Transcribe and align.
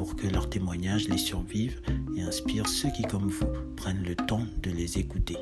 pour 0.00 0.16
que 0.16 0.26
leurs 0.26 0.48
témoignages 0.48 1.08
les 1.08 1.18
survivent 1.18 1.82
et 2.16 2.22
inspirent 2.22 2.66
ceux 2.66 2.88
qui, 2.90 3.02
comme 3.02 3.28
vous, 3.28 3.52
prennent 3.76 4.02
le 4.02 4.16
temps 4.16 4.46
de 4.62 4.70
les 4.70 4.96
écouter. 4.96 5.36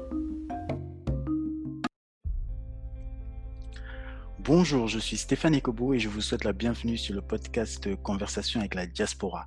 Bonjour, 4.40 4.88
je 4.88 4.98
suis 4.98 5.16
Stéphane 5.16 5.54
Ekobo 5.54 5.94
et 5.94 6.00
je 6.00 6.08
vous 6.08 6.20
souhaite 6.20 6.42
la 6.42 6.52
bienvenue 6.52 6.98
sur 6.98 7.14
le 7.14 7.22
podcast 7.22 7.94
Conversation 8.02 8.58
avec 8.58 8.74
la 8.74 8.88
diaspora. 8.88 9.46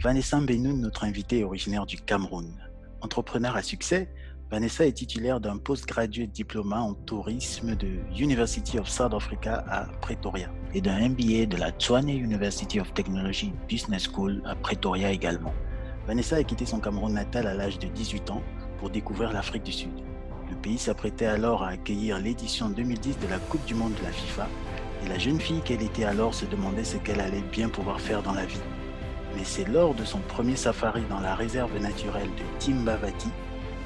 Vanessa 0.00 0.40
Mbenoun, 0.40 0.80
notre 0.80 1.04
invitée, 1.04 1.38
est 1.38 1.44
originaire 1.44 1.86
du 1.86 1.96
Cameroun. 1.96 2.52
Entrepreneur 3.00 3.54
à 3.54 3.62
succès, 3.62 4.12
Vanessa 4.50 4.86
est 4.86 4.92
titulaire 4.92 5.40
d'un 5.40 5.58
postgraduate 5.58 6.30
diplôme 6.30 6.72
en 6.72 6.94
tourisme 6.94 7.74
de 7.74 7.98
University 8.18 8.78
of 8.78 8.88
South 8.88 9.12
Africa 9.12 9.62
à 9.68 9.84
Pretoria 10.00 10.48
et 10.72 10.80
d'un 10.80 11.10
MBA 11.10 11.44
de 11.44 11.58
la 11.58 11.70
Tshwane 11.70 12.08
University 12.08 12.80
of 12.80 12.94
Technology 12.94 13.52
Business 13.68 14.08
School 14.10 14.40
à 14.46 14.54
Pretoria 14.54 15.12
également. 15.12 15.52
Vanessa 16.06 16.36
a 16.36 16.42
quitté 16.44 16.64
son 16.64 16.80
Cameroun 16.80 17.12
natal 17.12 17.46
à 17.46 17.52
l'âge 17.52 17.78
de 17.78 17.88
18 17.88 18.30
ans 18.30 18.42
pour 18.78 18.88
découvrir 18.88 19.34
l'Afrique 19.34 19.64
du 19.64 19.72
Sud. 19.72 19.92
Le 20.48 20.56
pays 20.56 20.78
s'apprêtait 20.78 21.26
alors 21.26 21.62
à 21.62 21.68
accueillir 21.68 22.18
l'édition 22.18 22.70
2010 22.70 23.18
de 23.18 23.26
la 23.28 23.38
Coupe 23.38 23.66
du 23.66 23.74
Monde 23.74 23.92
de 24.00 24.02
la 24.02 24.12
FIFA 24.12 24.48
et 25.04 25.08
la 25.10 25.18
jeune 25.18 25.40
fille 25.40 25.60
qu'elle 25.60 25.82
était 25.82 26.04
alors 26.04 26.32
se 26.32 26.46
demandait 26.46 26.84
ce 26.84 26.96
qu'elle 26.96 27.20
allait 27.20 27.44
bien 27.52 27.68
pouvoir 27.68 28.00
faire 28.00 28.22
dans 28.22 28.32
la 28.32 28.46
vie. 28.46 28.62
Mais 29.36 29.44
c'est 29.44 29.68
lors 29.68 29.94
de 29.94 30.06
son 30.06 30.20
premier 30.20 30.56
safari 30.56 31.02
dans 31.10 31.20
la 31.20 31.34
réserve 31.34 31.78
naturelle 31.78 32.30
de 32.38 32.64
Timbavati 32.64 33.28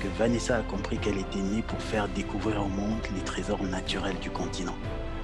que 0.02 0.08
Vanessa 0.18 0.56
a 0.58 0.62
compris 0.62 0.98
qu'elle 0.98 1.18
était 1.18 1.38
née 1.38 1.62
pour 1.62 1.80
faire 1.80 2.08
découvrir 2.08 2.64
au 2.64 2.68
monde 2.68 2.98
les 3.14 3.22
trésors 3.22 3.62
naturels 3.62 4.18
du 4.18 4.30
continent. 4.30 4.74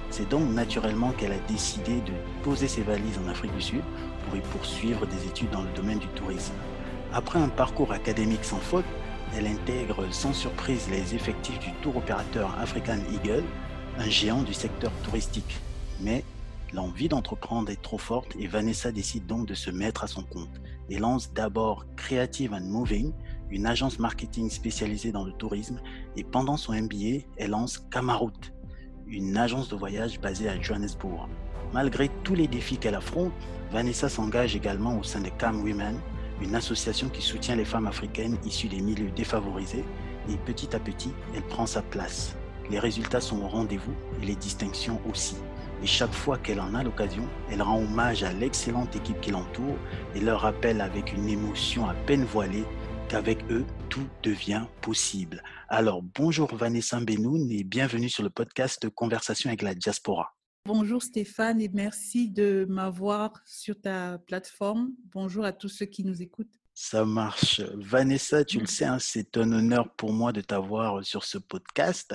C'est 0.09 0.29
donc 0.29 0.49
naturellement 0.49 1.11
qu'elle 1.11 1.33
a 1.33 1.47
décidé 1.49 1.95
de 2.01 2.13
poser 2.43 2.69
ses 2.69 2.81
valises 2.81 3.19
en 3.23 3.29
Afrique 3.29 3.53
du 3.53 3.61
Sud 3.61 3.83
pour 4.25 4.37
y 4.37 4.39
poursuivre 4.39 5.05
des 5.05 5.27
études 5.27 5.49
dans 5.49 5.63
le 5.63 5.71
domaine 5.75 5.99
du 5.99 6.07
tourisme. 6.07 6.53
Après 7.11 7.39
un 7.39 7.49
parcours 7.49 7.91
académique 7.91 8.45
sans 8.45 8.59
faute, 8.59 8.85
elle 9.35 9.47
intègre 9.47 10.05
sans 10.11 10.31
surprise 10.31 10.87
les 10.89 11.13
effectifs 11.13 11.59
du 11.59 11.73
tour 11.81 11.97
opérateur 11.97 12.57
African 12.57 12.99
Eagle, 13.11 13.43
un 13.97 14.09
géant 14.09 14.43
du 14.43 14.53
secteur 14.53 14.93
touristique. 15.03 15.59
Mais 15.99 16.23
l'envie 16.71 17.09
d'entreprendre 17.09 17.69
est 17.69 17.81
trop 17.81 17.97
forte 17.97 18.33
et 18.39 18.47
Vanessa 18.47 18.93
décide 18.93 19.27
donc 19.27 19.45
de 19.45 19.55
se 19.55 19.71
mettre 19.71 20.05
à 20.05 20.07
son 20.07 20.23
compte 20.23 20.61
et 20.89 20.99
lance 20.99 21.33
d'abord 21.33 21.85
Creative 21.97 22.53
and 22.53 22.61
Moving, 22.61 23.11
une 23.51 23.65
agence 23.65 23.99
marketing 23.99 24.49
spécialisée 24.49 25.11
dans 25.11 25.23
le 25.23 25.31
tourisme, 25.33 25.79
et 26.15 26.23
pendant 26.23 26.57
son 26.57 26.73
MBA, 26.73 27.25
elle 27.37 27.51
lance 27.51 27.79
Kamarout, 27.91 28.53
une 29.07 29.37
agence 29.37 29.69
de 29.69 29.75
voyage 29.75 30.19
basée 30.19 30.49
à 30.49 30.59
Johannesburg. 30.61 31.27
Malgré 31.73 32.09
tous 32.23 32.35
les 32.35 32.47
défis 32.47 32.77
qu'elle 32.77 32.95
affronte, 32.95 33.33
Vanessa 33.71 34.09
s'engage 34.09 34.55
également 34.55 34.97
au 34.97 35.03
sein 35.03 35.21
de 35.21 35.29
Cam 35.29 35.61
Women, 35.63 35.99
une 36.41 36.55
association 36.55 37.09
qui 37.09 37.21
soutient 37.21 37.55
les 37.55 37.65
femmes 37.65 37.87
africaines 37.87 38.37
issues 38.45 38.69
des 38.69 38.81
milieux 38.81 39.11
défavorisés, 39.11 39.85
et 40.29 40.37
petit 40.37 40.75
à 40.75 40.79
petit, 40.79 41.11
elle 41.35 41.43
prend 41.43 41.65
sa 41.65 41.81
place. 41.81 42.35
Les 42.69 42.79
résultats 42.79 43.21
sont 43.21 43.41
au 43.41 43.47
rendez-vous 43.47 43.93
et 44.21 44.25
les 44.25 44.35
distinctions 44.35 45.01
aussi. 45.09 45.35
Et 45.81 45.87
chaque 45.87 46.13
fois 46.13 46.37
qu'elle 46.37 46.59
en 46.59 46.75
a 46.75 46.83
l'occasion, 46.83 47.23
elle 47.49 47.61
rend 47.61 47.79
hommage 47.79 48.23
à 48.23 48.33
l'excellente 48.33 48.95
équipe 48.95 49.21
qui 49.21 49.31
l'entoure 49.31 49.77
et 50.13 50.19
leur 50.19 50.41
rappelle 50.41 50.81
avec 50.81 51.13
une 51.13 51.29
émotion 51.29 51.87
à 51.87 51.93
peine 51.93 52.25
voilée 52.25 52.65
qu'avec 53.09 53.39
eux, 53.49 53.65
tout 53.89 54.07
devient 54.21 54.65
possible. 54.81 55.41
Alors, 55.67 56.03
bonjour 56.03 56.55
Vanessa 56.55 56.99
Benoun 56.99 57.49
et 57.51 57.63
bienvenue 57.63 58.07
sur 58.07 58.21
le 58.21 58.29
podcast 58.29 58.87
Conversation 58.89 59.49
avec 59.49 59.63
la 59.63 59.73
diaspora. 59.73 60.37
Bonjour 60.65 61.01
Stéphane 61.01 61.59
et 61.59 61.69
merci 61.73 62.29
de 62.29 62.67
m'avoir 62.69 63.33
sur 63.47 63.81
ta 63.81 64.19
plateforme. 64.19 64.91
Bonjour 65.11 65.43
à 65.43 65.53
tous 65.53 65.69
ceux 65.69 65.87
qui 65.87 66.03
nous 66.03 66.21
écoutent. 66.21 66.53
Ça 66.75 67.03
marche. 67.03 67.61
Vanessa, 67.73 68.45
tu 68.45 68.59
le 68.59 68.67
sais, 68.67 68.85
hein, 68.85 68.99
c'est 68.99 69.37
un 69.37 69.51
honneur 69.51 69.91
pour 69.95 70.13
moi 70.13 70.31
de 70.31 70.41
t'avoir 70.41 71.03
sur 71.03 71.23
ce 71.23 71.39
podcast 71.39 72.13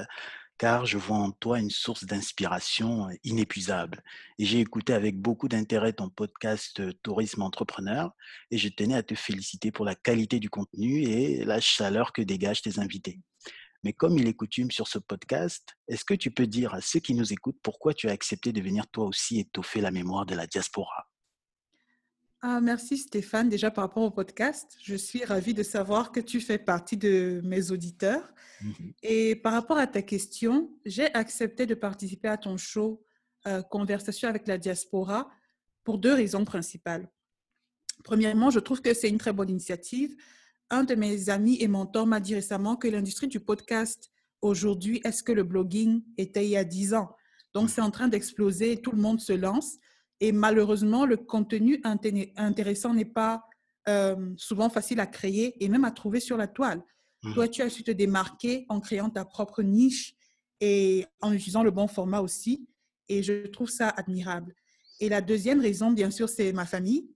car 0.58 0.86
je 0.86 0.98
vois 0.98 1.16
en 1.16 1.32
toi 1.32 1.58
une 1.58 1.70
source 1.70 2.04
d'inspiration 2.04 3.08
inépuisable. 3.24 4.02
Et 4.38 4.44
j'ai 4.44 4.60
écouté 4.60 4.92
avec 4.92 5.20
beaucoup 5.20 5.48
d'intérêt 5.48 5.92
ton 5.92 6.08
podcast 6.08 6.82
Tourisme 7.02 7.42
Entrepreneur 7.42 8.12
et 8.50 8.58
je 8.58 8.68
tenais 8.68 8.94
à 8.94 9.02
te 9.02 9.14
féliciter 9.14 9.72
pour 9.72 9.84
la 9.84 9.94
qualité 9.94 10.38
du 10.38 10.50
contenu 10.50 11.02
et 11.02 11.44
la 11.44 11.60
chaleur 11.60 12.12
que 12.12 12.22
dégagent 12.22 12.62
tes 12.62 12.78
invités. 12.78 13.20
Mais 13.82 13.92
comme 13.92 14.16
il 14.16 14.26
est 14.26 14.34
coutume 14.34 14.70
sur 14.70 14.88
ce 14.88 14.98
podcast, 14.98 15.76
est-ce 15.88 16.04
que 16.04 16.14
tu 16.14 16.30
peux 16.30 16.46
dire 16.46 16.72
à 16.72 16.80
ceux 16.80 17.00
qui 17.00 17.14
nous 17.14 17.32
écoutent 17.32 17.60
pourquoi 17.62 17.92
tu 17.92 18.08
as 18.08 18.12
accepté 18.12 18.52
de 18.52 18.62
venir 18.62 18.86
toi 18.90 19.04
aussi 19.04 19.40
étoffer 19.40 19.80
la 19.82 19.90
mémoire 19.90 20.24
de 20.24 20.34
la 20.34 20.46
diaspora? 20.46 21.06
Ah, 22.46 22.60
merci 22.60 22.98
Stéphane. 22.98 23.48
Déjà 23.48 23.70
par 23.70 23.84
rapport 23.84 24.02
au 24.02 24.10
podcast, 24.10 24.76
je 24.82 24.94
suis 24.96 25.24
ravie 25.24 25.54
de 25.54 25.62
savoir 25.62 26.12
que 26.12 26.20
tu 26.20 26.42
fais 26.42 26.58
partie 26.58 26.98
de 26.98 27.40
mes 27.42 27.70
auditeurs. 27.70 28.34
Mhm. 28.60 28.92
Et 29.02 29.34
par 29.36 29.54
rapport 29.54 29.78
à 29.78 29.86
ta 29.86 30.02
question, 30.02 30.70
j'ai 30.84 31.06
accepté 31.14 31.64
de 31.64 31.74
participer 31.74 32.28
à 32.28 32.36
ton 32.36 32.58
show 32.58 33.02
euh, 33.46 33.62
Conversation 33.62 34.28
avec 34.28 34.46
la 34.46 34.58
diaspora 34.58 35.30
pour 35.84 35.96
deux 35.96 36.12
raisons 36.12 36.44
principales. 36.44 37.08
Premièrement, 38.04 38.50
je 38.50 38.58
trouve 38.58 38.82
que 38.82 38.92
c'est 38.92 39.08
une 39.08 39.16
très 39.16 39.32
bonne 39.32 39.48
initiative. 39.48 40.14
Un 40.68 40.84
de 40.84 40.94
mes 40.94 41.30
amis 41.30 41.56
et 41.62 41.68
mentors 41.68 42.06
m'a 42.06 42.20
dit 42.20 42.34
récemment 42.34 42.76
que 42.76 42.88
l'industrie 42.88 43.28
du 43.28 43.40
podcast 43.40 44.10
aujourd'hui 44.42 45.00
est 45.02 45.12
ce 45.12 45.22
que 45.22 45.32
le 45.32 45.44
blogging 45.44 46.02
était 46.18 46.44
il 46.44 46.50
y 46.50 46.58
a 46.58 46.64
dix 46.64 46.92
ans? 46.92 47.16
Donc, 47.54 47.70
c'est 47.70 47.80
en 47.80 47.90
train 47.90 48.08
d'exploser, 48.08 48.82
tout 48.82 48.92
le 48.92 49.00
monde 49.00 49.20
se 49.20 49.32
lance. 49.32 49.78
Et 50.24 50.32
malheureusement, 50.32 51.04
le 51.04 51.18
contenu 51.18 51.82
intéressant 51.84 52.94
n'est 52.94 53.04
pas 53.04 53.44
euh, 53.90 54.32
souvent 54.38 54.70
facile 54.70 54.98
à 55.00 55.06
créer 55.06 55.62
et 55.62 55.68
même 55.68 55.84
à 55.84 55.90
trouver 55.90 56.18
sur 56.18 56.38
la 56.38 56.46
toile. 56.46 56.82
Mmh. 57.22 57.34
Toi, 57.34 57.46
tu 57.46 57.60
as 57.60 57.68
su 57.68 57.84
te 57.84 57.90
démarquer 57.90 58.64
en 58.70 58.80
créant 58.80 59.10
ta 59.10 59.26
propre 59.26 59.62
niche 59.62 60.14
et 60.62 61.04
en 61.20 61.30
utilisant 61.30 61.62
le 61.62 61.70
bon 61.70 61.88
format 61.88 62.20
aussi. 62.20 62.66
Et 63.10 63.22
je 63.22 63.46
trouve 63.48 63.68
ça 63.68 63.90
admirable. 63.90 64.54
Et 64.98 65.10
la 65.10 65.20
deuxième 65.20 65.60
raison, 65.60 65.90
bien 65.90 66.10
sûr, 66.10 66.26
c'est 66.26 66.54
ma 66.54 66.64
famille, 66.64 67.06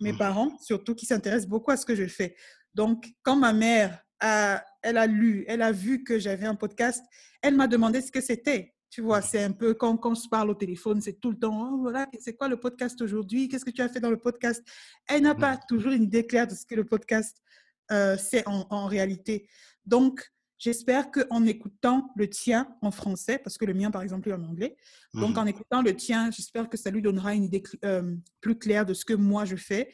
mes 0.00 0.14
mmh. 0.14 0.18
parents, 0.18 0.58
surtout, 0.62 0.94
qui 0.94 1.04
s'intéressent 1.04 1.50
beaucoup 1.50 1.70
à 1.70 1.76
ce 1.76 1.84
que 1.84 1.94
je 1.94 2.06
fais. 2.06 2.34
Donc, 2.72 3.12
quand 3.22 3.36
ma 3.36 3.52
mère, 3.52 4.02
a, 4.20 4.64
elle 4.80 4.96
a 4.96 5.06
lu, 5.06 5.44
elle 5.48 5.60
a 5.60 5.70
vu 5.70 6.02
que 6.02 6.18
j'avais 6.18 6.46
un 6.46 6.54
podcast, 6.54 7.04
elle 7.42 7.56
m'a 7.56 7.66
demandé 7.66 8.00
ce 8.00 8.10
que 8.10 8.22
c'était. 8.22 8.73
Tu 8.94 9.00
vois, 9.00 9.20
c'est 9.22 9.42
un 9.42 9.50
peu 9.50 9.74
quand, 9.74 9.98
on 10.06 10.14
se 10.14 10.28
parle 10.28 10.50
au 10.50 10.54
téléphone, 10.54 11.00
c'est 11.00 11.14
tout 11.14 11.32
le 11.32 11.36
temps, 11.36 11.72
oh, 11.72 11.78
voilà, 11.78 12.06
c'est 12.20 12.36
quoi 12.36 12.46
le 12.46 12.60
podcast 12.60 13.02
aujourd'hui? 13.02 13.48
Qu'est-ce 13.48 13.64
que 13.64 13.72
tu 13.72 13.82
as 13.82 13.88
fait 13.88 13.98
dans 13.98 14.08
le 14.08 14.20
podcast? 14.20 14.62
Elle 15.08 15.22
n'a 15.22 15.34
pas 15.34 15.56
toujours 15.56 15.90
une 15.90 16.04
idée 16.04 16.24
claire 16.24 16.46
de 16.46 16.54
ce 16.54 16.64
que 16.64 16.76
le 16.76 16.84
podcast 16.84 17.42
euh, 17.90 18.16
c'est 18.16 18.46
en, 18.46 18.86
réalité. 18.86 19.48
Donc, 19.84 20.32
j'espère 20.58 21.10
qu'en 21.10 21.44
écoutant 21.44 22.08
le 22.14 22.30
tien 22.30 22.68
en 22.82 22.92
français, 22.92 23.38
parce 23.42 23.58
que 23.58 23.64
le 23.64 23.74
mien, 23.74 23.90
par 23.90 24.02
exemple, 24.02 24.28
est 24.28 24.32
en 24.32 24.44
anglais, 24.44 24.76
donc 25.12 25.34
mmh 25.34 25.38
en 25.40 25.46
écoutant 25.46 25.82
le 25.82 25.96
tien, 25.96 26.30
j'espère 26.30 26.68
que 26.68 26.76
ça 26.76 26.92
lui 26.92 27.02
donnera 27.02 27.34
une 27.34 27.42
idée 27.42 27.64
euh, 27.84 28.14
plus 28.40 28.56
claire 28.56 28.86
de 28.86 28.94
ce 28.94 29.04
que 29.04 29.14
moi 29.14 29.44
je 29.44 29.56
fais. 29.56 29.92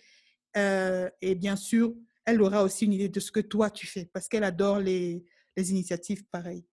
Euh, 0.59 1.09
et 1.23 1.35
bien 1.35 1.57
sûr, 1.57 1.95
elle 2.27 2.43
aura 2.43 2.65
aussi 2.65 2.85
une 2.85 2.93
idée 2.93 3.09
de 3.09 3.21
ce 3.21 3.33
que 3.33 3.41
toi 3.41 3.71
tu 3.71 3.87
fais, 3.87 4.11
parce 4.13 4.29
qu'elle 4.29 4.45
adore 4.45 4.79
les, 4.79 5.25
les 5.57 5.71
initiatives 5.71 6.23
pareilles. 6.31 6.67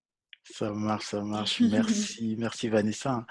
Ça 0.53 0.71
marche, 0.71 1.05
ça 1.05 1.21
marche. 1.23 1.59
Merci, 1.71 2.35
merci 2.37 2.69
Vanessa. 2.69 3.25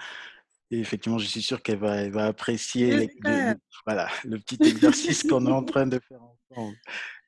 Et 0.70 0.80
effectivement, 0.80 1.18
je 1.18 1.26
suis 1.26 1.42
sûr 1.42 1.62
qu'elle 1.62 1.78
va, 1.78 1.96
elle 1.96 2.10
va 2.10 2.26
apprécier 2.26 3.06
le, 3.22 3.54
voilà, 3.86 4.08
le 4.24 4.38
petit 4.38 4.58
exercice 4.62 5.22
qu'on 5.22 5.46
est 5.46 5.52
en 5.52 5.62
train 5.64 5.86
de 5.86 6.00
faire 6.00 6.20
ensemble. 6.22 6.76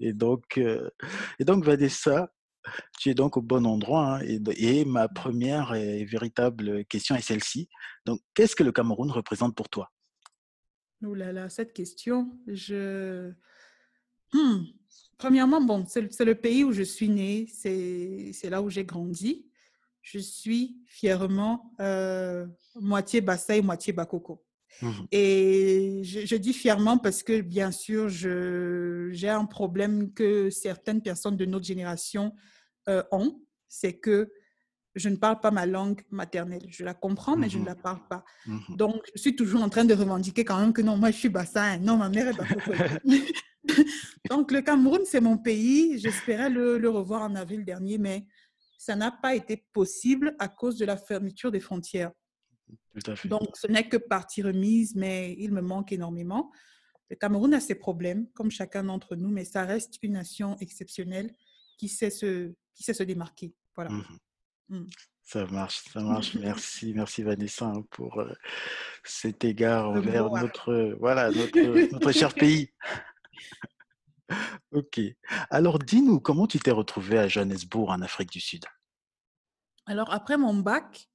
Et 0.00 0.12
donc, 0.12 0.58
euh, 0.58 0.90
et 1.38 1.44
donc 1.44 1.64
Vanessa, 1.64 2.32
tu 2.98 3.10
es 3.10 3.14
donc 3.14 3.36
au 3.36 3.42
bon 3.42 3.64
endroit. 3.64 4.16
Hein, 4.16 4.22
et, 4.22 4.40
et, 4.56 4.84
ma 4.84 5.08
première 5.08 5.74
et 5.74 6.04
véritable 6.04 6.84
question 6.86 7.14
est 7.14 7.22
celle-ci. 7.22 7.68
Donc, 8.04 8.20
qu'est-ce 8.34 8.56
que 8.56 8.64
le 8.64 8.72
Cameroun 8.72 9.10
représente 9.10 9.54
pour 9.54 9.68
toi? 9.68 9.88
Ouh 11.02 11.14
là 11.14 11.32
là, 11.32 11.48
cette 11.48 11.72
question, 11.72 12.36
je. 12.48 13.30
Hmm. 14.32 14.64
Premièrement, 15.16 15.60
bon, 15.60 15.84
c'est 15.86 16.24
le 16.24 16.34
pays 16.34 16.64
où 16.64 16.72
je 16.72 16.82
suis 16.82 17.08
née, 17.08 17.46
c'est 17.52 18.50
là 18.50 18.62
où 18.62 18.68
j'ai 18.68 18.84
grandi 18.84 19.47
je 20.10 20.18
suis 20.18 20.78
fièrement 20.86 21.74
euh, 21.80 22.46
moitié 22.80 23.20
Bassaï, 23.20 23.62
moitié 23.62 23.92
Bakoko. 23.92 24.42
Mmh 24.80 24.90
Et 25.12 26.02
je, 26.04 26.36
dis 26.36 26.52
fièrement 26.52 26.98
parce 26.98 27.22
que, 27.22 27.40
bien 27.40 27.72
sûr, 27.72 28.08
j'ai 28.08 29.28
un 29.28 29.44
problème 29.44 30.12
que 30.12 30.50
certaines 30.50 31.02
personnes 31.02 31.36
de 31.36 31.44
notre 31.44 31.64
génération 31.64 32.32
euh, 32.88 33.02
ont, 33.10 33.40
c'est 33.68 33.94
que 33.94 34.30
je 34.94 35.08
ne 35.08 35.16
parle 35.16 35.40
pas 35.40 35.50
ma 35.50 35.66
langue 35.66 36.00
maternelle. 36.10 36.66
Je 36.70 36.84
la 36.84 36.94
comprends, 36.94 37.36
mais 37.36 37.48
je 37.48 37.58
ne 37.58 37.66
la 37.66 37.74
parle 37.74 38.00
pas. 38.08 38.24
Donc, 38.70 39.02
je 39.14 39.20
suis 39.20 39.36
toujours 39.36 39.62
en 39.62 39.68
train 39.68 39.84
de 39.84 39.94
revendiquer 39.94 40.44
quand 40.44 40.58
même 40.58 40.72
que 40.72 40.82
non, 40.82 40.96
moi, 40.96 41.10
je 41.10 41.16
suis 41.16 41.28
bassin. 41.28 41.78
Non, 41.78 41.96
ma 41.96 42.08
mère 42.08 42.28
est 42.28 42.36
bassin. 42.36 42.98
Donc, 44.30 44.50
le 44.52 44.62
Cameroun, 44.62 45.02
c'est 45.04 45.20
mon 45.20 45.38
pays. 45.38 45.98
J'espérais 45.98 46.50
le, 46.50 46.88
revoir 46.88 47.22
en 47.22 47.34
avril 47.34 47.64
dernier, 47.64 47.98
mais 47.98 48.26
ça 48.78 48.94
n'a 48.94 49.10
pas 49.10 49.34
été 49.34 49.66
possible 49.72 50.36
à 50.38 50.48
cause 50.48 50.78
de 50.78 50.86
la 50.86 50.96
fermeture 50.96 51.50
des 51.50 51.60
frontières. 51.60 52.12
Donc, 53.24 53.56
ce 53.56 53.66
n'est 53.66 53.88
que 53.88 53.96
partie 53.96 54.42
remise, 54.42 54.94
mais 54.94 55.34
il 55.38 55.52
me 55.52 55.60
manque 55.60 55.92
énormément. 55.92 56.52
Le 57.10 57.16
Cameroun 57.16 57.54
a 57.54 57.60
ses 57.60 57.74
problèmes, 57.74 58.30
comme 58.32 58.50
chacun 58.50 58.84
d'entre 58.84 59.16
nous, 59.16 59.30
mais 59.30 59.44
ça 59.44 59.64
reste 59.64 59.98
une 60.02 60.12
nation 60.12 60.56
exceptionnelle 60.60 61.34
qui 61.76 61.88
sait 61.88 62.10
se, 62.10 62.54
qui 62.74 62.82
sait 62.84 62.94
se 62.94 63.02
démarquer. 63.02 63.54
Voilà. 63.74 63.90
Mmh 63.90 64.04
mmh. 64.68 64.86
Ça 65.22 65.44
marche, 65.46 65.82
ça 65.92 66.00
marche. 66.00 66.34
Merci, 66.40 66.94
merci 66.94 67.22
Vanessa 67.22 67.66
hein, 67.66 67.84
pour 67.90 68.18
euh, 68.18 68.32
cet 69.04 69.44
égard 69.44 69.90
envers 69.90 70.30
notre, 70.30 70.96
voilà, 70.98 71.30
notre, 71.30 71.92
notre 71.92 72.12
cher 72.12 72.32
pays. 72.34 72.70
Ok. 74.72 75.00
Alors, 75.50 75.78
dis-nous, 75.78 76.20
comment 76.20 76.46
tu 76.46 76.58
t'es 76.58 76.70
retrouvée 76.70 77.18
à 77.18 77.28
Johannesburg, 77.28 77.88
en 77.90 78.02
Afrique 78.02 78.30
du 78.30 78.40
Sud? 78.40 78.64
Alors, 79.86 80.12
après 80.12 80.36
mon 80.36 80.54
bac, 80.54 81.08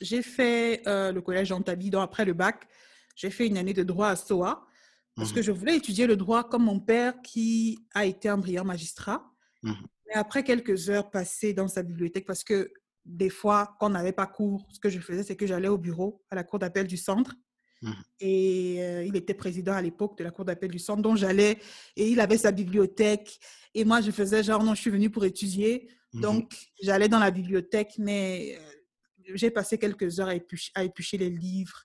j'ai 0.00 0.22
fait 0.22 0.82
euh, 0.88 1.12
le 1.12 1.20
collège 1.20 1.50
d'Antabi. 1.50 1.90
Donc, 1.90 2.02
après 2.02 2.24
le 2.24 2.32
bac, 2.32 2.66
j'ai 3.14 3.30
fait 3.30 3.46
une 3.46 3.56
année 3.56 3.74
de 3.74 3.82
droit 3.82 4.08
à 4.08 4.16
SOA 4.16 4.66
parce 5.14 5.30
mmh 5.30 5.34
que 5.34 5.42
je 5.42 5.52
voulais 5.52 5.76
étudier 5.76 6.06
le 6.06 6.16
droit 6.16 6.48
comme 6.48 6.64
mon 6.64 6.80
père 6.80 7.20
qui 7.22 7.78
a 7.94 8.06
été 8.06 8.28
un 8.28 8.38
brillant 8.38 8.64
magistrat. 8.64 9.30
Mmh 9.62 9.72
Mais 10.08 10.14
après 10.14 10.42
quelques 10.42 10.88
heures 10.88 11.10
passées 11.10 11.52
dans 11.52 11.68
sa 11.68 11.82
bibliothèque, 11.82 12.26
parce 12.26 12.44
que 12.44 12.72
des 13.04 13.30
fois, 13.30 13.76
quand 13.78 13.86
on 13.86 13.90
n'avait 13.90 14.12
pas 14.12 14.26
cours, 14.26 14.66
ce 14.70 14.80
que 14.80 14.88
je 14.88 15.00
faisais, 15.00 15.22
c'est 15.22 15.36
que 15.36 15.46
j'allais 15.46 15.68
au 15.68 15.78
bureau, 15.78 16.24
à 16.30 16.34
la 16.34 16.44
cour 16.44 16.58
d'appel 16.58 16.86
du 16.86 16.96
centre, 16.96 17.34
Mmh. 17.82 17.92
Et 18.20 18.76
euh, 18.80 19.04
il 19.04 19.16
était 19.16 19.34
président 19.34 19.72
à 19.72 19.82
l'époque 19.82 20.16
de 20.16 20.24
la 20.24 20.30
Cour 20.30 20.44
d'appel 20.44 20.70
du 20.70 20.78
centre, 20.78 21.02
dont 21.02 21.16
j'allais, 21.16 21.58
et 21.96 22.08
il 22.08 22.20
avait 22.20 22.38
sa 22.38 22.52
bibliothèque. 22.52 23.38
Et 23.74 23.84
moi, 23.84 24.00
je 24.00 24.10
faisais 24.10 24.42
genre, 24.42 24.62
non, 24.62 24.74
je 24.74 24.80
suis 24.80 24.90
venue 24.90 25.10
pour 25.10 25.24
étudier. 25.24 25.88
Mmh 26.12 26.20
Donc, 26.20 26.54
j'allais 26.80 27.08
dans 27.08 27.18
la 27.18 27.30
bibliothèque, 27.30 27.94
mais 27.98 28.56
euh, 28.56 29.32
j'ai 29.34 29.50
passé 29.50 29.78
quelques 29.78 30.20
heures 30.20 30.28
à 30.28 30.34
éplucher, 30.34 30.70
à 30.74 30.84
éplucher, 30.84 31.18
les 31.18 31.30
livres, 31.30 31.84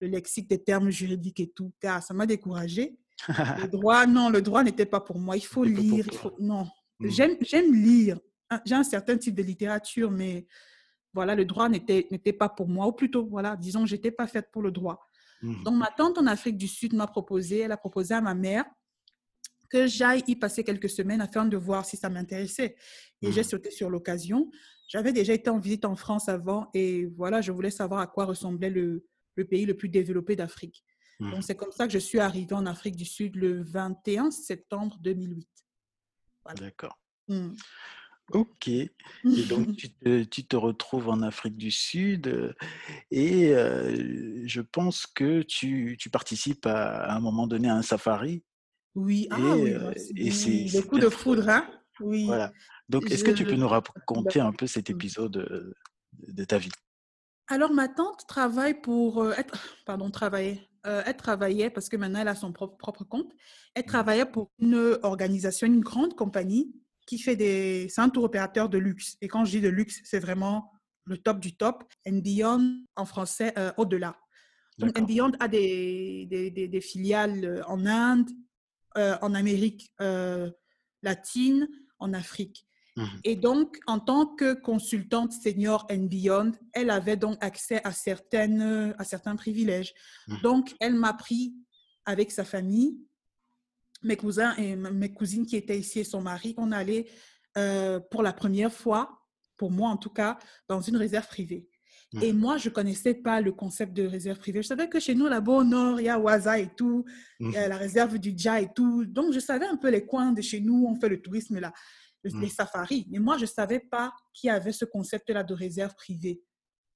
le 0.00 0.08
lexique 0.08 0.48
des 0.48 0.62
termes 0.62 0.90
juridiques 0.90 1.40
et 1.40 1.48
tout, 1.48 1.72
car 1.80 2.02
ça 2.02 2.12
m'a 2.12 2.26
découragée. 2.26 2.96
le 3.28 3.66
droit, 3.68 4.06
non, 4.06 4.28
le 4.28 4.42
droit 4.42 4.62
n'était 4.62 4.86
pas 4.86 5.00
pour 5.00 5.18
moi. 5.18 5.36
Il 5.36 5.46
faut 5.46 5.64
lire. 5.64 6.04
Il 6.06 6.14
faut... 6.14 6.34
Non, 6.38 6.66
mmh. 7.00 7.08
j'aime 7.40 7.74
lire. 7.74 8.18
Ah, 8.50 8.60
j'ai 8.64 8.74
un 8.74 8.84
certain 8.84 9.16
type 9.16 9.34
de 9.34 9.42
littérature, 9.42 10.10
mais 10.10 10.46
voilà, 11.14 11.34
le 11.34 11.44
droit 11.44 11.68
n'était 11.68 12.32
pas 12.32 12.48
pour 12.48 12.68
moi. 12.68 12.86
Ou 12.86 12.92
plutôt, 12.92 13.26
voilà, 13.26 13.56
disons, 13.56 13.86
j'étais 13.86 14.10
pas 14.10 14.26
faite 14.26 14.50
pour 14.52 14.62
le 14.62 14.70
droit. 14.70 15.07
Mmh. 15.42 15.62
Donc, 15.64 15.76
ma 15.76 15.90
tante 15.96 16.18
en 16.18 16.26
Afrique 16.26 16.56
du 16.56 16.68
Sud 16.68 16.94
m'a 16.94 17.06
proposé, 17.06 17.60
elle 17.60 17.72
a 17.72 17.76
proposé 17.76 18.14
à 18.14 18.20
ma 18.20 18.34
mère 18.34 18.64
que 19.70 19.86
j'aille 19.86 20.24
y 20.26 20.36
passer 20.36 20.64
quelques 20.64 20.88
semaines 20.88 21.20
afin 21.20 21.44
de 21.44 21.56
voir 21.56 21.84
si 21.84 21.96
ça 21.96 22.08
m'intéressait. 22.08 22.76
Et 23.22 23.32
j'ai 23.32 23.42
mmh. 23.42 23.44
sauté 23.44 23.70
sur 23.70 23.90
l'occasion. 23.90 24.50
J'avais 24.88 25.12
déjà 25.12 25.34
été 25.34 25.50
en 25.50 25.58
visite 25.58 25.84
en 25.84 25.96
France 25.96 26.28
avant 26.28 26.70
et 26.72 27.06
voilà, 27.16 27.42
je 27.42 27.52
voulais 27.52 27.70
savoir 27.70 28.00
à 28.00 28.06
quoi 28.06 28.24
ressemblait 28.24 28.70
le, 28.70 29.04
le 29.36 29.44
pays 29.44 29.66
le 29.66 29.76
plus 29.76 29.90
développé 29.90 30.36
d'Afrique. 30.36 30.82
Mmh. 31.20 31.30
Donc, 31.30 31.44
c'est 31.44 31.56
comme 31.56 31.72
ça 31.72 31.86
que 31.86 31.92
je 31.92 31.98
suis 31.98 32.18
arrivée 32.18 32.54
en 32.54 32.66
Afrique 32.66 32.96
du 32.96 33.04
Sud 33.04 33.36
le 33.36 33.62
21 33.62 34.30
septembre 34.30 34.96
2008. 35.00 35.48
D'accord. 36.56 36.98
Ok. 38.32 38.68
Et 38.68 38.90
donc, 39.48 39.76
tu 40.30 40.44
te, 40.44 40.56
retrouves 40.56 41.08
en 41.08 41.22
Afrique 41.22 41.56
du 41.56 41.70
Sud 41.70 42.28
euh, 42.28 42.52
et 43.10 43.54
euh, 43.54 44.42
je 44.46 44.60
pense 44.60 45.06
que 45.06 45.42
tu, 45.42 45.96
participes 46.12 46.66
à, 46.66 47.14
un 47.14 47.20
moment 47.20 47.46
donné 47.46 47.68
à 47.68 47.74
un 47.74 47.82
safari. 47.82 48.44
Oui, 48.94 49.28
ah 49.30 49.36
oui, 49.38 49.72
euh, 49.72 49.92
et 50.16 50.30
c'est 50.30 50.64
des 50.64 50.82
coups 50.82 51.02
de 51.02 51.08
foudre, 51.08 51.48
hein 51.48 51.70
Oui. 52.00 52.26
Voilà. 52.26 52.52
Donc, 52.88 53.10
est-ce 53.10 53.24
que 53.24 53.30
tu 53.30 53.44
peux 53.44 53.54
nous 53.54 53.68
raconter 53.68 54.40
un 54.40 54.52
peu 54.52 54.66
cet 54.66 54.90
épisode 54.90 55.74
de, 56.12 56.44
ta 56.44 56.58
vie? 56.58 56.72
Alors, 57.46 57.72
ma 57.72 57.88
tante 57.88 58.26
travaille 58.26 58.80
pour 58.80 59.32
être, 59.34 59.56
pardon, 59.86 60.10
travailler. 60.10 60.68
elle 60.84 61.16
travaillait 61.16 61.70
parce 61.70 61.88
que 61.88 61.96
maintenant 61.96 62.20
elle 62.20 62.28
a 62.28 62.34
son 62.34 62.52
propre, 62.52 62.76
propre 62.76 63.04
compte. 63.04 63.32
Elle 63.74 63.84
mmh. 63.84 63.86
travaillait 63.86 64.26
pour 64.26 64.50
une 64.58 64.98
organisation, 65.02 65.66
une 65.66 65.80
grande 65.80 66.14
compagnie 66.14 66.74
qui 67.08 67.18
fait 67.18 67.36
des... 67.36 67.88
C'est 67.88 68.02
un 68.02 68.10
tour 68.10 68.24
opérateur 68.24 68.68
de 68.68 68.76
luxe. 68.76 69.16
Et 69.22 69.28
quand 69.28 69.46
je 69.46 69.52
dis 69.52 69.60
de 69.62 69.70
luxe, 69.70 70.00
c'est 70.04 70.18
vraiment 70.18 70.70
le 71.06 71.16
top 71.16 71.40
du 71.40 71.56
top. 71.56 71.82
And 72.06 72.18
Beyond, 72.18 72.84
en 72.96 73.06
français, 73.06 73.54
euh, 73.56 73.72
au-delà. 73.78 74.18
Donc, 74.76 74.96
And 74.96 75.04
Beyond 75.04 75.32
a 75.40 75.48
des, 75.48 76.26
des, 76.30 76.50
des, 76.50 76.80
filiales 76.82 77.44
euh, 77.44 77.64
en 77.66 77.86
Inde, 77.86 78.28
euh, 78.98 79.16
en 79.22 79.34
Amérique 79.34 79.90
latine, 81.02 81.66
en 81.98 82.12
Afrique. 82.12 82.66
Mmh. 82.96 83.06
Et 83.24 83.36
donc, 83.36 83.78
en 83.86 84.00
tant 84.00 84.26
que 84.26 84.52
consultante 84.52 85.32
senior 85.32 85.86
and 85.90 86.08
beyond, 86.10 86.52
elle 86.74 86.90
avait 86.90 87.16
donc 87.16 87.38
accès 87.40 87.80
à, 87.84 87.92
certaines, 87.92 88.94
à 88.98 89.04
certains 89.04 89.34
privilèges. 89.34 89.94
Mmh. 90.26 90.40
Donc, 90.42 90.74
elle 90.78 90.94
m'a 90.94 91.14
pris 91.14 91.54
avec 92.04 92.30
sa 92.32 92.44
famille 92.44 92.98
mes 94.02 94.16
cousins 94.16 94.54
et 94.56 94.76
mes 94.76 95.12
cousines 95.12 95.46
qui 95.46 95.56
étaient 95.56 95.78
ici 95.78 96.00
et 96.00 96.04
son 96.04 96.20
mari, 96.20 96.54
on 96.56 96.72
allait 96.72 97.06
euh, 97.56 98.00
pour 98.10 98.22
la 98.22 98.32
première 98.32 98.72
fois, 98.72 99.26
pour 99.56 99.70
moi 99.70 99.90
en 99.90 99.96
tout 99.96 100.10
cas, 100.10 100.38
dans 100.68 100.80
une 100.80 100.96
réserve 100.96 101.26
privée. 101.26 101.68
Et 102.22 102.32
mmh. 102.32 102.38
moi, 102.38 102.56
je 102.56 102.70
ne 102.70 102.74
connaissais 102.74 103.12
pas 103.12 103.42
le 103.42 103.52
concept 103.52 103.92
de 103.92 104.06
réserve 104.06 104.38
privée. 104.38 104.62
Je 104.62 104.68
savais 104.68 104.88
que 104.88 104.98
chez 104.98 105.14
nous, 105.14 105.26
là-bas 105.26 105.52
au 105.52 105.64
nord, 105.64 106.00
il 106.00 106.04
y 106.06 106.08
a 106.08 106.18
Waza 106.18 106.58
et 106.58 106.74
tout, 106.74 107.04
il 107.38 107.50
y 107.50 107.56
a 107.56 107.66
mmh. 107.66 107.68
la 107.68 107.76
réserve 107.76 108.18
du 108.18 108.32
Dja 108.34 108.62
et 108.62 108.72
tout. 108.74 109.04
Donc, 109.04 109.34
je 109.34 109.40
savais 109.40 109.66
un 109.66 109.76
peu 109.76 109.90
les 109.90 110.06
coins 110.06 110.32
de 110.32 110.40
chez 110.40 110.60
nous, 110.60 110.86
on 110.88 110.98
fait 110.98 111.10
le 111.10 111.20
tourisme 111.20 111.58
là, 111.58 111.70
les 112.24 112.32
mmh. 112.32 112.48
safaris. 112.48 113.06
Mais 113.10 113.18
moi, 113.18 113.36
je 113.36 113.42
ne 113.42 113.48
savais 113.48 113.80
pas 113.80 114.14
qu'il 114.32 114.48
y 114.48 114.50
avait 114.50 114.72
ce 114.72 114.86
concept-là 114.86 115.42
de 115.42 115.52
réserve 115.52 115.94
privée. 115.96 116.42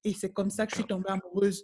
Et 0.02 0.14
c'est 0.14 0.32
comme 0.32 0.50
ça 0.50 0.66
que 0.66 0.70
je 0.72 0.76
suis 0.76 0.86
tombée 0.86 1.10
amoureuse 1.10 1.62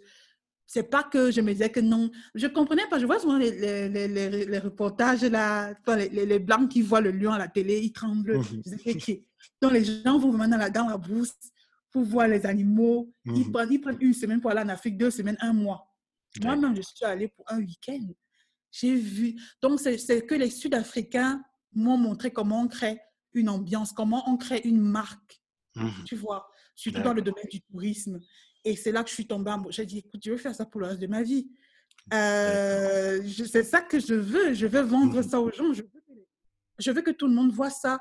c'est 0.71 0.83
pas 0.83 1.01
que 1.01 1.31
je 1.31 1.41
me 1.41 1.51
disais 1.51 1.71
que 1.71 1.79
non. 1.79 2.11
Je 2.35 2.45
comprenais 2.45 2.85
pas. 2.87 2.99
Je 2.99 3.07
vois 3.07 3.17
souvent 3.17 3.39
les, 3.39 3.89
les, 3.89 4.07
les, 4.07 4.45
les 4.45 4.59
reportages, 4.59 5.23
là, 5.23 5.73
les, 5.87 6.37
blancs 6.37 6.69
qui 6.69 6.83
voient 6.83 7.01
le 7.01 7.09
lion 7.09 7.31
à 7.31 7.39
la 7.39 7.47
télé, 7.47 7.79
ils 7.79 7.91
tremblent. 7.91 8.37
Mhm. 8.37 8.61
Donc, 9.63 9.71
les 9.71 9.83
gens 9.83 10.19
vont 10.19 10.29
vraiment 10.29 10.47
dans 10.47 10.57
la, 10.57 10.69
dans 10.69 10.87
la 10.87 10.97
brousse 10.97 11.33
pour 11.89 12.03
voir 12.03 12.27
les 12.27 12.45
animaux. 12.45 13.11
Ils, 13.25 13.45
mhm. 13.45 13.51
prennent, 13.51 13.71
ils, 13.71 13.81
prennent, 13.81 13.97
une 13.99 14.13
semaine 14.13 14.39
pour 14.39 14.51
aller 14.51 14.61
en 14.61 14.69
Afrique, 14.69 14.95
deux 14.95 15.09
semaines, 15.09 15.37
un 15.41 15.53
mois. 15.53 15.91
Moi-même, 16.39 16.75
je 16.75 16.83
suis 16.83 17.03
allée 17.03 17.29
pour 17.29 17.45
un 17.47 17.57
week-end. 17.57 18.07
J'ai 18.71 18.95
vu. 18.95 19.41
Donc, 19.63 19.79
c'est 19.79 20.23
que 20.27 20.35
les 20.35 20.51
Sud-Africains 20.51 21.43
m'ont 21.73 21.97
montré 21.97 22.29
comment 22.29 22.61
on 22.61 22.67
crée 22.67 22.99
une 23.33 23.49
ambiance, 23.49 23.91
comment 23.91 24.23
on 24.29 24.37
crée 24.37 24.61
une 24.65 24.81
marque. 24.81 25.41
Mhm. 25.75 26.03
Tu 26.05 26.15
vois, 26.15 26.47
surtout 26.75 27.01
dans 27.01 27.13
le 27.13 27.23
domaine 27.23 27.47
du 27.51 27.59
tourisme. 27.61 28.19
Et 28.65 28.75
c'est 28.75 28.91
là 28.91 29.03
que 29.03 29.09
je 29.09 29.15
suis 29.15 29.27
tombée 29.27 29.51
amoureux. 29.51 29.71
J'ai 29.71 29.85
dit, 29.85 29.99
écoute, 29.99 30.21
je 30.23 30.31
veux 30.31 30.37
faire 30.37 30.55
ça 30.55 30.65
pour 30.65 30.81
le 30.81 30.87
reste 30.87 30.99
de 30.99 31.07
ma 31.07 31.23
vie. 31.23 31.49
Euh, 32.13 33.21
c'est 33.51 33.63
ça 33.63 33.81
que 33.81 33.99
je 33.99 34.13
veux. 34.13 34.53
Je 34.53 34.67
veux 34.67 34.81
vendre 34.81 35.19
mmh 35.19 35.23
ça 35.23 35.39
aux 35.39 35.51
gens. 35.51 35.73
Je 35.73 35.83
veux, 35.83 35.89
je 36.79 36.91
veux, 36.91 37.01
que 37.01 37.11
tout 37.11 37.27
le 37.27 37.33
monde 37.33 37.51
voit 37.51 37.69
ça. 37.69 37.99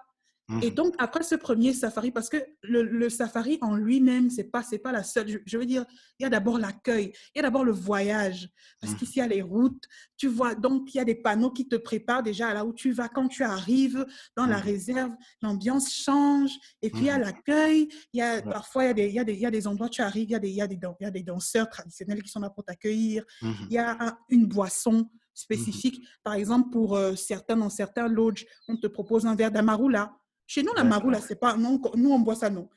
Et 0.62 0.70
mmh. 0.70 0.74
donc, 0.74 0.94
après 0.98 1.22
ce 1.24 1.34
premier 1.34 1.74
safari, 1.74 2.10
parce 2.10 2.30
que 2.30 2.38
le, 2.62 3.08
safari 3.10 3.58
en 3.60 3.76
lui-même, 3.76 4.30
ce 4.30 4.38
n'est 4.38 4.44
pas, 4.44 4.64
pas 4.82 4.92
la 4.92 5.02
seule. 5.02 5.42
Je, 5.44 5.58
veux 5.58 5.66
dire, 5.66 5.84
il 6.18 6.22
y 6.22 6.26
a 6.26 6.30
d'abord 6.30 6.58
l'accueil, 6.58 7.12
il 7.34 7.38
y 7.38 7.40
a 7.40 7.42
d'abord 7.42 7.64
le 7.64 7.72
voyage, 7.72 8.48
parce 8.80 8.94
mmh. 8.94 8.96
qu'ici, 8.96 9.12
il 9.16 9.18
y 9.18 9.22
a 9.22 9.26
les 9.26 9.42
routes. 9.42 9.84
Tu 10.16 10.26
vois, 10.26 10.54
donc, 10.54 10.94
il 10.94 10.96
y 10.96 11.00
a 11.00 11.04
des 11.04 11.14
panneaux 11.14 11.50
qui 11.50 11.68
te 11.68 11.76
préparent 11.76 12.22
déjà 12.22 12.54
là 12.54 12.64
où 12.64 12.72
tu 12.72 12.92
vas. 12.92 13.10
Quand 13.10 13.28
tu 13.28 13.42
arrives 13.42 14.06
dans 14.36 14.46
la 14.46 14.58
mmh. 14.58 14.62
réserve, 14.62 15.12
l'ambiance 15.42 15.92
change. 15.92 16.52
Et 16.80 16.88
puis, 16.88 17.02
il 17.02 17.06
y 17.06 17.10
a 17.10 17.18
l'accueil. 17.18 17.88
Il 18.14 18.18
y 18.18 18.22
a, 18.22 18.40
Parfois, 18.40 18.84
il 18.84 18.86
y, 18.86 18.90
a 18.90 18.94
des, 18.94 19.06
il, 19.08 19.14
y 19.14 19.18
a 19.18 19.24
des, 19.24 19.34
il 19.34 19.40
y 19.40 19.46
a 19.46 19.50
des 19.50 19.66
endroits 19.66 19.88
où 19.88 19.90
tu 19.90 20.00
arrives, 20.00 20.30
il 20.30 20.32
y 20.32 20.34
a 20.34 20.38
des, 20.38 20.48
il 20.48 20.56
y 20.56 20.62
a 20.62 20.66
des, 20.66 20.78
il 21.00 21.04
y 21.04 21.06
a 21.06 21.10
des 21.10 21.22
danseurs 21.22 21.68
traditionnels 21.68 22.22
qui 22.22 22.30
sont 22.30 22.40
là 22.40 22.48
pour 22.48 22.64
t'accueillir. 22.64 23.22
Il 23.42 23.72
y 23.72 23.78
a 23.78 24.18
une 24.30 24.46
boisson 24.46 25.10
spécifique. 25.38 26.04
Par 26.24 26.34
exemple, 26.34 26.70
pour 26.70 26.96
euh, 26.96 27.14
certains, 27.14 27.56
dans 27.56 27.70
certains 27.70 28.08
lodges, 28.08 28.44
on 28.66 28.76
te 28.76 28.86
propose 28.86 29.26
un 29.26 29.34
verre 29.34 29.52
d'amaroula. 29.52 30.17
Chez 30.48 30.62
nous, 30.62 30.72
la 30.74 30.82
maroula, 30.82 31.20
c'est 31.20 31.38
pas. 31.38 31.56
Non, 31.56 31.80
nous, 31.94 32.10
on 32.10 32.18
boit 32.20 32.34
ça, 32.34 32.48
non. 32.50 32.68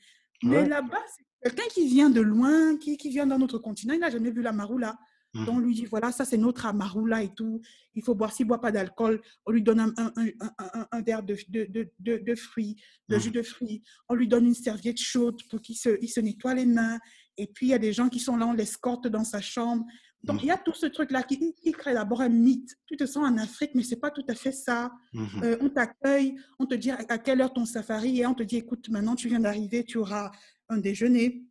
Mais 0.44 0.68
là-bas, 0.68 1.02
c'est 1.16 1.50
quelqu'un 1.50 1.70
qui 1.74 1.88
vient 1.88 2.10
de 2.10 2.20
loin, 2.22 2.78
qui, 2.78 2.98
qui 2.98 3.10
vient 3.10 3.26
d'un 3.26 3.42
autre 3.42 3.58
continent, 3.58 3.94
il 3.94 4.02
n'a 4.02 4.10
jamais 4.10 4.30
vu 4.30 4.42
la 4.42 4.52
maroula. 4.52 5.00
Donc, 5.34 5.48
on 5.48 5.60
lui 5.60 5.74
dit, 5.74 5.86
voilà, 5.86 6.12
ça, 6.12 6.26
c'est 6.26 6.36
notre 6.36 6.66
amaroula 6.66 7.24
et 7.24 7.34
tout. 7.34 7.62
Il 7.96 8.04
faut 8.04 8.14
boire. 8.14 8.34
S'il 8.34 8.46
ne 8.46 8.50
boit 8.50 8.60
pas 8.60 8.74
d'alcool, 8.74 9.22
on 9.46 9.52
lui 9.52 9.62
donne 9.64 9.80
un, 9.80 9.94
un, 9.96 10.12
un, 10.58 10.88
un 10.92 11.02
verre 11.02 11.24
de, 11.24 11.38
de, 11.48 11.90
de, 12.00 12.18
de, 12.18 12.36
fruits, 12.36 12.76
de 13.08 13.18
jus 13.18 13.32
de 13.32 13.42
fruits. 13.42 13.82
On 14.10 14.16
lui 14.16 14.28
donne 14.28 14.46
une 14.46 14.54
serviette 14.54 15.00
chaude 15.00 15.42
pour 15.50 15.62
qu'il 15.62 15.78
se, 15.78 15.98
il 16.02 16.10
se 16.10 16.20
nettoie 16.20 16.54
les 16.54 16.66
mains. 16.66 17.00
Et 17.38 17.48
puis, 17.48 17.68
il 17.68 17.70
y 17.70 17.74
a 17.74 17.80
des 17.80 17.94
gens 17.94 18.10
qui 18.10 18.20
sont 18.20 18.36
là, 18.36 18.46
on 18.46 18.52
l'escorte 18.52 19.08
dans 19.08 19.24
sa 19.24 19.40
chambre. 19.40 19.86
Donc, 20.24 20.44
il 20.44 20.48
y 20.48 20.52
a 20.52 20.58
tout 20.58 20.74
ce 20.74 20.86
truc-là 20.86 21.24
qui, 21.24 21.54
crée 21.74 21.94
d'abord 21.94 22.22
un 22.22 22.30
mythe. 22.30 22.78
Tu 22.86 22.96
te 22.96 23.06
sens 23.06 23.26
en 23.26 23.38
Afrique, 23.38 23.72
mais 23.74 23.84
ce 23.84 23.92
n'est 23.92 24.00
pas 24.00 24.12
tout 24.12 24.26
à 24.28 24.36
fait 24.36 24.52
ça. 24.52 24.92
Mmh 25.14 25.26
euh, 25.44 25.58
on 25.62 25.70
t'accueille, 25.70 26.36
on 26.60 26.66
te 26.66 26.76
dit 26.76 26.92
à 26.92 27.18
quelle 27.18 27.42
heure 27.42 27.54
ton 27.54 27.66
safari 27.66 28.22
est, 28.22 28.26
on 28.26 28.36
te 28.36 28.44
dit, 28.44 28.58
écoute, 28.58 28.90
maintenant 28.90 29.16
tu 29.16 29.28
viens 29.28 29.40
d'arriver, 29.40 29.84
tu 29.84 29.98
auras 29.98 30.32
un 30.70 30.78
déjeuner. 30.78 31.44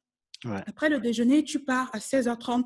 Après 0.45 0.89
le 0.89 1.01
déjeuner, 1.01 1.45
tu 1.45 1.61
pars 1.61 1.91
à 1.93 1.99
16h30, 1.99 2.65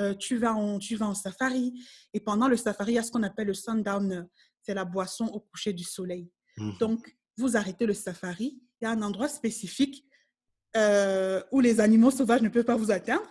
euh, 0.00 0.14
tu, 0.14 0.36
vas 0.36 0.54
en, 0.54 0.78
tu 0.78 0.96
vas 0.96 1.06
en 1.06 1.14
safari. 1.14 1.72
Et 2.12 2.20
pendant 2.20 2.48
le 2.48 2.56
safari, 2.56 2.92
il 2.92 2.96
y 2.96 2.98
a 2.98 3.02
ce 3.02 3.12
qu'on 3.12 3.22
appelle 3.22 3.46
le 3.46 3.54
sundown, 3.54 4.28
c'est 4.60 4.74
la 4.74 4.84
boisson 4.84 5.26
au 5.26 5.40
coucher 5.40 5.72
du 5.72 5.84
soleil. 5.84 6.30
Mmh 6.58 6.72
Donc, 6.80 7.16
vous 7.36 7.56
arrêtez 7.56 7.86
le 7.86 7.94
safari, 7.94 8.60
il 8.80 8.84
y 8.84 8.86
a 8.86 8.90
un 8.90 9.02
endroit 9.02 9.28
spécifique 9.28 10.04
euh, 10.76 11.42
où 11.52 11.60
les 11.60 11.80
animaux 11.80 12.10
sauvages 12.10 12.42
ne 12.42 12.48
peuvent 12.48 12.64
pas 12.64 12.76
vous 12.76 12.90
atteindre. 12.90 13.24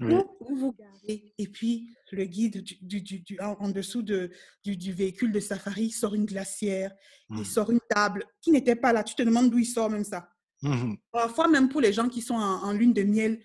Où 0.00 0.56
vous 0.56 0.72
gardez. 0.72 1.32
Et 1.36 1.48
puis, 1.48 1.90
le 2.12 2.24
guide 2.24 2.62
du, 2.62 3.00
du, 3.02 3.38
en, 3.40 3.68
dessous 3.68 4.02
de, 4.02 4.30
du, 4.64 4.92
véhicule 4.92 5.32
de 5.32 5.40
safari 5.40 5.90
sort 5.90 6.14
une 6.14 6.24
glacière, 6.24 6.92
il 7.30 7.38
mmh. 7.38 7.44
sort 7.44 7.70
une 7.70 7.80
table 7.88 8.24
qui 8.40 8.50
n'était 8.50 8.76
pas 8.76 8.92
là. 8.92 9.04
Tu 9.04 9.14
te 9.14 9.22
demandes 9.22 9.50
d'où 9.50 9.58
il 9.58 9.66
sort 9.66 9.90
même 9.90 10.04
ça. 10.04 10.30
Mmh 10.62 10.94
Parfois, 11.10 11.48
même 11.48 11.68
pour 11.68 11.80
les 11.80 11.92
gens 11.92 12.08
qui 12.08 12.20
sont 12.20 12.34
en, 12.34 12.72
lune 12.72 12.92
de 12.92 13.02
miel, 13.02 13.40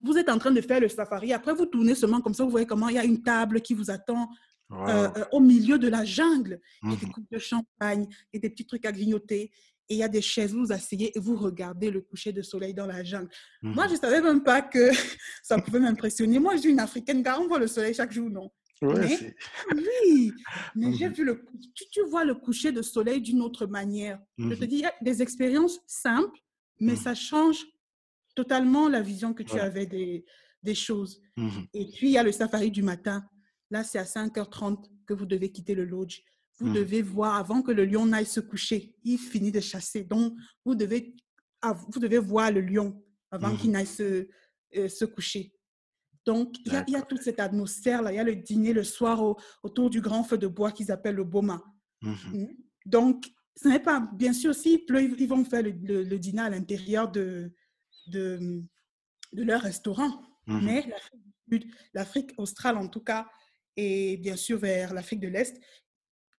vous 0.00 0.16
êtes 0.16 0.28
en 0.28 0.38
train 0.38 0.50
de 0.50 0.60
faire 0.60 0.80
le 0.80 0.88
safari. 0.88 1.32
Après, 1.32 1.54
vous 1.54 1.66
tournez 1.66 1.94
seulement 1.94 2.20
comme 2.20 2.34
ça, 2.34 2.44
vous 2.44 2.50
voyez 2.50 2.66
comment 2.66 2.88
il 2.88 2.96
y 2.96 2.98
a 2.98 3.04
une 3.04 3.22
table 3.22 3.60
qui 3.60 3.74
vous 3.74 3.90
attend 3.90 4.28
euh, 4.72 5.08
euh, 5.16 5.24
au 5.32 5.40
milieu 5.40 5.78
de 5.78 5.88
la 5.88 6.04
jungle. 6.04 6.60
Il 6.82 6.90
y 6.90 6.94
a 6.94 6.96
des 6.96 7.06
mmh 7.06 7.12
coupes 7.12 7.30
de 7.30 7.38
champagne, 7.38 8.06
il 8.32 8.36
y 8.36 8.38
a 8.38 8.40
des 8.40 8.50
petits 8.50 8.66
trucs 8.66 8.84
à 8.84 8.92
grignoter 8.92 9.50
et 9.88 9.94
il 9.94 9.98
y 9.98 10.02
a 10.02 10.08
des 10.08 10.20
chaises, 10.20 10.52
vous 10.52 10.66
vous 10.66 10.72
asseyez 10.72 11.16
et 11.16 11.20
vous 11.20 11.36
regardez 11.36 11.90
le 11.90 12.00
coucher 12.00 12.32
de 12.32 12.42
soleil 12.42 12.74
dans 12.74 12.86
la 12.86 13.04
jungle. 13.04 13.28
Moi, 13.62 13.86
je 13.86 13.92
ne 13.92 13.98
savais 13.98 14.20
même 14.20 14.42
pas 14.42 14.62
que 14.62 14.90
ça 15.42 15.58
pouvait 15.58 15.80
m'impressionner. 15.80 16.38
Moi, 16.38 16.56
je 16.56 16.62
suis 16.62 16.70
une 16.70 16.80
Africaine, 16.80 17.22
car 17.22 17.40
on 17.40 17.46
voit 17.46 17.58
le 17.58 17.66
soleil 17.66 17.94
chaque 17.94 18.12
jour, 18.12 18.28
non? 18.28 18.50
Mais, 18.82 19.34
Oui, 19.74 20.32
mais 20.74 20.92
j'ai 20.92 21.08
vu 21.08 21.24
le... 21.24 21.44
Tu, 21.74 21.84
tu, 21.90 22.02
vois 22.02 22.24
le 22.24 22.34
coucher 22.34 22.72
de 22.72 22.82
soleil 22.82 23.20
d'une 23.22 23.40
autre 23.40 23.66
manière. 23.66 24.20
Je 24.36 24.54
te 24.54 24.64
dis, 24.64 24.76
il 24.76 24.82
y 24.82 24.86
a 24.86 24.94
des 25.00 25.22
expériences 25.22 25.80
simples, 25.86 26.38
mais 26.80 26.96
ça 26.96 27.14
change 27.14 27.64
totalement 28.34 28.88
la 28.88 29.00
vision 29.00 29.32
que 29.32 29.42
tu 29.42 29.58
avais 29.58 29.86
des, 29.86 30.24
des 30.62 30.74
choses. 30.74 31.22
Et 31.72 31.86
puis, 31.86 32.08
il 32.08 32.12
y 32.12 32.18
a 32.18 32.22
le 32.22 32.32
safari 32.32 32.70
du 32.70 32.82
matin. 32.82 33.24
Là, 33.70 33.82
c'est 33.82 33.98
à 33.98 34.04
5h30 34.04 34.84
que 35.06 35.14
vous 35.14 35.26
devez 35.26 35.50
quitter 35.50 35.74
le 35.74 35.84
lodge. 35.84 36.20
Vous 36.58 36.68
mmh. 36.68 36.74
devez 36.74 37.02
voir 37.02 37.34
avant 37.34 37.62
que 37.62 37.70
le 37.70 37.84
lion 37.84 38.06
n'aille 38.06 38.26
se 38.26 38.40
coucher. 38.40 38.94
Il 39.04 39.18
finit 39.18 39.52
de 39.52 39.60
chasser. 39.60 40.04
Donc, 40.04 40.34
vous 40.64 40.74
devez, 40.74 41.14
vous 41.88 42.00
devez 42.00 42.18
voir 42.18 42.50
le 42.50 42.60
lion 42.60 43.02
avant 43.30 43.52
mmh. 43.52 43.58
qu'il 43.58 43.70
n'aille 43.72 43.86
se, 43.86 44.28
euh, 44.76 44.88
se 44.88 45.04
coucher. 45.04 45.52
Donc, 46.24 46.56
il 46.64 46.72
y, 46.72 46.96
a, 46.96 47.02
toute 47.02 47.22
cette 47.22 47.38
atmosphère-là. 47.38 48.12
Il 48.12 48.16
y 48.16 48.18
a 48.18 48.24
le 48.24 48.34
dîner 48.34 48.72
le 48.72 48.82
soir 48.82 49.36
autour 49.62 49.90
du 49.90 50.00
grand 50.00 50.24
feu 50.24 50.36
de 50.36 50.48
bois 50.48 50.72
qu'ils 50.72 50.90
appellent 50.90 51.14
le 51.14 51.24
boma. 51.24 51.62
Mmh 52.02 52.46
Donc, 52.84 53.26
ce 53.56 53.68
n'est 53.68 53.80
pas, 53.80 54.00
bien 54.14 54.32
sûr, 54.32 54.54
s'il 54.54 54.84
pleut, 54.84 55.02
ils 55.02 55.28
vont 55.28 55.44
faire 55.44 55.62
le, 55.62 56.18
dîner 56.18 56.42
à 56.42 56.50
l'intérieur 56.50 57.10
de, 57.10 57.52
de, 58.08 58.62
de, 59.32 59.42
leur 59.42 59.62
restaurant. 59.62 60.20
Mais 60.46 60.84
l'Afrique 61.94 62.32
australe, 62.38 62.76
en 62.76 62.88
tout 62.88 63.00
cas, 63.00 63.26
et 63.76 64.16
bien 64.16 64.36
sûr 64.36 64.58
vers 64.58 64.94
l'Afrique 64.94 65.20
de 65.20 65.28
l'Est, 65.28 65.60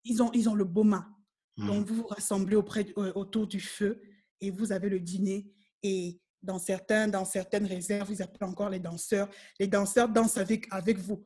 ils 0.07 0.23
ont, 0.23 0.31
ils 0.33 0.49
ont 0.49 0.55
le 0.55 0.65
boma. 0.65 1.09
Donc, 1.57 1.85
mmh. 1.87 1.89
vous 1.89 1.95
vous 1.95 2.07
rassemblez 2.07 2.57
auprès, 2.57 2.87
euh, 2.99 3.13
autour 3.15 3.47
du 3.47 3.61
feu 3.61 4.01
et 4.41 4.51
vous 4.51 4.73
avez 4.73 4.89
le 4.89 5.01
dîner. 5.01 5.51
Et 5.83 6.21
dans, 6.43 6.59
certains, 6.59 7.09
dans 7.09 7.25
certaines 7.25 7.67
réserves, 7.67 8.11
ils 8.11 8.23
appellent 8.23 8.49
encore 8.49 8.69
les 8.69 8.79
danseurs. 8.79 9.29
Les 9.59 9.67
danseurs 9.67 10.09
dansent 10.09 10.37
avec, 10.37 10.67
avec 10.71 10.99
vous. 10.99 11.25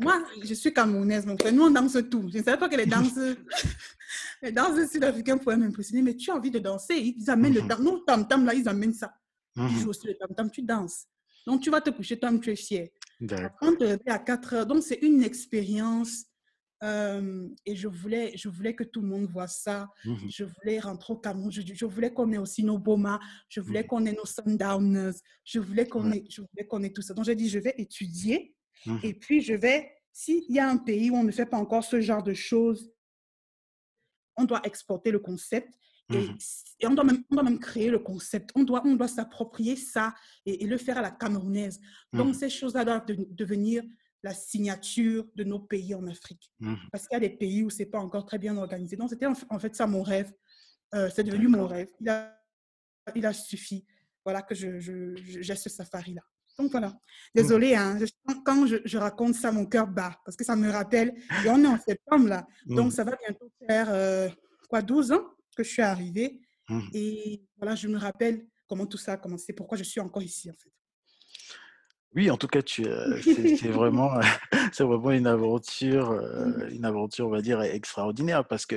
Moi, 0.00 0.24
je 0.42 0.54
suis 0.54 0.72
camerounaise, 0.72 1.24
donc 1.24 1.44
nous, 1.44 1.62
on 1.62 1.70
danse 1.70 1.96
tout. 2.10 2.28
Je 2.32 2.38
ne 2.38 2.42
savais 2.42 2.58
pas 2.58 2.68
que 2.68 2.76
les 2.76 2.86
danses, 2.86 3.14
les 4.42 4.50
danses 4.50 4.90
sud-africaines 4.90 5.38
pouvaient 5.38 5.56
m'impressionner, 5.56 6.02
mais 6.02 6.16
tu 6.16 6.30
as 6.30 6.34
envie 6.34 6.50
de 6.50 6.58
danser. 6.58 7.14
Ils 7.16 7.30
amènent 7.30 7.54
le 7.54 7.62
mmh 7.62 7.68
tam. 7.68 7.84
Nous, 7.84 7.98
tam-tam, 7.98 8.44
là, 8.44 8.54
ils 8.54 8.68
amènent 8.68 8.94
ça. 8.94 9.14
Ils 9.56 9.62
mmh 9.62 9.68
jouent 9.78 9.90
aussi 9.90 10.06
le 10.06 10.14
tam-tam, 10.14 10.50
tu 10.50 10.62
danses. 10.62 11.06
Donc, 11.46 11.62
tu 11.62 11.70
vas 11.70 11.80
te 11.80 11.90
coucher, 11.90 12.18
toi, 12.18 12.36
tu 12.38 12.50
es 12.50 12.56
fier. 12.56 12.90
On 13.60 13.74
te 13.74 14.10
à 14.10 14.18
4 14.18 14.54
heures. 14.54 14.66
Donc, 14.66 14.82
c'est 14.82 14.98
une 15.02 15.22
expérience 15.22 16.24
et 16.82 17.74
je 17.74 17.88
voulais, 17.88 18.32
je 18.36 18.48
voulais 18.48 18.74
que 18.74 18.84
tout 18.84 19.00
le 19.00 19.08
monde 19.08 19.26
voit 19.26 19.48
ça. 19.48 19.88
Mmh 20.04 20.16
je 20.28 20.44
voulais 20.44 20.78
rentrer 20.78 21.12
au 21.12 21.16
Cameroun. 21.16 21.50
Je, 21.50 21.84
voulais 21.86 22.12
qu'on 22.12 22.30
ait 22.32 22.38
aussi 22.38 22.62
nos 22.62 22.78
Boma. 22.78 23.18
Je 23.48 23.60
voulais 23.60 23.82
mmh 23.82 23.86
qu'on 23.86 24.06
ait 24.06 24.12
nos 24.12 24.26
Sundowners. 24.26 25.18
Je 25.44 25.58
voulais 25.58 25.86
qu'on 25.86 26.12
ait, 26.12 26.24
je 26.28 26.40
voulais 26.42 26.66
qu'on 26.66 26.82
ait 26.82 26.92
tout 26.92 27.02
ça. 27.02 27.14
Donc, 27.14 27.24
j'ai 27.24 27.34
dit, 27.34 27.48
je 27.48 27.58
vais 27.58 27.74
étudier. 27.78 28.54
Mmh 28.86 28.98
et 29.02 29.14
puis, 29.14 29.40
je 29.40 29.54
vais, 29.54 29.90
s'il 30.12 30.44
y 30.50 30.58
a 30.58 30.68
un 30.68 30.78
pays 30.78 31.10
où 31.10 31.16
on 31.16 31.24
ne 31.24 31.32
fait 31.32 31.46
pas 31.46 31.58
encore 31.58 31.84
ce 31.84 32.00
genre 32.00 32.22
de 32.22 32.34
choses, 32.34 32.92
on 34.36 34.44
doit 34.44 34.60
exporter 34.64 35.10
le 35.10 35.18
concept. 35.18 35.74
Et, 36.10 36.86
on, 36.86 36.94
doit 36.94 37.04
même, 37.04 37.22
on, 37.30 37.34
doit 37.34 37.44
même, 37.44 37.58
créer 37.58 37.90
le 37.90 37.98
concept. 37.98 38.50
On 38.54 38.64
doit, 38.64 38.82
on 38.86 38.94
doit 38.94 39.08
s'approprier 39.08 39.76
ça 39.76 40.14
et, 40.46 40.66
le 40.66 40.78
faire 40.78 40.96
à 40.96 41.02
la 41.02 41.10
camerounaise. 41.10 41.80
Donc, 42.12 42.34
ces 42.34 42.48
choses-là 42.48 42.84
doivent 42.84 43.04
devenir 43.30 43.82
la 44.22 44.34
signature 44.34 45.26
de 45.36 45.44
nos 45.44 45.60
pays 45.60 45.94
en 45.94 46.06
Afrique. 46.06 46.52
Mmh. 46.60 46.74
Parce 46.90 47.06
qu'il 47.06 47.14
y 47.14 47.24
a 47.24 47.28
des 47.28 47.36
pays 47.36 47.62
où 47.62 47.70
ce 47.70 47.78
n'est 47.78 47.86
pas 47.86 48.00
encore 48.00 48.24
très 48.24 48.38
bien 48.38 48.56
organisé. 48.56 48.96
Donc, 48.96 49.10
c'était 49.10 49.26
en 49.26 49.58
fait 49.58 49.74
ça 49.74 49.86
mon 49.86 50.02
rêve. 50.02 50.32
Euh, 50.94 51.10
c'est 51.14 51.24
devenu 51.24 51.48
mon 51.48 51.66
rêve. 51.66 51.88
Il 52.00 52.08
a, 52.08 52.34
il 53.14 53.24
a 53.26 53.32
suffi 53.32 53.84
voilà, 54.24 54.42
que 54.42 54.54
je, 54.54 54.78
je, 54.78 55.14
j'ai 55.16 55.54
ce 55.54 55.70
safari-là. 55.70 56.22
Donc 56.58 56.72
voilà. 56.72 56.92
Désolée, 57.34 57.76
hein, 57.76 57.98
quand 58.44 58.66
je, 58.66 58.98
raconte 58.98 59.34
ça, 59.34 59.52
mon 59.52 59.64
cœur 59.64 59.86
bat 59.86 60.18
parce 60.24 60.36
que 60.36 60.44
ça 60.44 60.56
me 60.56 60.68
rappelle. 60.70 61.14
Et 61.44 61.48
on 61.48 61.62
est 61.62 61.66
en 61.66 61.78
septembre 61.78 62.28
là. 62.28 62.46
Mmh. 62.66 62.74
Donc 62.74 62.92
ça 62.92 63.04
va 63.04 63.16
bientôt 63.16 63.50
faire 63.66 63.88
euh, 63.90 64.28
quoi, 64.68 64.82
12 64.82 65.12
ans 65.12 65.24
que 65.56 65.62
je 65.62 65.68
suis 65.68 65.82
arrivée. 65.82 66.40
Mmh. 66.68 66.80
Et 66.94 67.42
voilà, 67.56 67.76
je 67.76 67.86
me 67.86 67.96
rappelle 67.96 68.44
comment 68.66 68.86
tout 68.86 68.98
ça 68.98 69.12
a 69.12 69.16
commencé, 69.16 69.52
pourquoi 69.52 69.78
je 69.78 69.84
suis 69.84 70.00
encore 70.00 70.22
ici 70.22 70.50
en 70.50 70.54
fait. 70.54 70.72
Oui, 72.14 72.30
en 72.30 72.36
tout 72.36 72.46
cas, 72.46 72.62
tu, 72.62 72.84
c'est 73.22 73.68
vraiment, 73.68 74.10
c'est 74.72 74.84
vraiment 74.84 75.10
une 75.10 75.26
aventure, 75.26 76.12
mmh. 76.12 76.68
une 76.70 76.84
aventure, 76.84 77.26
on 77.26 77.30
va 77.30 77.42
dire, 77.42 77.60
extraordinaire 77.62 78.46
parce 78.46 78.66
que 78.66 78.76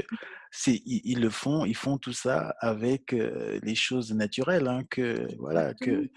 c'est, 0.52 0.82
ils, 0.86 1.22
le 1.22 1.30
font, 1.30 1.64
ils 1.66 1.76
font 1.76 1.98
tout 1.98 2.14
ça 2.14 2.56
avec 2.60 3.14
les 3.14 3.76
choses 3.76 4.12
naturelles, 4.14 4.68
hein, 4.68 4.84
que 4.90 5.26
voilà, 5.40 5.74
que 5.74 6.10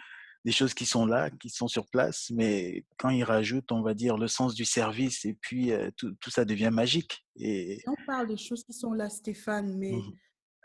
des 0.44 0.50
choses 0.50 0.74
qui 0.74 0.86
sont 0.86 1.06
là, 1.06 1.30
qui 1.30 1.50
sont 1.50 1.68
sur 1.68 1.86
place, 1.86 2.30
mais 2.34 2.84
quand 2.98 3.10
ils 3.10 3.22
rajoutent, 3.22 3.70
on 3.70 3.80
va 3.80 3.94
dire, 3.94 4.16
le 4.16 4.26
sens 4.26 4.56
du 4.56 4.64
service 4.64 5.24
et 5.24 5.34
puis 5.40 5.70
tout, 5.96 6.12
tout, 6.20 6.30
ça 6.30 6.44
devient 6.44 6.70
magique. 6.72 7.24
Et... 7.36 7.78
On 7.86 7.94
parle 8.06 8.26
des 8.26 8.36
choses 8.36 8.64
qui 8.64 8.72
sont 8.72 8.92
là, 8.92 9.08
Stéphane, 9.08 9.78
mais 9.78 9.92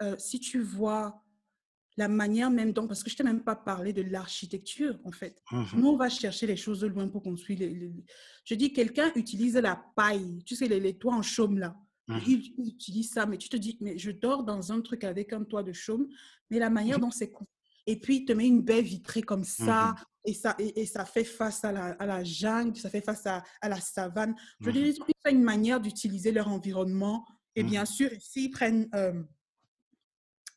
mmh. 0.02 0.16
si 0.18 0.40
tu 0.40 0.62
vois 0.64 1.22
la 2.00 2.08
manière 2.08 2.50
même 2.50 2.72
dont, 2.72 2.88
parce 2.88 3.04
que 3.04 3.10
je 3.10 3.18
t'ai 3.18 3.26
même 3.26 3.44
pas 3.44 3.58
parlé 3.58 3.92
de 3.92 4.02
l'architecture, 4.02 4.98
en 5.04 5.12
fait. 5.12 5.44
Mmh 5.52 5.64
Nous, 5.76 5.88
on 5.90 5.98
va 5.98 6.08
chercher 6.08 6.48
les 6.48 6.56
choses 6.56 6.80
de 6.80 6.88
loin 6.88 7.10
pour 7.10 7.22
construire. 7.22 7.60
Les, 7.60 7.92
Je 8.46 8.56
dis, 8.56 8.72
quelqu'un 8.72 9.12
utilise 9.16 9.56
la 9.56 9.76
paille, 9.98 10.42
tu 10.46 10.56
sais, 10.56 10.70
les, 10.70 10.98
toits 10.98 11.14
en 11.14 11.22
chaume, 11.22 11.60
là. 11.60 11.76
Mmh 12.08 12.20
il, 12.26 12.70
utilise 12.70 13.12
ça, 13.12 13.26
mais 13.26 13.38
tu 13.38 13.50
te 13.50 13.58
dis, 13.58 13.78
mais 13.82 13.98
je 13.98 14.12
dors 14.12 14.46
dans 14.46 14.72
un 14.72 14.80
truc 14.80 15.04
avec 15.04 15.34
un 15.34 15.44
toit 15.44 15.62
de 15.62 15.74
chaume, 15.74 16.08
mais 16.50 16.58
la 16.58 16.70
manière 16.70 17.00
mmh 17.00 17.02
dont 17.02 17.12
c'est... 17.12 17.34
Et 17.86 18.00
puis, 18.00 18.18
il 18.18 18.26
te 18.26 18.32
met 18.32 18.48
une 18.48 18.62
baie 18.62 18.82
vitrée 18.82 19.22
comme 19.22 19.44
ça, 19.44 19.94
et, 20.24 20.34
ça 20.34 20.56
et, 20.58 20.86
ça 20.86 21.04
fait 21.04 21.26
face 21.26 21.66
à 21.66 21.74
la, 21.74 21.86
à 21.88 22.06
la, 22.06 22.24
jungle, 22.24 22.78
ça 22.78 22.90
fait 22.90 23.02
face 23.02 23.26
à, 23.26 23.44
à 23.60 23.68
la 23.68 23.82
savane. 23.82 24.36
Je 24.62 24.70
dis, 24.72 24.98
c'est 25.26 25.32
une 25.34 25.44
manière 25.44 25.82
d'utiliser 25.82 26.32
leur 26.32 26.48
environnement. 26.48 27.26
Et 27.56 27.64
bien 27.64 27.84
sûr, 27.84 28.14
ici, 28.14 28.46
ils 28.46 28.52
prennent... 28.52 28.88
Euh, 28.96 29.22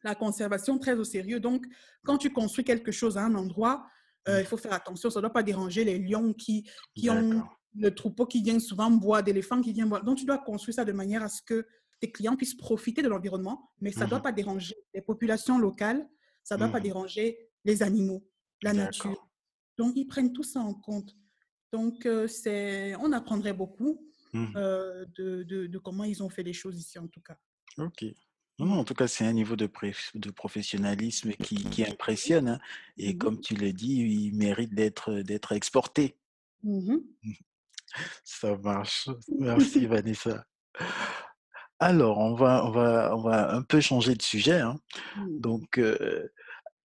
la 0.04 0.14
conservation 0.14 0.78
très 0.78 0.94
au 0.94 1.04
sérieux. 1.04 1.40
Donc, 1.40 1.66
quand 2.04 2.18
tu 2.18 2.32
construis 2.32 2.64
quelque 2.64 2.92
chose 2.92 3.16
à 3.16 3.24
un 3.24 3.34
endroit, 3.34 3.86
euh, 4.28 4.40
il 4.40 4.46
faut 4.46 4.56
faire 4.56 4.72
attention, 4.72 5.10
ça 5.10 5.18
ne 5.18 5.22
doit 5.22 5.32
pas 5.32 5.42
déranger 5.42 5.84
les 5.84 5.98
lions 5.98 6.32
qui, 6.32 6.68
qui 6.94 7.10
ont 7.10 7.44
le 7.74 7.94
troupeau 7.94 8.26
qui 8.26 8.42
vient 8.42 8.58
souvent 8.58 8.90
boire, 8.90 9.22
d'éléphants 9.22 9.60
qui 9.60 9.72
viennent 9.72 9.88
boire. 9.88 10.04
Donc, 10.04 10.18
tu 10.18 10.24
dois 10.24 10.38
construire 10.38 10.74
ça 10.74 10.84
de 10.84 10.92
manière 10.92 11.22
à 11.22 11.28
ce 11.28 11.42
que 11.42 11.66
tes 12.00 12.10
clients 12.10 12.36
puissent 12.36 12.56
profiter 12.56 13.02
de 13.02 13.08
l'environnement, 13.08 13.70
mais 13.80 13.92
ça 13.92 14.04
ne 14.04 14.10
doit 14.10 14.18
mmh 14.18 14.22
pas 14.22 14.32
déranger 14.32 14.74
les 14.92 15.02
populations 15.02 15.58
locales, 15.58 16.06
ça 16.42 16.56
ne 16.56 16.60
doit 16.60 16.68
pas 16.68 16.80
mmh 16.80 16.82
déranger 16.82 17.38
les 17.64 17.82
animaux, 17.82 18.26
la 18.62 18.72
nature. 18.72 19.28
Donc, 19.78 19.92
ils 19.96 20.06
prennent 20.06 20.32
tout 20.32 20.42
ça 20.42 20.60
en 20.60 20.74
compte. 20.74 21.16
Donc, 21.72 22.04
euh, 22.06 22.26
c'est, 22.26 22.94
on 22.96 23.12
apprendrait 23.12 23.54
beaucoup 23.54 24.06
mmh 24.32 24.46
euh, 24.56 25.04
de, 25.16 25.42
de, 25.44 25.66
de, 25.66 25.78
comment 25.78 26.04
ils 26.04 26.22
ont 26.22 26.28
fait 26.28 26.42
les 26.42 26.52
choses 26.52 26.78
ici, 26.78 26.98
en 26.98 27.08
tout 27.08 27.20
cas. 27.20 27.38
OK 27.78 28.04
en 28.70 28.84
tout 28.84 28.94
cas, 28.94 29.08
c'est 29.08 29.26
un 29.26 29.32
niveau 29.32 29.56
de, 29.56 29.68
de 30.14 30.30
professionnalisme 30.30 31.32
qui, 31.32 31.84
impressionne. 31.84 32.48
Hein, 32.48 32.58
et 32.96 33.14
mmh 33.14 33.18
comme 33.18 33.40
tu 33.40 33.54
l'as 33.54 33.72
dit, 33.72 33.96
il 33.96 34.36
mérite 34.36 34.74
d'être 34.74 35.52
exporté. 35.52 36.16
Mmh 36.62 36.98
Ça 38.24 38.56
marche. 38.56 39.08
Merci 39.38 39.86
Vanessa. 39.86 40.44
Alors, 41.78 42.18
on 42.18 42.34
va, 42.34 42.64
on, 42.64 42.70
va, 42.70 43.14
on 43.16 43.22
va 43.22 43.54
un 43.54 43.62
peu 43.62 43.80
changer 43.80 44.14
de 44.14 44.22
sujet. 44.22 44.60
Hein. 44.60 44.78
Mmh. 45.16 45.40
Donc, 45.40 45.80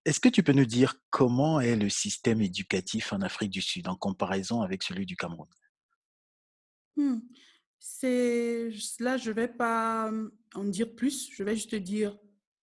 est-ce 0.07 0.21
que 0.21 0.29
tu 0.29 0.41
peux 0.41 0.53
nous 0.53 0.65
dire 0.65 0.95
comment 1.09 1.59
est 1.59 1.75
le 1.75 1.89
système 1.89 2.41
éducatif 2.41 3.11
en 3.11 3.21
Afrique 3.21 3.51
du 3.51 3.61
Sud 3.61 3.89
en 3.89 3.97
comparaison 3.97 4.61
avec 4.61 4.81
celui 4.81 5.05
du 5.05 5.17
Cameroun? 5.17 5.49
Hmm. 6.95 7.19
C'est 7.79 8.69
là, 8.99 9.17
je 9.17 9.31
vais 9.31 9.47
pas 9.47 10.11
en 10.55 10.63
dire 10.63 10.95
plus. 10.95 11.29
Je 11.31 11.43
vais 11.43 11.55
juste 11.55 11.75
dire 11.75 12.17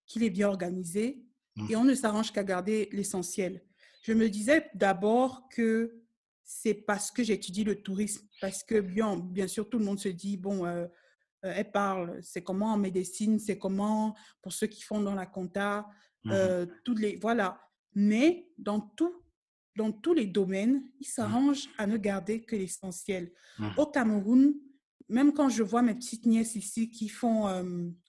qu'il 0.07 0.23
est 0.23 0.31
bien 0.31 0.49
organisé 0.49 1.25
mmh. 1.57 1.71
et 1.71 1.77
on 1.77 1.85
ne 1.85 1.95
s'arrange 1.95 2.33
qu'à 2.33 2.45
garder 2.45 2.89
l'essentiel. 2.93 3.63
Je 4.03 4.13
me 4.13 4.29
disais 4.29 4.71
d'abord 4.75 5.49
que 5.49 6.05
c'est 6.43 6.75
parce 6.75 7.11
que 7.11 7.23
j'étudie 7.23 7.65
le 7.65 7.81
tourisme, 7.81 8.27
parce 8.41 8.63
que 8.63 8.81
bien, 8.81 9.17
bien 9.17 9.49
sûr, 9.49 9.69
tout 9.69 9.79
le 9.79 9.85
monde 9.85 9.99
se 9.99 10.11
dit, 10.11 10.37
bon, 10.37 10.67
euh, 10.67 10.87
euh, 11.45 11.53
elle 11.57 11.71
parle, 11.71 12.19
c'est 12.23 12.43
comment 12.43 12.73
en 12.73 12.77
médecine, 12.77 13.39
c'est 13.39 13.59
comment 13.59 14.15
pour 14.43 14.53
ceux 14.53 14.67
qui 14.67 14.83
font 14.83 15.01
dans 15.01 15.15
la 15.15 15.27
compta, 15.27 15.89
mmh 16.25 16.31
euh, 16.33 16.67
toutes 16.85 17.01
les, 17.01 17.17
voilà. 17.17 17.61
Mais 17.95 18.49
dans 18.59 18.81
tout, 18.81 19.23
dans 19.77 19.93
tous 19.93 20.15
les 20.15 20.27
domaines, 20.27 20.83
ils 21.01 21.07
mmh. 21.07 21.11
s'arrangent 21.11 21.69
à 21.79 21.87
ne 21.87 21.97
garder 21.97 22.43
que 22.43 22.57
l'essentiel. 22.57 23.33
Au 23.77 23.87
Cameroun, 23.87 24.55
même 25.09 25.33
quand 25.33 25.49
je 25.49 25.63
vois 25.63 25.83
mes 25.83 25.95
petites 25.95 26.27
nièces 26.27 26.55
ici 26.55 26.91
qui 26.91 27.09
font, 27.09 27.49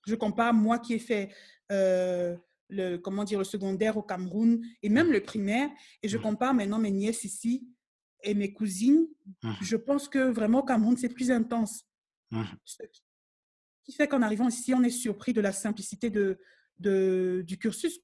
je 0.05 0.15
compare 0.15 0.53
moi 0.53 0.79
qui 0.79 0.93
ai 0.93 0.99
fait 0.99 1.29
le, 1.69 2.97
comment 2.97 3.23
dire, 3.23 3.39
le 3.39 3.45
secondaire 3.45 3.97
au 3.97 4.03
Cameroun 4.03 4.63
et 4.81 4.89
même 4.89 5.11
le 5.11 5.21
primaire, 5.21 5.69
et 6.01 6.07
je 6.07 6.17
mmh. 6.17 6.21
compare 6.21 6.53
maintenant 6.53 6.79
mes 6.79 6.91
nièces 6.91 7.23
ici 7.23 7.67
et 8.23 8.33
mes 8.33 8.53
cousines, 8.53 9.07
mmh. 9.43 9.51
je 9.61 9.75
pense 9.75 10.09
que 10.09 10.31
vraiment 10.31 10.59
au 10.59 10.63
Cameroun, 10.63 10.97
c'est 10.97 11.09
plus 11.09 11.31
intense. 11.31 11.85
Mmh. 12.31 12.43
Ce 12.63 12.83
qui 13.83 13.91
fait 13.91 14.07
qu'en 14.07 14.23
arrivant 14.23 14.47
ici, 14.47 14.73
on 14.73 14.81
est 14.83 14.89
surpris 14.89 15.31
de 15.33 15.41
la 15.41 15.51
simplicité 15.51 16.09
de, 16.09 16.39
de 16.79 17.43
du 17.45 17.57
cursus. 17.57 17.99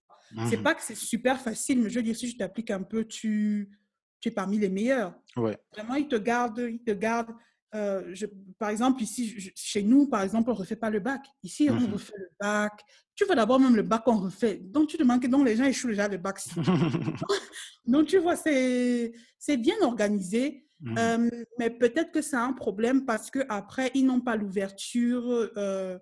C'est 0.49 0.63
pas 0.63 0.75
que 0.75 0.81
c'est 0.81 0.95
super 0.95 1.41
facile, 1.41 1.81
mais 1.81 1.89
je 1.89 1.95
veux 1.95 2.03
dire, 2.03 2.15
si 2.15 2.29
je 2.29 2.37
t'applique 2.37 2.71
un 2.71 2.83
peu, 2.83 3.03
tu, 3.03 3.77
tu 4.21 4.29
es 4.29 4.31
parmi 4.31 4.57
les 4.57 4.69
meilleurs. 4.69 5.13
Ouais. 5.35 5.57
Vraiment, 5.73 5.95
ils 5.95 6.07
te 6.07 6.15
gardent, 6.15 6.69
ils 6.71 6.83
te 6.83 6.91
gardent 6.91 7.35
euh, 7.73 8.03
je, 8.13 8.25
par 8.59 8.69
exemple, 8.69 9.01
ici, 9.01 9.51
chez 9.55 9.83
nous, 9.83 10.07
par 10.07 10.21
exemple, 10.23 10.49
on 10.49 10.53
ne 10.53 10.59
refait 10.59 10.75
pas 10.75 10.89
le 10.89 10.99
bac. 10.99 11.25
Ici, 11.43 11.69
on 11.69 11.75
mmh 11.75 11.93
refait 11.93 12.17
le 12.17 12.29
bac. 12.39 12.73
Tu 13.15 13.25
veux 13.25 13.35
d'abord 13.35 13.59
même 13.59 13.75
le 13.75 13.83
bac, 13.83 14.03
on 14.07 14.17
refait. 14.17 14.55
Donc, 14.57 14.89
tu 14.89 14.97
demandes 14.97 15.21
que 15.21 15.27
donc, 15.27 15.45
les 15.45 15.55
gens 15.55 15.63
échouent 15.63 15.87
déjà 15.87 16.07
le 16.07 16.17
bac. 16.17 16.39
donc, 17.85 18.07
tu 18.07 18.17
vois, 18.17 18.35
c'est 18.35 19.11
bien 19.57 19.75
organisé. 19.81 20.65
Mmh 20.83 20.97
euh, 20.97 21.29
mais 21.59 21.69
peut-être 21.69 22.11
que 22.11 22.23
c'est 22.23 22.35
un 22.37 22.53
problème 22.53 23.05
parce 23.05 23.29
qu'après, 23.29 23.91
ils 23.93 24.05
n'ont 24.05 24.21
pas 24.21 24.35
l'ouverture. 24.35 25.23
Euh, 25.55 25.97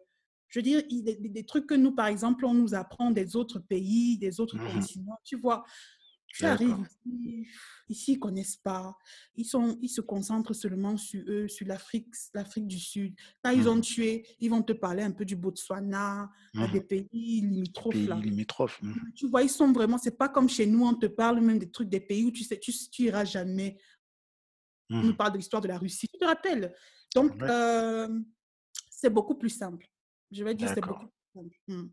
je 0.48 0.60
veux 0.60 0.64
dire, 0.64 0.82
des, 0.90 1.16
des, 1.16 1.46
trucs 1.46 1.68
que 1.68 1.76
nous, 1.76 1.92
par 1.92 2.08
exemple, 2.08 2.46
on 2.46 2.54
nous 2.54 2.74
apprend 2.74 3.12
des 3.12 3.36
autres 3.36 3.60
pays, 3.60 4.18
des 4.18 4.40
autres 4.40 4.58
mmh 4.58 4.74
continents. 4.74 5.20
Tu 5.24 5.36
vois, 5.36 5.64
tu 6.30 6.46
arrives 6.46 6.88
ici, 7.06 7.48
ici, 7.90 8.12
ils 8.14 8.16
ne 8.16 8.20
connaissent 8.20 8.58
pas. 8.58 8.96
Ils, 9.36 9.46
sont, 9.46 9.78
ils 9.82 9.90
se 9.90 10.02
concentrent 10.02 10.54
seulement 10.54 10.96
sur 10.98 11.24
eux, 11.28 11.48
sur 11.48 11.68
l'Afrique, 11.68 12.14
l'Afrique 12.34 12.68
du 12.68 12.80
Sud. 12.80 13.16
Quand 13.44 13.52
ils 13.52 13.68
ont 13.68 13.76
mmh. 13.76 13.82
tué, 13.82 14.28
ils 14.40 14.50
vont 14.50 14.62
te 14.62 14.74
parler 14.74 15.04
un 15.04 15.12
peu 15.12 15.26
du 15.26 15.36
Botswana, 15.36 16.30
mmh. 16.54 16.72
des 16.72 16.82
pays 16.82 17.42
limitrophes. 17.42 17.94
Pays 17.94 18.08
limitrophes. 18.22 18.82
Mmh. 18.82 18.94
Tu 19.16 19.28
vois, 19.28 19.44
ils 19.44 19.50
sont 19.50 19.72
vraiment, 19.72 19.98
c'est 19.98 20.18
pas 20.18 20.30
comme 20.30 20.50
chez 20.50 20.66
nous, 20.66 20.86
on 20.86 20.94
te 20.94 21.08
parle 21.08 21.42
même 21.42 21.60
des 21.60 21.70
trucs 21.70 21.90
des 21.90 22.00
pays 22.00 22.26
où 22.26 22.32
tu 22.32 22.44
sais, 22.44 22.60
tu, 22.60 22.72
tu 22.92 23.04
iras 23.04 23.26
jamais. 23.26 23.78
On 24.92 25.04
nous 25.04 25.16
parle 25.16 25.34
de 25.34 25.38
l'histoire 25.38 25.62
de 25.62 25.68
la 25.68 25.78
Russie, 25.78 26.08
tu 26.08 26.18
te 26.18 26.26
rappelles? 26.26 26.74
Donc, 27.14 27.40
euh, 27.44 28.20
c'est 28.90 29.10
beaucoup 29.10 29.36
plus 29.36 29.50
simple. 29.50 29.88
Je 30.32 30.44
vais 30.44 30.56
dire, 30.56 30.70
c'est 30.74 30.82
beaucoup 30.82 31.06
plus 31.34 31.52
simple. 31.68 31.90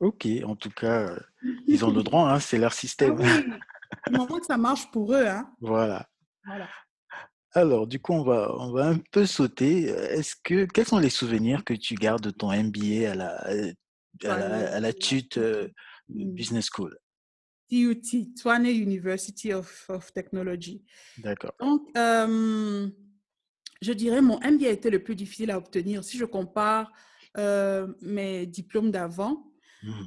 Ok, 0.00 0.26
en 0.44 0.56
tout 0.56 0.70
cas, 0.70 1.10
euh, 1.10 1.18
ils 1.66 1.84
ont 1.84 1.90
le 1.90 2.02
droit, 2.02 2.28
hein, 2.30 2.40
c'est 2.40 2.58
leur 2.58 2.72
ah 2.72 2.76
système. 2.76 3.16
Ah 3.20 4.26
oui, 4.28 4.40
que 4.40 4.46
ça 4.46 4.56
marche 4.56 4.90
pour 4.90 5.14
eux. 5.14 5.26
Hein. 5.26 5.50
Voilà. 5.60 6.08
voilà. 6.44 6.68
Alors, 7.52 7.86
du 7.86 8.00
coup, 8.00 8.12
on 8.12 8.24
va, 8.24 8.52
on 8.58 8.72
va 8.72 8.88
un 8.88 8.98
peu 9.12 9.26
sauter. 9.26 9.84
Est-ce 9.84 10.34
que, 10.42 10.64
quels 10.64 10.86
sont 10.86 10.98
les 10.98 11.10
souvenirs 11.10 11.64
que 11.64 11.74
tu 11.74 11.94
gardes 11.94 12.22
de 12.22 12.30
ton 12.30 12.52
MBA 12.52 13.12
à 13.12 13.14
la, 13.14 13.36
à 14.24 14.80
la, 14.80 14.92
TUT 14.92 15.36
euh, 15.36 15.68
mmh. 16.08 16.34
Business 16.34 16.68
School? 16.72 16.98
TUT, 17.70 18.02
Tshwane 18.36 18.66
University 18.66 19.52
of, 19.52 19.88
of 19.88 20.12
Technology. 20.12 20.84
D'accord. 21.18 21.52
Donc, 21.60 21.88
euh, 21.96 22.88
je 23.80 23.92
dirais 23.92 24.20
mon 24.20 24.38
MBA 24.38 24.66
a 24.66 24.70
été 24.70 24.90
le 24.90 25.02
plus 25.02 25.14
difficile 25.14 25.52
à 25.52 25.58
obtenir. 25.58 26.02
Si 26.02 26.18
je 26.18 26.24
compare 26.24 26.92
mes 27.36 28.46
diplômes 28.46 28.90
d'avant. 28.90 29.53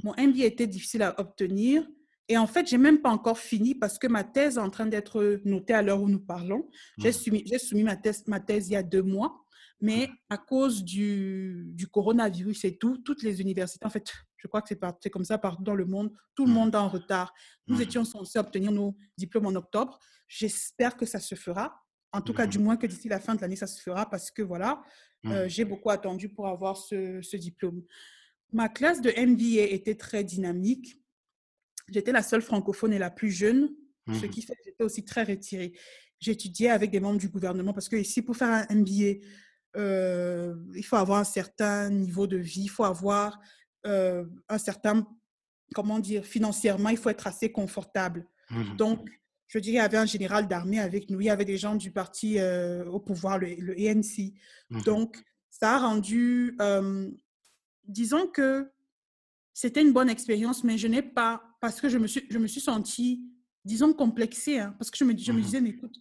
Mon 0.04 0.14
MBA 0.14 0.46
était 0.46 0.68
difficile 0.68 1.04
à 1.04 1.20
obtenir. 1.20 1.88
Et 2.30 2.38
en 2.38 2.48
fait, 2.48 2.68
j'ai 2.68 2.78
même 2.78 3.02
pas 3.02 3.10
encore 3.10 3.40
fini 3.40 3.74
parce 3.74 3.98
que 3.98 4.08
ma 4.08 4.24
thèse 4.24 4.58
est 4.58 4.62
en 4.62 4.70
train 4.70 4.86
d'être 4.86 5.42
notée 5.46 5.74
à 5.74 5.82
l'heure 5.82 6.02
où 6.02 6.10
nous 6.10 6.20
parlons. 6.20 6.70
J'ai 6.98 7.10
mmh. 7.10 7.14
soumis, 7.14 7.60
soumis 7.60 7.84
ma, 7.84 7.96
thèse, 7.96 8.28
ma 8.28 8.40
thèse 8.40 8.68
il 8.68 8.74
y 8.74 8.76
a 8.76 8.84
deux 8.84 9.02
mois, 9.02 9.46
mais 9.80 10.08
mmh. 10.08 10.16
à 10.30 10.38
cause 10.38 10.84
du, 10.84 11.68
du, 11.74 11.88
coronavirus 11.88 12.66
et 12.66 12.78
tout, 12.78 12.98
toutes 12.98 13.24
les 13.24 13.40
universités, 13.40 13.86
en 13.86 13.90
fait, 13.90 14.12
je 14.36 14.48
crois 14.48 14.62
que 14.62 14.68
c'est 15.02 15.10
comme 15.10 15.24
ça 15.24 15.38
partout 15.38 15.64
dans 15.64 15.76
le 15.76 15.86
monde, 15.86 16.12
tout 16.36 16.46
le 16.46 16.52
monde 16.52 16.74
est 16.74 16.78
en 16.78 16.90
retard. 16.90 17.34
Nous 17.68 17.82
étions 17.82 18.04
censés 18.04 18.40
obtenir 18.40 18.72
nos 18.72 18.98
diplômes 19.18 19.48
en 19.48 19.56
octobre. 19.56 19.98
J'espère 20.28 20.98
que 20.98 21.06
ça 21.06 21.20
se 21.20 21.36
fera. 21.36 21.82
En 22.12 22.22
tout 22.22 22.34
cas, 22.34 22.46
du 22.46 22.60
moins 22.60 22.78
que 22.78 22.88
d'ici 22.88 23.08
la 23.08 23.20
fin 23.20 23.36
de 23.36 23.42
l'année, 23.42 23.56
ça 23.56 23.68
se 23.68 23.82
fera 23.82 24.10
parce 24.10 24.32
que 24.32 24.42
voilà, 24.42 24.82
euh, 25.26 25.48
j'ai 25.48 25.66
beaucoup 25.66 25.90
attendu 25.90 26.30
pour 26.30 26.48
avoir 26.48 26.78
ce, 26.78 27.22
ce 27.22 27.38
diplôme. 27.38 27.84
Ma 28.54 28.70
classe 28.70 29.02
de 29.02 29.10
MBA 29.10 29.74
était 29.74 29.96
très 29.96 30.24
dynamique. 30.24 31.02
J'étais 31.90 32.12
la 32.12 32.24
seule 32.24 32.42
francophone 32.42 32.94
et 32.94 33.00
la 33.00 33.10
plus 33.10 33.32
jeune, 33.32 33.70
ce 34.08 34.26
mmh 34.26 34.30
qui 34.30 34.42
fait 34.42 34.54
que 34.54 34.62
j'étais 34.66 34.84
aussi 34.84 35.04
très 35.04 35.24
retirée. 35.24 35.74
J'étudiais 36.20 36.70
avec 36.70 36.92
des 36.92 37.00
membres 37.00 37.20
du 37.20 37.30
gouvernement 37.30 37.74
parce 37.74 37.90
que 37.90 37.96
ici, 37.96 38.22
pour 38.22 38.36
faire 38.36 38.50
un 38.70 38.76
MBA, 38.76 39.22
euh, 39.76 40.56
il 40.76 40.84
faut 40.84 40.96
avoir 40.96 41.20
un 41.20 41.26
certain 41.26 41.90
niveau 41.90 42.26
de 42.26 42.38
vie, 42.38 42.64
il 42.64 42.70
faut 42.70 42.84
avoir 42.84 43.40
euh, 43.86 44.26
un 44.50 44.58
certain, 44.58 45.08
comment 45.76 46.00
dire, 46.00 46.26
financièrement, 46.26 46.90
il 46.90 46.98
faut 46.98 47.10
être 47.10 47.28
assez 47.28 47.52
confortable. 47.52 48.26
Mmh 48.50 48.76
Donc, 48.78 49.10
je 49.48 49.60
dirais, 49.60 49.76
il 49.76 49.78
y 49.78 49.80
avait 49.80 49.98
un 49.98 50.06
général 50.06 50.48
d'armée 50.48 50.80
avec 50.80 51.10
nous, 51.10 51.22
il 51.22 51.26
y 51.26 51.30
avait 51.30 51.46
des 51.46 51.58
gens 51.58 51.76
du 51.76 51.92
parti 51.92 52.40
euh, 52.40 52.86
au 52.86 53.00
pouvoir, 53.00 53.38
le, 53.38 53.56
le 53.56 53.74
ANC. 53.74 54.34
Mmh 54.70 54.82
Donc, 54.82 55.24
ça 55.50 55.76
a 55.76 55.80
rendu 55.80 56.56
disons 57.88 58.28
que 58.28 58.72
c'était 59.54 59.82
une 59.82 59.94
bonne 59.94 60.10
expérience, 60.10 60.64
mais 60.64 60.78
je 60.78 60.88
n'ai 60.88 61.02
pas, 61.02 61.44
parce 61.62 61.82
que 61.82 61.90
je 61.90 61.98
me 61.98 62.08
suis, 62.08 62.26
je 62.30 62.38
me 62.38 62.48
suis 62.48 62.62
sentie, 62.62 63.24
disons, 63.66 63.94
complexée, 63.94 64.60
hein, 64.60 64.76
parce 64.78 64.92
que 64.92 64.98
je 64.98 65.04
me, 65.04 65.18
je 65.18 65.32
me 65.32 65.40
mmh 65.40 65.42
disais, 65.42 65.62
mais 65.62 65.70
écoute, 65.70 66.00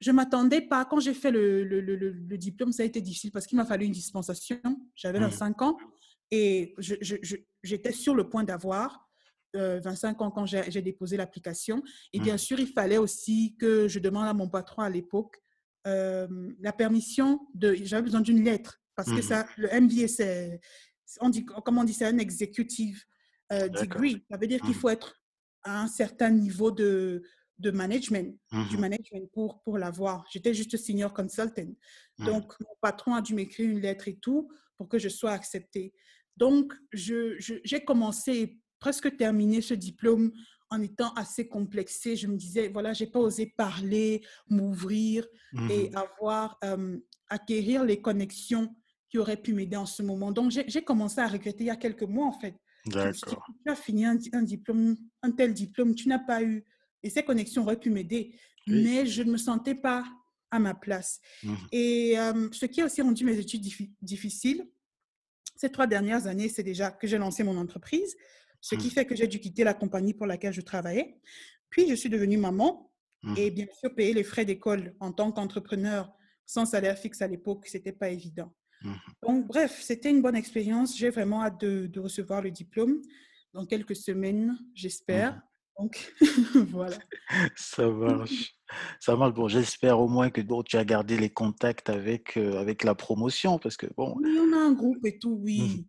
je 0.00 0.10
ne 0.10 0.16
m'attendais 0.16 0.60
pas, 0.60 0.84
quand 0.84 1.00
j'ai 1.00 1.14
fait 1.14 1.30
le, 1.30 1.64
le, 1.64 1.80
le, 1.80 1.96
le, 1.96 2.38
diplôme, 2.38 2.72
ça 2.72 2.82
a 2.82 2.86
été 2.86 3.00
difficile 3.00 3.32
parce 3.32 3.46
qu'il 3.46 3.56
m'a 3.56 3.64
fallu 3.64 3.86
une 3.86 3.92
dispensation, 3.92 4.60
j'avais 4.94 5.18
25 5.18 5.60
mmh 5.60 5.64
ans, 5.64 5.78
et 6.30 6.74
j'étais 7.62 7.92
sur 7.92 8.14
le 8.14 8.28
point 8.28 8.44
d'avoir 8.44 9.08
25 9.54 10.20
euh, 10.20 10.24
ans 10.24 10.30
quand 10.30 10.46
j'ai 10.46 10.82
déposé 10.82 11.16
l'application. 11.16 11.82
Et 12.12 12.20
bien 12.20 12.34
mmh. 12.34 12.38
sûr, 12.38 12.60
il 12.60 12.66
fallait 12.66 12.98
aussi 12.98 13.56
que 13.58 13.88
je 13.88 13.98
demande 13.98 14.28
à 14.28 14.34
mon 14.34 14.48
patron 14.48 14.82
à 14.82 14.90
l'époque 14.90 15.40
euh, 15.86 16.28
la 16.60 16.72
permission 16.72 17.40
de, 17.54 17.74
j'avais 17.74 18.02
besoin 18.02 18.20
d'une 18.20 18.44
lettre 18.44 18.80
parce 18.98 19.10
que 19.10 19.20
mmh 19.20 19.22
ça, 19.22 19.46
le 19.56 19.68
MBA, 19.80 20.08
c'est, 20.08 20.60
on 21.20 21.28
dit, 21.28 21.44
comment 21.44 21.82
on 21.82 21.84
dit, 21.84 21.92
c'est 21.92 22.04
un 22.04 22.18
executive 22.18 23.00
euh, 23.52 23.68
degree. 23.68 24.24
Ça 24.28 24.36
veut 24.36 24.48
dire 24.48 24.60
qu'il 24.60 24.70
mmh 24.70 24.74
faut 24.74 24.88
être 24.88 25.14
à 25.62 25.82
un 25.82 25.86
certain 25.86 26.30
niveau 26.30 26.72
de, 26.72 27.22
de 27.60 27.70
management, 27.70 28.36
du 28.50 28.76
mmh 28.76 28.80
management 28.80 29.30
pour, 29.32 29.62
pour 29.62 29.78
l'avoir. 29.78 30.26
J'étais 30.32 30.52
juste 30.52 30.76
senior 30.76 31.14
consultant. 31.14 31.72
Donc, 32.18 32.58
mon 32.58 32.74
patron 32.80 33.14
a 33.14 33.22
dû 33.22 33.34
m'écrire 33.34 33.70
une 33.70 33.78
lettre 33.78 34.08
et 34.08 34.16
tout 34.16 34.50
pour 34.76 34.88
que 34.88 34.98
je 34.98 35.08
sois 35.08 35.30
acceptée. 35.30 35.94
Donc, 36.36 36.74
je, 36.92 37.36
j'ai 37.38 37.84
commencé 37.84 38.58
presque 38.80 39.16
terminé 39.16 39.60
ce 39.60 39.74
diplôme 39.74 40.32
en 40.70 40.82
étant 40.82 41.12
assez 41.14 41.46
complexée. 41.46 42.16
Je 42.16 42.26
me 42.26 42.36
disais, 42.36 42.66
voilà, 42.66 42.94
j'ai 42.94 43.06
pas 43.06 43.20
osé 43.20 43.54
parler, 43.56 44.26
m'ouvrir 44.50 45.24
et 45.70 45.92
avoir, 45.94 46.58
euh, 46.64 46.98
acquérir 47.28 47.84
les 47.84 48.00
connexions 48.00 48.74
qui 49.08 49.18
aurait 49.18 49.36
pu 49.36 49.52
m'aider 49.54 49.76
en 49.76 49.86
ce 49.86 50.02
moment. 50.02 50.32
Donc, 50.32 50.50
j'ai 50.50 50.82
commencé 50.82 51.20
à 51.20 51.26
regretter 51.26 51.64
il 51.64 51.66
y 51.68 51.70
a 51.70 51.76
quelques 51.76 52.02
mois, 52.02 52.26
en 52.26 52.38
fait. 52.38 52.54
D'accord. 52.86 53.46
Tu 53.64 53.70
as 53.70 53.76
fini 53.76 54.04
un, 54.04 54.14
diplôme, 54.14 54.96
un 55.22 55.30
tel 55.30 55.54
diplôme, 55.54 55.94
tu 55.94 56.08
n'as 56.08 56.18
pas 56.18 56.42
eu. 56.42 56.64
Et 57.02 57.10
ces 57.10 57.22
connexions 57.22 57.62
auraient 57.62 57.80
pu 57.80 57.90
m'aider. 57.90 58.34
Mais 58.66 59.06
je 59.06 59.22
ne 59.22 59.32
me 59.32 59.36
sentais 59.38 59.74
pas 59.74 60.04
à 60.50 60.58
ma 60.58 60.74
place. 60.74 61.20
Mmh. 61.42 61.54
Et 61.72 62.18
euh, 62.18 62.48
ce 62.52 62.66
qui 62.66 62.80
a 62.82 62.86
aussi 62.86 63.02
rendu 63.02 63.24
mes 63.24 63.38
études 63.38 63.66
difficiles, 64.02 64.68
ces 65.56 65.70
trois 65.70 65.86
dernières 65.86 66.26
années, 66.26 66.48
c'est 66.48 66.62
déjà 66.62 66.90
que 66.90 67.06
j'ai 67.06 67.18
lancé 67.18 67.42
mon 67.42 67.56
entreprise, 67.56 68.16
ce 68.60 68.74
qui 68.74 68.88
mmh. 68.88 68.90
fait 68.90 69.06
que 69.06 69.16
j'ai 69.16 69.26
dû 69.26 69.40
quitter 69.40 69.64
la 69.64 69.74
compagnie 69.74 70.14
pour 70.14 70.26
laquelle 70.26 70.52
je 70.52 70.60
travaillais. 70.60 71.18
Puis, 71.70 71.88
je 71.88 71.94
suis 71.94 72.10
devenue 72.10 72.36
maman 72.36 72.92
mmh. 73.22 73.34
et 73.38 73.50
bien 73.50 73.66
sûr, 73.78 73.94
payer 73.94 74.12
les 74.12 74.24
frais 74.24 74.44
d'école 74.44 74.94
en 75.00 75.12
tant 75.12 75.32
qu'entrepreneur 75.32 76.12
sans 76.46 76.64
salaire 76.64 76.98
fixe 76.98 77.20
à 77.20 77.26
l'époque, 77.26 77.66
ce 77.66 77.76
n'était 77.76 77.92
pas 77.92 78.08
évident. 78.08 78.52
Mmh 78.82 78.92
Donc, 79.22 79.46
bref, 79.46 79.80
c'était 79.80 80.10
une 80.10 80.22
bonne 80.22 80.36
expérience. 80.36 80.96
J'ai 80.96 81.10
vraiment 81.10 81.42
hâte 81.42 81.60
de, 81.60 82.00
recevoir 82.00 82.42
le 82.42 82.50
diplôme 82.50 83.00
dans 83.54 83.66
quelques 83.66 83.96
semaines, 83.96 84.58
j'espère. 84.74 85.34
Mmh 85.34 85.42
Donc, 85.80 86.14
voilà. 86.70 86.96
Ça 87.56 87.88
marche. 87.88 88.54
Ça 89.00 89.16
marche. 89.16 89.34
Bon, 89.34 89.48
j'espère 89.48 90.00
au 90.00 90.08
moins 90.08 90.30
que 90.30 90.40
bon, 90.40 90.62
tu 90.62 90.76
as 90.76 90.84
gardé 90.84 91.16
les 91.16 91.30
contacts 91.30 91.88
avec, 91.88 92.36
euh, 92.36 92.58
avec 92.58 92.84
la 92.84 92.94
promotion 92.94 93.58
parce 93.58 93.76
que 93.76 93.86
bon. 93.96 94.16
Oui, 94.18 94.38
on 94.40 94.52
a 94.52 94.60
un 94.60 94.72
groupe 94.72 95.04
et 95.04 95.18
tout, 95.18 95.38
oui. 95.42 95.60
Mmh. 95.60 95.84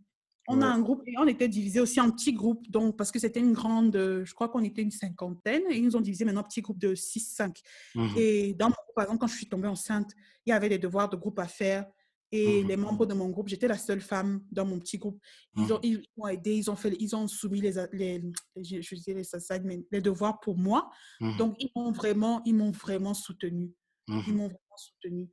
On 0.51 0.61
a 0.63 0.65
un 0.65 0.79
groupe 0.79 1.03
et 1.05 1.13
on 1.19 1.27
était 1.27 1.47
divisé 1.47 1.79
aussi 1.79 2.01
en 2.01 2.09
petits 2.09 2.33
groupes, 2.33 2.71
donc 2.71 2.97
parce 2.97 3.11
que 3.11 3.19
c'était 3.19 3.39
une 3.39 3.53
grande, 3.53 3.93
je 3.95 4.33
crois 4.33 4.49
qu'on 4.49 4.63
était 4.63 4.81
une 4.81 4.89
cinquantaine 4.89 5.61
et 5.69 5.77
ils 5.77 5.83
nous 5.83 5.95
ont 5.95 6.01
divisé 6.01 6.25
maintenant 6.25 6.41
en 6.41 6.43
petits 6.43 6.61
groupes 6.61 6.79
de 6.79 6.95
6-5. 6.95 7.55
Mmh 7.93 8.07
et 8.17 8.53
dans 8.55 8.69
mon 8.69 8.75
par 8.95 9.03
exemple, 9.03 9.19
quand 9.21 9.27
je 9.27 9.35
suis 9.35 9.47
tombée 9.47 9.67
enceinte, 9.67 10.11
il 10.47 10.49
y 10.49 10.53
avait 10.53 10.69
des 10.69 10.79
devoirs 10.79 11.07
de 11.07 11.15
groupe 11.15 11.37
à 11.37 11.47
faire. 11.47 11.85
Et 12.31 12.63
mmh 12.63 12.67
les 12.67 12.77
membres 12.77 13.05
de 13.07 13.13
mon 13.15 13.29
groupe, 13.29 13.47
j'étais 13.47 13.67
la 13.67 13.77
seule 13.77 14.01
femme 14.01 14.43
dans 14.51 14.65
mon 14.65 14.79
petit 14.79 14.97
groupe. 14.97 15.19
Ils 15.55 15.73
ont, 15.73 15.79
ils 15.81 16.03
ont 16.17 16.27
aidé, 16.27 16.53
ils 16.53 16.69
ont, 16.69 16.75
fait, 16.75 16.95
ils 16.99 17.15
ont 17.15 17.27
soumis 17.27 17.59
les, 17.59 17.73
les, 17.91 18.21
je, 18.55 18.81
je 18.81 18.95
dirais 18.95 19.23
les, 19.63 19.85
les 19.91 20.01
devoirs 20.01 20.39
pour 20.39 20.57
moi. 20.57 20.91
Donc, 21.37 21.55
ils 21.59 21.71
m'ont 21.75 21.91
vraiment, 21.91 22.41
ils 22.45 22.55
m'ont 22.55 22.71
vraiment 22.71 23.13
soutenu. 23.13 23.71
Ils 24.07 24.33
m'ont 24.33 24.47
vraiment 24.47 24.77
soutenu. 24.77 25.29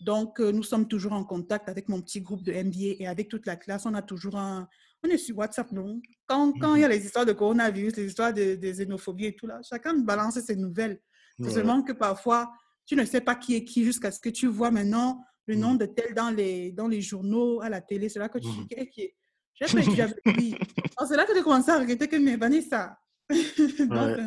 Donc, 0.00 0.40
euh, 0.40 0.52
nous 0.52 0.62
sommes 0.62 0.86
toujours 0.86 1.12
en 1.12 1.24
contact 1.24 1.68
avec 1.68 1.88
mon 1.88 2.00
petit 2.00 2.20
groupe 2.20 2.44
de 2.44 2.52
MBA 2.52 2.96
et 3.00 3.06
avec 3.06 3.28
toute 3.28 3.46
la 3.46 3.56
classe. 3.56 3.84
On 3.84 3.94
a 3.94 4.02
toujours 4.02 4.36
un... 4.36 4.68
On 5.02 5.08
est 5.08 5.18
sur 5.18 5.36
WhatsApp, 5.38 5.70
non? 5.72 6.00
Quand, 6.26 6.52
quand 6.58 6.74
il 6.76 6.82
y 6.82 6.84
a 6.84 6.88
les 6.88 7.04
histoires 7.04 7.26
de 7.26 7.32
coronavirus, 7.32 7.96
les 7.96 8.06
histoires 8.06 8.32
de, 8.32 8.54
xénophobie 8.54 9.26
et 9.26 9.36
tout 9.36 9.46
là, 9.46 9.60
chacun 9.68 9.94
balance 9.98 10.38
ses 10.40 10.56
nouvelles. 10.56 11.00
C'est 11.40 11.50
seulement 11.50 11.82
que 11.82 11.92
parfois, 11.92 12.52
tu 12.84 12.96
ne 12.96 13.04
sais 13.04 13.20
pas 13.20 13.36
qui 13.36 13.54
est 13.54 13.64
qui 13.64 13.84
jusqu'à 13.84 14.10
ce 14.10 14.18
que 14.18 14.28
tu 14.28 14.48
vois 14.48 14.72
maintenant 14.72 15.24
le 15.48 15.54
nom 15.56 15.74
de 15.74 15.86
tel 15.86 16.14
dans 16.14 16.30
les, 16.30 16.72
dans 16.72 16.86
les 16.86 17.00
journaux, 17.00 17.60
à 17.60 17.68
la 17.68 17.80
télé. 17.80 18.08
C'est 18.08 18.18
là 18.18 18.28
que 18.28 18.38
tu 18.38 18.48
dis, 18.48 18.66
est 18.70 18.88
qui 18.88 19.02
est 19.02 19.16
J'ai 19.54 19.66
fait 19.66 20.02
avec 20.02 20.16
lui. 20.26 20.54
C'est 21.08 21.16
là 21.16 21.24
que 21.24 21.36
tu 21.36 21.42
commences 21.42 21.68
à 21.68 21.78
regretter 21.78 22.06
que, 22.06 22.16
mais 22.16 22.36
Vanessa. 22.36 22.98
Donc, 23.30 24.18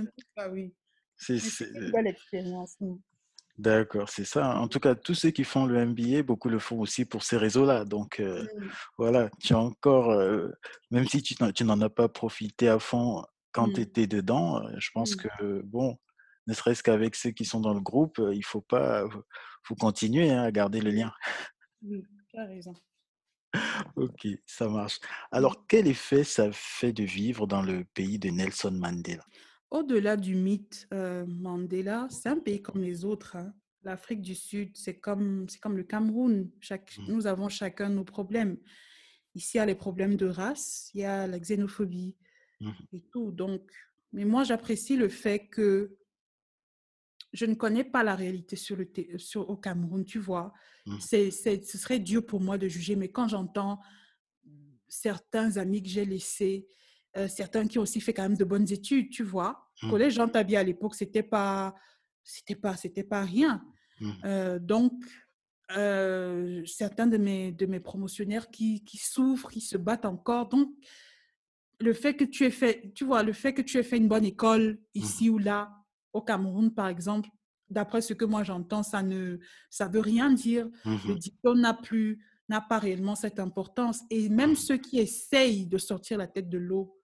oui. 0.51 0.73
C'est 1.15 1.37
une 1.75 1.91
belle 1.91 2.07
expérience. 2.07 2.77
D'accord, 3.57 4.09
c'est 4.09 4.25
ça. 4.25 4.57
En 4.57 4.67
tout 4.67 4.79
cas, 4.79 4.95
tous 4.95 5.13
ceux 5.13 5.29
qui 5.29 5.43
font 5.43 5.65
le 5.65 5.85
MBA, 5.85 6.23
beaucoup 6.23 6.49
le 6.49 6.57
font 6.57 6.79
aussi 6.79 7.05
pour 7.05 7.21
ces 7.21 7.37
réseaux-là. 7.37 7.85
Donc, 7.85 8.19
euh, 8.19 8.43
voilà, 8.97 9.29
tu 9.39 9.53
as 9.53 9.59
encore, 9.59 10.09
euh, 10.09 10.49
même 10.89 11.05
si 11.05 11.21
tu 11.21 11.35
n'en 11.63 11.81
as 11.81 11.89
pas 11.89 12.09
profité 12.09 12.69
à 12.69 12.79
fond 12.79 13.23
quand 13.51 13.71
tu 13.71 13.81
étais 13.81 14.07
dedans, 14.07 14.63
euh, 14.63 14.71
je 14.79 14.89
pense 14.93 15.15
que, 15.15 15.61
bon, 15.63 15.99
ne 16.47 16.53
serait-ce 16.53 16.81
qu'avec 16.81 17.15
ceux 17.15 17.31
qui 17.31 17.45
sont 17.45 17.59
dans 17.59 17.73
le 17.75 17.81
groupe, 17.81 18.19
il 18.33 18.43
faut 18.43 18.61
pas, 18.61 19.05
faut 19.63 19.75
continuer 19.75 20.31
hein, 20.31 20.43
à 20.43 20.51
garder 20.51 20.81
le 20.81 20.91
lien. 20.91 21.11
Oui, 21.81 22.03
tu 22.29 22.37
as 22.37 22.45
raison. 22.45 22.73
ok, 23.95 24.27
ça 24.45 24.69
marche. 24.69 24.99
Alors, 25.31 25.65
quel 25.67 25.87
effet 25.87 26.23
ça 26.23 26.49
fait 26.51 26.93
de 26.93 27.03
vivre 27.03 27.47
dans 27.47 27.61
le 27.61 27.85
pays 27.93 28.19
de 28.19 28.29
Nelson 28.29 28.71
Mandela? 28.71 29.25
Au-delà 29.69 30.17
du 30.17 30.35
mythe 30.35 30.87
euh, 30.93 31.25
Mandela, 31.27 32.07
c'est 32.09 32.29
un 32.29 32.39
pays 32.39 32.61
comme 32.61 32.81
les 32.81 33.05
autres. 33.05 33.35
Hein. 33.35 33.53
L'Afrique 33.83 34.21
du 34.21 34.35
Sud, 34.35 34.71
c'est 34.75 34.99
comme, 34.99 35.47
c'est 35.49 35.59
comme 35.59 35.77
le 35.77 35.83
Cameroun. 35.83 36.49
Chaque, 36.59 36.97
mmh. 36.97 37.05
Nous 37.07 37.27
avons 37.27 37.49
chacun 37.49 37.89
nos 37.89 38.03
problèmes. 38.03 38.57
Ici, 39.33 39.55
il 39.55 39.57
y 39.57 39.61
a 39.61 39.65
les 39.65 39.75
problèmes 39.75 40.17
de 40.17 40.27
race, 40.27 40.91
il 40.93 41.01
y 41.01 41.05
a 41.05 41.25
la 41.25 41.39
xénophobie 41.39 42.15
mmh. 42.59 42.71
et 42.93 43.01
tout. 43.11 43.31
Donc, 43.31 43.71
mais 44.13 44.25
moi, 44.25 44.43
j'apprécie 44.43 44.97
le 44.97 45.09
fait 45.09 45.47
que 45.47 45.97
je 47.33 47.45
ne 47.45 47.55
connais 47.55 47.83
pas 47.83 48.03
la 48.03 48.15
réalité 48.15 48.55
sur 48.55 48.75
le 48.75 48.87
sur, 49.17 49.49
au 49.49 49.57
Cameroun, 49.57 50.05
tu 50.05 50.19
vois. 50.19 50.53
Mmh. 50.85 50.97
C'est, 50.99 51.31
ce 51.31 51.77
serait 51.77 51.99
dur 51.99 52.25
pour 52.25 52.41
moi 52.41 52.57
de 52.57 52.67
juger, 52.67 52.95
mais 52.95 53.09
quand 53.09 53.27
j'entends 53.27 53.79
certains 54.87 55.57
amis 55.57 55.81
que 55.81 55.89
j'ai 55.89 56.05
laissés 56.05 56.67
euh, 57.17 57.27
certains 57.27 57.67
qui 57.67 57.77
ont 57.77 57.81
aussi 57.81 57.99
fait 57.99 58.13
quand 58.13 58.23
même 58.23 58.37
de 58.37 58.45
bonnes 58.45 58.71
études, 58.71 59.09
tu 59.09 59.23
vois. 59.23 59.67
Mmh. 59.81 59.89
Collège 59.89 60.13
Jean 60.13 60.29
Tabi 60.29 60.55
à 60.55 60.63
l'époque, 60.63 60.95
c'était 60.95 61.23
pas, 61.23 61.75
c'était 62.23 62.55
pas, 62.55 62.77
c'était 62.77 63.03
pas 63.03 63.23
rien. 63.23 63.61
Mmh. 63.99 64.11
Euh, 64.23 64.59
donc, 64.59 64.93
euh, 65.75 66.63
certains 66.65 67.07
de 67.07 67.17
mes, 67.17 67.51
de 67.51 67.65
mes 67.65 67.81
promotionnaires 67.81 68.49
qui, 68.49 68.85
qui, 68.85 68.97
souffrent, 68.97 69.49
qui 69.49 69.59
se 69.59 69.77
battent 69.77 70.05
encore. 70.05 70.47
Donc, 70.47 70.69
le 71.81 71.93
fait 71.93 72.13
que 72.13 72.23
tu 72.23 72.45
aies 72.45 72.51
fait, 72.51 72.93
tu 72.95 73.03
vois, 73.03 73.23
le 73.23 73.33
fait 73.33 73.53
que 73.53 73.61
tu 73.61 73.77
aies 73.77 73.83
fait 73.83 73.97
une 73.97 74.07
bonne 74.07 74.25
école 74.25 74.79
ici 74.93 75.29
mmh. 75.29 75.33
ou 75.33 75.37
là, 75.37 75.80
au 76.13 76.21
Cameroun, 76.21 76.73
par 76.73 76.87
exemple, 76.87 77.29
d'après 77.69 78.01
ce 78.01 78.13
que 78.13 78.25
moi 78.25 78.43
j'entends, 78.43 78.83
ça 78.83 79.01
ne, 79.01 79.39
ça 79.69 79.87
veut 79.87 79.99
rien 79.99 80.31
dire. 80.31 80.69
Le 80.85 81.15
diplôme 81.15 81.61
n'a 81.61 81.73
plus, 81.73 82.23
n'a 82.49 82.61
pas 82.61 82.79
réellement 82.79 83.15
cette 83.15 83.39
importance. 83.39 84.01
Et 84.09 84.29
même 84.29 84.55
ceux 84.55 84.77
qui 84.77 84.99
essayent 84.99 85.65
de 85.65 85.77
sortir 85.77 86.17
la 86.17 86.27
tête 86.27 86.49
de 86.49 86.57
l'eau 86.57 86.97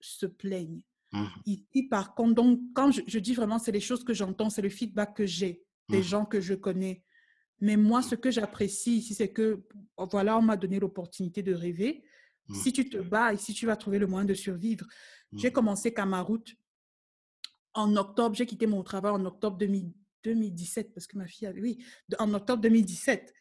se 0.00 0.26
plaignent. 0.26 0.82
Mmh. 1.12 1.26
Ici, 1.46 1.82
par 1.88 2.14
contre, 2.14 2.34
donc, 2.34 2.60
quand 2.74 2.90
je, 2.90 3.18
dis 3.18 3.34
vraiment, 3.34 3.58
c'est 3.58 3.72
les 3.72 3.80
choses 3.80 4.04
que 4.04 4.12
j'entends, 4.12 4.50
c'est 4.50 4.62
le 4.62 4.68
feedback 4.68 5.14
que 5.14 5.26
j'ai 5.26 5.62
des 5.88 6.00
mmh. 6.00 6.02
gens 6.02 6.24
que 6.24 6.40
je 6.40 6.54
connais. 6.54 7.04
Mais 7.60 7.76
moi, 7.76 8.02
ce 8.02 8.16
que 8.16 8.32
j'apprécie 8.32 8.96
ici, 8.96 9.14
c'est 9.14 9.32
que, 9.32 9.64
voilà, 9.96 10.36
on 10.36 10.42
m'a 10.42 10.56
donné 10.56 10.80
l'opportunité 10.80 11.42
de 11.42 11.54
rêver. 11.54 12.04
Mmh. 12.48 12.54
Si 12.54 12.72
tu 12.72 12.88
te 12.88 12.98
bats 12.98 13.32
et 13.32 13.36
si 13.36 13.54
tu 13.54 13.64
vas 13.64 13.76
trouver 13.76 13.98
le 13.98 14.06
moyen 14.06 14.26
de 14.26 14.34
survivre. 14.34 14.86
J'ai 15.36 15.50
commencé 15.50 15.92
route 15.96 16.54
en 17.74 17.96
octobre. 17.96 18.34
J'ai 18.34 18.46
quitté 18.46 18.66
mon 18.66 18.82
travail 18.82 19.12
en 19.12 19.24
octobre 19.24 19.58
2017 19.58 20.94
parce 20.94 21.06
que 21.06 21.18
ma 21.18 21.26
fille 21.26 21.46
avait, 21.46 21.60
oui, 21.60 21.84
en 22.18 22.32
octobre 22.34 22.62
2017. 22.62 23.32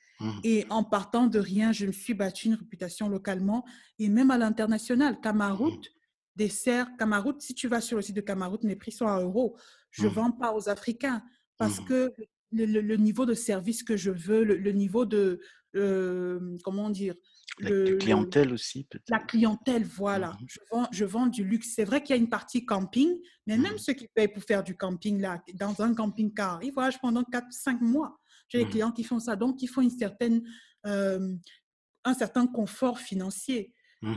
Et 0.43 0.65
en 0.69 0.83
partant 0.83 1.27
de 1.27 1.39
rien, 1.39 1.71
je 1.71 1.85
me 1.85 1.91
suis 1.91 2.13
battu 2.13 2.47
une 2.47 2.53
réputation 2.53 3.09
localement 3.09 3.65
et 3.99 4.07
même 4.07 4.31
à 4.31 4.37
l'international. 4.37 5.19
Camaroute, 5.19 5.89
dessert, 6.35 6.87
Camaroute, 6.97 7.41
si 7.41 7.53
tu 7.53 7.67
vas 7.67 7.81
sur 7.81 7.97
le 7.97 8.01
site 8.01 8.15
de 8.15 8.21
Camaroute, 8.21 8.63
mes 8.63 8.75
prix 8.75 8.91
sont 8.91 9.07
à 9.07 9.19
euros. 9.19 9.57
Je 9.91 10.03
ne 10.03 10.09
mmh. 10.09 10.13
vends 10.13 10.31
pas 10.31 10.53
aux 10.53 10.69
Africains 10.69 11.23
parce 11.57 11.81
mmh. 11.81 11.85
que 11.85 12.13
le, 12.51 12.95
niveau 12.95 13.25
de 13.25 13.33
service 13.33 13.83
que 13.83 13.97
je 13.97 14.11
veux, 14.11 14.43
le, 14.43 14.71
niveau 14.71 15.05
de, 15.05 15.41
euh, 15.75 16.57
comment 16.63 16.89
dire, 16.89 17.15
la 17.59 17.97
clientèle 17.97 18.53
aussi, 18.53 18.85
peut-être. 18.85 19.09
La 19.09 19.19
clientèle, 19.19 19.83
voilà. 19.83 20.31
Mmh. 20.31 20.45
Je, 20.47 20.59
vends, 20.71 20.87
je 20.91 21.05
vends 21.05 21.27
du 21.27 21.43
luxe. 21.43 21.73
C'est 21.75 21.83
vrai 21.83 22.01
qu'il 22.01 22.15
y 22.15 22.19
a 22.19 22.21
une 22.21 22.29
partie 22.29 22.65
camping, 22.65 23.09
mais 23.45 23.57
même 23.57 23.77
ceux 23.77 23.93
qui 23.93 24.07
payent 24.07 24.27
pour 24.27 24.43
faire 24.43 24.63
du 24.63 24.75
camping, 24.75 25.21
là, 25.21 25.41
dans 25.53 25.81
un 25.81 25.93
camping-car, 25.93 26.63
ils 26.63 26.71
voyagent 26.71 26.99
pendant 26.99 27.21
4-5 27.23 27.79
mois. 27.81 28.17
J'ai 28.49 28.63
des 28.63 28.69
clients 28.69 28.91
qui 28.91 29.03
font 29.03 29.19
ça. 29.19 29.35
Donc, 29.35 29.61
il 29.61 29.67
faut 29.67 29.81
une 29.81 29.89
certaine, 29.89 30.43
euh, 30.85 31.35
un 32.03 32.13
certain 32.13 32.47
confort 32.47 32.99
financier. 32.99 33.73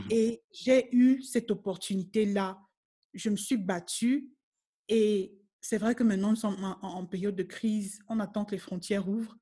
Et 0.09 0.43
j'ai 0.51 0.93
eu 0.93 1.23
cette 1.23 1.49
opportunité-là. 1.49 2.59
Je 3.13 3.29
me 3.29 3.37
suis 3.37 3.55
battue 3.55 4.29
et 4.89 5.33
c'est 5.61 5.77
vrai 5.77 5.95
que 5.95 6.03
maintenant, 6.03 6.31
nous 6.31 6.35
sommes 6.35 6.77
en, 6.81 7.05
période 7.05 7.35
de 7.35 7.43
crise. 7.43 7.99
On 8.09 8.19
attend 8.19 8.45
que 8.45 8.51
les 8.51 8.57
frontières 8.57 9.07
ouvrent. 9.07 9.37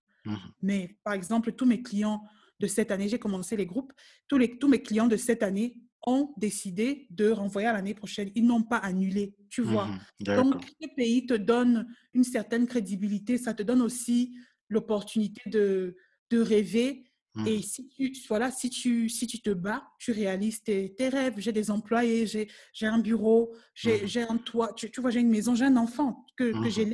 Mais 0.61 0.97
par 1.03 1.13
exemple, 1.13 1.51
tous 1.51 1.65
mes 1.65 1.81
clients 1.81 2.23
de 2.59 2.67
cette 2.67 2.91
année, 2.91 3.07
j'ai 3.07 3.19
commencé 3.19 3.55
les 3.55 3.65
groupes, 3.65 3.93
tous, 4.27 4.37
les, 4.37 4.57
tous 4.57 4.67
mes 4.67 4.81
clients 4.81 5.07
de 5.07 5.17
cette 5.17 5.43
année 5.43 5.77
ont 6.07 6.33
décidé 6.37 7.07
de 7.09 7.29
renvoyer 7.29 7.67
à 7.67 7.73
l'année 7.73 7.95
prochaine. 7.95 8.31
Ils 8.35 8.45
n'ont 8.45 8.63
pas 8.63 8.77
annulé, 8.77 9.35
tu 9.49 9.61
mmh 9.61 9.65
vois. 9.65 9.89
Donc, 10.19 10.63
ce 10.79 10.87
pays 10.95 11.25
te 11.25 11.33
donne 11.33 11.87
une 12.13 12.23
certaine 12.23 12.67
crédibilité. 12.67 13.37
Ça 13.37 13.53
te 13.53 13.63
donne 13.63 13.81
aussi 13.81 14.37
l'opportunité 14.69 15.49
de, 15.49 15.95
de 16.29 16.39
rêver 16.39 17.05
et 17.45 17.57
mmh. 17.57 17.61
si 17.63 17.89
tu, 17.89 18.13
voilà, 18.29 18.49
si 18.49 18.69
tu, 18.69 19.09
si 19.09 19.27
tu 19.27 19.41
te 19.41 19.49
bats, 19.49 19.83
tu 19.99 20.13
réalises 20.13 20.63
tes, 20.63 20.93
tes 20.95 21.09
rêves. 21.09 21.33
J'ai 21.37 21.51
des 21.51 21.69
employés, 21.69 22.25
j'ai 22.25 22.87
un 22.87 22.99
bureau, 22.99 23.53
j'ai 23.73 24.05
mmh. 24.05 24.27
un 24.29 24.37
toit, 24.37 24.73
tu, 24.73 24.89
tu 24.89 25.01
vois, 25.01 25.09
j'ai 25.09 25.19
une 25.19 25.29
maison, 25.29 25.53
j'ai 25.53 25.65
un 25.65 25.75
enfant 25.75 26.25
que, 26.37 26.63
que 26.63 26.69
j'ai 26.69 26.85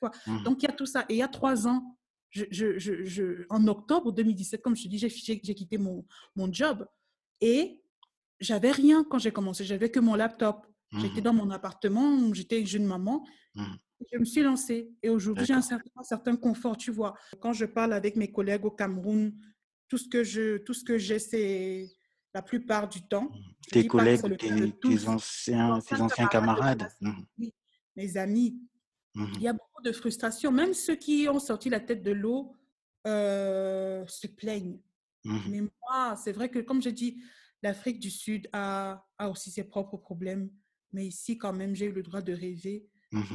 vois. 0.00 0.12
Donc, 0.44 0.62
il 0.62 0.66
y 0.66 0.68
a 0.68 0.72
tout 0.72 0.86
ça. 0.86 1.04
Et 1.08 1.14
il 1.14 1.18
y 1.18 1.22
a 1.22 1.28
trois 1.28 1.66
ans, 1.66 1.97
je, 2.50 2.78
je, 2.78 3.04
je, 3.04 3.46
en 3.50 3.66
octobre 3.66 4.12
2017, 4.12 4.62
comme 4.62 4.76
je 4.76 4.84
te 4.84 4.88
dis, 4.88 4.98
j'ai 4.98 5.54
quitté 5.54 5.78
mon, 5.78 6.04
mon 6.36 6.52
job. 6.52 6.86
Et 7.40 7.82
j'avais 8.40 8.70
rien 8.70 9.04
quand 9.04 9.18
j'ai 9.18 9.32
commencé. 9.32 9.64
J'avais 9.64 9.90
que 9.90 10.00
mon 10.00 10.14
laptop. 10.14 10.66
J'étais 10.96 11.20
dans 11.20 11.34
mon 11.34 11.50
appartement, 11.50 12.32
j'étais 12.32 12.60
une 12.60 12.66
jeune 12.66 12.86
maman. 12.86 13.26
Je 14.12 14.18
me 14.18 14.24
suis 14.24 14.42
lancée 14.42 14.90
et 15.02 15.10
aujourd'hui, 15.10 15.44
j'ai 15.44 15.54
un 15.54 15.60
certain, 15.60 15.90
un 15.96 16.02
certain 16.02 16.36
confort, 16.36 16.76
tu 16.76 16.90
vois. 16.90 17.14
Quand 17.40 17.52
je 17.52 17.66
parle 17.66 17.92
avec 17.92 18.16
mes 18.16 18.30
collègues 18.30 18.64
au 18.64 18.70
Cameroun, 18.70 19.34
tout 19.88 19.98
ce 19.98 20.08
que 20.08 20.22
je, 20.24 20.58
tout 20.58 20.72
ce 20.72 20.84
que 20.84 20.96
j'ai, 20.96 21.18
c'est 21.18 21.90
la 22.32 22.42
plupart 22.42 22.88
du 22.88 23.02
temps. 23.02 23.30
Tes 23.70 23.86
collègues, 23.86 24.20
tes, 24.38 25.08
anciens, 25.08 25.80
tes 25.80 26.00
anciens 26.00 26.26
camarades. 26.28 26.88
Mmh. 27.00 27.48
mes 27.96 28.16
amis. 28.16 28.58
Mmh. 29.18 29.32
Il 29.34 29.42
y 29.42 29.48
a 29.48 29.52
beaucoup 29.52 29.82
de 29.82 29.92
frustration. 29.92 30.52
Même 30.52 30.74
ceux 30.74 30.94
qui 30.94 31.26
ont 31.28 31.40
sorti 31.40 31.68
la 31.68 31.80
tête 31.80 32.02
de 32.02 32.12
l'eau 32.12 32.54
euh, 33.06 34.06
se 34.06 34.28
plaignent. 34.28 34.80
Mmh. 35.24 35.38
Mais 35.50 35.60
moi, 35.60 36.16
c'est 36.16 36.32
vrai 36.32 36.48
que, 36.48 36.60
comme 36.60 36.80
je 36.80 36.90
dis, 36.90 37.20
l'Afrique 37.62 37.98
du 37.98 38.10
Sud 38.10 38.48
a, 38.52 39.04
a, 39.18 39.28
aussi 39.28 39.50
ses 39.50 39.64
propres 39.64 39.96
problèmes. 39.96 40.50
Mais 40.92 41.06
ici, 41.06 41.36
quand 41.36 41.52
même, 41.52 41.74
j'ai 41.74 41.86
eu 41.86 41.92
le 41.92 42.04
droit 42.04 42.22
de 42.22 42.32
rêver. 42.32 42.88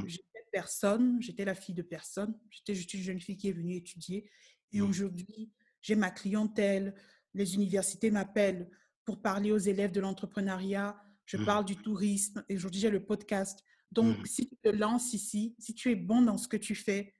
J'étais 0.05 0.45
personne, 0.51 1.21
j'étais 1.21 1.43
la 1.43 1.55
fille 1.55 1.75
de 1.75 1.81
personne. 1.81 2.33
J'étais 2.49 2.75
juste 2.75 2.93
une 2.93 3.01
jeune 3.01 3.19
fille 3.19 3.37
qui 3.37 3.49
est 3.49 3.53
venue 3.53 3.75
étudier. 3.75 4.29
Et 4.71 4.81
aujourd'hui, 4.81 5.51
j'ai 5.81 5.95
ma 5.95 6.11
clientèle, 6.11 6.95
les 7.33 7.55
universités 7.55 8.09
m'appellent 8.09 8.69
pour 9.03 9.21
parler 9.21 9.51
aux 9.51 9.57
élèves 9.57 9.91
de 9.91 9.99
l'entrepreneuriat, 9.99 10.97
je 11.25 11.37
mmh. 11.37 11.45
parle 11.45 11.65
du 11.65 11.75
tourisme 11.75 12.43
et 12.47 12.55
aujourd'hui 12.55 12.79
j'ai 12.79 12.89
le 12.89 13.03
podcast. 13.03 13.63
Donc, 13.93 14.19
mmh. 14.19 14.25
si 14.25 14.47
tu 14.47 14.55
te 14.57 14.69
lances 14.69 15.13
ici, 15.13 15.55
si 15.59 15.73
tu 15.73 15.91
es 15.91 15.95
bon 15.95 16.21
dans 16.21 16.37
ce 16.37 16.47
que 16.47 16.57
tu 16.57 16.75
fais, 16.75 17.15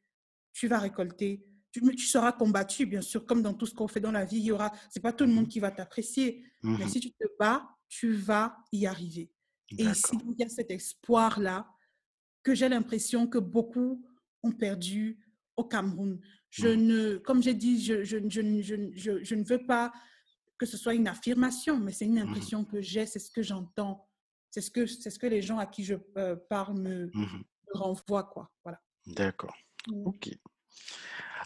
tu 0.53 0.67
vas 0.67 0.79
récolter. 0.79 1.45
Tu, 1.71 1.81
tu 1.95 2.05
seras 2.05 2.31
combattu, 2.31 2.85
bien 2.85 3.01
sûr, 3.01 3.25
comme 3.25 3.41
dans 3.41 3.53
tout 3.53 3.65
ce 3.65 3.73
qu'on 3.73 3.87
fait 3.87 3.99
dans 3.99 4.11
la 4.11 4.25
vie. 4.25 4.37
Il 4.37 4.45
y 4.45 4.51
aura, 4.51 4.71
c'est 4.89 5.01
pas 5.01 5.13
tout 5.13 5.25
le 5.25 5.31
monde 5.31 5.45
mmh. 5.45 5.49
qui 5.49 5.59
va 5.59 5.71
t'apprécier, 5.71 6.43
mais 6.63 6.87
si 6.87 6.99
tu 6.99 7.11
te 7.11 7.25
bats, 7.39 7.67
tu 7.87 8.13
vas 8.13 8.57
y 8.71 8.85
arriver. 8.85 9.31
Et 9.77 9.83
ici, 9.83 10.17
il 10.27 10.35
y 10.37 10.43
a 10.43 10.49
cet 10.49 10.71
espoir-là 10.71 11.67
que 12.43 12.53
j'ai 12.53 12.69
l'impression 12.69 13.27
que 13.27 13.37
beaucoup 13.37 14.05
ont 14.43 14.51
perdu 14.51 15.19
au 15.55 15.63
Cameroun. 15.63 16.19
Je 16.49 16.67
ne, 16.67 17.17
comme 17.17 17.41
j'ai 17.41 17.53
dit, 17.53 17.81
je, 17.81 18.03
je, 18.03 18.17
je, 18.29 19.23
je, 19.23 19.35
ne 19.35 19.43
veux 19.43 19.65
pas 19.65 19.91
que 20.57 20.65
ce 20.65 20.77
soit 20.77 20.93
une 20.93 21.07
affirmation, 21.07 21.79
mais 21.79 21.91
c'est 21.91 22.05
une 22.05 22.15
mmh 22.15 22.29
impression 22.29 22.65
que 22.65 22.81
j'ai, 22.81 23.05
c'est 23.05 23.19
ce 23.19 23.31
que 23.31 23.41
j'entends, 23.41 24.07
c'est 24.53 24.61
ce 24.61 24.69
que, 24.69 24.85
c'est 24.85 25.09
ce 25.09 25.17
que 25.17 25.25
les 25.25 25.41
gens 25.41 25.57
à 25.57 25.65
qui 25.65 25.83
je 25.83 25.95
euh, 26.15 26.35
parle 26.35 26.77
me, 26.77 27.07
mmh 27.07 27.43
renvoient. 27.73 28.25
Quoi. 28.25 28.51
Voilà. 28.63 28.79
D'accord. 29.07 29.55
Mmh. 29.87 30.05
Ok. 30.05 30.29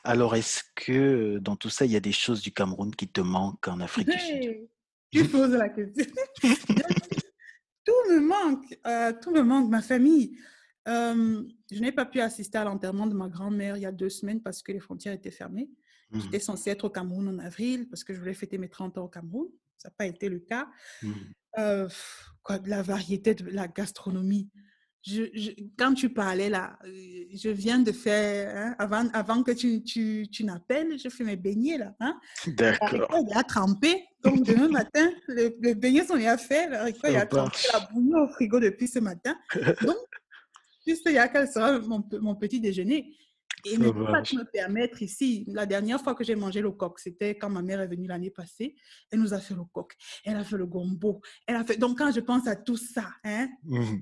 Alors, 0.03 0.35
est-ce 0.35 0.61
que 0.75 1.37
dans 1.37 1.55
tout 1.55 1.69
ça, 1.69 1.85
il 1.85 1.93
y 1.93 1.95
a 1.95 2.01
des 2.01 2.11
choses 2.11 2.41
du 2.41 2.51
Cameroun 2.51 2.93
qui 2.93 3.07
te 3.07 3.21
manquent 3.21 3.69
en 3.69 3.79
Afrique 3.79 4.09
du 4.09 4.19
Sud? 4.19 4.67
Tu 5.09 5.23
poses 5.29 5.51
la 5.51 5.69
question. 5.69 6.05
tout 6.43 7.93
me 8.09 8.19
manque, 8.19 8.77
euh, 8.85 9.13
tout 9.21 9.31
me 9.31 9.41
manque, 9.41 9.69
ma 9.69 9.81
famille. 9.81 10.37
Euh, 10.89 11.43
je 11.71 11.79
n'ai 11.79 11.93
pas 11.93 12.05
pu 12.05 12.19
assister 12.19 12.57
à 12.57 12.65
l'enterrement 12.65 13.07
de 13.07 13.13
ma 13.13 13.29
grand-mère 13.29 13.77
il 13.77 13.83
y 13.83 13.85
a 13.85 13.93
deux 13.93 14.09
semaines 14.09 14.41
parce 14.41 14.61
que 14.61 14.73
les 14.73 14.81
frontières 14.81 15.13
étaient 15.13 15.31
fermées. 15.31 15.69
Mmh. 16.11 16.19
J'étais 16.19 16.39
censée 16.41 16.71
être 16.71 16.83
au 16.83 16.89
Cameroun 16.89 17.29
en 17.29 17.39
avril 17.39 17.87
parce 17.87 18.03
que 18.03 18.13
je 18.13 18.19
voulais 18.19 18.33
fêter 18.33 18.57
mes 18.57 18.67
30 18.67 18.97
ans 18.97 19.05
au 19.05 19.07
Cameroun. 19.07 19.47
Ça 19.77 19.89
n'a 19.89 19.93
pas 19.97 20.05
été 20.05 20.29
le 20.29 20.39
cas. 20.39 20.67
Mmh. 21.01 21.11
Euh, 21.59 21.87
quoi, 22.43 22.59
de 22.59 22.69
la 22.69 22.81
variété 22.81 23.33
de 23.33 23.49
la 23.49 23.67
gastronomie. 23.67 24.49
Je, 25.03 25.23
quand 25.77 25.93
tu 25.93 26.09
parlais 26.09 26.49
là, 26.49 26.77
euh, 26.83 26.89
je 27.33 27.49
viens 27.49 27.79
de 27.79 27.91
faire, 27.91 28.53
hein, 28.55 28.75
avant, 28.77 29.07
avant 29.13 29.41
que 29.41 29.51
tu, 29.51 29.81
tu, 29.83 30.27
tu 30.29 30.43
n'appelles, 30.43 30.99
je 30.99 31.07
fais 31.07 31.23
mes 31.23 31.37
beignets 31.37 31.77
là. 31.77 31.93
Hein. 31.99 32.19
D'accord. 32.47 33.09
Il 33.11 33.37
a 33.37 33.43
trempé. 33.43 34.03
Donc 34.23 34.43
demain 34.43 34.67
matin, 34.83 35.09
les, 35.29 35.75
beignets 35.75 36.05
sont 36.05 36.17
bien 36.17 36.37
faits. 36.37 36.69
Il 37.07 37.15
a 37.15 37.25
trempé 37.25 37.57
la 37.73 37.79
bouillie 37.91 38.15
au 38.15 38.27
frigo 38.27 38.59
depuis 38.59 38.87
ce 38.87 38.99
matin. 38.99 39.35
Donc, 39.81 39.95
juste 40.85 41.03
il 41.05 41.13
y 41.13 41.17
a 41.17 41.29
quel 41.29 41.47
sera 41.47 41.79
mon, 41.79 42.03
mon 42.19 42.35
petit 42.35 42.59
déjeuner. 42.59 43.15
Et 43.71 43.77
ne 43.77 43.91
pas 43.91 44.21
me 44.21 44.43
permettre 44.43 45.01
ici. 45.01 45.45
La 45.47 45.65
dernière 45.65 46.01
fois 46.01 46.15
que 46.15 46.23
j'ai 46.23 46.35
mangé 46.35 46.61
le 46.61 46.71
coq, 46.71 46.99
c'était 46.99 47.37
quand 47.37 47.49
ma 47.49 47.61
mère 47.61 47.81
est 47.81 47.87
venue 47.87 48.07
l'année 48.07 48.31
passée. 48.31 48.75
Elle 49.11 49.19
nous 49.19 49.33
a 49.33 49.39
fait 49.39 49.53
le 49.53 49.63
coq. 49.71 49.93
Elle 50.23 50.37
a 50.37 50.43
fait 50.43 50.57
le 50.57 50.65
gombo. 50.65 51.21
Elle 51.45 51.55
a 51.55 51.63
fait... 51.63 51.77
Donc, 51.77 51.97
quand 51.97 52.11
je 52.11 52.19
pense 52.19 52.47
à 52.47 52.55
tout 52.55 52.77
ça, 52.77 53.09
hein, 53.23 53.49
mmh 53.63 53.97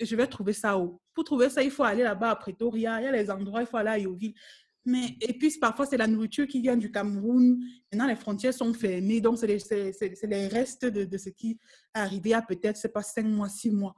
je 0.00 0.14
vais 0.14 0.26
trouver 0.26 0.52
ça 0.52 0.78
où? 0.78 1.00
Pour 1.14 1.24
trouver 1.24 1.48
ça, 1.48 1.62
il 1.62 1.70
faut 1.70 1.82
aller 1.82 2.02
là-bas 2.02 2.32
à 2.32 2.36
Pretoria. 2.36 3.00
Il 3.00 3.04
y 3.04 3.06
a 3.06 3.12
les 3.12 3.30
endroits, 3.30 3.62
il 3.62 3.66
faut 3.66 3.78
aller 3.78 3.88
à 3.88 3.98
Yoville. 3.98 4.34
Mais, 4.84 5.16
et 5.20 5.32
puis, 5.32 5.50
parfois, 5.60 5.86
c'est 5.86 5.96
la 5.96 6.06
nourriture 6.06 6.46
qui 6.46 6.60
vient 6.60 6.76
du 6.76 6.90
Cameroun. 6.90 7.58
Maintenant, 7.92 8.08
les 8.08 8.16
frontières 8.16 8.54
sont 8.54 8.72
fermées. 8.72 9.20
Donc, 9.20 9.38
c'est 9.38 9.46
les, 9.46 9.58
les, 10.22 10.48
restes 10.48 10.84
de, 10.84 11.04
de, 11.04 11.18
ce 11.18 11.30
qui 11.30 11.52
est 11.52 11.58
arrivé 11.94 12.32
à 12.32 12.42
peut-être, 12.42 12.76
c'est 12.76 12.92
pas 12.92 13.02
cinq 13.02 13.24
mois, 13.24 13.48
six 13.48 13.70
mois. 13.70 13.94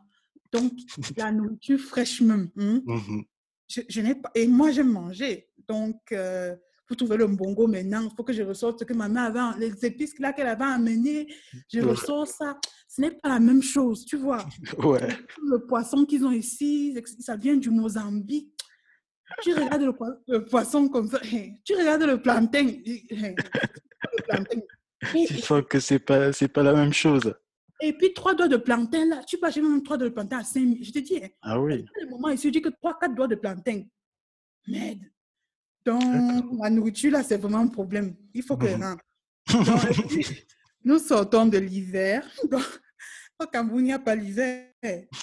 Donc, 0.53 0.73
la 1.17 1.31
nourriture 1.31 1.79
fraîche 1.79 2.21
même. 2.23 2.51
Hein. 2.57 2.83
Mmh 2.87 3.23
je, 3.89 4.01
n'ai 4.01 4.15
pas. 4.15 4.31
Et 4.35 4.47
moi, 4.47 4.71
j'aime 4.71 4.91
manger. 4.91 5.49
Donc, 5.69 6.01
euh, 6.13 6.57
pour 6.87 6.97
trouver 6.97 7.17
le 7.17 7.29
mbongo 7.29 7.69
maintenant, 7.69 8.03
il 8.03 8.11
faut 8.17 8.25
que 8.25 8.33
je 8.33 8.43
ressorte 8.43 8.81
ce 8.81 8.85
que 8.85 8.93
ma 8.93 9.09
mère 9.09 9.35
avait, 9.37 9.67
les 9.67 9.85
épices 9.87 10.19
là 10.19 10.33
qu'elle 10.33 10.49
avait 10.49 10.65
amenées. 10.65 11.29
Je 11.73 11.81
ressors 11.81 12.27
ça. 12.27 12.59
Ce 12.89 13.01
n'est 13.01 13.13
pas 13.13 13.29
la 13.29 13.39
même 13.39 13.63
chose, 13.63 14.05
tu 14.05 14.17
vois. 14.17 14.45
Ouais. 14.79 15.09
Le 15.49 15.65
poisson 15.67 16.05
qu'ils 16.05 16.25
ont 16.25 16.33
ici, 16.33 16.99
ça 17.21 17.37
vient 17.37 17.57
du 17.57 17.71
Mozambique. 17.71 18.53
Tu 19.43 19.55
regardes 19.55 19.83
le, 20.27 20.45
poisson 20.45 20.89
comme 20.89 21.09
ça, 21.09 21.21
tu 21.21 21.77
regardes 21.77 22.03
le 22.03 22.21
plantain. 22.21 22.67
Le 22.67 24.23
plantain. 24.25 24.61
Tu 25.15 25.39
sens 25.39 25.63
que 25.67 25.81
ce 25.81 25.95
n'est 25.95 26.01
pas, 26.01 26.31
pas 26.53 26.63
la 26.63 26.75
même 26.75 26.93
chose. 26.93 27.33
Et 27.83 27.93
puis, 27.93 28.13
trois 28.13 28.35
doigts 28.35 28.49
de 28.49 28.57
plantain, 28.57 29.07
là, 29.07 29.23
tu 29.25 29.39
peux 29.39 29.51
j'ai 29.51 29.63
même 29.63 29.83
trois 29.83 29.97
doigts 29.97 30.09
de 30.09 30.15
plantain 30.15 30.39
à 30.39 30.45
5 30.45 30.61
000. 30.61 30.77
Je 30.83 30.93
te 30.93 30.99
dis, 30.99 31.17
hein, 31.17 31.29
ah 31.43 31.61
oui. 31.61 31.85
À 32.01 32.07
un 32.07 32.11
moment, 32.11 32.29
il 32.29 32.39
se 32.39 32.49
dit 32.49 32.61
que 32.61 32.69
trois, 32.69 32.99
quatre 32.99 33.15
doigts 33.15 33.29
de 33.29 33.37
plantain? 33.37 33.85
Merde. 34.67 35.01
Donc, 35.85 36.03
la 36.61 36.71
nourriture, 36.71 37.13
là, 37.13 37.23
c'est 37.23 37.39
vraiment 37.39 37.59
un 37.59 37.69
problème. 37.69 38.15
Il 38.35 38.43
faut 38.43 38.57
que. 38.57 38.67
Hein. 38.67 38.97
nous 40.85 40.99
sortons 40.99 41.47
de 41.47 41.59
l'hiver. 41.59 42.29
Au 43.39 43.47
Cameroun, 43.47 43.81
il 43.81 43.85
n'y 43.85 43.93
a 43.93 43.99
pas 43.99 44.15
l'hiver. 44.15 44.67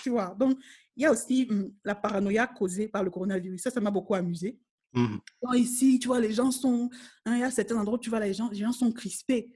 Tu 0.01 0.09
vois. 0.09 0.35
Donc, 0.37 0.57
il 0.95 1.03
y 1.03 1.05
a 1.05 1.11
aussi 1.11 1.47
hum, 1.49 1.71
la 1.83 1.93
paranoïa 1.93 2.47
causée 2.47 2.87
par 2.87 3.03
le 3.03 3.11
coronavirus. 3.11 3.61
Ça, 3.61 3.69
ça 3.69 3.79
m'a 3.79 3.91
beaucoup 3.91 4.15
amusé. 4.15 4.59
Mmh. 4.93 5.17
ici, 5.55 5.99
tu 5.99 6.07
vois, 6.07 6.19
les 6.19 6.33
gens 6.33 6.49
sont. 6.49 6.89
Hein, 7.25 7.35
il 7.35 7.39
y 7.41 7.43
a 7.43 7.51
certains 7.51 7.77
endroits 7.77 7.99
où 7.99 8.01
tu 8.01 8.09
vois, 8.09 8.19
les 8.19 8.33
gens, 8.33 8.49
les 8.49 8.57
gens 8.57 8.71
sont 8.71 8.91
crispés. 8.91 9.53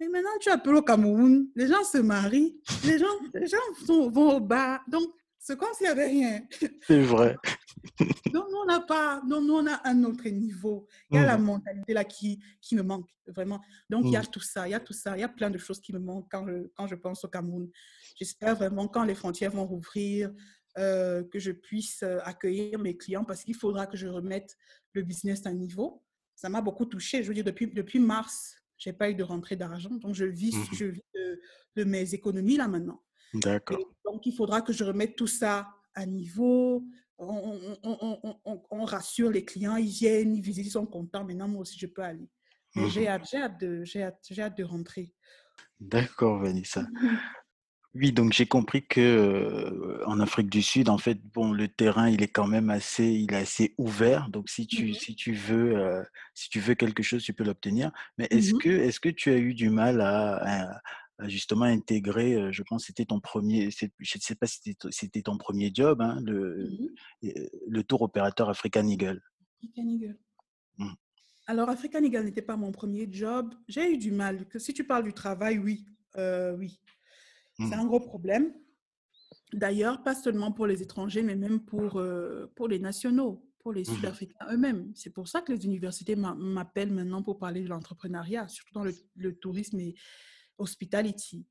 Mais 0.00 0.08
maintenant, 0.08 0.30
tu 0.40 0.48
appelles 0.48 0.76
au 0.76 0.82
Cameroun, 0.82 1.48
les 1.54 1.68
gens 1.68 1.84
se 1.84 1.98
marient, 1.98 2.58
les 2.84 2.98
gens, 2.98 3.06
les 3.34 3.46
gens 3.46 3.58
vont 3.86 4.36
au 4.36 4.40
bar. 4.40 4.80
Donc, 4.88 5.10
c'est 5.38 5.58
comme 5.58 5.72
s'il 5.74 5.86
n'y 5.86 5.92
avait 5.92 6.06
rien. 6.06 6.40
C'est 6.86 7.02
vrai. 7.02 7.36
Donc, 8.32 8.46
nous, 8.50 8.58
on 8.62 8.64
n'a 8.64 8.80
pas, 8.80 9.22
non, 9.26 9.42
nous, 9.42 9.54
on 9.54 9.66
a 9.66 9.80
un 9.84 10.04
autre 10.04 10.26
niveau. 10.28 10.86
Il 11.10 11.16
y 11.16 11.18
a 11.18 11.26
la 11.26 11.36
mmh. 11.36 11.44
mentalité 11.44 11.92
là 11.92 12.04
qui, 12.04 12.42
qui 12.62 12.74
me 12.74 12.82
manque, 12.82 13.08
vraiment. 13.26 13.60
Donc, 13.88 14.04
il 14.06 14.12
y 14.12 14.16
a 14.16 14.22
mmh. 14.22 14.26
tout 14.26 14.40
ça, 14.40 14.66
il 14.66 14.70
y 14.70 14.74
a 14.74 14.80
tout 14.80 14.92
ça, 14.92 15.16
il 15.16 15.20
y 15.20 15.24
a 15.24 15.28
plein 15.28 15.50
de 15.50 15.58
choses 15.58 15.80
qui 15.80 15.92
me 15.92 15.98
manquent 15.98 16.30
quand 16.30 16.46
je, 16.46 16.68
quand 16.74 16.86
je 16.86 16.94
pense 16.94 17.24
au 17.24 17.28
Cameroun. 17.28 17.70
J'espère 18.16 18.56
vraiment, 18.56 18.88
quand 18.88 19.04
les 19.04 19.14
frontières 19.14 19.50
vont 19.50 19.66
rouvrir, 19.66 20.30
euh, 20.78 21.24
que 21.24 21.40
je 21.40 21.50
puisse 21.50 22.04
euh, 22.04 22.20
accueillir 22.22 22.78
mes 22.78 22.96
clients 22.96 23.24
parce 23.24 23.42
qu'il 23.42 23.56
faudra 23.56 23.88
que 23.88 23.96
je 23.96 24.06
remette 24.06 24.56
le 24.92 25.02
business 25.02 25.44
à 25.44 25.52
niveau. 25.52 26.04
Ça 26.36 26.48
m'a 26.48 26.60
beaucoup 26.60 26.84
touché. 26.84 27.24
Je 27.24 27.28
veux 27.28 27.34
dire, 27.34 27.44
depuis, 27.44 27.66
depuis 27.66 27.98
mars, 27.98 28.59
j'ai 28.80 28.92
pas 28.92 29.10
eu 29.10 29.14
de 29.14 29.22
rentrée 29.22 29.56
d'argent. 29.56 29.90
Donc, 29.90 30.14
je 30.14 30.24
vis, 30.24 30.56
mmh 30.56 30.74
je 30.74 30.84
vis 30.86 31.04
de, 31.76 31.84
mes 31.84 32.14
économies 32.14 32.56
là 32.56 32.66
maintenant. 32.66 33.00
D'accord. 33.34 33.78
Donc, 34.04 34.26
il 34.26 34.34
faudra 34.34 34.62
que 34.62 34.72
je 34.72 34.82
remette 34.82 35.14
tout 35.14 35.28
ça 35.28 35.68
à 35.94 36.04
niveau. 36.06 36.84
On, 37.18 37.58
on, 37.84 38.62
on, 38.70 38.84
rassure 38.84 39.30
les 39.30 39.44
clients, 39.44 39.76
ils 39.76 39.86
viennent, 39.86 40.34
ils 40.34 40.40
visitent, 40.40 40.66
ils 40.66 40.70
sont 40.70 40.86
contents. 40.86 41.24
Maintenant, 41.24 41.48
moi 41.48 41.60
aussi, 41.60 41.78
je 41.78 41.86
peux 41.86 42.02
aller. 42.02 42.28
J'ai 42.74 43.04
mmh 43.04 43.08
hâte, 43.08 43.34
hâte, 43.34 43.60
de, 43.60 43.84
hâte, 43.96 44.26
hâte 44.38 44.56
de 44.56 44.64
rentrer. 44.64 45.14
D'accord, 45.78 46.40
Vanessa. 46.40 46.86
Oui, 47.94 48.12
donc 48.12 48.32
j'ai 48.32 48.46
compris 48.46 48.86
que 48.86 49.00
euh, 49.00 50.06
en 50.06 50.20
Afrique 50.20 50.48
du 50.48 50.62
Sud, 50.62 50.88
en 50.88 50.98
fait, 50.98 51.18
bon, 51.34 51.50
le 51.50 51.66
terrain, 51.66 52.08
il 52.08 52.22
est 52.22 52.28
quand 52.28 52.46
même 52.46 52.70
assez, 52.70 53.04
il 53.04 53.32
est 53.32 53.38
assez 53.38 53.74
ouvert. 53.78 54.28
Donc 54.28 54.48
si 54.48 54.68
tu, 54.68 54.90
mmh 54.90 54.94
si 54.94 55.16
tu 55.16 55.32
veux, 55.32 55.76
euh, 55.76 56.02
si 56.32 56.48
tu 56.50 56.60
veux 56.60 56.74
quelque 56.74 57.02
chose, 57.02 57.24
tu 57.24 57.32
peux 57.32 57.42
l'obtenir. 57.42 57.90
Mais 58.16 58.28
est-ce 58.30 58.54
mmh 58.54 58.58
que, 58.58 58.68
est-ce 58.68 59.00
que 59.00 59.08
tu 59.08 59.30
as 59.32 59.38
eu 59.38 59.54
du 59.54 59.70
mal 59.70 60.00
à, 60.00 60.80
justement 61.26 61.64
intégrer, 61.64 62.34
euh, 62.34 62.52
je 62.52 62.62
pense, 62.62 62.84
c'était 62.86 63.06
ton 63.06 63.18
premier, 63.18 63.70
je 63.70 63.86
ne 63.86 64.20
sais 64.20 64.36
pas 64.36 64.46
si 64.46 64.76
c'était 64.90 65.22
ton 65.22 65.36
premier 65.36 65.72
job, 65.74 66.00
hein, 66.00 66.20
le, 66.24 66.70
mmh 67.22 67.32
le 67.68 67.82
tour 67.82 68.02
opérateur 68.02 68.48
African 68.48 68.86
Eagle. 68.86 69.20
African 69.58 69.88
Eagle. 69.88 70.18
Alors 71.48 71.68
African 71.68 72.02
Eagle 72.04 72.22
n'était 72.22 72.40
pas 72.40 72.56
mon 72.56 72.70
premier 72.70 73.08
job. 73.10 73.52
J'ai 73.66 73.92
eu 73.92 73.98
du 73.98 74.12
mal. 74.12 74.46
Que 74.46 74.60
si 74.60 74.72
tu 74.72 74.84
parles 74.84 75.02
du 75.02 75.12
travail, 75.12 75.58
oui, 75.58 75.84
oui. 76.56 76.80
C'est 77.68 77.74
un 77.74 77.84
mmh. 77.84 77.88
gros 77.88 78.00
problème. 78.00 78.52
D'ailleurs, 79.52 80.02
pas 80.02 80.14
seulement 80.14 80.52
pour 80.52 80.66
les 80.66 80.82
étrangers, 80.82 81.22
mais 81.22 81.34
même 81.36 81.60
pour, 81.60 81.98
euh, 81.98 82.46
pour 82.54 82.68
les 82.68 82.78
nationaux, 82.78 83.44
pour 83.58 83.72
les 83.72 83.82
mmh 83.82 83.96
Sud-Africains 83.96 84.46
eux-mêmes. 84.52 84.92
C'est 84.94 85.10
pour 85.10 85.28
ça 85.28 85.42
que 85.42 85.52
les 85.52 85.64
universités 85.64 86.16
m'appellent 86.16 86.92
maintenant 86.92 87.22
pour 87.22 87.38
parler 87.38 87.62
de 87.62 87.68
l'entrepreneuriat, 87.68 88.48
surtout 88.48 88.72
dans 88.74 88.84
le, 88.84 89.34
tourisme 89.38 89.80
et 89.80 89.94
hospitality. 90.58 91.46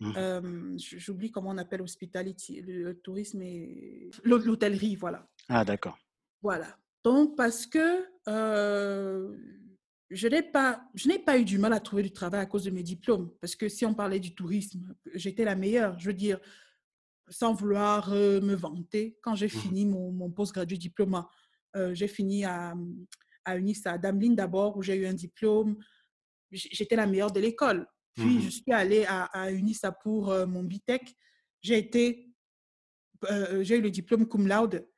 Mmh 0.00 0.76
j'oublie 0.78 1.30
comment 1.30 1.50
on 1.50 1.58
appelle 1.58 1.82
hospitality, 1.82 2.62
le, 2.62 2.98
tourisme 3.00 3.42
et 3.42 4.10
l'hôtellerie, 4.24 4.96
voilà. 4.96 5.28
Ah, 5.48 5.64
d'accord. 5.64 5.98
Voilà. 6.42 6.78
Donc, 7.04 7.36
parce 7.36 7.66
que 7.66 8.06
euh, 8.28 9.36
je 10.10 10.26
n'ai 10.26 10.42
pas, 10.42 10.82
je 10.94 11.08
n'ai 11.08 11.18
pas 11.18 11.38
eu 11.38 11.44
du 11.44 11.58
mal 11.58 11.72
à 11.72 11.80
trouver 11.80 12.02
du 12.02 12.10
travail 12.10 12.40
à 12.40 12.46
cause 12.46 12.64
de 12.64 12.70
mes 12.70 12.82
diplômes. 12.82 13.32
Parce 13.40 13.54
que 13.54 13.68
si 13.68 13.86
on 13.86 13.94
parlait 13.94 14.18
du 14.18 14.34
tourisme, 14.34 14.94
j'étais 15.14 15.44
la 15.44 15.54
meilleure. 15.54 15.98
Je 15.98 16.06
veux 16.06 16.14
dire, 16.14 16.40
sans 17.28 17.54
vouloir 17.54 18.12
euh, 18.12 18.40
me 18.40 18.54
vanter, 18.54 19.16
quand 19.22 19.36
j'ai 19.36 19.46
mmh 19.46 19.50
fini 19.50 19.86
mon, 19.86 20.10
mon 20.10 20.30
post-graduate 20.30 20.80
diplôme, 20.80 21.24
euh, 21.76 21.94
j'ai 21.94 22.08
fini 22.08 22.44
à, 22.44 22.74
à 23.44 23.56
UNIS, 23.56 23.82
à 23.84 23.98
Damlin 23.98 24.34
d'abord, 24.34 24.76
où 24.76 24.82
j'ai 24.82 24.96
eu 24.96 25.06
un 25.06 25.14
diplôme. 25.14 25.78
J'étais 26.50 26.96
la 26.96 27.06
meilleure 27.06 27.30
de 27.30 27.38
l'école. 27.38 27.86
Puis, 28.16 28.24
mmh 28.24 28.40
je 28.40 28.48
suis 28.50 28.72
allée 28.72 29.04
à, 29.06 29.24
à 29.26 29.52
UNISA 29.52 29.92
pour 29.92 30.32
euh, 30.32 30.44
mon. 30.44 30.68
J'ai 31.62 31.78
été, 31.78 32.34
j'ai 33.60 33.76
eu 33.76 33.80
le 33.80 33.90
diplôme 33.90 34.26
cum 34.26 34.48
laude. 34.48 34.88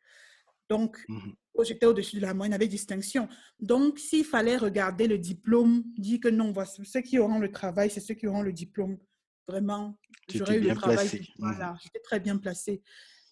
Donc, 0.70 1.04
mmh 1.06 1.32
j'étais 1.60 1.86
au-dessus 1.86 2.16
de 2.16 2.22
la 2.22 2.34
moyenne 2.34 2.54
avec 2.54 2.68
distinction. 2.68 3.28
Donc, 3.60 3.98
s'il 3.98 4.24
fallait 4.24 4.56
regarder 4.56 5.06
le 5.06 5.18
diplôme, 5.18 5.84
dire 5.96 6.20
que 6.20 6.28
non, 6.28 6.52
voici, 6.52 6.82
ceux 6.84 7.00
qui 7.00 7.18
auront 7.18 7.38
le 7.38 7.50
travail, 7.50 7.90
c'est 7.90 8.00
ceux 8.00 8.14
qui 8.14 8.26
auront 8.26 8.42
le 8.42 8.52
diplôme. 8.52 8.98
Vraiment, 9.46 9.98
j'aurais 10.32 10.58
eu 10.58 10.60
le 10.60 10.74
travail. 10.74 11.28
Voilà, 11.38 11.76
j'étais 11.82 12.00
très 12.00 12.20
bien 12.20 12.36
placée. 12.36 12.82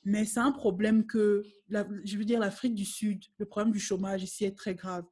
Mais 0.05 0.25
c'est 0.25 0.41
un 0.41 0.53
problème 0.53 1.07
que, 1.07 1.43
je 1.69 2.17
veux 2.17 2.25
dire, 2.25 2.41
l'Afrique 2.41 2.75
du 2.75 2.85
Sud, 2.85 3.25
le 3.39 3.47
problème 3.47 3.73
du 3.73 3.81
chômage 3.81 4.23
ici 4.23 4.45
est 4.45 4.57
très 4.57 4.75
grave. 4.75 5.05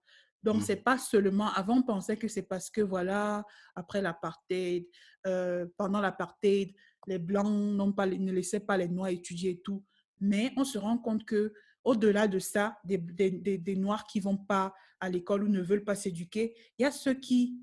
Donc, 0.43 0.57
ce 0.57 0.61
mmh. 0.61 0.65
c'est 0.67 0.77
pas 0.77 0.99
seulement. 0.99 1.51
Avant, 1.53 1.79
on 1.79 1.83
pensait 1.83 2.17
que 2.17 2.29
c'est 2.29 2.43
parce 2.43 2.71
que, 2.71 2.81
voilà, 2.81 3.45
après 3.75 4.01
l'apartheid, 4.01 4.87
euh, 5.27 5.67
pendant 5.77 6.01
l'apartheid, 6.01 6.75
les 7.07 7.19
Blancs 7.19 7.95
pas, 7.97 8.07
ne 8.07 8.33
laissaient 8.33 8.61
pas 8.61 8.77
les 8.77 8.89
Noirs 8.89 9.11
étudier 9.11 9.51
et 9.53 9.61
tout. 9.61 9.85
Mais 10.21 10.53
on 10.57 10.65
se 10.65 10.79
rend 10.79 10.99
compte 10.99 11.25
que 11.25 11.53
au-delà 11.85 12.29
de 12.29 12.39
ça, 12.39 12.79
des, 12.85 12.99
des, 12.99 13.59
des, 13.59 13.77
Noirs 13.77 14.07
qui 14.07 14.21
vont 14.21 14.37
pas 14.37 14.75
à 15.01 15.09
l'école 15.09 15.45
ou 15.45 15.49
ne 15.49 15.61
veulent 15.61 15.85
pas 15.85 15.95
s'éduquer, 15.95 16.55
il 16.79 16.83
y 16.83 16.85
a 16.85 16.91
ceux 16.91 17.15
qui, 17.15 17.59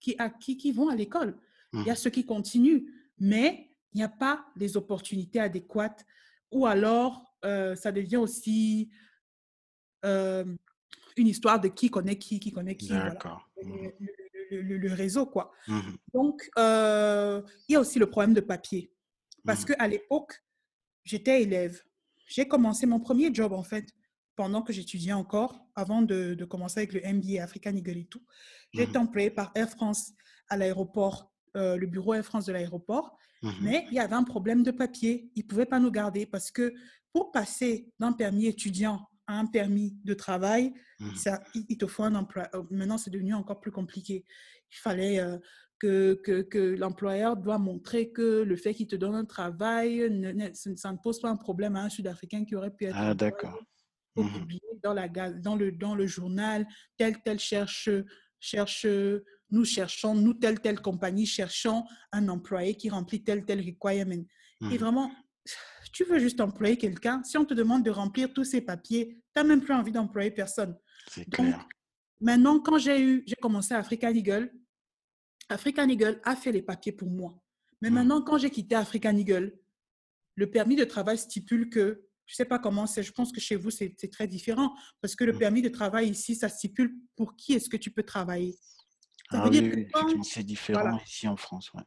qui, 0.00 0.16
qui, 0.40 0.56
qui 0.56 0.72
vont 0.72 0.88
à 0.88 0.96
l'école. 0.96 1.38
Il 1.72 1.82
y 1.82 1.90
a 1.90 1.92
mmh. 1.92 1.96
ceux 1.96 2.10
qui 2.10 2.24
continuent. 2.24 2.86
Mais 3.18 3.70
il 3.92 3.98
n'y 3.98 4.04
a 4.04 4.08
pas 4.08 4.46
les 4.56 4.76
opportunités 4.76 5.40
adéquates. 5.40 6.04
Ou 6.52 6.66
alors, 6.66 7.34
euh, 7.44 7.74
ça 7.74 7.92
devient 7.92 8.18
aussi 8.18 8.90
euh, 10.04 10.44
une 11.16 11.28
histoire 11.28 11.60
de 11.60 11.68
qui 11.68 11.90
connaît 11.90 12.18
qui, 12.18 12.38
qui 12.38 12.52
connaît 12.52 12.76
qui. 12.76 12.88
D'accord. 12.88 13.48
Mmh. 13.62 13.88
Le, 14.50 14.92
réseau, 14.92 15.26
quoi. 15.26 15.50
Mmh 15.66 15.80
Donc, 16.14 16.48
euh, 16.56 17.42
il 17.68 17.72
y 17.72 17.76
a 17.76 17.80
aussi 17.80 17.98
le 17.98 18.08
problème 18.08 18.32
de 18.32 18.40
papier. 18.40 18.92
Parce 19.44 19.62
mmh. 19.62 19.66
qu'à 19.66 19.88
l'époque, 19.88 20.44
j'étais 21.02 21.42
élève. 21.42 21.82
J'ai 22.26 22.48
commencé 22.48 22.86
mon 22.86 23.00
premier 23.00 23.32
job, 23.32 23.52
en 23.52 23.62
fait, 23.62 23.88
pendant 24.34 24.62
que 24.62 24.72
j'étudiais 24.72 25.12
encore, 25.12 25.66
avant 25.74 26.02
de, 26.02 26.34
de, 26.34 26.44
commencer 26.44 26.80
avec 26.80 26.92
le 26.92 27.00
MBA 27.00 27.42
African 27.42 27.74
Eagle 27.74 27.98
et 27.98 28.06
tout. 28.06 28.22
J'ai 28.74 28.82
été 28.82 28.98
employée 28.98 29.30
par 29.30 29.50
Air 29.54 29.70
France 29.70 30.12
à 30.48 30.56
l'aéroport, 30.56 31.32
le 31.54 31.86
bureau 31.86 32.12
Air 32.12 32.24
France 32.24 32.44
de 32.44 32.52
l'aéroport. 32.52 33.16
Mais 33.60 33.86
il 33.88 33.94
y 33.94 33.98
avait 33.98 34.14
un 34.14 34.24
problème 34.24 34.62
de 34.62 34.70
papier. 34.70 35.30
Ils 35.34 35.44
ne 35.44 35.48
pouvaient 35.48 35.66
pas 35.66 35.78
nous 35.78 35.90
garder 35.90 36.26
parce 36.26 36.50
que 36.50 36.74
pour 37.12 37.32
passer 37.32 37.90
d'un 37.98 38.12
permis 38.12 38.46
étudiant 38.46 39.08
un 39.28 39.46
permis 39.46 39.96
de 40.04 40.14
travail, 40.14 40.72
mmh. 41.00 41.14
ça, 41.16 41.42
il 41.54 41.76
te 41.76 41.86
faut 41.86 42.04
un 42.04 42.14
emploi. 42.14 42.48
Euh, 42.54 42.62
maintenant, 42.70 42.98
c'est 42.98 43.10
devenu 43.10 43.34
encore 43.34 43.60
plus 43.60 43.72
compliqué. 43.72 44.24
Il 44.70 44.76
fallait 44.76 45.18
euh, 45.18 45.38
que, 45.78 46.14
que, 46.24 46.42
que 46.42 46.58
l'employeur 46.58 47.36
doit 47.36 47.58
montrer 47.58 48.10
que 48.10 48.42
le 48.42 48.56
fait 48.56 48.74
qu'il 48.74 48.86
te 48.86 48.96
donne 48.96 49.14
un 49.14 49.24
travail, 49.24 50.08
ne, 50.10 50.48
ça 50.52 50.92
ne 50.92 50.96
pose 50.96 51.20
pas 51.20 51.28
un 51.28 51.36
problème 51.36 51.76
à 51.76 51.82
un 51.82 51.88
Sud-Africain 51.88 52.44
qui 52.44 52.54
aurait 52.54 52.70
pu 52.70 52.86
être 52.86 52.96
ah, 52.96 53.14
d'accord. 53.14 53.60
Mmh. 54.16 54.24
dans, 54.82 54.94
la, 54.94 55.08
dans, 55.08 55.56
le, 55.56 55.72
dans 55.72 55.94
le 55.94 56.06
journal, 56.06 56.66
tel, 56.96 57.20
tel 57.22 57.38
cherche, 57.38 57.90
cherche, 58.40 58.86
nous 59.50 59.64
cherchons, 59.64 60.14
nous, 60.14 60.32
telle, 60.32 60.60
telle 60.60 60.80
compagnie, 60.80 61.26
cherchons 61.26 61.84
un 62.12 62.28
employé 62.28 62.74
qui 62.74 62.88
remplit 62.88 63.22
tel, 63.22 63.44
tel 63.44 63.60
requirement. 63.60 64.24
Et 64.62 64.64
mmh. 64.64 64.76
vraiment, 64.76 65.12
tu 65.92 66.04
veux 66.04 66.18
juste 66.18 66.40
employer 66.40 66.76
quelqu'un, 66.78 67.22
si 67.24 67.36
on 67.36 67.44
te 67.44 67.54
demande 67.54 67.84
de 67.84 67.90
remplir 67.90 68.32
tous 68.32 68.44
ces 68.44 68.62
papiers, 68.62 69.08
tu 69.08 69.22
n'as 69.36 69.44
même 69.44 69.60
plus 69.60 69.74
envie 69.74 69.92
d'employer 69.92 70.30
personne. 70.30 70.76
C'est 71.08 71.28
clair. 71.28 71.66
Maintenant, 72.20 72.60
quand 72.60 72.78
j'ai 72.78 73.00
eu, 73.00 73.24
j'ai 73.26 73.36
commencé 73.36 73.74
à 73.74 73.78
African 73.78 74.08
Eagle, 74.08 74.50
African 75.48 75.88
Eagle 75.88 76.20
a 76.24 76.36
fait 76.36 76.52
les 76.52 76.62
papiers 76.62 76.92
pour 76.92 77.08
moi. 77.08 77.34
Mais 77.80 77.90
hmm. 77.90 77.94
maintenant, 77.94 78.22
quand 78.22 78.38
j'ai 78.38 78.50
quitté 78.50 78.74
African 78.74 79.16
Eagle, 79.16 79.58
le 80.34 80.50
permis 80.50 80.76
de 80.76 80.84
travail 80.84 81.18
stipule 81.18 81.70
que, 81.70 82.02
je 82.26 82.32
ne 82.32 82.36
sais 82.36 82.44
pas 82.44 82.58
comment 82.58 82.86
c'est, 82.86 83.02
je 83.02 83.12
pense 83.12 83.32
que 83.32 83.40
chez 83.40 83.56
vous, 83.56 83.70
c'est 83.70 84.10
très 84.10 84.26
différent, 84.26 84.74
parce 85.00 85.14
que 85.14 85.24
le 85.24 85.32
hmm. 85.32 85.38
permis 85.38 85.62
de 85.62 85.68
travail 85.68 86.10
ici, 86.10 86.34
ça 86.34 86.48
stipule 86.48 86.96
pour 87.16 87.36
qui 87.36 87.54
est-ce 87.54 87.68
que 87.68 87.76
tu 87.76 87.90
peux 87.90 88.02
travailler. 88.02 88.56
ah 89.30 89.48
oui, 89.48 89.88
c'est 90.22 90.42
différent 90.42 90.98
ici 91.06 91.28
en 91.28 91.36
France. 91.36 91.72
Ouais. 91.72 91.82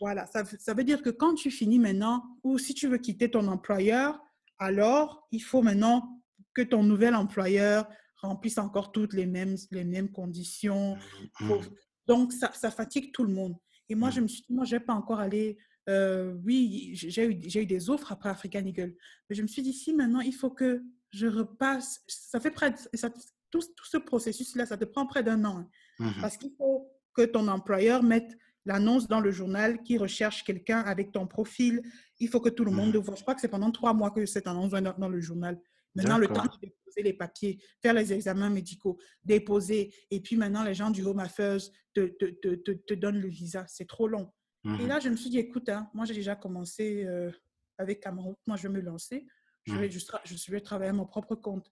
Voilà, 0.00 0.26
ça, 0.26 0.74
veut 0.74 0.84
dire 0.84 1.02
que 1.02 1.10
quand 1.10 1.34
tu 1.34 1.50
finis 1.50 1.78
maintenant, 1.78 2.22
ou 2.42 2.58
si 2.58 2.74
tu 2.74 2.88
veux 2.88 2.98
quitter 2.98 3.30
ton 3.30 3.46
employeur, 3.46 4.20
alors 4.58 5.26
il 5.30 5.40
faut 5.40 5.62
maintenant 5.62 6.20
que 6.52 6.62
ton 6.62 6.82
nouvel 6.82 7.14
employeur 7.14 7.88
remplisse 8.16 8.58
encore 8.58 8.92
toutes 8.92 9.12
les 9.12 9.26
mêmes, 9.26 9.56
les 9.70 9.84
mêmes 9.84 10.10
conditions. 10.10 10.96
Mmh, 11.40 11.46
mmh. 11.46 11.60
Donc, 12.06 12.32
ça, 12.32 12.52
ça, 12.52 12.70
fatigue 12.70 13.12
tout 13.12 13.24
le 13.24 13.32
monde. 13.32 13.56
Et 13.88 13.94
moi, 13.94 14.08
mmh. 14.08 14.12
je 14.12 14.20
me 14.20 14.28
suis 14.28 14.42
dit, 14.42 14.52
moi, 14.54 14.64
je 14.64 14.74
ne 14.74 14.80
vais 14.80 14.84
pas 14.84 14.94
encore 14.94 15.20
aller. 15.20 15.56
Euh, 15.88 16.34
oui, 16.44 16.92
j'ai 16.94 17.24
eu, 17.26 17.62
eu, 17.62 17.66
des 17.66 17.90
offres 17.90 18.12
après 18.12 18.30
African 18.30 18.64
Eagle. 18.64 18.94
Mais 19.28 19.36
je 19.36 19.42
me 19.42 19.46
suis 19.46 19.62
dit, 19.62 19.72
si 19.72 19.92
maintenant, 19.92 20.20
il 20.20 20.34
faut 20.34 20.50
que 20.50 20.82
je 21.10 21.26
repasse. 21.26 22.02
Ça 22.06 22.40
fait 22.40 22.50
près 22.50 22.74
ça, 22.94 23.10
tout, 23.50 23.60
tout, 23.60 23.86
ce 23.86 23.98
processus-là, 23.98 24.66
ça 24.66 24.76
te 24.76 24.84
prend 24.84 25.06
près 25.06 25.22
d'un 25.22 25.44
an. 25.44 25.68
Hein. 26.00 26.12
Parce 26.20 26.36
qu'il 26.36 26.52
faut 26.56 26.90
que 27.12 27.22
ton 27.22 27.46
employeur 27.48 28.02
mette 28.02 28.36
l'annonce 28.66 29.08
dans 29.08 29.20
le 29.20 29.30
journal 29.30 29.82
qui 29.82 29.98
recherche 29.98 30.42
quelqu'un 30.42 30.80
avec 30.80 31.12
ton 31.12 31.26
profil. 31.26 31.82
Il 32.18 32.28
faut 32.28 32.40
que 32.40 32.48
tout 32.48 32.64
le 32.64 32.70
monde 32.70 32.92
le 32.92 32.98
voit. 32.98 33.14
Je 33.14 33.22
crois 33.22 33.34
que 33.34 33.40
c'est 33.40 33.48
pendant 33.48 33.70
trois 33.70 33.94
mois 33.94 34.10
que 34.10 34.26
cette 34.26 34.46
annonce 34.46 34.70
va 34.70 34.80
dans 34.80 35.08
le 35.08 35.20
journal. 35.20 35.60
Maintenant, 35.94 36.18
le 36.18 36.28
temps 36.28 36.44
de 36.44 36.58
déposer 36.60 37.02
les 37.02 37.12
papiers, 37.12 37.58
faire 37.80 37.94
les 37.94 38.12
examens 38.12 38.50
médicaux, 38.50 38.98
déposer, 39.22 39.94
et 40.10 40.20
puis 40.20 40.36
maintenant, 40.36 40.64
les 40.64 40.74
gens 40.74 40.90
du 40.90 41.04
Home 41.04 41.20
Affairs 41.20 41.60
te, 41.94 42.06
te, 42.06 42.26
te, 42.26 42.72
te 42.72 42.94
donnent 42.94 43.20
le 43.20 43.28
visa. 43.28 43.64
C'est 43.68 43.86
trop 43.86 44.08
long. 44.08 44.32
Et 44.64 44.68
mmh 44.68 44.86
là, 44.86 44.98
je 44.98 45.10
me 45.10 45.16
suis 45.16 45.30
dit, 45.30 45.38
écoute, 45.38 45.68
hein, 45.68 45.90
moi, 45.92 46.06
j'ai 46.06 46.14
déjà 46.14 46.36
commencé 46.36 47.04
euh, 47.04 47.30
avec 47.76 48.00
Cameroun. 48.00 48.34
Moi, 48.46 48.56
je 48.56 48.66
vais 48.66 48.74
me 48.74 48.80
lancer. 48.80 49.26
Je 49.64 49.74
vais, 49.74 49.88
mmh. 49.88 50.24
je, 50.24 50.36
je 50.36 50.50
vais 50.50 50.60
travailler 50.60 50.90
à 50.90 50.94
mon 50.94 51.06
propre 51.06 51.34
compte. 51.34 51.70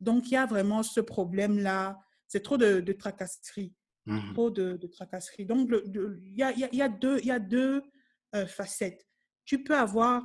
Donc, 0.00 0.28
il 0.28 0.34
y 0.34 0.36
a 0.36 0.46
vraiment 0.46 0.82
ce 0.84 1.00
problème-là. 1.00 1.98
C'est 2.28 2.42
trop 2.42 2.56
de, 2.56 2.80
de 2.80 2.92
tracasserie. 2.92 3.74
Mmh 4.06 4.32
trop 4.32 4.50
de, 4.50 4.76
de 4.76 4.86
tracasseries. 4.86 5.44
Donc, 5.44 5.68
il 5.84 6.36
y 6.36 6.42
a, 6.42 6.52
y, 6.52 6.80
a, 6.80 6.88
deux, 6.88 7.18
y 7.20 7.30
a 7.30 7.38
deux 7.38 7.82
euh, 8.34 8.46
facettes. 8.46 9.06
Tu 9.44 9.62
peux 9.62 9.76
avoir 9.76 10.22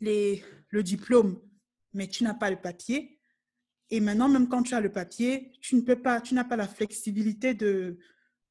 les, 0.00 0.44
le 0.68 0.82
diplôme, 0.82 1.40
mais 1.92 2.08
tu 2.08 2.24
n'as 2.24 2.34
pas 2.34 2.50
le 2.50 2.60
papier. 2.60 3.20
Et 3.90 4.00
maintenant, 4.00 4.28
même 4.28 4.48
quand 4.48 4.62
tu 4.62 4.74
as 4.74 4.80
le 4.80 4.92
papier, 4.92 5.52
tu 5.60 5.74
ne 5.76 5.80
peux 5.80 6.00
pas, 6.00 6.20
tu 6.20 6.34
n'as 6.34 6.44
pas 6.44 6.56
la 6.56 6.68
flexibilité 6.68 7.54
de, 7.54 7.98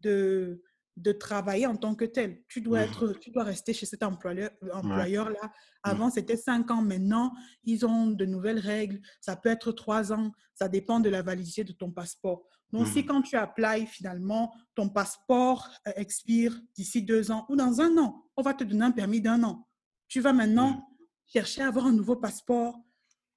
de, 0.02 0.62
de 0.97 1.12
travailler 1.13 1.65
en 1.65 1.78
tant 1.78 1.95
que 1.95 2.04
tel. 2.04 2.43
Tu 2.49 2.60
dois, 2.60 2.82
être, 2.82 3.13
tu 3.13 3.32
dois 3.32 3.43
rester 3.43 3.73
chez 3.73 3.86
cet 3.86 4.04
employeur-là. 4.04 4.75
Employeur 4.75 5.30
là. 5.30 5.52
Avant, 5.82 6.10
c'était 6.10 6.36
cinq 6.36 6.69
ans. 6.71 6.82
Maintenant, 6.82 7.34
ils 7.63 7.86
ont 7.86 8.08
de 8.08 8.25
nouvelles 8.25 8.60
règles. 8.60 8.99
Ça 9.21 9.38
peut 9.38 9.49
être 9.49 9.71
trois 9.71 10.12
ans. 10.12 10.32
Ça 10.56 10.67
dépend 10.67 10.99
de 10.99 11.10
la 11.10 11.21
validité 11.21 11.63
de 11.63 11.71
ton 11.71 11.89
passeport. 11.89 12.45
Donc, 12.73 12.86
si 12.88 12.99
mmh. 12.99 13.06
quand 13.06 13.21
tu 13.21 13.36
applies, 13.38 13.88
finalement, 13.88 14.54
ton 14.75 14.89
passeport 14.89 15.69
euh, 15.88 15.91
expire 15.95 16.60
d'ici 16.75 17.02
deux 17.02 17.32
ans 17.32 17.45
ou 17.49 17.56
dans 17.56 17.82
un 17.82 17.97
an, 17.97 18.25
on 18.36 18.41
va 18.41 18.54
te 18.54 18.63
donner 18.63 18.86
un 18.86 18.91
permis 18.91 19.21
d'un 19.21 19.41
an. 19.43 19.67
Tu 20.08 20.19
vas 20.19 20.34
maintenant 20.34 20.86
chercher 21.25 21.62
à 21.62 21.67
avoir 21.67 21.86
un 21.86 21.93
nouveau 21.93 22.17
passeport 22.17 22.80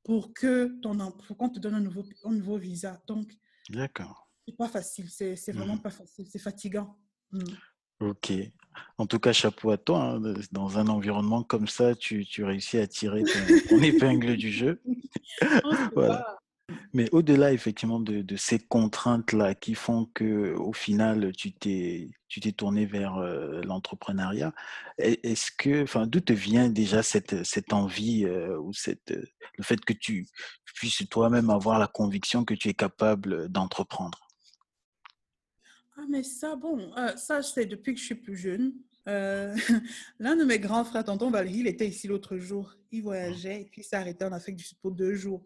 pour 0.05 0.35
que 0.35 0.79
ton 0.81 0.97
pour 1.27 1.37
qu'on 1.37 1.49
te 1.49 1.59
donne 1.59 1.75
un 1.75 1.81
nouveau, 1.81 2.05
un 2.25 2.33
nouveau 2.33 2.59
visa. 2.59 3.01
Donc, 3.07 3.33
D'accord. 3.71 4.29
C'est 4.47 4.57
pas 4.57 4.69
facile. 4.69 5.09
C'est 5.09 5.53
vraiment 5.53 5.79
pas 5.79 5.91
facile. 5.91 6.27
C'est 6.29 6.38
fatigant. 6.38 6.97
Mmh. 7.31 7.41
Ok. 8.01 8.33
En 8.99 9.07
tout 9.07 9.21
cas, 9.21 9.33
chapeau 9.33 9.71
à 9.71 9.79
toi. 9.79 10.03
Hein, 10.03 10.35
dans 10.51 10.79
un 10.79 10.88
environnement 10.88 11.45
comme 11.45 11.69
ça, 11.69 11.95
tu, 11.95 12.25
tu 12.25 12.43
réussis 12.43 12.79
à 12.79 12.87
tirer 12.87 13.23
ton, 13.69 13.79
épingle 13.79 14.37
du 14.37 14.51
jeu. 14.51 14.83
voilà. 15.95 16.42
Mais 16.92 17.09
au-delà, 17.12 17.53
effectivement, 17.53 18.01
de, 18.01 18.22
de 18.22 18.37
ces 18.37 18.59
contraintes-là 18.59 19.55
qui 19.55 19.75
font 19.75 20.07
que, 20.14 20.55
au 20.55 20.72
final, 20.72 21.33
tu 21.33 21.53
t'es, 21.53 22.11
tu 22.29 22.40
t'es 22.40 22.53
tourné 22.53 22.87
vers 22.87 23.16
euh, 23.16 23.62
l'entrepreneuriat, 23.62 24.53
est-ce 24.98 25.51
que, 25.57 25.83
enfin, 25.83 26.07
d'où 26.07 26.20
te 26.20 26.33
vient 26.33 26.68
déjà 26.68 27.03
cette, 27.03 27.44
cette 27.44 27.72
envie 27.72 28.25
euh, 28.25 28.59
ou 28.59 28.72
cette, 28.72 29.11
le 29.11 29.64
fait 29.64 29.83
que 29.85 29.92
tu 29.92 30.27
puisses 30.75 31.09
toi-même 31.09 31.51
avoir 31.51 31.79
la 31.79 31.88
conviction 31.88 32.44
que 32.44 32.55
tu 32.55 32.68
es 32.68 32.75
capable 32.75 33.48
d'entreprendre? 33.48 34.18
Ah, 35.96 36.05
mais 36.09 36.22
ça, 36.22 36.57
bon, 36.57 36.92
euh, 36.96 37.16
ça, 37.16 37.42
c'est 37.42 37.66
depuis 37.66 37.94
que 37.94 38.01
je 38.01 38.07
suis 38.07 38.14
plus 38.14 38.37
jeune. 38.37 38.72
Euh, 39.09 39.55
l'un 40.18 40.37
de 40.37 40.44
mes 40.44 40.59
grands 40.59 40.85
frères, 40.85 41.05
tonton 41.05 41.31
Valérie, 41.31 41.59
il 41.59 41.66
était 41.66 41.88
ici 41.88 42.09
l'autre 42.09 42.37
jour. 42.38 42.75
Il 42.90 43.03
voyageait 43.03 43.62
et 43.62 43.64
puis 43.64 43.83
il 43.83 43.85
s'est 43.85 43.96
arrêté 43.96 44.25
en 44.25 44.33
Afrique 44.33 44.57
du 44.57 44.64
Sud 44.64 44.79
pour 44.79 44.92
deux 44.92 45.14
jours. 45.14 45.44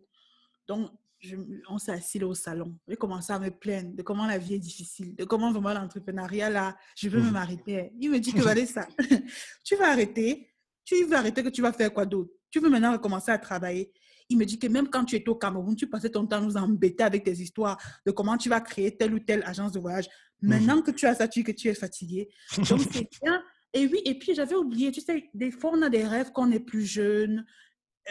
Donc, 0.69 0.91
je, 1.27 1.37
on 1.69 1.79
s'est 1.79 1.93
assis 1.93 2.23
au 2.23 2.35
salon. 2.35 2.77
J'ai 2.89 2.97
commencé 2.97 3.33
à 3.33 3.39
me 3.39 3.51
plaindre 3.51 3.95
de 3.95 4.03
comment 4.03 4.27
la 4.27 4.39
vie 4.39 4.55
est 4.55 4.59
difficile, 4.59 5.15
de 5.15 5.25
comment 5.25 5.53
vraiment 5.53 5.75
l'entrepreneuriat, 5.75 6.51
là, 6.51 6.77
je 6.97 7.09
veux 7.09 7.21
me 7.21 7.31
m'arrêter. 7.31 7.93
Il 8.01 8.11
me 8.11 8.19
dit 8.19 8.33
que 8.33 8.43
ça, 8.67 8.87
tu 9.65 9.77
vas 9.77 9.91
arrêter. 9.91 10.49
Tu 10.85 11.05
vas 11.05 11.19
arrêter 11.19 11.43
que 11.43 11.49
tu 11.49 11.63
vas 11.63 11.73
faire 11.73 11.93
quoi 11.93 12.07
d'autre? 12.07 12.31
Tu 12.51 12.61
veux 12.61 12.71
maintenant 12.71 12.93
recommencer 12.93 13.33
à 13.33 13.39
travailler? 13.39 13.93
Il 14.29 14.39
me 14.39 14.45
dit 14.45 14.59
que 14.59 14.67
même 14.67 14.89
quand 14.89 15.05
tu 15.05 15.17
étais 15.17 15.29
au 15.29 15.35
Cameroun, 15.35 15.75
tu 15.77 15.89
passais 15.89 16.11
ton 16.11 16.27
temps 16.27 16.39
à 16.39 16.41
nous 16.41 16.57
embêter 16.57 17.03
avec 17.03 17.25
tes 17.25 17.33
histoires 17.33 17.77
de 18.05 18.13
comment 18.13 18.37
tu 18.37 18.49
vas 18.49 18.61
créer 18.61 18.97
telle 18.97 19.15
ou 19.15 19.19
telle 19.19 19.43
agence 19.45 19.73
de 19.73 19.81
voyage. 19.81 20.09
Mhm. 20.43 20.51
Maintenant 20.51 20.83
que 20.83 20.91
tu 20.91 21.07
as 21.07 21.15
ça, 21.15 21.29
tu 21.29 21.43
que 21.43 21.53
tu 21.53 21.69
es 21.69 21.75
fatigué. 21.75 22.29
Donc, 22.57 22.81
c'est 22.93 23.09
bien. 23.23 23.43
Et 23.73 23.87
oui, 23.87 24.01
et 24.05 24.19
puis 24.19 24.35
j'avais 24.35 24.55
oublié, 24.55 24.91
tu 24.91 25.01
sais, 25.01 25.29
des 25.35 25.51
fois, 25.51 25.73
on 25.75 25.83
a 25.83 25.91
des 25.91 26.05
rêves 26.05 26.31
quand 26.33 26.49
on 26.49 26.53
est 26.53 26.61
plus 26.61 26.87
jeune. 26.87 27.45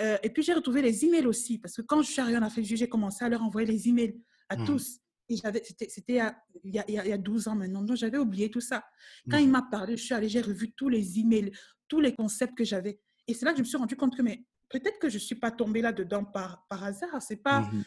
Euh, 0.01 0.17
et 0.23 0.29
puis, 0.29 0.43
j'ai 0.43 0.53
retrouvé 0.53 0.81
les 0.81 1.05
emails 1.05 1.25
aussi, 1.25 1.57
parce 1.57 1.75
que 1.75 1.81
quand 1.81 2.01
je 2.01 2.11
suis 2.11 2.21
arrivée 2.21 2.37
en 2.37 2.43
Afrique 2.43 2.65
j'ai 2.65 2.89
commencé 2.89 3.23
à 3.23 3.29
leur 3.29 3.41
envoyer 3.41 3.67
les 3.67 3.87
emails 3.87 4.19
à 4.49 4.57
mhm. 4.57 4.65
tous. 4.65 4.99
C'était 5.27 6.21
il, 6.63 6.75
y 6.75 6.79
a, 6.79 6.85
il 6.87 6.93
y 6.93 7.11
a 7.11 7.17
12 7.17 7.47
ans 7.47 7.55
maintenant. 7.55 7.81
Donc, 7.81 7.97
j'avais 7.97 8.17
oublié 8.17 8.51
tout 8.51 8.61
ça. 8.61 8.83
Quand 9.29 9.37
il 9.37 9.45
mhm. 9.45 9.51
m'a 9.51 9.61
parlé, 9.63 9.97
je 9.97 10.03
suis 10.03 10.13
allée, 10.13 10.29
j'ai 10.29 10.41
revu 10.41 10.71
tous 10.73 10.89
les 10.89 11.19
emails, 11.19 11.51
tous 11.87 11.99
les 11.99 12.13
concepts 12.13 12.55
que 12.55 12.63
j'avais. 12.63 12.99
Et 13.27 13.33
c'est 13.33 13.45
là 13.45 13.51
que 13.51 13.57
je 13.57 13.63
me 13.63 13.67
suis 13.67 13.77
rendu 13.77 13.95
compte 13.95 14.15
que 14.15 14.21
mais, 14.21 14.45
peut-être 14.69 14.99
que 14.99 15.09
je 15.09 15.15
ne 15.15 15.19
suis 15.21 15.35
pas 15.35 15.51
tombée 15.51 15.81
là-dedans 15.81 16.25
par, 16.25 16.65
par 16.67 16.83
hasard. 16.83 17.21
C'est 17.21 17.37
pas. 17.37 17.61
Mmh 17.61 17.83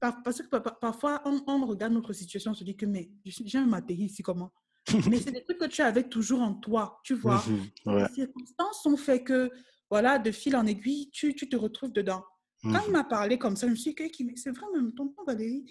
parce 0.00 0.40
que 0.40 0.56
parfois, 0.80 1.22
on, 1.26 1.66
regarde 1.66 1.92
notre 1.92 2.14
situation, 2.14 2.52
on 2.52 2.54
se 2.54 2.64
dit 2.64 2.74
que, 2.74 2.86
mais 2.86 3.10
j'ai 3.26 3.58
un 3.58 3.66
matériel 3.66 4.06
ici, 4.06 4.22
comment? 4.22 4.50
Mais 5.10 5.20
c'est 5.20 5.30
des 5.30 5.44
trucs 5.44 5.58
que 5.58 5.66
tu 5.66 5.82
avais 5.82 6.04
toujours 6.04 6.40
en 6.40 6.54
toi, 6.54 7.00
tu 7.04 7.14
vois. 7.14 7.44
Mmh 7.84 7.98
Les 7.98 8.14
circonstances 8.14 8.86
ont 8.86 8.96
fait 8.96 9.22
que, 9.22 9.50
voilà, 9.90 10.18
de 10.18 10.30
fil 10.30 10.56
en 10.56 10.66
aiguille, 10.66 11.10
tu, 11.10 11.34
tu 11.34 11.48
te 11.48 11.56
retrouves 11.56 11.92
dedans. 11.92 12.24
Quand 12.62 12.82
il 12.86 12.92
m'a 12.92 13.04
parlé 13.04 13.38
comme 13.38 13.56
ça, 13.56 13.66
je 13.66 13.72
me 13.72 13.76
suis 13.76 13.94
dit, 13.94 14.24
mais 14.24 14.36
c'est 14.36 14.50
vrai, 14.50 14.66
même 14.74 14.92
tonton 14.92 15.24
Valérie, 15.26 15.64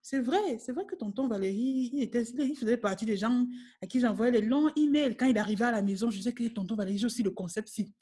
c'est 0.00 0.20
vrai, 0.20 0.58
c'est 0.60 0.70
vrai 0.70 0.86
que 0.86 0.94
tonton 0.94 1.26
Valérie, 1.26 1.90
il, 1.92 2.02
était, 2.02 2.22
il 2.22 2.56
faisait 2.56 2.76
partie 2.76 3.06
des 3.06 3.16
gens 3.16 3.44
à 3.82 3.88
qui 3.88 3.98
j'envoyais 3.98 4.30
les 4.30 4.40
longs 4.40 4.70
emails. 4.76 5.16
Quand 5.16 5.26
il 5.26 5.36
arrivait 5.36 5.64
à 5.64 5.72
la 5.72 5.82
maison, 5.82 6.10
je 6.10 6.18
disais 6.18 6.32
que 6.32 6.46
tonton 6.46 6.76
Valérie, 6.76 6.98
j'ai 6.98 7.06
aussi 7.06 7.24
le 7.24 7.32
concept 7.32 7.68
si. 7.68 7.92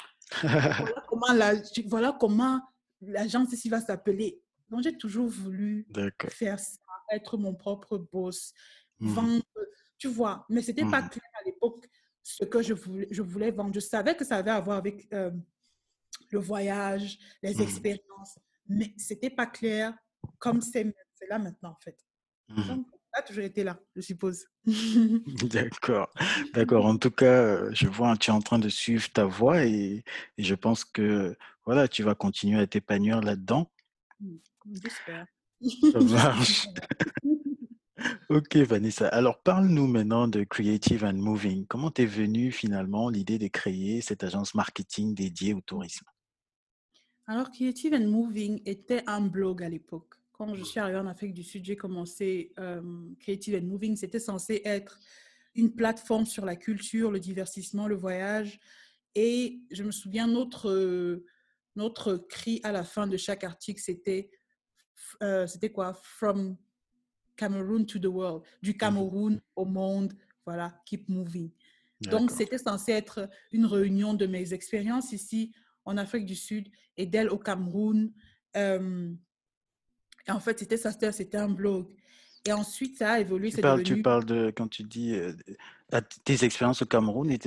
voilà 0.42 1.02
comment 1.08 1.32
la, 1.32 1.54
voilà 1.86 2.16
comment 2.20 2.60
l'agence 3.00 3.54
ici 3.54 3.70
va 3.70 3.80
s'appeler. 3.80 4.42
Donc, 4.68 4.82
j'ai 4.82 4.96
toujours 4.98 5.28
voulu 5.28 5.88
faire 6.28 6.58
ça, 6.58 6.76
être 7.10 7.38
mon 7.38 7.54
propre 7.54 7.96
boss, 8.12 8.52
mmh. 9.00 9.08
vendre, 9.08 9.42
tu 9.96 10.08
vois. 10.08 10.44
Mais 10.50 10.60
ce 10.60 10.72
n'était 10.72 10.84
pas 10.84 11.00
mmh. 11.00 11.08
clair 11.08 11.30
à 11.40 11.44
l'époque 11.46 11.88
ce 12.24 12.44
que 12.44 12.62
je 12.62 12.74
voulais, 12.74 13.06
je 13.10 13.22
voulais 13.22 13.50
vendre. 13.52 13.72
Je 13.74 13.80
savais 13.80 14.16
que 14.16 14.24
ça 14.24 14.36
avait 14.38 14.50
à 14.50 14.60
voir 14.60 14.78
avec 14.78 15.06
euh, 15.12 15.30
le 16.32 16.38
voyage, 16.40 17.18
les 17.42 17.54
mmh. 17.54 17.60
expériences, 17.60 18.38
mais 18.68 18.92
ce 18.98 19.12
n'était 19.14 19.30
pas 19.30 19.46
clair 19.46 19.94
comme 20.38 20.60
c'est 20.60 20.92
là 21.28 21.38
maintenant, 21.38 21.70
en 21.70 21.80
fait. 21.80 21.96
Donc, 22.48 22.86
ça 23.12 23.20
a 23.20 23.22
toujours 23.22 23.44
été 23.44 23.62
là, 23.62 23.78
je 23.94 24.00
suppose. 24.00 24.44
D'accord, 25.44 26.12
d'accord. 26.52 26.86
En 26.86 26.96
tout 26.96 27.10
cas, 27.10 27.26
euh, 27.26 27.70
je 27.72 27.86
vois, 27.86 28.16
tu 28.16 28.30
es 28.30 28.32
en 28.32 28.40
train 28.40 28.58
de 28.58 28.68
suivre 28.68 29.08
ta 29.12 29.24
voie 29.24 29.64
et, 29.64 30.04
et 30.36 30.42
je 30.42 30.54
pense 30.54 30.84
que 30.84 31.36
voilà, 31.64 31.88
tu 31.88 32.02
vas 32.02 32.14
continuer 32.14 32.60
à 32.60 32.66
t'épanouir 32.66 33.20
là-dedans. 33.20 33.70
J'espère. 34.72 35.26
Ça 35.92 36.00
marche. 36.00 36.66
Ok, 38.34 38.56
Vanessa. 38.56 39.06
Alors, 39.08 39.40
parle-nous 39.40 39.86
maintenant 39.86 40.26
de 40.26 40.42
Creative 40.42 41.04
and 41.04 41.14
Moving. 41.14 41.66
Comment 41.66 41.92
t'es 41.92 42.04
venue 42.04 42.50
finalement 42.50 43.08
l'idée 43.08 43.38
de 43.38 43.46
créer 43.46 44.00
cette 44.00 44.24
agence 44.24 44.54
marketing 44.54 45.14
dédiée 45.14 45.54
au 45.54 45.60
tourisme? 45.60 46.04
Alors, 47.26 47.50
Creative 47.52 47.94
and 47.94 48.08
Moving 48.08 48.60
était 48.66 49.04
un 49.06 49.20
blog 49.20 49.62
à 49.62 49.68
l'époque. 49.68 50.14
Quand 50.32 50.52
je 50.52 50.64
suis 50.64 50.80
arrivée 50.80 50.98
en 50.98 51.06
Afrique 51.06 51.32
du 51.32 51.44
Sud, 51.44 51.64
j'ai 51.64 51.76
commencé 51.76 52.52
euh, 52.58 52.82
Creative 53.20 53.60
and 53.62 53.66
Moving. 53.66 53.96
C'était 53.96 54.18
censé 54.18 54.62
être 54.64 54.98
une 55.54 55.72
plateforme 55.72 56.26
sur 56.26 56.44
la 56.44 56.56
culture, 56.56 57.12
le 57.12 57.20
divertissement, 57.20 57.86
le 57.86 57.94
voyage. 57.94 58.58
Et 59.14 59.60
je 59.70 59.84
me 59.84 59.92
souviens, 59.92 60.26
notre, 60.26 61.22
notre 61.76 62.16
cri 62.16 62.60
à 62.64 62.72
la 62.72 62.82
fin 62.82 63.06
de 63.06 63.16
chaque 63.16 63.44
article, 63.44 63.80
c'était 63.80 64.28
euh, 65.22 65.46
c'était 65.46 65.70
quoi? 65.70 65.94
From 65.94 66.56
Cameroon 67.36 67.84
to 67.84 67.98
the 67.98 68.06
world, 68.06 68.42
du 68.62 68.70
mhm. 68.70 68.76
Cameroun 68.76 69.40
au 69.56 69.64
monde, 69.64 70.12
voilà, 70.44 70.80
keep 70.84 71.08
moving. 71.08 71.50
Donc, 72.00 72.30
c'était 72.30 72.58
censé 72.58 72.92
être 72.92 73.28
une 73.52 73.66
réunion 73.66 74.14
de 74.14 74.26
mes 74.26 74.52
expériences 74.52 75.12
ici 75.12 75.52
en 75.84 75.96
Afrique 75.96 76.26
du 76.26 76.34
Sud 76.34 76.68
et 76.96 77.06
d'elle 77.06 77.30
au 77.30 77.38
Cameroun. 77.38 78.12
Euh, 78.56 79.10
et 80.26 80.30
en 80.30 80.40
fait, 80.40 80.58
c'était 80.58 80.76
ça, 80.76 80.92
c'était 80.92 81.38
un 81.38 81.48
blog. 81.48 81.86
Et 82.46 82.52
ensuite, 82.52 82.98
ça 82.98 83.12
a 83.12 83.20
évolué. 83.20 83.50
Tu 83.50 83.60
parles, 83.60 83.82
tu 83.82 84.02
parles 84.02 84.24
de, 84.26 84.52
quand 84.54 84.68
tu 84.68 84.82
dis 84.82 85.14
euh, 85.14 85.32
tes 86.24 86.44
expériences 86.44 86.82
au 86.82 86.86
Cameroun 86.86 87.30
et 87.30 87.38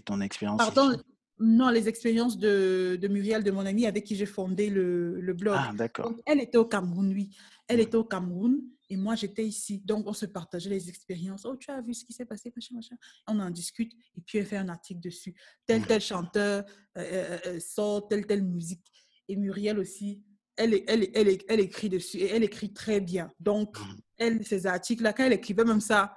ton 0.00 0.20
expérience 0.22 0.58
Pardon, 0.58 0.96
non, 1.38 1.68
les 1.68 1.88
expériences 1.88 2.38
de, 2.38 2.98
de, 3.00 3.08
Muriel, 3.08 3.44
de 3.44 3.50
mon 3.50 3.66
amie 3.66 3.86
avec 3.86 4.04
qui 4.04 4.16
j'ai 4.16 4.26
fondé 4.26 4.70
le, 4.70 5.20
le 5.20 5.34
blog. 5.34 5.56
Ah, 5.58 5.72
d'accord. 5.74 6.10
Elle 6.24 6.40
était 6.40 6.56
au 6.56 6.64
Cameroun, 6.64 7.12
oui. 7.12 7.30
Elle 7.68 7.80
était 7.80 7.96
au 7.96 8.04
Cameroun 8.04 8.62
et 8.88 8.96
moi, 8.96 9.14
j'étais 9.16 9.44
ici. 9.44 9.80
Donc, 9.84 10.06
on 10.06 10.12
se 10.12 10.26
partageait 10.26 10.70
les 10.70 10.88
expériences. 10.88 11.44
Oh, 11.44 11.56
tu 11.56 11.70
as 11.70 11.80
vu 11.80 11.92
ce 11.92 12.04
qui 12.04 12.12
s'est 12.12 12.24
passé, 12.24 12.52
machin, 12.54 12.74
machin. 12.74 12.96
On 13.26 13.38
en 13.40 13.50
discute 13.50 13.92
et 14.16 14.20
puis 14.20 14.38
elle 14.38 14.46
fait 14.46 14.56
un 14.56 14.68
article 14.68 15.00
dessus. 15.00 15.34
Tel, 15.66 15.84
tel 15.86 16.00
chanteur 16.00 16.64
euh, 16.96 17.00
euh, 17.00 17.38
euh, 17.46 17.60
sort 17.60 18.06
telle, 18.06 18.26
telle 18.26 18.44
musique. 18.44 18.86
Et 19.28 19.36
Muriel 19.36 19.78
aussi, 19.78 20.22
elle, 20.56 20.82
elle, 20.86 21.08
elle, 21.14 21.38
elle, 21.48 21.60
écrit 21.60 21.88
dessus 21.88 22.18
et 22.18 22.30
elle 22.30 22.44
écrit 22.44 22.72
très 22.72 23.00
bien. 23.00 23.30
Donc, 23.40 23.78
mm. 23.78 24.00
elle, 24.18 24.46
ces 24.46 24.66
articles-là, 24.66 25.12
quand 25.12 25.24
elle 25.24 25.32
écrivait 25.32 25.64
même 25.64 25.80
ça, 25.80 26.16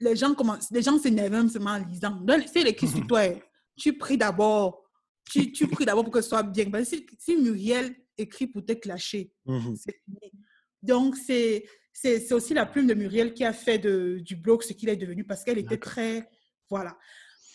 les 0.00 0.14
gens 0.14 0.34
commencent, 0.34 0.70
les 0.70 0.82
gens 0.82 0.96
s'énervaient 0.96 1.38
même 1.38 1.48
seulement 1.48 1.72
en 1.72 1.84
lisant. 1.84 2.20
Donc, 2.20 2.42
si 2.46 2.58
elle 2.58 2.68
écrit 2.68 2.86
sur 2.86 3.04
toi, 3.06 3.22
tu 3.76 3.98
pries 3.98 4.18
d'abord. 4.18 4.84
Tu, 5.28 5.52
tu 5.52 5.66
pries 5.66 5.84
d'abord 5.84 6.04
pour 6.04 6.12
que 6.12 6.20
ce 6.20 6.28
soit 6.28 6.44
bien. 6.44 6.70
Parce 6.70 6.88
que 6.88 6.96
si, 7.18 7.36
Muriel 7.36 7.94
écrit 8.16 8.46
pour 8.46 8.64
te 8.64 8.72
clasher, 8.72 9.32
c'est 9.76 9.96
fini. 10.04 10.32
Donc, 10.82 11.16
c'est, 11.16 11.64
c'est, 11.92 12.32
aussi 12.32 12.54
la 12.54 12.66
plume 12.66 12.86
de 12.86 12.94
Muriel 12.94 13.34
qui 13.34 13.44
a 13.44 13.52
fait 13.52 13.78
de, 13.78 14.18
du 14.20 14.36
blog 14.36 14.62
ce 14.62 14.72
qu'il 14.72 14.88
est 14.88 14.96
devenu 14.96 15.24
parce 15.24 15.44
qu'elle 15.44 15.58
était 15.58 15.78
très. 15.78 16.28
Voilà. 16.70 16.96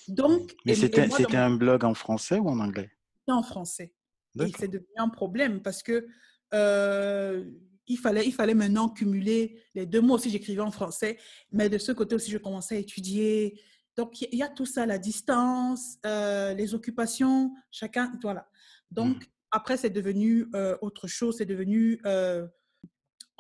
Donc, 0.07 0.53
Mais 0.65 0.76
c'était, 0.76 1.09
c'était 1.09 1.38
un 1.38 1.55
blog 1.55 1.86
en 1.86 1.93
français 1.93 2.39
ou 2.39 2.49
en 2.49 2.59
anglais? 2.59 2.91
En 3.28 3.43
français. 3.43 3.93
Et 4.39 4.51
c'est 4.57 4.67
devenu 4.67 4.88
un 4.97 5.09
problème 5.09 5.61
parce 5.61 5.84
que 5.84 6.07
euh, 6.53 7.45
il, 7.88 7.97
fallait, 7.97 8.26
il 8.26 8.34
fallait 8.34 8.55
maintenant 8.55 8.89
cumuler 8.89 9.63
les 9.76 9.86
deux 9.86 10.01
mots. 10.01 10.15
Aussi, 10.15 10.30
j'écrivais 10.30 10.61
en 10.61 10.71
français, 10.71 11.17
mais 11.51 11.69
de 11.69 11.78
ce 11.78 11.91
côté 11.91 12.15
aussi, 12.15 12.32
je 12.32 12.38
commençais 12.38 12.76
à 12.76 12.80
étudier 12.80 13.61
donc, 13.95 14.21
il 14.21 14.36
y 14.38 14.43
a 14.43 14.49
tout 14.49 14.65
ça, 14.65 14.86
la 14.86 14.97
distance, 14.97 15.97
euh, 16.05 16.53
les 16.53 16.74
occupations, 16.74 17.53
chacun, 17.69 18.11
voilà. 18.21 18.47
Donc, 18.89 19.17
mmh. 19.17 19.28
après, 19.51 19.78
c'est 19.78 19.89
devenu 19.89 20.47
euh, 20.55 20.78
autre 20.82 21.07
chose, 21.07 21.38
c'est 21.38 21.45
devenu... 21.45 22.01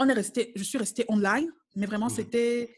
On 0.03 0.09
est 0.09 0.13
resté, 0.13 0.51
je 0.57 0.63
suis 0.63 0.77
restée 0.77 1.05
online, 1.07 1.49
mais 1.77 1.85
vraiment, 1.85 2.07
mmh. 2.07 2.15
c'était 2.17 2.75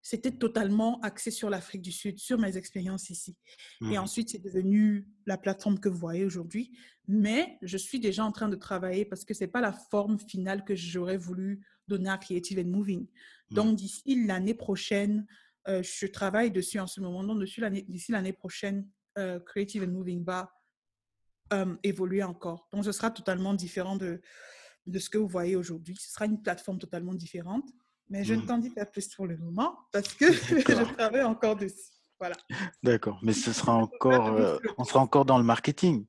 c'était 0.00 0.32
totalement 0.32 0.98
axé 1.02 1.30
sur 1.30 1.48
l'Afrique 1.48 1.82
du 1.82 1.92
Sud, 1.92 2.18
sur 2.18 2.38
mes 2.38 2.56
expériences 2.56 3.10
ici. 3.10 3.36
Et 3.82 3.96
mmh. 3.96 3.98
ensuite, 3.98 4.30
c'est 4.30 4.42
devenu 4.42 5.06
la 5.26 5.36
plateforme 5.36 5.78
que 5.78 5.88
vous 5.88 5.98
voyez 5.98 6.24
aujourd'hui. 6.24 6.76
Mais 7.06 7.58
je 7.62 7.76
suis 7.76 8.00
déjà 8.00 8.24
en 8.24 8.32
train 8.32 8.48
de 8.48 8.56
travailler 8.56 9.04
parce 9.04 9.24
que 9.24 9.34
ce 9.34 9.44
n'est 9.44 9.50
pas 9.50 9.60
la 9.60 9.72
forme 9.72 10.18
finale 10.18 10.64
que 10.64 10.74
j'aurais 10.74 11.18
voulu 11.18 11.64
donner 11.86 12.10
à 12.10 12.16
Creative 12.16 12.58
and 12.58 12.70
Moving. 12.70 13.06
Donc, 13.50 13.76
d'ici 13.76 14.24
l'année 14.26 14.54
prochaine, 14.54 15.26
euh, 15.68 15.82
je 15.82 16.06
travaille 16.06 16.50
dessus 16.50 16.80
en 16.80 16.88
ce 16.88 17.00
moment. 17.00 17.22
Donc, 17.22 17.44
d'ici 17.44 18.10
l'année 18.12 18.32
prochaine, 18.32 18.88
euh, 19.18 19.38
Creative 19.38 19.84
and 19.84 19.92
Moving 19.92 20.24
va 20.24 20.50
euh, 21.52 21.76
évoluer 21.84 22.24
encore. 22.24 22.66
Donc, 22.72 22.84
ce 22.84 22.92
sera 22.92 23.10
totalement 23.10 23.54
différent 23.54 23.96
de, 23.96 24.20
de 24.86 24.98
ce 24.98 25.10
que 25.10 25.18
vous 25.18 25.28
voyez 25.28 25.56
aujourd'hui. 25.56 25.96
Ce 25.96 26.10
sera 26.10 26.26
une 26.26 26.40
plateforme 26.40 26.78
totalement 26.78 27.14
différente. 27.14 27.68
Mais 28.08 28.24
je 28.24 28.34
ne 28.34 28.42
mmh. 28.42 28.46
t'en 28.46 28.58
dis 28.58 28.70
pas 28.70 28.84
plus 28.84 29.08
pour 29.14 29.26
le 29.26 29.36
moment 29.38 29.78
parce 29.92 30.12
que 30.14 30.32
je 30.32 30.94
travaille 30.94 31.22
encore 31.22 31.56
dessus. 31.56 31.92
Voilà. 32.18 32.36
D'accord. 32.82 33.18
Mais 33.22 33.32
ce 33.32 33.52
sera 33.52 33.74
encore, 33.82 34.60
on 34.78 34.84
sera 34.84 35.00
encore 35.00 35.24
dans 35.24 35.38
le 35.38 35.44
marketing. 35.44 36.06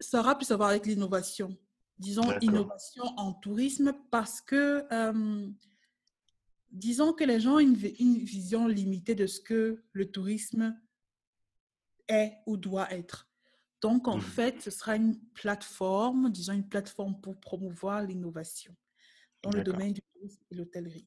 ça 0.00 0.20
aura 0.20 0.36
plus 0.36 0.50
à 0.50 0.56
voir 0.56 0.70
avec 0.70 0.86
l'innovation. 0.86 1.56
Disons 1.98 2.38
innovation 2.40 3.04
en 3.16 3.32
tourisme 3.32 3.92
parce 4.10 4.40
que 4.40 4.86
disons 6.74 7.12
que 7.12 7.24
les 7.24 7.40
gens 7.40 7.54
ont 7.54 7.58
une, 7.60 7.74
vision 7.74 8.66
limitée 8.66 9.14
de 9.14 9.26
ce 9.26 9.40
que 9.40 9.82
le 9.92 10.10
tourisme 10.10 10.76
est 12.08 12.34
ou 12.46 12.56
doit 12.56 12.92
être. 12.92 13.28
Donc, 13.84 14.08
en 14.08 14.16
mmh. 14.16 14.22
fait, 14.22 14.62
ce 14.62 14.70
sera 14.70 14.96
une 14.96 15.18
plateforme, 15.34 16.30
disons 16.30 16.54
une 16.54 16.66
plateforme 16.66 17.20
pour 17.20 17.38
promouvoir 17.38 18.00
l'innovation 18.00 18.74
dans 19.42 19.50
le 19.50 19.62
domaine 19.62 19.92
du 19.92 20.00
tourisme 20.00 20.42
et 20.50 20.54
l'hôtellerie. 20.54 21.06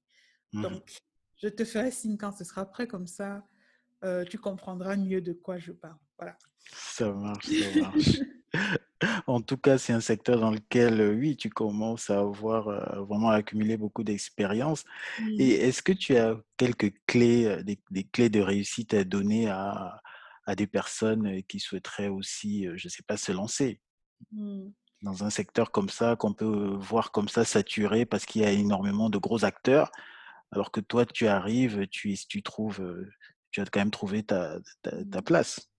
Mmh. 0.53 0.61
Donc, 0.61 1.01
je 1.37 1.47
te 1.47 1.65
ferai 1.65 1.89
signe 1.89 2.17
quand 2.17 2.31
ce 2.33 2.43
sera 2.43 2.67
prêt, 2.69 2.85
comme 2.85 3.07
ça, 3.07 3.43
euh, 4.03 4.23
tu 4.25 4.37
comprendras 4.37 4.95
mieux 4.95 5.21
de 5.21 5.33
quoi 5.33 5.57
je 5.57 5.71
parle. 5.71 5.97
Voilà. 6.19 6.37
Ça 6.71 7.11
marche, 7.11 7.47
ça 7.47 7.79
marche. 7.81 8.19
en 9.25 9.41
tout 9.41 9.57
cas, 9.57 9.79
c'est 9.79 9.93
un 9.93 9.99
secteur 9.99 10.39
dans 10.39 10.51
lequel, 10.51 11.01
euh, 11.01 11.15
oui, 11.15 11.35
tu 11.35 11.49
commences 11.49 12.11
à 12.11 12.19
avoir 12.19 12.67
euh, 12.67 13.01
vraiment 13.05 13.31
accumulé 13.31 13.77
beaucoup 13.77 14.03
d'expérience. 14.03 14.85
Et 15.39 15.49
est-ce 15.49 15.81
que 15.81 15.93
tu 15.93 16.15
as 16.15 16.39
quelques 16.57 16.93
clés, 17.07 17.57
des, 17.63 18.03
clés 18.03 18.29
de 18.29 18.39
réussite 18.39 18.93
à 18.93 19.03
donner 19.03 19.47
à, 19.47 19.99
des 20.55 20.67
personnes 20.67 21.43
qui 21.43 21.59
souhaiteraient 21.59 22.07
aussi, 22.07 22.67
je 22.75 22.87
ne 22.87 22.89
sais 22.89 23.03
pas, 23.03 23.17
se 23.17 23.31
lancer 23.31 23.81
mmh. 24.31 24.69
dans 25.01 25.23
un 25.23 25.29
secteur 25.29 25.71
comme 25.71 25.89
ça, 25.89 26.15
qu'on 26.15 26.33
peut 26.33 26.75
voir 26.79 27.11
comme 27.11 27.29
ça 27.29 27.43
saturé 27.45 28.05
parce 28.05 28.25
qu'il 28.25 28.41
y 28.41 28.45
a 28.45 28.51
énormément 28.51 29.09
de 29.09 29.17
gros 29.17 29.45
acteurs, 29.45 29.91
alors 30.51 30.71
que 30.71 30.79
toi, 30.79 31.05
tu 31.05 31.27
arrives, 31.27 31.87
tu, 31.87 32.15
tu 32.27 32.41
trouves, 32.41 33.07
tu 33.51 33.61
as 33.61 33.65
quand 33.65 33.81
même 33.81 33.91
trouvé 33.91 34.23
ta, 34.23 34.59
ta 34.81 35.21
place. 35.21 35.69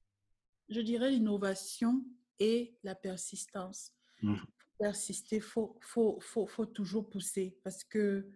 Je 0.68 0.80
dirais 0.80 1.10
l'innovation 1.10 2.04
et 2.38 2.76
la 2.82 2.94
persistance. 2.94 3.92
Mmh. 4.22 4.36
Persister, 4.78 5.36
il 5.36 5.42
faut, 5.42 5.78
faut, 5.80 6.18
faut, 6.20 6.46
faut, 6.46 6.66
toujours 6.66 7.08
pousser 7.08 7.56
parce 7.64 7.82
que 7.84 8.28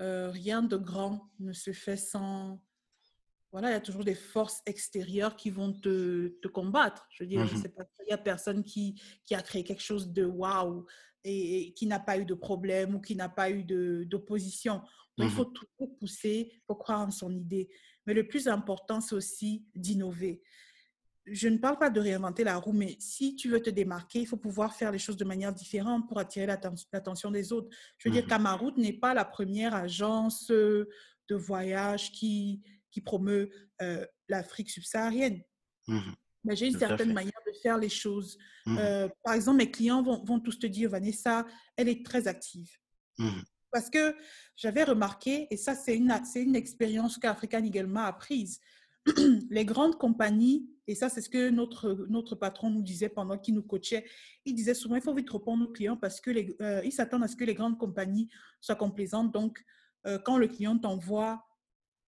euh, 0.00 0.30
rien 0.30 0.62
de 0.62 0.76
grand 0.76 1.30
ne 1.38 1.52
se 1.52 1.72
fait 1.72 1.96
sans, 1.96 2.62
voilà, 3.52 3.70
il 3.70 3.72
y 3.72 3.76
a 3.76 3.80
toujours 3.80 4.04
des 4.04 4.14
forces 4.14 4.60
extérieures 4.66 5.36
qui 5.36 5.50
vont 5.50 5.72
te, 5.72 6.28
te 6.42 6.48
combattre. 6.48 7.06
Je 7.10 7.22
veux 7.22 7.28
dire, 7.28 7.46
je 7.46 7.54
ne 7.54 7.58
mmh 7.58 7.62
sais 7.62 7.68
pas, 7.68 7.84
il 8.00 8.06
n'y 8.06 8.12
a 8.12 8.18
personne 8.18 8.62
qui, 8.62 9.00
qui 9.24 9.34
a 9.34 9.42
créé 9.42 9.64
quelque 9.64 9.82
chose 9.82 10.12
de 10.12 10.24
waouh 10.24 10.84
et, 11.24 11.72
qui 11.74 11.86
n'a 11.86 12.00
pas 12.00 12.18
eu 12.18 12.24
de 12.24 12.34
problème 12.34 12.94
ou 12.94 13.00
qui 13.00 13.16
n'a 13.16 13.28
pas 13.28 13.50
eu 13.50 13.64
d'opposition. 14.04 14.82
Il 15.18 15.26
mmh 15.26 15.30
faut 15.30 15.44
toujours 15.46 15.96
pousser, 15.98 16.50
il 16.52 16.60
faut 16.66 16.74
croire 16.74 17.00
en 17.00 17.10
son 17.10 17.34
idée. 17.34 17.68
Mais 18.06 18.14
le 18.14 18.28
plus 18.28 18.48
important, 18.48 19.00
c'est 19.00 19.14
aussi 19.14 19.64
d'innover. 19.74 20.42
Je 21.24 21.48
ne 21.48 21.58
parle 21.58 21.78
pas 21.78 21.90
de 21.90 21.98
réinventer 21.98 22.44
la 22.44 22.56
roue, 22.56 22.72
mais 22.72 22.96
si 23.00 23.34
tu 23.34 23.48
veux 23.48 23.60
te 23.60 23.70
démarquer, 23.70 24.20
il 24.20 24.26
faut 24.26 24.36
pouvoir 24.36 24.74
faire 24.74 24.92
les 24.92 24.98
choses 24.98 25.16
de 25.16 25.24
manière 25.24 25.52
différente 25.52 26.06
pour 26.06 26.18
attirer 26.18 26.46
l'attention 26.46 27.30
des 27.30 27.52
autres. 27.52 27.68
Je 27.98 28.08
veux 28.08 28.14
dire, 28.14 28.26
mmh 28.26 28.72
n'est 28.76 28.92
pas 28.92 29.14
la 29.14 29.24
première 29.24 29.74
agence 29.74 30.48
de 30.48 31.34
voyage 31.34 32.12
qui, 32.12 32.62
qui 32.96 33.02
promeut 33.02 33.50
euh, 33.82 34.06
l'Afrique 34.26 34.70
subsaharienne. 34.70 35.42
Mmh 35.86 36.00
j'ai 36.50 36.68
une 36.68 36.78
certaine 36.78 37.12
manière 37.12 37.42
de 37.44 37.52
faire 37.60 37.76
les 37.76 37.88
choses. 37.88 38.38
Mmh 38.66 38.78
euh, 38.78 39.08
par 39.24 39.34
exemple, 39.34 39.58
mes 39.58 39.70
clients 39.70 40.00
vont, 40.00 40.24
vont, 40.24 40.38
tous 40.38 40.60
te 40.60 40.66
dire, 40.68 40.88
Vanessa, 40.88 41.44
elle 41.76 41.88
est 41.88 42.06
très 42.06 42.28
active. 42.28 42.70
Parce 43.72 43.90
que 43.90 44.14
j'avais 44.54 44.84
remarqué, 44.84 45.48
et 45.50 45.56
ça 45.56 45.74
c'est 45.74 45.96
une, 45.96 46.14
une 46.36 46.54
expérience 46.54 47.18
qu'African 47.18 47.64
Eagle 47.64 47.86
m'a 47.86 48.06
apprise, 48.06 48.60
les 49.50 49.64
grandes 49.64 49.98
compagnies, 49.98 50.70
et 50.86 50.94
ça 50.94 51.08
c'est 51.08 51.20
ce 51.20 51.28
que 51.28 51.50
notre, 51.50 52.06
notre 52.08 52.36
patron 52.36 52.70
nous 52.70 52.82
disait 52.82 53.08
pendant 53.08 53.36
qu'il 53.36 53.54
nous 53.54 53.64
coachait, 53.64 54.06
il 54.44 54.54
disait 54.54 54.74
souvent, 54.74 54.94
il 54.94 55.02
faut 55.02 55.14
vite 55.14 55.28
répondre 55.28 55.68
aux 55.68 55.72
clients 55.72 55.96
parce 55.96 56.20
qu'ils 56.20 56.54
euh, 56.62 56.90
s'attendent 56.90 57.24
à 57.24 57.28
ce 57.28 57.36
que 57.36 57.44
les 57.44 57.54
grandes 57.54 57.78
compagnies 57.78 58.28
soient 58.60 58.76
complaisantes. 58.76 59.32
Donc, 59.32 59.64
euh, 60.06 60.18
quand 60.18 60.38
le 60.38 60.46
client 60.46 60.78
t'envoie 60.78 61.44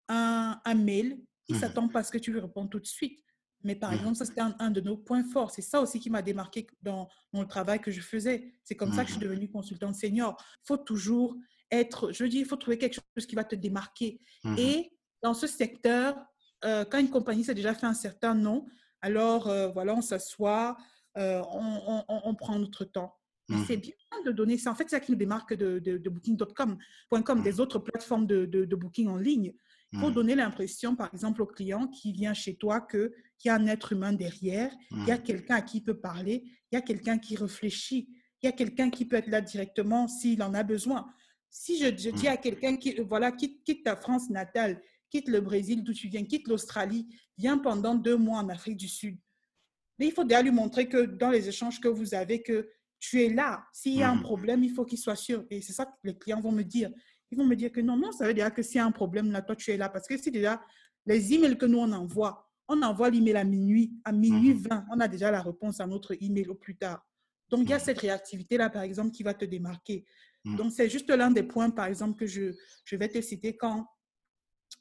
un, 0.09 0.61
un, 0.65 0.75
mail, 0.75 1.19
il 1.49 1.57
mmh 1.57 1.61
s'attend 1.61 1.89
pas 1.89 2.01
à 2.01 2.03
ce 2.03 2.11
que 2.11 2.19
tu 2.19 2.33
lui 2.33 2.41
réponds 2.41 2.67
tout 2.67 2.81
de 2.81 2.87
suite. 2.87 3.21
Mais 3.65 3.75
par 3.75 3.91
mmh 3.91 3.95
exemple, 3.95 4.17
ça, 4.17 4.25
c'était 4.25 4.41
un, 4.41 4.71
de 4.71 4.81
nos 4.81 4.97
points 4.97 5.25
forts. 5.25 5.51
C'est 5.51 5.63
ça 5.63 5.81
aussi 5.81 5.99
qui 6.01 6.11
m'a 6.11 6.23
démarqué 6.23 6.67
dans, 6.83 7.09
dans, 7.33 7.41
le 7.43 7.49
travail 7.49 7.81
que 7.81 7.91
je 7.91 8.01
faisais. 8.01 8.53
C'est 8.63 8.77
comme 8.77 8.93
ça 8.93 9.03
que 9.03 9.09
je 9.09 9.15
suis 9.15 9.23
devenue 9.23 9.51
consultante 9.51 9.95
senior. 9.95 10.37
Il 10.65 10.67
faut 10.67 10.77
toujours 10.77 11.37
être, 11.71 12.13
je 12.13 12.25
dis, 12.25 12.39
il 12.39 12.47
faut 12.47 12.57
trouver 12.57 12.79
quelque 12.79 12.95
chose 12.95 13.27
qui 13.27 13.35
va 13.35 13.45
te 13.45 13.57
démarquer. 13.57 14.21
Mmh 14.45 14.59
Et 14.59 14.93
dans 15.23 15.35
ce 15.35 15.47
secteur, 15.47 16.17
euh, 16.65 16.85
quand 16.85 16.99
une 16.99 17.11
compagnie 17.11 17.45
s'est 17.45 17.55
déjà 17.55 17.75
fait 17.75 17.87
un 17.87 17.95
certain 17.95 18.35
nom, 18.35 18.67
alors 19.01 19.49
euh, 19.49 19.69
voilà, 19.69 19.95
on 19.95 20.01
s'assoit, 20.01 20.77
euh, 21.17 21.43
on, 21.53 22.05
on, 22.09 22.35
prend 22.35 22.59
notre 22.59 22.85
temps. 22.85 23.17
Mmh. 23.49 23.65
C'est 23.67 23.77
bien 23.77 23.93
de 24.25 24.33
donner 24.33 24.59
ça. 24.59 24.71
En 24.71 24.75
fait, 24.75 24.85
c'est 24.85 24.97
ça 24.97 25.01
qui 25.01 25.13
nous 25.13 25.19
démarque 25.19 25.55
de, 25.55 25.79
de, 25.79 26.09
booking.com, 26.09 26.79
mmh. 27.11 27.43
des 27.43 27.61
autres 27.61 27.79
plateformes 27.79 28.27
de, 28.27 28.45
de, 28.45 28.77
booking 28.77 29.09
en 29.09 29.17
ligne. 29.17 29.55
Il 29.93 30.01
faut 30.01 30.11
donner 30.11 30.35
l'impression, 30.35 30.95
par 30.95 31.11
exemple, 31.15 31.41
au 31.41 31.47
client 31.47 31.87
qui 31.89 32.13
vient 32.13 32.35
chez 32.35 32.57
toi 32.57 32.81
qu'il 32.81 33.11
y 33.47 33.49
a 33.49 33.55
un 33.55 33.67
être 33.67 33.93
humain 33.93 34.13
derrière, 34.13 34.71
il 34.91 35.07
y 35.07 35.11
a 35.11 35.19
quelqu'un 35.19 35.57
à 35.57 35.63
qui 35.63 35.79
il 35.79 35.85
peut 35.85 35.99
parler, 35.99 36.45
il 36.71 36.75
y 36.75 36.79
a 36.79 36.83
quelqu'un 36.83 37.19
qui 37.19 37.37
réfléchit, 37.37 38.09
il 38.43 38.47
y 38.47 38.49
a 38.49 38.53
quelqu'un 38.53 38.91
qui 38.91 39.07
peut 39.07 39.17
être 39.17 39.29
là 39.29 39.41
directement 39.41 40.07
s'il 40.07 40.43
en 40.43 40.53
a 40.53 40.63
besoin. 40.63 41.07
Si 41.51 41.79
je, 41.79 41.89
dis 41.89 42.11
mmh. 42.11 42.27
à 42.27 42.37
quelqu'un 42.37 42.77
qui, 42.77 43.01
voilà, 43.01 43.33
quitte, 43.33 43.65
quitte 43.65 43.85
ta 43.85 43.97
France 43.97 44.29
natale, 44.29 44.83
quitte 45.11 45.29
le 45.29 45.41
Brésil 45.41 45.83
d'où 45.83 45.95
tu 45.95 46.09
viens, 46.09 46.25
quitte 46.25 46.47
l'Australie, 46.49 47.09
viens 47.39 47.57
pendant 47.57 47.95
deux 47.95 48.17
mois 48.17 48.41
en 48.41 48.49
Afrique 48.51 48.77
du 48.77 48.89
Sud. 48.89 49.19
Mais 49.99 50.07
il 50.07 50.13
faut 50.13 50.25
déjà 50.25 50.43
lui 50.43 50.51
montrer 50.51 50.89
que 50.89 51.07
dans 51.07 51.31
les 51.31 51.49
échanges 51.49 51.81
que 51.81 51.89
vous 51.89 52.15
avez, 52.15 52.43
que 52.43 52.69
tu 53.01 53.23
es 53.23 53.31
là. 53.31 53.65
S'il 53.73 53.97
y 53.97 54.03
a 54.03 54.11
un 54.11 54.17
mmh. 54.17 54.23
problème, 54.23 54.65
il 54.65 54.71
faut 54.71 54.85
qu'il 54.85 54.99
soit 54.99 55.17
sûr. 55.17 55.47
Et 55.51 55.63
c'est 55.63 55.73
ça 55.73 55.87
que 55.87 55.93
les 56.05 56.19
clients 56.19 56.41
vont 56.41 56.53
me 56.53 56.63
dire. 56.63 56.91
Ils 57.31 57.39
vont 57.39 57.45
me 57.45 57.57
dire 57.57 57.71
que 57.71 57.81
non, 57.81 57.97
non, 57.97 58.13
ça 58.13 58.27
veut 58.27 58.35
dire 58.35 58.53
que 58.53 58.63
s'il 58.63 58.77
y 58.77 58.81
a 58.81 58.87
un 58.87 58.93
problème, 58.93 59.31
là, 59.31 59.43
toi, 59.43 59.55
tu 59.55 59.71
es 59.71 59.77
là. 59.77 59.89
Parce 59.89 60.07
que 60.07 60.17
c'est 60.17 60.31
déjà 60.31 60.61
les 61.07 61.35
emails 61.35 61.59
que 61.59 61.67
nous, 61.67 61.79
on 61.79 61.93
envoie, 61.93 62.51
on 62.69 62.81
envoie 62.83 63.11
l'email 63.11 63.37
à 63.37 63.45
minuit, 63.45 63.93
à 64.05 64.13
minuit 64.13 64.55
20, 64.55 64.77
mmh. 64.77 64.87
on 64.93 65.01
a 65.01 65.09
déjà 65.09 65.31
la 65.31 65.43
réponse 65.43 65.81
à 65.81 65.87
notre 65.87 66.15
email 66.23 66.49
au 66.49 66.55
plus 66.55 66.77
tard. 66.77 67.05
Donc, 67.51 67.63
il 67.63 67.71
y 67.71 67.75
a 67.75 67.79
cette 67.79 67.99
réactivité-là, 67.99 68.71
par 68.71 68.83
exemple, 68.83 69.11
qui 69.11 69.23
va 69.23 69.35
te 69.35 69.45
démarquer. 69.45 70.05
Mm. 70.45 70.57
Donc, 70.57 70.73
c'est 70.73 70.89
juste 70.89 71.11
l'un 71.11 71.31
des 71.31 71.43
points, 71.43 71.71
par 71.71 71.87
exemple, 71.87 72.19
que 72.19 72.27
je, 72.27 72.55
je 72.85 72.97
vais 72.97 73.09
te 73.09 73.21
citer 73.21 73.57
quand, 73.57 73.87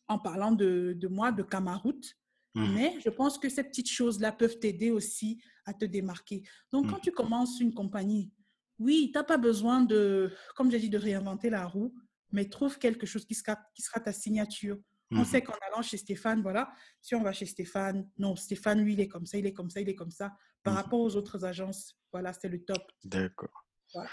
en 0.07 0.19
parlant 0.19 0.51
de, 0.51 0.93
de 0.97 1.07
moi, 1.07 1.31
de 1.31 1.43
Camaroute. 1.43 2.13
Mm. 2.55 2.73
Mais 2.73 2.99
je 3.03 3.09
pense 3.09 3.37
que 3.37 3.49
ces 3.49 3.63
petites 3.63 3.89
choses-là 3.89 4.31
peuvent 4.31 4.59
t'aider 4.59 4.91
aussi 4.91 5.41
à 5.65 5.73
te 5.73 5.85
démarquer. 5.85 6.43
Donc, 6.71 6.85
mm. 6.87 6.89
quand 6.91 6.99
tu 6.99 7.11
commences 7.11 7.59
une 7.59 7.73
compagnie, 7.73 8.31
oui, 8.79 9.09
tu 9.11 9.17
n'as 9.17 9.23
pas 9.23 9.37
besoin 9.37 9.81
de, 9.81 10.31
comme 10.55 10.69
j'ai 10.69 10.79
dit, 10.79 10.89
de 10.89 10.97
réinventer 10.97 11.49
la 11.49 11.65
roue, 11.65 11.95
mais 12.31 12.45
trouve 12.45 12.77
quelque 12.77 13.05
chose 13.05 13.25
qui 13.25 13.35
sera, 13.35 13.57
qui 13.73 13.81
sera 13.81 13.99
ta 13.99 14.11
signature. 14.11 14.77
On 15.11 15.23
sait 15.23 15.41
qu'en 15.41 15.55
allant 15.65 15.81
chez 15.81 15.95
Stéphane, 15.95 16.41
voilà, 16.41 16.69
si 17.01 17.15
on 17.15 17.23
va 17.23 17.31
chez 17.31 17.45
Stéphane, 17.45 18.09
non, 18.17 18.35
Stéphane, 18.35 18.81
lui, 18.81 18.91
il 18.93 18.99
est 18.99 19.07
comme 19.07 19.25
ça, 19.25 19.37
il 19.37 19.45
est 19.45 19.53
comme 19.53 19.69
ça, 19.69 19.79
il 19.79 19.87
est 19.87 19.95
comme 19.95 20.11
ça. 20.11 20.33
Par 20.63 20.73
rapport 20.73 20.99
aux 20.99 21.15
autres 21.15 21.45
agences, 21.45 21.97
voilà, 22.11 22.33
c'est 22.33 22.49
le 22.49 22.61
top. 22.61 22.81
D'accord. 23.05 23.65
Voilà. 23.93 24.09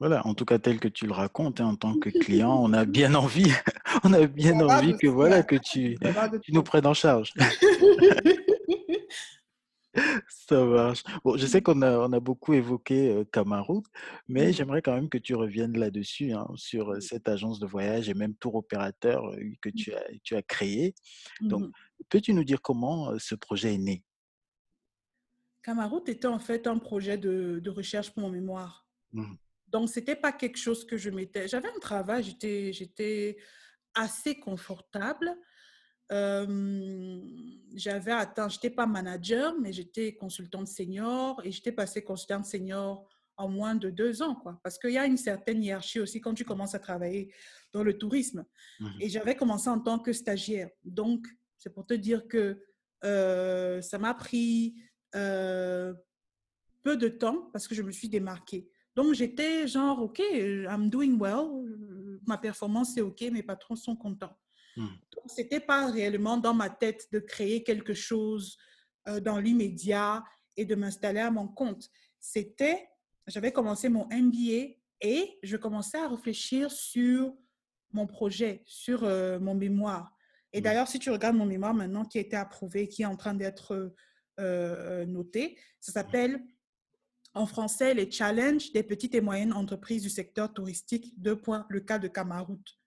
Voilà, 0.00 0.26
en 0.26 0.34
tout 0.34 0.44
cas 0.44 0.58
tel 0.58 0.80
que 0.80 0.88
tu 0.88 1.06
le 1.06 1.12
racontes, 1.12 1.60
hein, 1.60 1.66
en 1.66 1.76
tant 1.76 1.96
que 1.98 2.08
client, 2.18 2.58
on 2.60 2.72
a 2.72 2.84
bien 2.84 3.14
envie, 3.14 3.52
on 4.02 4.12
a 4.12 4.26
bien 4.26 4.58
envie 4.60 4.96
que 4.96 5.06
voilà 5.06 5.44
que 5.44 5.54
tu, 5.54 5.96
tu 6.42 6.52
nous 6.52 6.64
prennes 6.64 6.86
en 6.86 6.94
charge. 6.94 7.32
Ça 10.28 10.64
marche. 10.64 11.02
Bon, 11.24 11.36
je 11.36 11.46
sais 11.46 11.62
qu'on 11.62 11.82
a, 11.82 11.98
on 11.98 12.12
a 12.12 12.20
beaucoup 12.20 12.52
évoqué 12.52 13.10
euh, 13.10 13.80
mais 14.28 14.52
j'aimerais 14.52 14.82
quand 14.82 14.94
même 14.94 15.08
que 15.08 15.18
tu 15.18 15.34
reviennes 15.34 15.78
là-dessus, 15.78 16.32
hein, 16.32 16.46
sur 16.56 16.92
euh, 16.92 17.00
cette 17.00 17.28
agence 17.28 17.58
de 17.58 17.66
voyage 17.66 18.08
et 18.08 18.14
même 18.14 18.34
tour 18.34 18.54
opérateur 18.56 19.26
euh, 19.26 19.36
que 19.60 19.68
mmh. 19.68 19.74
tu 19.74 19.94
as, 19.94 20.04
tu 20.22 20.36
as 20.36 20.42
créé. 20.42 20.94
Donc, 21.40 21.62
mmh 21.62 21.72
peux-tu 22.10 22.34
nous 22.34 22.44
dire 22.44 22.60
comment 22.60 23.18
ce 23.18 23.34
projet 23.34 23.74
est 23.74 23.78
né? 23.78 24.04
Camaroute 25.62 26.10
était 26.10 26.26
en 26.26 26.38
fait 26.38 26.66
un 26.66 26.76
projet 26.76 27.16
de, 27.16 27.60
de 27.60 27.70
recherche 27.70 28.10
pour 28.10 28.22
mon 28.24 28.30
mémoire. 28.30 28.86
Mmh 29.12 29.36
donc, 29.74 29.88
ce 29.88 29.98
n'était 29.98 30.14
pas 30.14 30.30
quelque 30.30 30.56
chose 30.56 30.86
que 30.86 30.96
je 30.96 31.10
mettais. 31.10 31.48
J'avais 31.48 31.68
un 31.68 31.80
travail, 31.80 32.22
j'étais, 32.22 32.72
j'étais 32.72 33.38
assez 33.92 34.38
confortable. 34.38 35.36
Euh, 36.14 37.20
j'avais 37.74 38.12
atteint, 38.12 38.48
je 38.48 38.56
n'étais 38.56 38.70
pas 38.70 38.86
manager, 38.86 39.54
mais 39.60 39.72
j'étais 39.72 40.14
consultante 40.14 40.68
senior 40.68 41.40
et 41.44 41.50
j'étais 41.50 41.72
passée 41.72 42.02
consultante 42.02 42.44
senior 42.44 43.08
en 43.36 43.48
moins 43.48 43.74
de 43.74 43.90
deux 43.90 44.22
ans, 44.22 44.36
quoi. 44.36 44.60
Parce 44.62 44.78
qu'il 44.78 44.92
y 44.92 44.98
a 44.98 45.06
une 45.06 45.16
certaine 45.16 45.62
hiérarchie 45.62 45.98
aussi 45.98 46.20
quand 46.20 46.34
tu 46.34 46.44
commences 46.44 46.76
à 46.76 46.78
travailler 46.78 47.34
dans 47.72 47.82
le 47.82 47.98
tourisme. 47.98 48.44
Mmh 48.78 48.86
et 49.00 49.08
j'avais 49.08 49.34
commencé 49.34 49.68
en 49.68 49.80
tant 49.80 49.98
que 49.98 50.12
stagiaire. 50.12 50.70
Donc, 50.84 51.26
c'est 51.58 51.70
pour 51.74 51.84
te 51.84 51.94
dire 51.94 52.28
que 52.28 52.62
euh, 53.04 53.82
ça 53.82 53.98
m'a 53.98 54.14
pris 54.14 54.76
euh, 55.16 55.92
peu 56.84 56.96
de 56.96 57.08
temps 57.08 57.50
parce 57.52 57.66
que 57.66 57.74
je 57.74 57.82
me 57.82 57.90
suis 57.90 58.08
démarquée. 58.08 58.68
Donc, 58.94 59.14
j'étais 59.14 59.66
genre, 59.66 60.00
OK, 60.00 60.20
I'm 60.20 60.88
doing 60.88 61.18
well, 61.18 62.20
ma 62.24 62.38
performance 62.38 62.96
est 62.96 63.00
OK, 63.00 63.22
mes 63.32 63.42
patrons 63.42 63.74
sont 63.74 63.96
contents. 63.96 64.38
Hmm. 64.76 64.86
Donc, 64.86 65.30
ce 65.30 65.40
n'était 65.40 65.60
pas 65.60 65.90
réellement 65.90 66.36
dans 66.36 66.54
ma 66.54 66.70
tête 66.70 67.08
de 67.12 67.18
créer 67.18 67.62
quelque 67.62 67.94
chose 67.94 68.56
euh, 69.08 69.20
dans 69.20 69.38
l'immédiat 69.38 70.24
et 70.56 70.64
de 70.64 70.74
m'installer 70.74 71.20
à 71.20 71.30
mon 71.30 71.48
compte. 71.48 71.88
C'était, 72.20 72.88
j'avais 73.26 73.52
commencé 73.52 73.88
mon 73.88 74.06
MBA 74.06 74.76
et 75.00 75.38
je 75.42 75.56
commençais 75.56 75.98
à 75.98 76.08
réfléchir 76.08 76.70
sur 76.70 77.34
mon 77.92 78.06
projet, 78.06 78.62
sur 78.66 79.04
euh, 79.04 79.38
mon 79.38 79.54
mémoire. 79.54 80.12
Et 80.52 80.60
hmm. 80.60 80.64
d'ailleurs, 80.64 80.88
si 80.88 80.98
tu 80.98 81.10
regardes 81.10 81.36
mon 81.36 81.46
mémoire 81.46 81.74
maintenant 81.74 82.04
qui 82.04 82.18
a 82.18 82.20
été 82.20 82.36
approuvé, 82.36 82.88
qui 82.88 83.02
est 83.02 83.06
en 83.06 83.16
train 83.16 83.34
d'être 83.34 83.94
euh, 84.40 85.04
noté, 85.06 85.58
ça 85.80 85.92
s'appelle 85.92 86.42
en 87.34 87.46
français, 87.46 87.94
les 87.94 88.10
challenges 88.10 88.72
des 88.72 88.84
petites 88.84 89.14
et 89.14 89.20
moyennes 89.20 89.52
entreprises 89.52 90.02
du 90.02 90.08
secteur 90.08 90.52
touristique, 90.52 91.20
deux 91.20 91.36
points, 91.36 91.66
le 91.68 91.80
cas 91.80 91.98
de 91.98 92.06
Camaroute. 92.06 92.78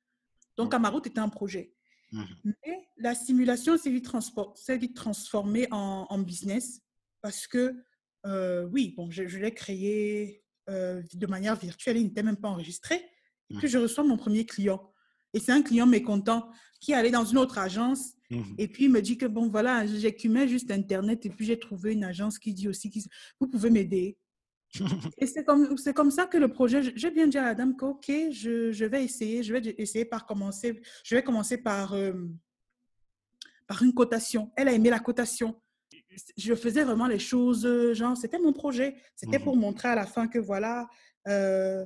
Donc, 0.55 0.71
Camaroute 0.71 1.07
était 1.07 1.19
un 1.19 1.29
projet. 1.29 1.73
Mhm. 2.11 2.25
Mais 2.45 2.87
la 2.97 3.15
simulation 3.15 3.77
s'est 3.77 3.89
vite, 3.89 4.09
vite, 4.69 4.95
transformée 4.95 5.67
en, 5.71 6.19
business 6.19 6.81
parce 7.21 7.47
que, 7.47 7.75
euh, 8.25 8.67
oui, 8.71 8.93
bon, 8.95 9.09
je, 9.11 9.23
l'ai 9.23 9.53
créé 9.53 10.43
euh, 10.69 11.01
de 11.13 11.27
manière 11.27 11.55
virtuelle, 11.55 11.97
il 11.97 12.05
n'était 12.05 12.23
même 12.23 12.37
pas 12.37 12.49
enregistré. 12.49 12.95
Et 13.49 13.55
puis, 13.55 13.67
mhm. 13.67 13.71
je 13.71 13.77
reçois 13.77 14.03
mon 14.03 14.17
premier 14.17 14.45
client. 14.45 14.91
Et 15.33 15.39
c'est 15.39 15.51
un 15.51 15.61
client 15.61 15.85
mécontent 15.85 16.49
qui 16.79 16.93
allait 16.93 17.11
dans 17.11 17.25
une 17.25 17.37
autre 17.37 17.57
agence 17.57 18.13
mhm. 18.29 18.55
et 18.57 18.67
puis 18.67 18.85
il 18.85 18.91
me 18.91 19.01
dit 19.01 19.17
que, 19.17 19.25
bon, 19.25 19.49
voilà, 19.49 19.85
j'écumais 19.85 20.47
juste 20.47 20.71
Internet 20.71 21.25
et 21.25 21.29
puis 21.29 21.45
j'ai 21.45 21.59
trouvé 21.59 21.93
une 21.93 22.03
agence 22.03 22.39
qui 22.39 22.53
dit 22.53 22.67
aussi, 22.67 22.91
vous 23.39 23.47
pouvez 23.47 23.69
m'aider. 23.69 24.17
Et 25.17 25.27
c'est 25.27 25.43
comme, 25.43 25.77
c'est 25.77 25.93
comme 25.93 26.11
ça 26.11 26.25
que 26.25 26.37
le 26.37 26.47
projet, 26.47 26.81
j'ai 26.95 27.11
bien 27.11 27.27
dit 27.27 27.37
à 27.37 27.43
la 27.43 27.55
dame 27.55 27.75
que, 27.75 27.85
OK, 27.85 28.11
je, 28.31 28.71
je, 28.71 28.85
vais 28.85 29.03
essayer, 29.03 29.43
je 29.43 29.53
vais 29.53 29.75
essayer 29.77 30.05
par 30.05 30.25
commencer, 30.25 30.81
je 31.03 31.15
vais 31.15 31.23
commencer 31.23 31.57
par, 31.57 31.93
euh, 31.93 32.13
par 33.67 33.83
une 33.83 33.93
cotation. 33.93 34.51
Elle 34.55 34.67
a 34.67 34.73
aimé 34.73 34.89
la 34.89 34.99
cotation. 34.99 35.61
Je 36.35 36.55
faisais 36.55 36.83
vraiment 36.83 37.07
les 37.07 37.19
choses, 37.19 37.67
genre, 37.93 38.17
c'était 38.17 38.39
mon 38.39 38.53
projet. 38.53 38.95
C'était 39.15 39.39
pour 39.39 39.55
mmh 39.55 39.59
montrer 39.59 39.89
à 39.89 39.95
la 39.95 40.05
fin 40.07 40.27
que, 40.27 40.39
voilà, 40.39 40.87
euh, 41.27 41.85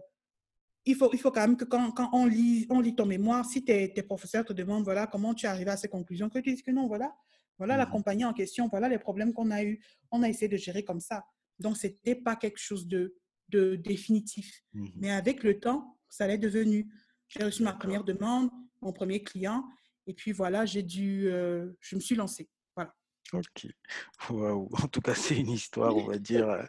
il 0.86 0.96
faut, 0.96 1.10
il 1.14 1.20
faut 1.20 1.32
quand 1.32 1.42
même 1.42 1.58
que 1.58 1.66
quand, 1.66 1.92
quand 1.92 2.10
on, 2.14 2.26
lit, 2.26 2.66
on 2.70 2.80
lit 2.80 2.96
ton 2.96 3.06
mémoire, 3.06 3.46
si 3.46 3.64
tes, 3.64 3.94
tes 3.94 4.04
professeurs 4.04 4.46
te 4.46 4.54
demandent 4.54 4.84
voilà, 4.84 5.08
comment 5.08 5.34
tu 5.34 5.46
es 5.46 5.50
arrivé 5.50 5.70
à 5.70 5.78
ces 5.78 5.90
conclusions, 5.90 6.30
que 6.30 6.40
tu 6.40 6.52
dises 6.52 6.64
que 6.64 6.72
non, 6.72 6.88
voilà, 6.88 7.14
voilà 7.58 7.78
la 7.78 7.86
mmh 7.86 7.92
compagnie 7.92 8.26
en 8.26 8.34
question, 8.34 8.68
voilà 8.68 8.90
les 8.90 8.98
problèmes 8.98 9.34
qu'on 9.34 9.52
a 9.52 9.64
eus, 9.64 9.80
on 10.12 10.24
a 10.24 10.30
essayé 10.30 10.48
de 10.48 10.58
gérer 10.58 10.84
comme 10.84 11.02
ça. 11.02 11.24
Donc, 11.62 11.78
ce 11.78 11.88
n'était 11.88 12.16
pas 12.16 12.36
quelque 12.36 12.60
chose 12.60 12.88
de, 12.88 13.16
de 13.50 13.76
définitif. 13.76 14.64
Mmh 14.74 14.88
Mais 14.98 15.12
avec 15.12 15.44
le 15.44 15.60
temps, 15.60 15.98
ça 16.10 16.28
l'est 16.28 16.38
devenu. 16.38 16.92
J'ai 17.28 17.44
reçu 17.44 17.64
ma 17.64 17.74
première 17.74 18.04
demande, 18.04 18.50
mon 18.82 18.92
premier 18.92 19.24
client, 19.24 19.66
et 20.08 20.14
puis 20.14 20.32
voilà, 20.32 20.66
j'ai 20.66 20.84
dû, 20.84 21.28
euh, 21.28 21.72
je 21.80 21.96
me 21.96 22.02
suis 22.02 22.16
lancée. 22.16 22.50
Voilà. 22.76 22.94
Ok. 23.34 23.68
Waouh. 24.30 24.70
En 24.74 24.88
tout 24.88 25.02
cas, 25.02 25.16
c'est 25.16 25.38
une 25.38 25.52
histoire, 25.52 25.96
on 25.96 26.06
va 26.06 26.18
dire, 26.18 26.50
euh, 26.50 26.64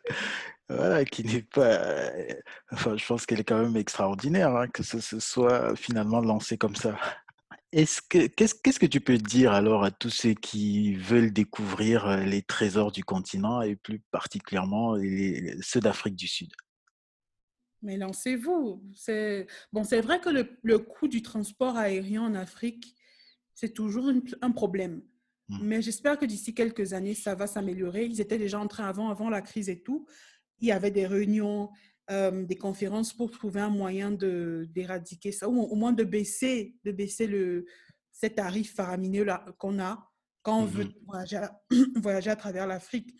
voilà, 0.68 1.04
qui 1.04 1.24
n'est 1.24 1.42
pas. 1.42 1.82
Euh, 1.82 2.34
enfin, 2.70 2.96
je 2.96 3.04
pense 3.04 3.26
qu'elle 3.26 3.40
est 3.40 3.44
quand 3.44 3.60
même 3.60 3.76
extraordinaire, 3.76 4.54
hein, 4.54 4.68
que 4.68 4.82
ce, 4.82 5.00
se 5.00 5.18
soit 5.18 5.74
finalement 5.76 6.20
lancé 6.20 6.58
comme 6.58 6.76
ça. 6.76 6.96
Est-ce 7.72 8.02
que 8.02 8.26
qu'est-ce 8.26 8.54
qu'est-ce 8.54 8.78
que 8.78 8.86
tu 8.86 9.00
peux 9.00 9.16
dire 9.16 9.52
alors 9.52 9.82
à 9.82 9.90
tous 9.90 10.10
ceux 10.10 10.34
qui 10.34 10.94
veulent 10.94 11.32
découvrir 11.32 12.18
les 12.18 12.42
trésors 12.42 12.92
du 12.92 13.02
continent 13.02 13.62
et 13.62 13.76
plus 13.76 14.00
particulièrement 14.10 14.94
les, 14.94 15.56
ceux 15.62 15.80
d'Afrique 15.80 16.16
du 16.16 16.28
Sud? 16.28 16.50
Mais 17.80 17.96
lancez-vous. 17.96 18.82
C'est 18.94 19.46
bon, 19.72 19.84
c'est 19.84 20.02
vrai 20.02 20.20
que 20.20 20.28
le, 20.28 20.58
le, 20.62 20.78
coût 20.78 21.08
du 21.08 21.22
transport 21.22 21.76
aérien 21.76 22.22
en 22.22 22.34
Afrique, 22.34 22.94
c'est 23.54 23.72
toujours 23.72 24.12
un 24.42 24.50
problème. 24.50 25.02
Mmh. 25.48 25.58
Mais 25.62 25.82
j'espère 25.82 26.18
que 26.18 26.26
d'ici 26.26 26.54
quelques 26.54 26.92
années, 26.92 27.14
ça 27.14 27.34
va 27.34 27.46
s'améliorer. 27.46 28.04
Ils 28.04 28.20
étaient 28.20 28.38
déjà 28.38 28.58
en 28.60 28.68
train 28.68 28.86
avant, 28.86 29.10
avant 29.10 29.30
la 29.30 29.42
crise 29.42 29.68
et 29.68 29.82
tout. 29.82 30.06
Il 30.60 30.68
y 30.68 30.72
avait 30.72 30.90
des 30.90 31.06
réunions, 31.06 31.70
euh, 32.10 32.44
des 32.44 32.56
conférences 32.56 33.12
pour 33.12 33.30
trouver 33.30 33.60
un 33.60 33.70
moyen 33.70 34.10
d'éradiquer 34.10 35.32
ça, 35.32 35.48
ou 35.48 35.60
au 35.60 35.74
moins 35.74 35.92
de 35.92 36.04
baisser, 36.04 36.76
de 36.84 36.92
baisser 36.92 37.26
le, 37.26 37.64
ces 38.10 38.30
tarifs 38.30 38.74
faramineux 38.74 39.26
qu'on 39.58 39.78
a 39.80 40.08
quand 40.42 40.58
on 40.58 40.64
veut 40.64 40.84
mmh 40.84 40.94
voyager 41.06 41.36
à, 41.36 41.62
voyager 41.96 42.30
à 42.30 42.36
travers 42.36 42.66
l'Afrique. 42.66 43.14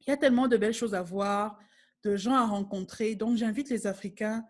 Il 0.00 0.10
y 0.10 0.12
a 0.12 0.16
tellement 0.16 0.48
de 0.48 0.56
belles 0.56 0.74
choses 0.74 0.94
à 0.94 1.02
voir, 1.02 1.58
de 2.04 2.16
gens 2.16 2.34
à 2.34 2.44
rencontrer. 2.44 3.14
Donc, 3.14 3.36
j'invite 3.36 3.70
les 3.70 3.86
Africains 3.86 4.44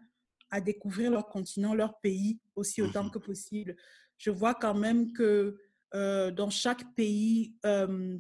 à 0.51 0.61
découvrir 0.61 1.11
leur 1.11 1.26
continent, 1.26 1.74
leur 1.74 2.01
pays 2.01 2.41
aussi 2.55 2.82
autant 2.82 3.05
mmh 3.05 3.11
que 3.11 3.18
possible. 3.18 3.76
Je 4.18 4.30
vois 4.30 4.55
quand 4.55 4.74
même 4.74 5.12
que 5.12 5.57
euh, 5.95 6.30
dans 6.30 6.51
chaque 6.51 6.95
pays 6.95 7.55
euh, 7.64 8.18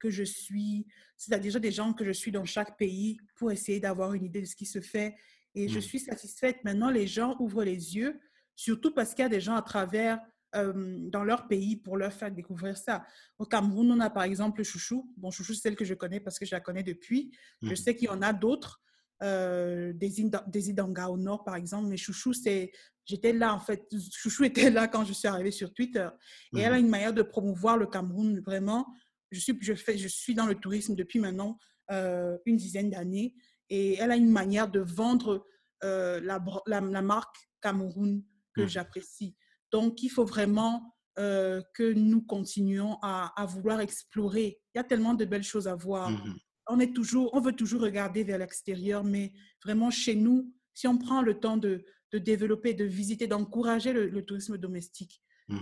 que 0.00 0.10
je 0.10 0.24
suis, 0.24 0.86
c'est 1.16 1.38
déjà 1.38 1.60
des 1.60 1.70
gens 1.70 1.92
que 1.92 2.04
je 2.04 2.10
suis 2.10 2.32
dans 2.32 2.44
chaque 2.44 2.76
pays 2.76 3.20
pour 3.36 3.52
essayer 3.52 3.78
d'avoir 3.78 4.14
une 4.14 4.24
idée 4.24 4.40
de 4.40 4.46
ce 4.46 4.56
qui 4.56 4.66
se 4.66 4.80
fait. 4.80 5.14
Et 5.54 5.68
je 5.68 5.78
mmh. 5.78 5.82
suis 5.82 6.00
satisfaite. 6.00 6.64
Maintenant, 6.64 6.90
les 6.90 7.06
gens 7.06 7.36
ouvrent 7.38 7.64
les 7.64 7.96
yeux, 7.96 8.18
surtout 8.56 8.92
parce 8.92 9.14
qu'il 9.14 9.22
y 9.22 9.26
a 9.26 9.28
des 9.28 9.40
gens 9.40 9.54
à 9.54 9.62
travers, 9.62 10.20
euh, 10.56 10.98
dans 11.10 11.22
leur 11.22 11.46
pays 11.46 11.76
pour 11.76 11.96
leur 11.96 12.12
faire 12.12 12.32
découvrir 12.32 12.76
ça. 12.76 13.04
Au 13.38 13.46
Cameroun, 13.46 13.92
on 13.92 14.00
a 14.00 14.10
par 14.10 14.24
exemple 14.24 14.64
Chouchou. 14.64 15.12
Bon, 15.16 15.30
Chouchou, 15.30 15.54
c'est 15.54 15.60
celle 15.60 15.76
que 15.76 15.84
je 15.84 15.94
connais 15.94 16.18
parce 16.18 16.38
que 16.40 16.46
je 16.46 16.52
la 16.52 16.60
connais 16.60 16.82
depuis. 16.82 17.30
Je 17.62 17.72
mmh. 17.72 17.76
sais 17.76 17.94
qu'il 17.94 18.06
y 18.06 18.10
en 18.10 18.22
a 18.22 18.32
d'autres. 18.32 18.80
Euh, 19.22 19.92
des, 19.92 20.10
des 20.46 20.70
Idanga 20.70 21.08
au 21.08 21.18
nord, 21.18 21.44
par 21.44 21.54
exemple. 21.54 21.88
Mais 21.88 21.98
Chouchou, 21.98 22.32
c'est, 22.32 22.72
j'étais 23.04 23.34
là, 23.34 23.54
en 23.54 23.60
fait. 23.60 23.86
Chouchou 24.12 24.44
était 24.44 24.70
là 24.70 24.88
quand 24.88 25.04
je 25.04 25.12
suis 25.12 25.28
arrivée 25.28 25.50
sur 25.50 25.72
Twitter. 25.74 26.08
Et 26.56 26.60
elle 26.60 26.72
a 26.72 26.76
mmh. 26.78 26.80
une 26.80 26.88
manière 26.88 27.12
de 27.12 27.22
promouvoir 27.22 27.76
le 27.76 27.86
Cameroun, 27.86 28.40
vraiment 28.40 28.92
je 29.30 29.40
suis, 29.40 29.56
je, 29.60 29.74
fais, 29.74 29.96
je 29.96 30.08
suis 30.08 30.34
dans 30.34 30.46
le 30.46 30.54
tourisme 30.54 30.94
depuis 30.94 31.18
maintenant 31.18 31.58
euh, 31.90 32.38
une 32.46 32.56
dizaine 32.56 32.90
d'années 32.90 33.34
et 33.68 33.94
elle 33.94 34.10
a 34.10 34.16
une 34.16 34.30
manière 34.30 34.68
de 34.68 34.80
vendre 34.80 35.46
euh, 35.84 36.20
la, 36.20 36.40
la, 36.66 37.02
marque 37.02 37.36
Cameroun 37.60 38.22
que 38.54 38.62
mmh. 38.62 38.68
j'apprécie. 38.68 39.36
Donc, 39.72 40.02
il 40.02 40.08
faut 40.08 40.24
vraiment 40.24 40.94
euh, 41.18 41.62
que 41.74 41.92
nous 41.92 42.22
continuions 42.22 42.98
à, 43.02 43.32
à, 43.40 43.46
vouloir 43.46 43.80
explorer. 43.80 44.60
Il 44.74 44.78
y 44.78 44.80
a 44.80 44.84
tellement 44.84 45.14
de 45.14 45.24
belles 45.24 45.42
choses 45.42 45.68
à 45.68 45.74
voir. 45.74 46.10
Mmh 46.10 46.38
on, 46.72 46.78
est 46.78 46.94
toujours, 46.94 47.34
on 47.34 47.40
veut 47.40 47.54
toujours 47.54 47.80
regarder 47.80 48.22
vers 48.22 48.38
l'extérieur, 48.38 49.02
mais 49.02 49.32
vraiment 49.64 49.90
chez 49.90 50.14
nous, 50.14 50.54
si 50.72 50.86
on 50.86 50.96
prend 50.96 51.20
le 51.20 51.40
temps 51.40 51.56
de, 51.56 51.84
de 52.12 52.18
développer, 52.18 52.74
de 52.74 52.84
visiter, 52.84 53.26
d'encourager 53.26 53.92
le, 53.92 54.24
tourisme 54.24 54.56
domestique, 54.56 55.20
mmh 55.48 55.58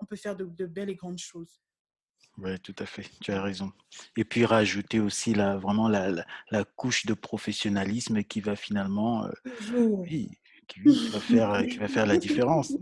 on 0.00 0.04
peut 0.04 0.16
faire 0.16 0.36
de, 0.36 0.44
de 0.44 0.66
belles 0.66 0.90
et 0.90 0.94
grandes 0.94 1.16
choses. 1.16 1.62
Oui, 2.38 2.58
tout 2.60 2.74
à 2.78 2.86
fait, 2.86 3.04
tu 3.20 3.30
as 3.30 3.42
raison. 3.42 3.72
Et 4.16 4.24
puis 4.24 4.46
rajouter 4.46 5.00
aussi 5.00 5.34
la, 5.34 5.58
vraiment 5.58 5.88
la, 5.88 6.24
la, 6.50 6.64
couche 6.64 7.04
de 7.04 7.14
professionnalisme 7.14 8.22
qui 8.24 8.40
va 8.40 8.56
finalement 8.56 9.26
euh, 9.26 10.04
qui, 10.68 10.80
va 11.10 11.20
faire, 11.20 11.66
qui 11.66 11.76
va 11.76 11.88
faire 11.88 12.06
la 12.06 12.16
différence, 12.16 12.72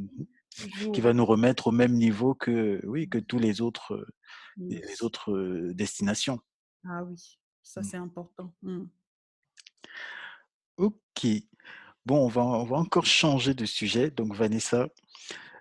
qui 0.95 1.01
va 1.01 1.13
nous 1.13 1.27
remettre 1.27 1.67
au 1.67 1.73
même 1.73 1.95
niveau 1.95 2.35
que, 2.35 2.81
oui, 2.85 3.09
que 3.09 3.19
tous 3.19 3.39
les 3.39 3.61
autres, 3.61 3.95
euh, 3.95 4.07
les 4.59 5.03
autres 5.03 5.33
euh, 5.33 5.75
destinations. 5.75 6.39
Ah 6.85 7.03
oui, 7.05 7.17
ça 7.63 7.81
mmh. 7.81 7.85
c'est 7.85 7.97
important. 7.97 8.55
Mmh. 8.63 8.85
Ok. 10.77 11.27
Bon, 12.07 12.25
on 12.25 12.29
va, 12.29 12.43
on 12.43 12.65
va 12.65 12.77
encore 12.77 13.05
changer 13.05 13.53
de 13.53 13.67
sujet. 13.67 14.11
Donc 14.11 14.35
Vanessa, 14.35 14.89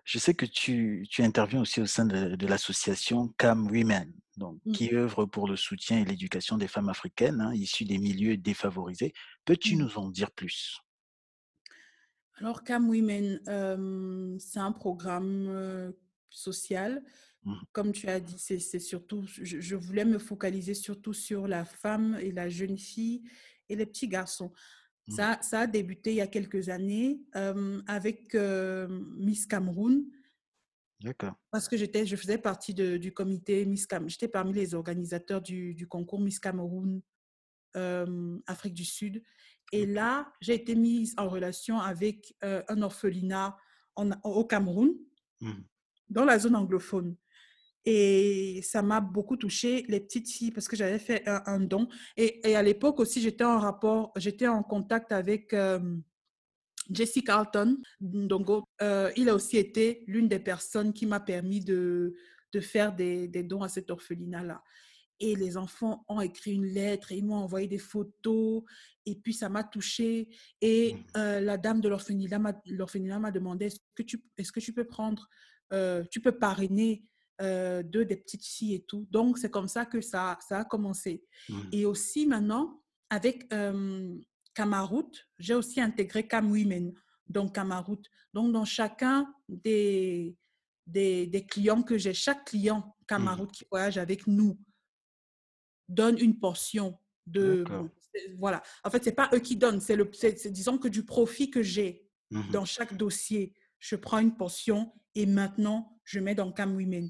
je 0.09 0.17
sais 0.17 0.33
que 0.33 0.47
tu, 0.47 1.05
tu 1.07 1.21
interviens 1.21 1.61
aussi 1.61 1.81
au 1.81 1.85
sein 1.85 2.03
de, 2.03 2.47
l'association 2.47 3.27
CAM 3.37 3.69
Women, 3.69 4.11
donc, 4.37 4.59
mmh. 4.65 4.71
qui 4.71 4.95
œuvre 4.95 5.27
pour 5.27 5.47
le 5.47 5.55
soutien 5.55 5.99
et 5.99 6.05
l'éducation 6.05 6.57
des 6.57 6.67
femmes 6.67 6.89
africaines 6.89 7.39
hein, 7.41 7.53
issues 7.53 7.85
des 7.85 7.99
milieux 7.99 8.35
défavorisés. 8.35 9.13
Peux-tu 9.45 9.75
mmh. 9.75 9.79
nous 9.79 9.97
en 9.99 10.09
dire 10.09 10.31
plus? 10.31 10.79
Alors, 12.37 12.63
CAM 12.63 12.89
Women, 12.89 14.39
c'est 14.39 14.59
un 14.59 14.71
programme 14.71 15.93
social. 16.31 17.03
Mmh. 17.43 17.53
Comme 17.71 17.91
tu 17.91 18.07
as 18.07 18.19
dit, 18.19 18.39
c'est 18.39 18.79
surtout, 18.79 19.23
je, 19.27 19.75
voulais 19.75 20.05
me 20.05 20.17
focaliser 20.17 20.73
surtout 20.73 21.13
sur 21.13 21.47
la 21.47 21.65
femme 21.65 22.17
et 22.19 22.31
la 22.31 22.49
jeune 22.49 22.79
fille 22.79 23.21
et 23.69 23.75
les 23.75 23.85
petits 23.85 24.07
garçons. 24.07 24.51
Mmh. 25.09 25.15
Ça, 25.15 25.39
ça, 25.41 25.59
a 25.61 25.67
débuté 25.67 26.11
il 26.11 26.17
y 26.17 26.21
a 26.21 26.27
quelques 26.27 26.69
années 26.69 27.21
euh, 27.35 27.81
avec 27.87 28.35
euh, 28.35 28.87
Miss 29.17 29.47
Cameroun. 29.47 30.05
D'accord. 31.01 31.33
Parce 31.49 31.67
que 31.67 31.77
j'étais, 31.77 32.05
je 32.05 32.15
faisais 32.15 32.37
partie 32.37 32.73
de, 32.73 32.97
du 32.97 33.11
comité 33.11 33.65
Miss 33.65 33.87
Cameroun. 33.87 34.09
J'étais 34.09 34.27
parmi 34.27 34.53
les 34.53 34.75
organisateurs 34.75 35.41
du, 35.41 35.73
du 35.73 35.87
concours 35.87 36.19
Miss 36.19 36.39
Cameroun 36.39 37.01
euh, 37.75 38.37
Afrique 38.45 38.75
du 38.75 38.85
Sud. 38.85 39.23
Et 39.71 39.85
là, 39.85 40.31
j'ai 40.41 40.53
été 40.53 40.75
mise 40.75 41.15
en 41.17 41.27
relation 41.27 41.79
avec 41.79 42.35
un 42.41 42.81
orphelinat 42.81 43.55
en, 43.95 44.09
au 44.23 44.43
Cameroun, 44.43 44.95
mmh. 45.41 45.51
dans 46.09 46.25
la 46.25 46.39
zone 46.39 46.55
anglophone. 46.55 47.15
Et 47.91 48.61
ça 48.61 48.83
m'a 48.83 49.01
beaucoup 49.01 49.35
touchée, 49.35 49.83
les 49.87 49.99
petites 49.99 50.29
filles, 50.29 50.51
parce 50.51 50.67
que 50.67 50.75
j'avais 50.75 50.99
fait 50.99 51.23
un, 51.25 51.59
don. 51.59 51.89
Et, 52.17 52.47
et, 52.47 52.55
à 52.55 52.61
l'époque 52.61 52.99
aussi, 52.99 53.19
j'étais 53.19 53.43
en 53.43 53.57
rapport, 53.57 54.11
j'étais 54.15 54.47
en 54.47 54.61
contact 54.61 55.11
avec 55.11 55.55
euh, 55.55 55.97
Jesse 56.91 57.23
Carlton 57.25 57.79
Ndongo. 57.99 58.63
Euh, 58.83 59.09
il 59.17 59.27
a 59.27 59.33
aussi 59.33 59.57
été 59.57 60.03
l'une 60.05 60.27
des 60.27 60.37
personnes 60.37 60.93
qui 60.93 61.07
m'a 61.07 61.19
permis 61.19 61.61
de, 61.61 62.13
de 62.51 62.59
faire 62.59 62.93
des, 62.93 63.27
des, 63.27 63.41
dons 63.41 63.63
à 63.63 63.69
cet 63.69 63.89
orphelinat-là. 63.89 64.61
Et 65.19 65.35
les 65.35 65.57
enfants 65.57 66.05
ont 66.09 66.21
écrit 66.21 66.53
une 66.53 66.67
lettre 66.67 67.11
et 67.11 67.17
ils 67.17 67.25
m'ont 67.25 67.37
envoyé 67.37 67.67
des 67.67 67.79
photos. 67.79 68.61
Et 69.07 69.15
puis, 69.15 69.33
ça 69.33 69.49
m'a 69.49 69.63
touchée. 69.63 70.29
Et 70.61 70.93
mmh. 70.93 70.97
euh, 71.17 71.39
la 71.39 71.57
dame 71.57 71.81
de 71.81 71.89
l'orphelinat 71.89 72.37
m'a 73.17 73.31
demandé, 73.31 73.65
est-ce 73.65 73.79
que, 73.95 74.03
tu, 74.03 74.23
est-ce 74.37 74.51
que 74.51 74.59
tu 74.59 74.73
peux 74.73 74.85
prendre, 74.85 75.27
tu 76.11 76.19
peux 76.21 76.37
parrainer 76.37 77.03
euh, 77.41 77.83
de 77.83 78.03
des 78.03 78.17
petites 78.17 78.45
filles 78.45 78.75
et 78.75 78.83
tout. 78.83 79.07
Donc, 79.11 79.37
c'est 79.37 79.49
comme 79.51 79.67
ça 79.67 79.85
que 79.85 80.01
ça, 80.01 80.37
ça 80.47 80.59
a 80.59 80.65
commencé. 80.65 81.23
Mmh. 81.47 81.59
Et 81.71 81.85
aussi 81.85 82.25
maintenant, 82.25 82.81
avec 83.09 83.51
euh, 83.53 84.17
j'ai 85.37 85.55
aussi 85.55 85.79
intégré 85.79 86.27
Cam 86.27 86.51
Women, 86.51 86.93
donc 87.27 87.55
Camaroute. 87.55 88.09
Donc, 88.33 88.51
dans 88.51 88.65
chacun 88.65 89.33
des, 89.47 90.35
des, 90.85 91.27
des 91.27 91.45
clients 91.45 91.81
que 91.81 91.97
j'ai, 91.97 92.13
chaque 92.13 92.45
client 92.45 92.95
Camaroute 93.07 93.51
mmh. 93.51 93.53
qui 93.53 93.65
voyage 93.71 93.97
avec 93.97 94.27
nous 94.27 94.59
donne 95.87 96.19
une 96.19 96.37
portion 96.39 96.99
de... 97.25 97.63
voilà. 98.37 98.61
En 98.83 98.89
fait, 98.89 99.03
c'est 99.03 99.13
pas 99.13 99.29
eux 99.33 99.39
qui 99.39 99.55
donnent, 99.55 99.79
c'est 99.79 99.95
le, 99.95 100.11
disons 100.51 100.77
que 100.77 100.87
du 100.87 101.05
profit 101.05 101.49
que 101.49 101.63
j'ai 101.63 102.05
mmh 102.31 102.51
dans 102.51 102.65
chaque 102.65 102.95
dossier, 102.95 103.53
je 103.79 103.95
prends 103.95 104.19
une 104.19 104.35
portion 104.35 104.91
et 105.15 105.25
maintenant, 105.25 105.99
je 106.03 106.19
mets 106.19 106.35
dans 106.35 106.51
Cam 106.51 106.75
Women. 106.75 107.09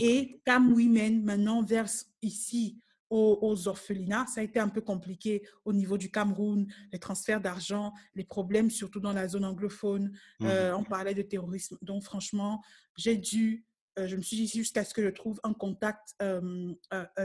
Et 0.00 0.40
Cam 0.44 0.72
Women 0.72 1.24
maintenant 1.24 1.62
verse 1.62 2.06
ici 2.22 2.78
aux, 3.12 3.68
orphelinats. 3.68 4.26
Ça 4.26 4.40
a 4.40 4.44
été 4.44 4.58
un 4.58 4.68
peu 4.68 4.80
compliqué 4.80 5.46
au 5.64 5.72
niveau 5.72 5.98
du 5.98 6.10
Cameroun, 6.10 6.66
les 6.92 6.98
transferts 6.98 7.40
d'argent, 7.40 7.92
les 8.14 8.24
problèmes 8.24 8.70
surtout 8.70 9.00
dans 9.00 9.12
la 9.12 9.28
zone 9.28 9.44
anglophone. 9.44 10.12
Mmh 10.40 10.46
euh, 10.46 10.76
on 10.76 10.84
parlait 10.84 11.14
de 11.14 11.22
terrorisme. 11.22 11.76
Donc 11.82 12.04
franchement, 12.04 12.62
j'ai 12.96 13.16
dû 13.16 13.66
euh, 13.98 14.08
je 14.08 14.16
me 14.16 14.22
suis 14.22 14.38
dit 14.38 14.46
jusqu'à 14.48 14.84
ce 14.84 14.94
que 14.94 15.02
je 15.02 15.10
trouve 15.10 15.38
un 15.44 15.52
contact 15.52 16.14
euh, 16.22 16.72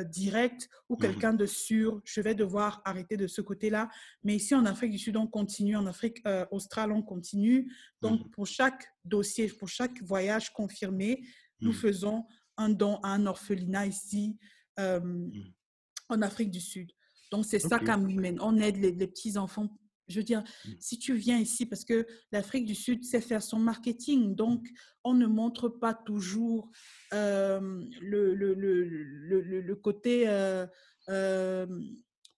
direct 0.08 0.70
ou 0.90 0.96
mmh 0.96 1.00
quelqu'un 1.00 1.34
de 1.34 1.46
sûr, 1.46 2.02
je 2.04 2.20
vais 2.20 2.36
devoir 2.36 2.82
arrêter 2.84 3.16
de 3.16 3.28
ce 3.28 3.40
côté-là. 3.40 3.88
Mais 4.24 4.36
ici 4.36 4.54
en 4.54 4.66
Afrique 4.66 4.92
du 4.92 5.00
Sud, 5.00 5.16
on 5.16 5.28
continue. 5.28 5.78
En 5.78 5.86
Afrique 5.86 6.22
australe, 6.52 6.92
on 6.92 7.02
continue. 7.02 7.72
Donc 8.02 8.26
mmh 8.26 8.30
pour 8.32 8.46
chaque 8.46 8.86
dossier, 9.06 9.48
pour 9.48 9.70
chaque 9.70 10.02
voyage 10.04 10.52
confirmé, 10.52 11.24
nous 11.62 11.74
faisons 11.74 12.26
un 12.58 12.70
don 12.70 12.98
à 13.04 13.10
un 13.10 13.26
orphelinat 13.26 13.88
ici 13.88 14.38
en 14.78 16.22
Afrique 16.22 16.52
du 16.52 16.62
Sud. 16.62 16.92
Donc 17.32 17.46
c'est 17.46 17.60
ça 17.60 17.80
mène. 17.80 18.40
On 18.42 18.58
aide 18.58 18.78
les, 18.78 18.92
les 18.92 19.08
petits 19.08 19.38
enfants 19.38 19.70
je 20.08 20.20
veux 20.20 20.24
dire, 20.24 20.42
mmh. 20.42 20.70
si 20.80 21.00
tu 21.00 21.16
viens 21.16 21.38
ici, 21.38 21.66
parce 21.66 21.84
que 21.84 22.06
l'Afrique 22.32 22.66
du 22.66 22.76
Sud 22.76 23.04
sait 23.04 23.22
faire 23.22 23.44
son 23.44 23.60
marketing, 23.60 24.36
donc 24.36 24.66
on 25.04 25.14
ne 25.14 25.28
montre 25.28 25.70
pas 25.70 25.94
toujours 25.94 26.72
le, 27.12 27.80
le, 28.02 28.54
le, 28.54 29.42
le, 29.62 29.76
côté 29.76 30.28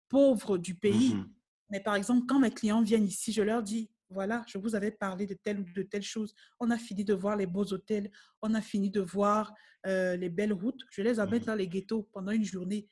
pauvre 0.10 0.58
du 0.58 0.76
pays. 0.76 1.14
Mmh 1.16 1.30
Mais 1.72 1.80
par 1.80 1.96
exemple, 1.96 2.26
quand 2.28 2.40
mes 2.40 2.52
clients 2.52 2.82
viennent 2.82 3.06
ici, 3.06 3.32
je 3.32 3.44
leur 3.44 3.62
dis, 3.62 3.92
voilà, 4.10 4.44
je 4.48 4.58
vous 4.58 4.76
avais 4.76 4.92
parlé 4.92 5.26
de 5.26 5.34
telle 5.34 5.60
ou 5.60 5.66
de 5.76 5.84
telle 5.84 6.04
chose. 6.04 6.34
On 6.60 6.72
a 6.72 6.78
fini 6.78 7.04
de 7.06 7.14
voir 7.14 7.36
les 7.36 7.46
beaux 7.46 7.66
hôtels, 7.66 8.12
on 8.42 8.54
a 8.54 8.62
fini 8.62 8.90
de 8.90 9.02
voir 9.02 9.54
les 9.86 10.30
belles 10.30 10.54
routes. 10.54 10.82
Je 10.92 11.02
les 11.02 11.20
amène 11.20 11.42
mmh 11.42 11.46
dans 11.46 11.56
les 11.56 11.68
ghettos 11.68 12.10
pendant 12.12 12.32
une 12.32 12.44
journée. 12.44 12.90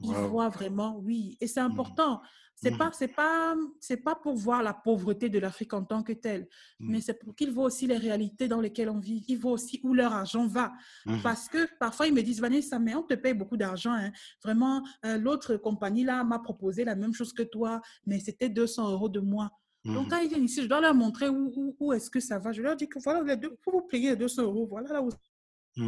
Ils 0.00 0.12
voient 0.12 0.48
vraiment, 0.48 0.98
oui. 0.98 1.36
Et 1.40 1.48
c'est 1.48 1.60
important. 1.60 2.20
C'est 2.60 2.72
mmh. 2.72 2.78
pas, 2.78 2.90
c'est 2.92 3.08
pas, 3.08 3.54
c'est 3.78 3.96
pas 3.98 4.16
pour 4.16 4.34
voir 4.34 4.64
la 4.64 4.74
pauvreté 4.74 5.28
de 5.28 5.38
l'Afrique 5.38 5.74
en 5.74 5.84
tant 5.84 6.02
que 6.02 6.12
telle, 6.12 6.48
mmh. 6.80 6.90
mais 6.90 7.00
c'est 7.00 7.14
pour 7.14 7.36
qu'ils 7.36 7.52
voient 7.52 7.66
aussi 7.66 7.86
les 7.86 7.96
réalités 7.98 8.48
dans 8.48 8.60
lesquelles 8.60 8.90
on 8.90 8.98
vit. 8.98 9.24
Ils 9.28 9.38
voient 9.38 9.52
aussi 9.52 9.80
où 9.84 9.94
leur 9.94 10.12
argent 10.12 10.44
va. 10.48 10.72
Mmh. 11.06 11.22
Parce 11.22 11.48
que 11.48 11.68
parfois 11.78 12.08
ils 12.08 12.14
me 12.14 12.20
disent 12.20 12.40
Vanessa, 12.40 12.80
mais 12.80 12.96
on 12.96 13.04
te 13.04 13.14
paye 13.14 13.34
beaucoup 13.34 13.56
d'argent. 13.56 13.92
Hein. 13.92 14.10
Vraiment, 14.42 14.82
euh, 15.04 15.18
l'autre 15.18 15.56
compagnie 15.56 16.02
là 16.02 16.24
m'a 16.24 16.40
proposé 16.40 16.84
la 16.84 16.96
même 16.96 17.14
chose 17.14 17.32
que 17.32 17.44
toi, 17.44 17.80
mais 18.06 18.18
c'était 18.18 18.48
200 18.48 18.90
euros 18.90 19.08
de 19.08 19.20
moins. 19.20 19.50
Donc 19.84 20.10
quand 20.10 20.18
ils 20.18 20.28
viennent 20.28 20.44
ici, 20.44 20.62
je 20.62 20.68
dois 20.68 20.80
leur 20.80 20.94
montrer 20.94 21.28
où, 21.28 21.76
où, 21.78 21.92
est-ce 21.92 22.10
que 22.10 22.20
ça 22.20 22.38
va. 22.38 22.52
Je 22.52 22.60
leur 22.60 22.76
dis 22.76 22.88
que 22.88 22.98
voilà, 23.02 23.22
vous, 23.22 23.72
vous 23.72 23.82
payez 23.82 24.16
200 24.16 24.42
euros. 24.42 24.66
Voilà 24.66 24.92
là 24.92 25.02
où 25.02 25.08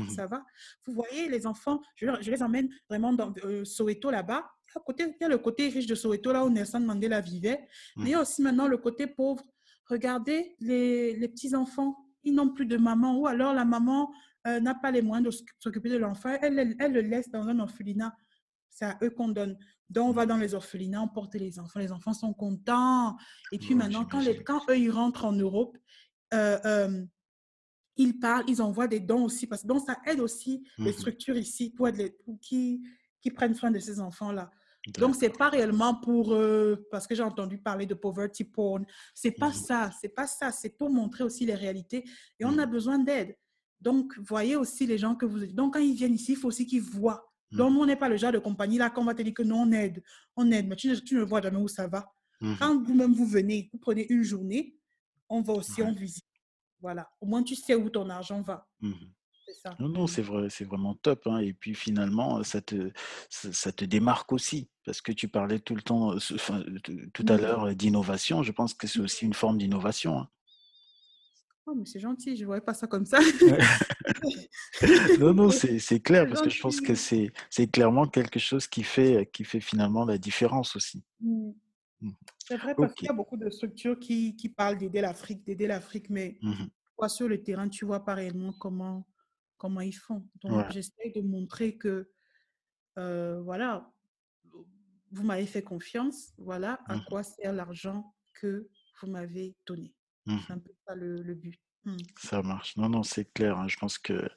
ça 0.09 0.27
va. 0.27 0.45
Vous 0.87 0.95
voyez, 0.95 1.29
les 1.29 1.47
enfants, 1.47 1.81
je, 1.97 2.07
je 2.21 2.31
les 2.31 2.43
emmène 2.43 2.69
vraiment 2.89 3.13
dans 3.13 3.35
euh, 3.45 3.65
Soweto 3.65 4.11
là-bas 4.11 4.49
côté, 4.79 5.05
il 5.05 5.17
y 5.21 5.25
a 5.25 5.29
le 5.29 5.39
côté 5.39 5.69
riche 5.69 5.87
de 5.87 5.95
Soweto, 5.95 6.33
là 6.33 6.45
où 6.45 6.51
Nelson 6.51 6.81
Mandela 6.81 7.21
vivait, 7.21 7.67
mais 7.97 8.11
il 8.11 8.11
y 8.11 8.15
a 8.15 8.21
aussi 8.21 8.43
maintenant 8.43 8.69
le 8.69 8.77
côté 8.77 9.07
pauvre. 9.09 9.45
Regardez 9.87 10.55
les, 10.61 11.17
les 11.17 11.29
petits-enfants, 11.29 11.97
ils 12.23 12.35
n'ont 12.35 12.51
plus 12.51 12.67
de 12.67 12.77
maman, 12.77 13.19
ou 13.19 13.27
alors 13.27 13.53
la 13.53 13.65
maman 13.65 14.13
euh, 14.47 14.61
n'a 14.61 14.75
pas 14.75 14.91
les 14.91 15.03
moyens 15.03 15.35
de 15.35 15.45
s'occuper 15.59 15.89
de 15.89 15.97
l'enfant, 15.97 16.37
elle, 16.41 16.77
elle, 16.79 16.93
le 16.93 17.01
laisse 17.01 17.31
dans 17.31 17.49
un 17.49 17.59
orphelinat. 17.59 18.15
C'est 18.69 18.85
à 18.85 18.99
eux 19.03 19.11
qu'on 19.11 19.29
donne. 19.29 19.59
Donc, 19.91 20.09
on 20.09 20.13
va 20.13 20.25
dans 20.25 20.37
les 20.37 20.55
orphelinats, 20.55 21.03
on 21.03 21.09
porte 21.09 21.35
les 21.35 21.59
enfants, 21.59 21.81
les 21.81 21.93
enfants 21.93 22.15
sont 22.15 22.33
contents. 22.33 23.17
Et 23.53 23.59
puis 23.59 23.75
maintenant, 23.75 24.05
quand, 24.05 24.21
les, 24.21 24.43
quand 24.43 24.63
eux, 24.71 24.79
ils 24.79 24.91
rentrent 24.91 25.25
en 25.25 25.33
Europe, 25.33 25.77
euh, 26.33 26.59
euh, 26.65 27.05
ils 27.97 28.19
parlent, 28.19 28.45
ils 28.47 28.63
envoient 28.63 28.87
des 28.87 29.01
dons 29.01 29.25
aussi, 29.25 29.47
parce 29.47 29.63
que 29.63 29.67
donc 29.67 29.83
ça 29.85 29.99
aide 30.07 30.21
aussi 30.21 30.65
les 30.79 30.91
mmh 30.91 30.93
structures 30.95 31.37
ici 31.37 31.71
pour, 31.71 31.89
pour 32.25 32.39
qui, 32.41 32.83
qui 33.21 33.31
prennent 33.31 33.55
soin 33.55 33.71
de 33.71 33.79
ces 33.79 34.01
enfants-là. 34.01 34.51
Donc, 34.99 35.15
c'est 35.15 35.37
pas 35.37 35.51
réellement 35.51 35.95
pour, 35.95 36.33
euh, 36.33 36.89
parce 36.91 37.07
que 37.07 37.15
j'ai 37.15 37.23
entendu 37.23 37.59
parler 37.59 37.85
de 37.85 37.93
poverty 37.95 38.45
porn. 38.45 38.87
C'est 39.15 39.33
pas 39.33 39.51
mmh 39.51 39.55
ça, 39.55 39.91
c'est 40.01 40.09
pas 40.09 40.27
ça. 40.27 40.53
C'est 40.53 40.71
pour 40.71 40.89
montrer 40.89 41.23
aussi 41.23 41.45
les 41.45 41.55
réalités. 41.55 42.05
Et 42.39 42.47
on 42.47 42.57
a 42.57 42.67
mmh. 42.67 42.71
besoin 42.71 42.99
d'aide. 42.99 43.37
Donc, 43.81 44.17
voyez 44.19 44.57
aussi 44.57 44.87
les 44.87 44.97
gens 44.97 45.15
que 45.15 45.27
vous. 45.27 45.47
Donc, 45.47 45.75
quand 45.75 45.81
ils 45.81 45.95
viennent 45.95 46.15
ici, 46.15 46.33
il 46.33 46.37
faut 46.37 46.49
aussi 46.49 46.67
qu'ils 46.67 46.81
voient. 46.81 47.30
Mmh. 47.51 47.57
Donc, 47.57 47.79
on 47.79 47.87
n'est 47.87 47.97
pas 47.97 48.09
le 48.09 48.17
genre 48.17 48.33
de 48.33 48.39
compagnie 48.39 48.79
là 48.79 48.91
qu'on 48.91 49.05
va 49.05 49.15
te 49.15 49.23
dire 49.23 49.35
que 49.35 49.43
non, 49.43 49.63
on 49.63 49.73
aide. 49.73 50.03
On 50.37 50.51
aide, 50.51 50.69
mais 50.69 50.77
tu, 50.77 50.89
ne 50.89 51.23
vois 51.23 51.43
jamais 51.43 51.59
où 51.59 51.69
ça 51.69 51.87
va. 51.87 52.13
Quand 52.59 52.83
vous-même 52.83 53.13
vous 53.13 53.27
venez, 53.27 53.69
vous 53.71 53.79
prenez 53.79 54.07
une 54.11 54.23
journée, 54.23 54.75
on 55.29 55.43
va 55.43 55.53
aussi, 55.53 55.83
en 55.83 55.93
visite. 55.93 56.25
Voilà. 56.81 57.11
Au 57.21 57.27
moins, 57.27 57.43
tu 57.43 57.55
sais 57.55 57.75
où 57.75 57.91
ton 57.91 58.09
argent 58.09 58.41
va. 58.41 58.67
Non, 59.79 59.89
non, 59.89 60.07
c'est 60.07 60.23
vrai, 60.23 60.49
c'est 60.49 60.65
vraiment 60.65 60.95
top. 60.95 61.27
Hein. 61.27 61.39
Et 61.39 61.53
puis 61.53 61.75
finalement, 61.75 62.43
ça 62.43 62.61
te, 62.63 62.93
ça, 63.29 63.73
te 63.73 63.85
démarque 63.85 64.33
aussi, 64.33 64.71
parce 64.85 65.03
que 65.03 65.13
tu 65.13 65.29
parlais 65.29 65.59
tout 65.59 65.75
le 65.75 65.83
temps, 65.83 66.15
tout 67.13 67.27
à 67.29 67.37
l'heure 67.37 67.75
d'innovation. 67.75 68.43
Je 68.43 68.53
pense 68.53 68.75
que 68.75 68.87
c'est 68.87 69.01
aussi 69.01 69.27
une 69.27 69.35
forme 69.35 69.59
d'innovation. 69.59 70.21
Hein. 70.21 70.29
Oh, 71.71 71.75
mais 71.77 71.85
c'est 71.85 72.01
gentil, 72.01 72.35
je 72.35 72.41
ne 72.41 72.47
voyais 72.47 72.61
pas 72.61 72.75
ça 72.75 72.89
comme 72.89 73.07
ça. 73.07 73.21
non, 75.21 75.35
non, 75.35 75.51
c'est 75.51 75.79
clair, 76.03 76.27
parce 76.27 76.43
que 76.43 76.51
je 76.51 76.61
pense 76.61 76.81
que 76.81 76.97
c'est 76.97 77.31
clairement 77.73 78.09
quelque 78.09 78.41
chose 78.41 78.67
qui 78.67 78.83
fait, 78.83 79.31
qui 79.33 79.45
fait 79.45 79.61
finalement 79.61 80.05
la 80.05 80.19
différence 80.19 80.75
aussi. 80.75 81.05
Mmh. 81.21 81.53
Mmh. 82.01 82.11
C'est 82.39 82.57
vrai, 82.57 82.75
parce 82.75 82.93
qu'il 82.95 83.07
y 83.07 83.11
a 83.11 83.15
beaucoup 83.15 83.37
de 83.37 83.49
structures 83.51 84.01
qui, 84.01 84.35
qui 84.35 84.49
parlent 84.49 84.79
d'aider 84.79 85.01
l'Afrique, 85.01 85.45
d'aider 85.45 85.69
l'Afrique, 85.69 86.11
mais 86.11 86.39
mmh 86.43 86.65
toi, 86.97 87.09
sur 87.09 87.29
le 87.29 87.43
terrain, 87.43 87.71
tu 87.71 87.87
vois 87.87 88.05
pas 88.05 88.13
réellement 88.13 88.53
comment, 88.53 89.07
comment 89.57 89.81
ils 89.81 89.97
font. 89.97 90.29
Donc, 90.43 90.71
j'essaie 90.71 91.11
de 91.15 91.23
montrer 91.23 91.79
que, 91.79 92.11
euh, 92.99 93.41
voilà, 93.41 93.91
vous 95.11 95.23
m'avez 95.23 95.47
fait 95.47 95.63
confiance, 95.63 96.35
voilà 96.37 96.79
à 96.89 97.01
quoi 97.09 97.23
sert 97.23 97.55
l'argent 97.55 98.15
que 98.35 98.69
vous 99.01 99.11
m'avez 99.11 99.57
donné. 99.67 99.95
Mmh 100.27 100.37
c'est 100.47 100.53
un 100.53 100.59
peu 100.59 100.73
ça 100.87 100.95
le, 100.95 101.35
but. 101.35 101.59
Mmh. 101.85 101.97
Ça 102.19 102.43
marche. 102.43 102.77
Non, 102.77 102.91
non, 102.91 103.03
c'est 103.03 103.25
clair. 103.33 103.59
Hein. 103.59 103.67
Je 103.67 103.77
pense 103.79 103.97
que 103.97 104.29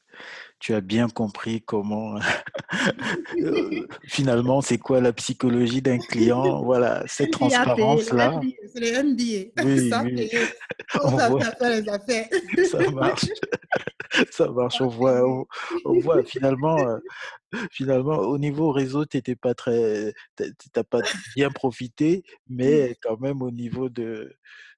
tu 0.59 0.73
as 0.73 0.79
bien 0.79 1.09
compris 1.09 1.61
comment, 1.61 2.15
euh, 2.15 3.88
finalement, 4.07 4.61
c'est 4.61 4.77
quoi 4.77 5.01
la 5.01 5.11
psychologie 5.11 5.81
d'un 5.81 5.97
client. 5.97 6.63
Voilà, 6.63 7.03
cette 7.05 7.31
transparence-là. 7.31 8.39
C'est 8.73 8.79
les 8.79 9.03
MBA. 9.03 9.63
Oui, 9.65 9.89
ça, 9.89 10.03
oui. 10.03 10.29
On, 11.03 11.09
voit... 11.09 11.69
les 11.69 11.89
affaires. 11.89 12.27
Ça 12.71 12.91
marche. 12.91 13.25
ça 14.31 14.47
marche. 14.49 14.79
On 14.79 14.88
voit, 14.88 15.45
on, 15.84 15.99
voit 15.99 16.23
finalement, 16.23 16.77
euh, 16.77 16.99
finalement, 17.71 18.19
au 18.19 18.38
niveau 18.38 18.71
réseau, 18.71 19.05
tu 19.05 19.17
n'étais 19.17 19.36
pas 19.36 19.53
très, 19.53 20.13
t'as 20.38 20.84
pas 20.86 21.01
bien 21.36 21.49
profité, 21.49 22.23
mais 22.47 22.95
quand 23.01 23.19
même 23.19 23.41
au 23.41 23.51
niveau 23.51 23.89
de, 23.89 24.34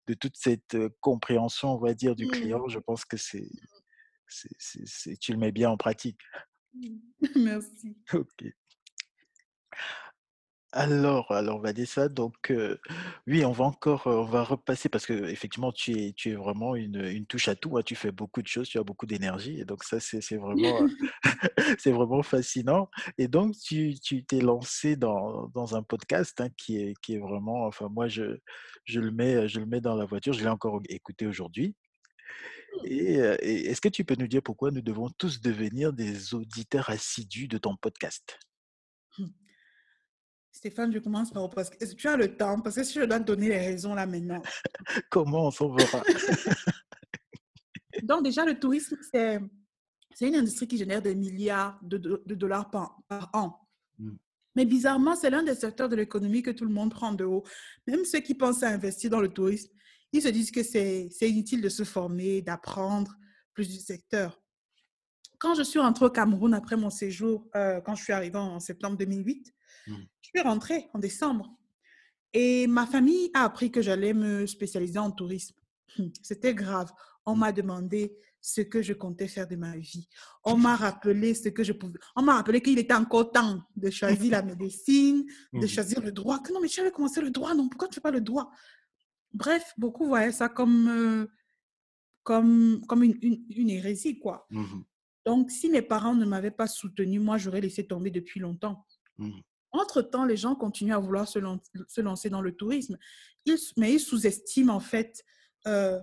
de 0.08 0.14
toute 0.14 0.38
cette 0.38 0.78
compréhension, 1.02 1.74
on 1.74 1.78
va 1.78 1.94
dire, 1.94 2.16
du 2.16 2.26
mmh. 2.26 2.32
client, 2.32 2.68
je 2.68 2.80
pense 2.80 3.06
que 3.06 3.18
c'est, 3.18 3.50
c'est, 4.28 5.18
tu 5.18 5.32
le 5.32 5.38
mets 5.38 5.52
bien 5.52 5.70
en 5.70 5.78
pratique. 5.78 6.20
Mmh. 6.74 6.98
Merci. 7.36 7.98
Ok. 8.14 8.46
Alors, 10.78 11.32
alors 11.32 11.62
Vanessa, 11.62 12.10
donc 12.10 12.54
oui, 13.28 13.46
on 13.46 13.54
va 13.54 13.64
encore, 13.64 14.08
on 14.08 14.26
va 14.26 14.44
repasser 14.44 14.90
parce 14.90 15.06
que 15.06 15.14
effectivement, 15.30 15.72
tu 15.72 15.98
es, 15.98 16.12
tu 16.12 16.32
es 16.32 16.36
vraiment 16.36 16.76
une, 16.76 17.02
une 17.02 17.26
touche 17.26 17.48
à 17.48 17.56
tout. 17.56 17.78
Hein, 17.78 17.82
tu 17.82 17.96
fais 17.96 18.12
beaucoup 18.12 18.42
de 18.42 18.48
choses, 18.48 18.68
tu 18.68 18.78
as 18.78 18.84
beaucoup 18.84 19.06
d'énergie, 19.06 19.58
et 19.62 19.64
donc 19.64 19.86
ça, 19.86 20.02
c'est, 20.02 20.20
vraiment, 20.36 20.86
c'est 21.80 21.92
vraiment 21.92 22.22
fascinant. 22.24 22.90
Et 23.18 23.30
donc, 23.30 23.56
tu, 23.58 23.98
tu 24.02 24.26
t'es 24.26 24.42
lancé 24.42 24.98
dans, 24.98 25.48
dans 25.54 25.78
un 25.78 25.82
podcast 25.82 26.42
hein, 26.42 26.50
qui 26.58 26.78
est, 26.82 26.94
qui 27.02 27.16
est 27.16 27.20
vraiment, 27.20 27.66
enfin 27.66 27.88
moi, 27.88 28.10
je, 28.10 28.38
je 28.84 29.00
le 29.00 29.12
mets, 29.12 29.48
je 29.48 29.62
le 29.62 29.66
mets 29.66 29.80
dans 29.80 29.96
la 29.96 30.04
voiture. 30.04 30.34
Je 30.34 30.42
l'ai 30.44 30.50
encore 30.50 30.82
écouté 30.90 31.26
aujourd'hui. 31.26 31.74
Mmh. 32.84 32.88
Et 32.88 33.70
est-ce 33.70 33.80
que 33.80 33.88
tu 33.88 34.04
peux 34.04 34.16
nous 34.20 34.28
dire 34.28 34.44
pourquoi 34.44 34.72
nous 34.72 34.82
devons 34.82 35.10
tous 35.18 35.40
devenir 35.40 35.94
des 35.94 36.34
auditeurs 36.34 36.90
assidus 36.90 37.48
de 37.48 37.58
ton 37.58 37.78
podcast? 37.78 38.38
Stéphane, 40.56 40.94
je 40.94 41.00
commence 41.00 41.32
par 41.32 41.50
parce 41.50 41.70
que 41.70 41.84
tu 41.84 42.08
as 42.08 42.16
le 42.16 42.38
temps, 42.38 42.62
parce 42.62 42.78
que 42.78 42.84
si 42.86 42.98
je 42.98 43.04
dois 43.04 43.20
te 43.20 43.26
donner 43.26 43.50
les 43.50 43.58
raisons 43.58 43.94
là 43.94 44.06
maintenant. 44.06 44.42
Comment 45.12 45.48
on 45.48 45.52
s'en 45.52 45.76
verra 45.76 46.02
Donc 48.04 48.24
déjà, 48.24 48.46
le 48.46 48.58
tourisme, 48.58 48.96
c'est, 49.12 49.42
c'est 50.14 50.30
une 50.30 50.36
industrie 50.36 50.66
qui 50.66 50.78
génère 50.78 51.02
des 51.02 51.14
milliards 51.14 51.78
de, 51.84 51.98
de, 51.98 52.36
dollars 52.36 52.72
par, 52.72 53.30
an. 53.34 53.68
Mm. 54.00 54.12
Mais 54.56 54.64
bizarrement, 54.64 55.18
c'est 55.18 55.30
l'un 55.30 55.44
des 55.44 55.56
secteurs 55.56 55.90
de 55.90 55.98
l'économie 55.98 56.42
que 56.42 56.52
tout 56.52 56.66
le 56.66 56.74
monde 56.74 56.92
prend 56.92 57.12
de 57.12 57.26
haut. 57.26 57.44
Même 57.86 58.06
ceux 58.06 58.22
qui 58.22 58.34
pensent 58.34 58.64
à 58.64 58.70
investir 58.70 59.10
dans 59.10 59.20
le 59.20 59.28
tourisme, 59.28 59.74
ils 60.14 60.22
se 60.22 60.30
disent 60.30 60.52
que 60.52 60.64
c'est, 60.64 61.10
c'est 61.12 61.30
inutile 61.30 61.60
de 61.60 61.68
se 61.68 61.84
former, 61.84 62.42
d'apprendre 62.42 63.14
plus 63.54 63.68
du 63.68 63.80
secteur. 63.80 64.42
Quand 65.40 65.56
je 65.56 65.64
suis 65.64 65.80
rentrée 65.80 66.06
au 66.06 66.10
Cameroun 66.10 66.54
après 66.54 66.78
mon 66.78 66.90
séjour, 66.90 67.48
euh, 67.56 67.82
quand 67.82 67.96
je 67.96 68.04
suis 68.04 68.14
arrivée 68.14 68.38
en 68.38 68.60
septembre 68.60 68.98
2008, 68.98 69.56
Mmh. 69.88 69.94
Je 70.22 70.30
suis 70.30 70.42
rentrée 70.42 70.88
en 70.94 71.00
décembre 71.00 71.52
et 72.34 72.68
ma 72.68 72.86
famille 72.86 73.30
a 73.34 73.44
appris 73.44 73.72
que 73.72 73.82
j'allais 73.82 74.14
me 74.14 74.46
spécialiser 74.46 75.00
en 75.00 75.12
tourisme. 75.12 75.56
Hum, 75.98 76.12
c'était 76.22 76.54
grave. 76.54 76.92
On 77.26 77.36
mmh. 77.36 77.40
m'a 77.40 77.52
demandé 77.52 78.18
ce 78.42 78.62
que 78.62 78.82
je 78.82 78.94
comptais 78.94 79.28
faire 79.28 79.48
de 79.48 79.56
ma 79.56 79.76
vie. 79.78 80.08
On 80.44 80.56
m'a 80.56 80.76
rappelé 80.76 81.34
ce 81.34 81.50
que 81.50 81.64
je 81.64 81.74
pouvais. 81.74 82.00
On 82.16 82.22
m'a 82.22 82.36
rappelé 82.36 82.62
qu'il 82.62 82.78
était 82.78 82.94
encore 82.94 83.32
temps 83.32 83.62
de 83.76 83.90
choisir 83.90 84.32
la 84.32 84.42
médecine, 84.44 85.26
de 85.54 85.60
mmh. 85.60 85.68
choisir 85.68 86.02
le 86.02 86.12
droit. 86.12 86.40
Que 86.40 86.54
non, 86.54 86.62
mais 86.62 86.68
tu 86.68 86.80
avais 86.80 86.92
commencé 86.92 87.22
le 87.22 87.32
droit, 87.32 87.54
non 87.56 87.70
Pourquoi 87.70 87.88
tu 87.88 87.96
fais 87.96 88.02
pas 88.02 88.12
le 88.12 88.22
droit? 88.22 88.52
Bref, 89.34 89.74
beaucoup 89.78 90.06
voyaient 90.06 90.32
ça 90.32 90.48
comme, 90.48 90.88
euh, 90.88 91.28
comme, 92.24 92.86
comme 92.88 93.04
une, 93.04 93.18
une, 93.22 93.70
hérésie, 93.70 94.20
quoi. 94.20 94.48
Donc, 95.26 95.52
si 95.52 95.70
mes 95.70 95.82
parents 95.82 96.16
ne 96.16 96.26
m'avaient 96.26 96.52
pas 96.52 96.68
soutenu, 96.68 97.20
moi, 97.20 97.38
j'aurais 97.38 97.62
laissé 97.62 97.86
tomber 97.86 98.12
depuis 98.12 98.40
longtemps. 98.40 98.86
Mmh. 99.18 99.32
Entre-temps, 99.72 100.26
les 100.26 100.38
gens 100.38 100.56
continuent 100.56 100.94
à 100.94 101.00
vouloir 101.00 101.28
se, 101.28 101.40
lancer 102.00 102.30
dans 102.30 102.42
le 102.42 102.52
tourisme, 102.54 102.98
mais 103.78 103.94
ils 103.94 104.00
sous-estiment 104.00 104.76
en 104.76 104.80
fait, 104.80 105.24
euh, 105.68 106.00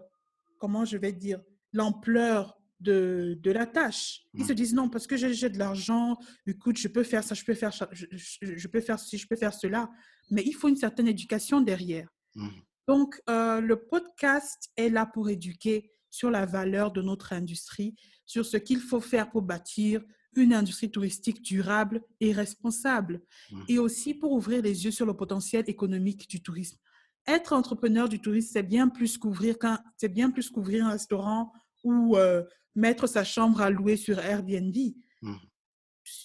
comment 0.59 0.85
je 0.85 0.97
vais 0.97 1.12
dire, 1.12 1.41
l'ampleur 1.73 2.59
de, 2.81 3.39
de, 3.41 3.51
la 3.53 3.64
tâche. 3.64 4.25
Ils 4.35 4.45
se 4.45 4.53
mmh. 4.53 4.57
disent 4.57 4.75
non, 4.75 4.89
parce 4.89 5.07
que 5.07 5.16
j'ai 5.16 5.49
de 5.49 5.59
l'argent, 5.59 6.18
écoute, 6.47 6.77
je 6.77 6.89
peux 6.89 7.05
faire 7.05 7.23
ça, 7.23 7.35
je 7.35 7.45
peux 7.45 7.55
faire 7.55 7.73
ça, 7.73 7.89
je, 7.93 8.07
je, 8.11 8.68
peux 8.68 8.81
faire 8.81 8.99
ceci, 8.99 9.18
je 9.18 9.29
peux 9.29 9.37
faire 9.37 9.55
cela, 9.55 9.89
mais 10.31 10.43
il 10.45 10.53
faut 10.53 10.68
une 10.68 10.77
certaine 10.77 11.07
éducation 11.07 11.61
derrière. 11.61 12.09
Mmh. 12.35 12.49
Donc, 12.89 13.23
euh, 13.31 13.61
le 13.61 13.77
podcast 13.77 14.70
est 14.77 14.89
là 14.89 15.07
pour 15.07 15.31
éduquer 15.31 15.93
sur 16.11 16.31
la 16.31 16.45
valeur 16.45 16.93
de 16.93 17.01
notre 17.01 17.33
industrie, 17.33 17.95
sur 18.33 18.47
ce 18.47 18.57
qu'il 18.57 18.80
faut 18.80 19.01
faire 19.03 19.30
pour 19.30 19.43
bâtir 19.43 20.03
une 20.37 20.55
industrie 20.55 20.91
touristique 20.91 21.43
durable 21.43 22.03
et 22.18 22.33
responsable, 22.33 23.20
mmh. 23.51 23.62
et 23.68 23.78
aussi 23.78 24.14
pour 24.14 24.33
ouvrir 24.33 24.62
les 24.62 24.87
yeux 24.87 24.91
sur 24.91 25.05
le 25.05 25.14
potentiel 25.14 25.64
économique 25.66 26.26
du 26.30 26.43
tourisme. 26.43 26.78
Être 27.26 27.53
entrepreneur 27.53 28.09
du 28.09 28.20
tourisme, 28.20 28.49
c'est 28.51 28.62
bien 28.62 28.89
plus 28.89 29.18
qu'ouvrir 29.18 29.57
c'est 29.99 30.09
bien 30.09 30.30
plus 30.30 30.49
qu'ouvrir 30.49 30.87
un 30.87 30.93
restaurant 30.93 31.53
ou 31.85 32.16
euh, 32.16 32.43
mettre 32.74 33.07
sa 33.07 33.22
chambre 33.22 33.61
à 33.61 33.68
louer 33.68 33.99
sur 33.99 34.18
Airbnb. 34.18 34.76
Mmh. 35.20 35.35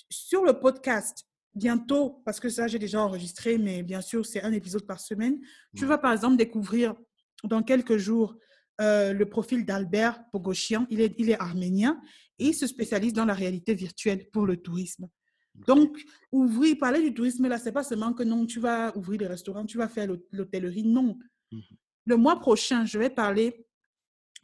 Sur 0.10 0.46
le 0.46 0.54
podcast, 0.54 1.26
bientôt, 1.56 2.22
parce 2.24 2.40
que 2.40 2.48
ça 2.48 2.68
j'ai 2.68 2.80
déjà 2.80 3.02
enregistré, 3.02 3.58
mais 3.58 3.84
bien 3.84 4.00
sûr 4.00 4.26
c'est 4.26 4.44
un 4.44 4.54
épisode 4.54 4.88
par 4.88 5.02
semaine, 5.02 5.42
tu 5.76 5.84
mmh. 5.84 5.90
vas 5.90 5.98
par 5.98 6.14
exemple 6.14 6.38
découvrir 6.38 6.96
dans 7.44 7.64
quelques 7.64 7.98
jours 7.98 8.38
euh, 8.82 9.14
le 9.14 9.30
profil 9.30 9.66
d'Albert 9.66 10.24
Pogoshian. 10.32 10.86
Il 10.90 11.02
est, 11.02 11.16
il 11.18 11.30
est 11.30 11.40
arménien 11.40 12.00
et 12.40 12.48
il 12.48 12.54
se 12.54 12.68
spécialise 12.68 13.14
dans 13.14 13.26
la 13.26 13.34
réalité 13.34 13.74
virtuelle 13.74 14.30
pour 14.32 14.46
le 14.46 14.58
tourisme. 14.58 15.08
Donc, 15.56 16.04
ouvrir, 16.32 16.78
parler 16.78 17.02
du 17.02 17.14
tourisme, 17.14 17.48
là, 17.48 17.58
c'est 17.58 17.72
pas 17.72 17.84
seulement 17.84 18.14
que 18.14 18.24
non, 18.24 18.46
tu 18.46 18.60
vas 18.60 18.96
ouvrir 18.96 19.18
des 19.20 19.28
restaurants, 19.28 19.66
tu 19.66 19.78
vas 19.78 19.88
faire 19.88 20.08
l'hôtellerie. 20.32 20.84
Non. 20.84 21.18
Mmh 21.52 21.60
le 22.08 22.16
mois 22.16 22.40
prochain, 22.40 22.86
je 22.86 22.98
vais 22.98 23.10
parler 23.10 23.68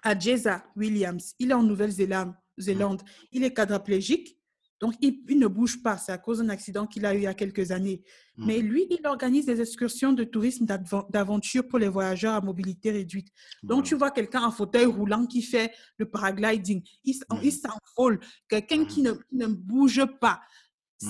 à 0.04 0.20
Jeza 0.20 0.66
Williams. 0.76 1.34
Il 1.40 1.52
est 1.52 1.54
en 1.54 1.64
Nouvelle-Zélande. 1.64 2.36
Zélande. 2.60 3.02
Il 3.32 3.44
est 3.44 3.54
quadraplégique. 3.54 4.38
Donc, 4.84 4.96
il, 5.00 5.40
ne 5.40 5.48
bouge 5.48 5.82
pas. 5.82 5.98
C'est 5.98 6.12
à 6.12 6.18
cause 6.18 6.40
d'un 6.40 6.50
accident 6.50 6.86
qu'il 6.86 7.06
a 7.06 7.16
eu 7.16 7.20
il 7.20 7.24
y 7.24 7.28
a 7.28 7.34
quelques 7.34 7.72
années. 7.72 8.04
Mmh. 8.36 8.46
Mais 8.46 8.60
lui, 8.60 8.86
il 8.90 9.08
organise 9.08 9.46
des 9.46 9.62
excursions 9.62 10.12
de 10.12 10.26
tourisme 10.26 10.66
d'aventure 11.10 11.66
pour 11.70 11.80
les 11.80 11.88
voyageurs 11.88 12.34
à 12.34 12.42
mobilité 12.42 12.92
réduite. 12.92 13.30
Donc, 13.64 13.86
tu 13.86 13.96
vois 13.96 14.12
quelqu'un 14.12 14.44
en 14.44 14.52
fauteuil 14.52 14.84
roulant 14.84 15.26
qui 15.26 15.42
fait 15.42 15.72
le 15.98 16.06
paragliding. 16.06 16.84
Il, 17.06 17.16
mmh. 17.16 17.50
s'envole. 17.50 18.20
Quelqu'un 18.50 18.84
qui, 18.84 19.02
ne, 19.04 19.14
ne, 19.32 19.48
bouge 19.48 20.04
pas. 20.20 20.42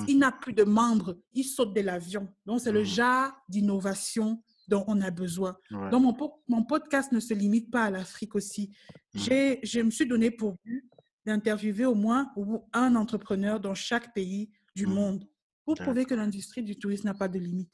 Il 0.07 0.19
n'a 0.19 0.31
plus 0.31 0.53
de 0.53 0.65
membres. 0.65 1.17
Il 1.33 1.43
saute 1.43 1.73
de 1.73 1.81
l'avion. 1.81 2.27
Donc, 2.45 2.61
c'est 2.61 2.71
le 2.71 2.83
genre 2.83 3.31
d'innovation 3.49 4.43
dont 4.67 4.83
on 4.85 5.01
a 5.01 5.09
besoin. 5.09 5.57
Donc, 5.89 6.03
mon, 6.03 6.31
mon, 6.47 6.63
podcast 6.63 7.11
ne 7.11 7.19
se 7.19 7.33
limite 7.33 7.71
pas 7.71 7.85
à 7.85 7.89
l'Afrique 7.89 8.35
aussi. 8.35 8.69
Je 9.15 9.81
me 9.81 9.89
suis 9.89 10.05
donné 10.05 10.29
pour 10.29 10.57
but 10.63 10.87
d'interviewer 11.25 11.85
au 11.85 11.95
moins 11.95 12.33
un 12.73 12.95
entrepreneur 12.95 13.59
dans 13.59 13.73
chaque 13.73 14.13
pays 14.13 14.49
du 14.75 14.85
mmh. 14.85 14.93
monde 14.93 15.27
pour 15.65 15.75
prouver 15.75 16.05
que 16.05 16.13
l'industrie 16.13 16.63
du 16.63 16.77
tourisme 16.77 17.07
n'a 17.07 17.13
pas 17.13 17.27
de 17.27 17.39
limite. 17.39 17.69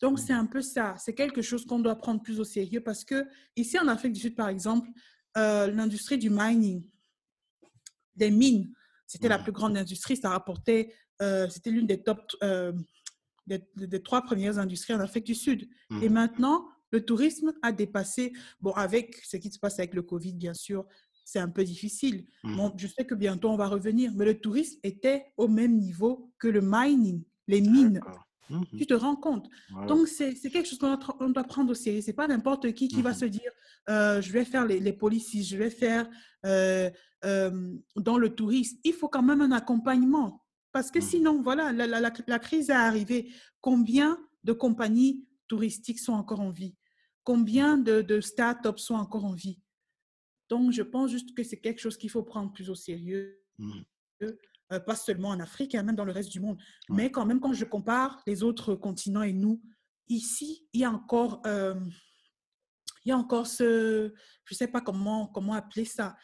Donc, 0.00 0.18
c'est 0.18 0.32
un 0.32 0.46
peu 0.46 0.62
ça. 0.62 0.94
C'est 0.98 1.14
quelque 1.14 1.42
chose 1.42 1.66
qu'on 1.66 1.78
doit 1.78 1.96
prendre 1.96 2.22
plus 2.22 2.40
au 2.40 2.44
sérieux 2.44 2.80
parce 2.80 3.04
que 3.04 3.26
ici 3.56 3.78
en 3.78 3.88
Afrique 3.88 4.12
du 4.12 4.20
Sud, 4.20 4.34
par 4.34 4.48
exemple, 4.48 4.88
euh, 5.36 5.66
l'industrie 5.68 6.18
du 6.18 6.30
mining, 6.30 6.84
des 8.16 8.30
mines, 8.30 8.72
c'était 9.06 9.28
la 9.28 9.38
plus 9.38 9.52
grande 9.52 9.76
industrie. 9.76 10.16
Ça 10.16 10.30
rapportait, 10.30 10.94
euh, 11.20 11.48
c'était 11.48 11.70
l'une 11.70 11.86
des 11.86 12.02
top, 12.02 12.20
euh, 12.42 12.72
des, 13.46 14.02
trois 14.02 14.22
premières 14.22 14.58
industries 14.58 14.94
en 14.94 15.00
Afrique 15.00 15.24
du 15.24 15.34
Sud. 15.34 15.68
Et 16.00 16.08
mmh. 16.08 16.12
maintenant, 16.12 16.68
le 16.90 17.04
tourisme 17.04 17.52
a 17.62 17.72
dépassé, 17.72 18.32
bon, 18.60 18.72
avec 18.72 19.16
ce 19.24 19.36
qui 19.36 19.50
se 19.50 19.58
passe 19.58 19.78
avec 19.78 19.94
le 19.94 20.02
Covid, 20.02 20.34
bien 20.34 20.54
sûr, 20.54 20.86
c'est 21.24 21.38
un 21.38 21.48
peu 21.48 21.64
difficile. 21.64 22.26
Mmh. 22.44 22.56
Bon, 22.56 22.72
je 22.76 22.86
sais 22.86 23.04
que 23.04 23.14
bientôt 23.14 23.50
on 23.50 23.56
va 23.56 23.68
revenir, 23.68 24.12
mais 24.14 24.24
le 24.24 24.38
tourisme 24.38 24.78
était 24.82 25.26
au 25.36 25.48
même 25.48 25.78
niveau 25.78 26.32
que 26.38 26.48
le 26.48 26.60
mining, 26.62 27.22
les 27.48 27.60
mines. 27.60 28.00
Mmh 28.00 28.16
tu 28.76 28.86
te 28.86 28.92
rends 28.92 29.16
compte? 29.16 29.48
Donc, 29.88 30.08
c'est 30.08 30.34
quelque 30.34 30.68
chose 30.68 30.78
qu'on 30.78 31.30
doit 31.30 31.44
prendre 31.44 31.70
au 31.70 31.74
sérieux. 31.74 32.02
Ce 32.02 32.08
n'est 32.08 32.12
pas 32.12 32.28
n'importe 32.28 32.72
qui 32.72 32.88
qui 32.88 33.00
va 33.00 33.14
se 33.14 33.24
dire 33.24 33.50
euh, 33.88 34.20
je 34.20 34.30
vais 34.30 34.44
faire 34.44 34.66
les, 34.66 34.78
les 34.78 34.92
policies, 34.92 35.42
je 35.42 35.56
vais 35.56 35.70
faire 35.70 36.08
euh, 36.46 36.90
euh, 37.24 37.74
dans 37.96 38.18
le 38.18 38.34
tourisme. 38.34 38.78
Il 38.84 38.92
faut 38.92 39.08
quand 39.08 39.22
même 39.22 39.40
un 39.40 39.52
accompagnement. 39.52 40.44
Parce 40.72 40.90
que 40.90 41.00
sinon, 41.00 41.42
voilà, 41.42 41.72
la, 41.72 41.86
la, 41.86 42.00
la, 42.00 42.38
crise 42.38 42.70
est 42.70 42.74
arrivée. 42.74 43.30
Combien 43.60 44.18
de 44.44 44.52
compagnies 44.52 45.26
touristiques 45.46 46.00
sont 46.00 46.14
encore 46.14 46.40
en 46.40 46.50
vie? 46.50 46.76
Combien 47.24 47.76
de, 47.76 48.00
de 48.00 48.20
start-up 48.20 48.78
sont 48.78 48.94
encore 48.94 49.24
en 49.24 49.34
vie? 49.34 49.60
Donc, 50.52 50.70
je 50.70 50.82
pense 50.82 51.10
juste 51.10 51.34
que 51.34 51.42
c'est 51.42 51.56
quelque 51.56 51.80
chose 51.80 51.96
qu'il 51.96 52.10
faut 52.10 52.22
prendre 52.22 52.52
plus 52.52 52.68
au 52.68 52.74
sérieux, 52.74 53.40
mmh. 53.56 53.80
euh, 54.22 54.80
pas 54.80 54.96
seulement 54.96 55.30
en 55.30 55.40
Afrique, 55.40 55.74
hein, 55.74 55.82
même 55.82 55.96
dans 55.96 56.04
le 56.04 56.12
reste 56.12 56.30
du 56.30 56.40
monde. 56.40 56.58
Mais 56.90 57.10
quand 57.10 57.24
même, 57.24 57.40
quand 57.40 57.54
je 57.54 57.64
compare 57.64 58.22
les 58.26 58.42
autres 58.42 58.74
continents 58.74 59.22
et 59.22 59.32
nous, 59.32 59.62
ici, 60.10 60.68
il 60.74 60.82
y 60.82 60.84
a 60.84 60.90
encore, 60.90 61.40
euh, 61.46 61.80
il 63.06 63.08
y 63.08 63.12
a 63.12 63.16
encore 63.16 63.46
ce, 63.46 64.12
je 64.44 64.54
ne 64.54 64.56
sais 64.56 64.68
pas 64.68 64.82
comment, 64.82 65.26
comment 65.28 65.54
appeler 65.54 65.86
ça, 65.86 66.16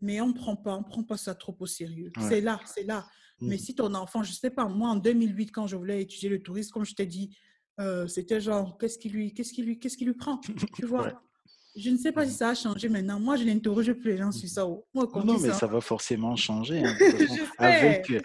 mais 0.00 0.18
on 0.22 0.28
ne 0.28 0.32
prend 0.32 0.56
pas, 0.56 0.78
on 0.78 0.82
prend 0.82 1.04
pas 1.04 1.18
ça 1.18 1.34
trop 1.34 1.54
au 1.60 1.66
sérieux. 1.66 2.10
C'est 2.20 2.40
là, 2.40 2.58
c'est 2.64 2.84
là. 2.84 3.06
Mais 3.42 3.56
mmh. 3.56 3.58
si 3.58 3.74
ton 3.74 3.92
enfant, 3.92 4.22
je 4.22 4.30
ne 4.30 4.36
sais 4.36 4.50
pas, 4.50 4.66
moi 4.66 4.88
en 4.88 4.96
2008, 4.96 5.50
quand 5.52 5.66
je 5.66 5.76
voulais 5.76 6.00
étudier 6.00 6.30
le 6.30 6.42
tourisme, 6.42 6.70
comme 6.70 6.86
je 6.86 6.94
t'ai 6.94 7.04
dit, 7.04 7.36
euh, 7.80 8.06
c'était 8.06 8.40
genre, 8.40 8.78
qu'est-ce 8.78 8.98
qui 8.98 9.10
lui, 9.10 9.34
qu'est-ce 9.34 9.52
qui 9.52 9.62
lui, 9.62 9.78
qu'est-ce 9.78 9.98
qui 9.98 10.06
lui 10.06 10.14
prend 10.14 10.38
Tu 10.38 10.86
vois? 10.86 11.22
je 11.76 11.90
ne 11.90 11.96
sais 11.96 12.12
pas 12.12 12.24
si 12.26 12.32
ça 12.32 12.50
a 12.50 12.54
changé 12.54 12.88
maintenant. 12.88 13.18
Moi, 13.18 13.36
je 13.36 13.44
n'interroge 13.44 13.92
plus 13.94 14.12
les 14.12 14.18
gens 14.18 14.30
sur 14.30 14.48
ça. 14.48 14.66
Moi, 14.94 15.08
non, 15.24 15.38
mais 15.38 15.52
ça. 15.52 15.66
va 15.66 15.80
forcément 15.80 16.36
changer. 16.36 16.84
Hein, 16.84 16.94
avec, 17.58 18.10
euh, 18.10 18.20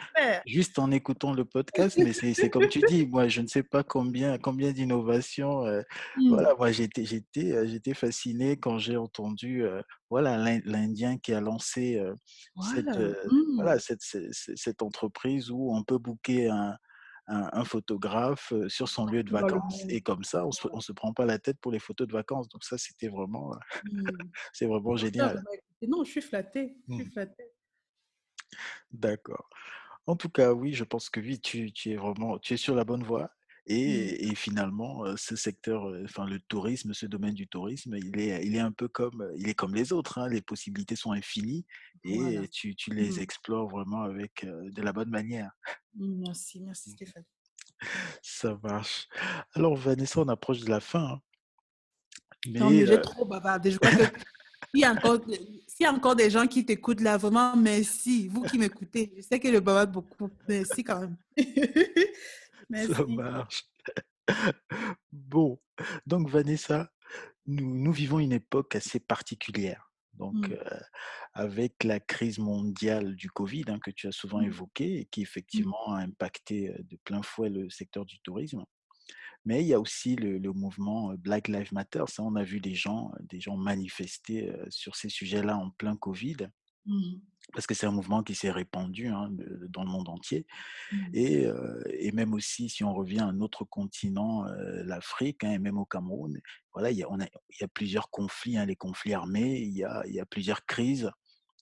juste 0.45 0.77
en 0.77 0.91
écoutant 0.91 1.33
le 1.33 1.45
podcast, 1.45 1.97
mais 1.97 2.13
c'est 2.13 2.49
comme 2.49 2.67
tu 2.67 2.81
dis, 2.87 3.07
moi, 3.07 3.27
je 3.27 3.41
ne 3.41 3.47
sais 3.47 3.63
pas 3.63 3.83
combien, 3.83 4.37
combien 4.37 4.71
d'innovations. 4.71 5.65
Euh, 5.65 5.81
mmh. 6.17 6.29
Voilà, 6.29 6.53
moi, 6.55 6.71
j'étais 6.71 7.05
euh, 7.37 7.67
j'étais 7.67 7.93
fasciné 7.93 8.57
quand 8.57 8.77
j'ai 8.77 8.97
entendu 8.97 9.63
voilà 10.09 10.37
l'Indien 10.65 11.17
qui 11.17 11.33
a 11.33 11.41
lancé 11.41 12.01
cette, 12.73 12.85
voilà, 13.55 13.79
cette, 13.79 14.01
cette, 14.01 14.31
cette, 14.31 14.81
entreprise 14.81 15.51
où 15.51 15.73
on 15.75 15.83
peut 15.83 15.97
booker 15.97 16.49
un, 16.49 16.75
un, 17.29 17.63
photographe 17.63 18.53
sur 18.67 18.89
son 18.89 19.05
lieu 19.05 19.23
de 19.23 19.31
vacances. 19.31 19.83
Et 19.89 20.01
comme 20.01 20.23
ça, 20.23 20.45
on 20.45 20.75
ne 20.75 20.81
se, 20.81 20.91
prend 20.91 21.13
pas 21.13 21.25
la 21.25 21.39
tête 21.39 21.59
pour 21.59 21.71
les 21.71 21.79
photos 21.79 22.07
de 22.07 22.13
vacances. 22.13 22.49
Donc 22.49 22.63
ça, 22.63 22.77
c'était 22.77 23.07
vraiment, 23.07 23.55
mmh. 23.91 24.03
c'est 24.53 24.65
vraiment 24.65 24.95
génial. 24.95 25.43
Non, 25.87 26.03
je 26.03 26.11
suis 26.11 26.21
flattée. 26.21 26.77
Je 26.87 26.95
suis 26.95 27.03
mmh. 27.05 27.25
D'accord. 28.91 29.47
En 30.07 30.15
tout 30.15 30.29
cas, 30.29 30.53
oui, 30.53 30.73
je 30.73 30.83
pense 30.83 31.09
que 31.09 31.19
oui, 31.19 31.39
tu, 31.39 31.71
tu, 31.71 31.91
es 31.91 31.95
vraiment, 31.95 32.39
tu 32.39 32.55
es 32.55 32.57
sur 32.57 32.75
la 32.75 32.83
bonne 32.83 33.03
voie. 33.03 33.29
Mmh. 33.67 33.71
Et, 33.71 34.27
et, 34.29 34.35
finalement, 34.35 35.05
ce 35.15 35.35
secteur, 35.35 35.91
enfin 36.03 36.25
le 36.25 36.39
tourisme, 36.39 36.93
ce 36.93 37.05
domaine 37.05 37.33
du 37.33 37.47
tourisme, 37.47 37.95
il 37.95 38.19
est, 38.19 38.45
il 38.45 38.55
est 38.55 38.59
un 38.59 38.71
peu 38.71 38.87
comme, 38.87 39.31
il 39.37 39.47
est 39.47 39.53
comme 39.53 39.75
les 39.75 39.93
autres. 39.93 40.17
Hein, 40.17 40.27
les 40.27 40.41
possibilités 40.41 40.95
sont 40.95 41.11
infinies 41.11 41.65
et 42.03 42.47
tu, 42.51 42.75
tu, 42.75 42.93
les 42.93 43.19
explores 43.19 43.69
vraiment 43.69 44.01
avec 44.03 44.45
de 44.45 44.81
la 44.81 44.93
bonne 44.93 45.09
manière. 45.09 45.51
Merci, 45.95 46.61
merci 46.61 46.91
Stéphane. 46.91 47.25
Ça 48.21 48.57
marche. 48.63 49.07
Alors 49.53 49.75
Vanessa, 49.75 50.19
on 50.19 50.27
approche 50.27 50.61
de 50.61 50.69
la 50.69 50.79
fin. 50.79 51.13
Hein. 51.13 51.21
Mais, 52.47 52.59
non, 52.59 52.69
mais 52.69 52.85
j'ai 52.85 53.01
trop 53.01 53.25
bavardé. 53.25 53.71
Je 53.71 53.77
crois 53.77 53.91
que 53.91 54.03
s'il 54.71 54.81
y, 54.81 54.85
a 54.85 54.91
encore, 54.91 55.19
a 55.83 55.91
encore 55.91 56.15
des 56.15 56.29
gens 56.29 56.47
qui 56.47 56.65
t'écoutent 56.65 57.01
là, 57.01 57.17
vraiment 57.17 57.55
merci. 57.55 58.27
Vous 58.27 58.43
qui 58.43 58.57
m'écoutez, 58.57 59.13
je 59.17 59.21
sais 59.21 59.39
que 59.39 59.47
le 59.47 59.59
bavarde 59.59 59.91
beaucoup. 59.91 60.29
Merci 60.47 60.83
quand 60.83 61.01
même. 61.01 61.17
Ça 62.93 63.05
marche. 63.05 63.63
Bon, 65.11 65.59
donc 66.05 66.29
Vanessa, 66.29 66.91
nous, 67.47 67.75
nous 67.75 67.91
vivons 67.91 68.19
une 68.19 68.31
époque 68.31 68.75
assez 68.75 68.99
particulière. 68.99 69.91
Donc, 70.13 70.49
mmh. 70.49 70.57
avec 71.33 71.83
la 71.83 71.99
crise 71.99 72.37
mondiale 72.37 73.15
du 73.15 73.31
Covid 73.31 73.63
hein, 73.69 73.79
que 73.79 73.89
tu 73.89 74.07
as 74.07 74.11
souvent 74.11 74.41
mmh. 74.41 74.45
évoquée 74.45 74.99
et 74.99 75.05
qui 75.05 75.21
mmh. 75.21 75.23
effectivement 75.23 75.93
a 75.93 76.01
impacté 76.01 76.75
de 76.77 76.97
plein 76.97 77.23
fouet 77.23 77.49
le 77.49 77.69
secteur 77.69 78.05
du 78.05 78.19
tourisme. 78.19 78.63
Mais 79.45 79.61
il 79.61 79.67
y 79.67 79.73
a 79.73 79.79
aussi 79.79 80.15
le, 80.15 80.39
mouvement 80.51 81.15
Black 81.17 81.47
Lives 81.47 81.73
Matter. 81.73 82.03
Ça, 82.07 82.21
on 82.21 82.35
a 82.35 82.43
vu 82.43 82.59
des 82.59 82.75
gens, 82.75 83.11
des 83.21 83.39
gens 83.39 83.55
manifester 83.55 84.53
sur 84.69 84.95
ces 84.97 85.09
sujets-là 85.09 85.57
en 85.57 85.71
plein 85.71 85.95
Covid 85.95 86.49
parce 87.53 87.67
que 87.67 87.73
c'est 87.73 87.85
un 87.85 87.91
mouvement 87.91 88.23
qui 88.23 88.35
s'est 88.35 88.51
répandu 88.51 89.07
hein, 89.07 89.29
dans 89.69 89.83
le 89.83 89.89
monde 89.89 90.09
entier. 90.09 90.45
Mmh. 90.91 90.97
Et, 91.13 91.47
et, 91.91 92.11
même 92.11 92.33
aussi, 92.33 92.69
si 92.69 92.83
on 92.83 92.93
revient 92.93 93.19
à 93.19 93.25
un 93.25 93.39
autre 93.41 93.65
continent, 93.65 94.45
l'Afrique, 94.85 95.43
hein, 95.43 95.51
et 95.51 95.59
même 95.59 95.77
au 95.77 95.85
Cameroun, 95.85 96.39
voilà, 96.73 96.91
il 96.91 96.97
y 96.97 97.03
a, 97.03 97.09
on 97.09 97.19
a, 97.19 97.25
il 97.25 97.61
y 97.61 97.63
a 97.63 97.67
plusieurs 97.67 98.09
conflits, 98.09 98.57
hein, 98.57 98.65
les 98.65 98.75
conflits 98.75 99.13
armés, 99.13 99.59
il 99.59 99.75
y 99.75 99.83
a, 99.83 100.03
il 100.07 100.13
y 100.13 100.19
a 100.19 100.25
plusieurs 100.25 100.65
crises 100.65 101.09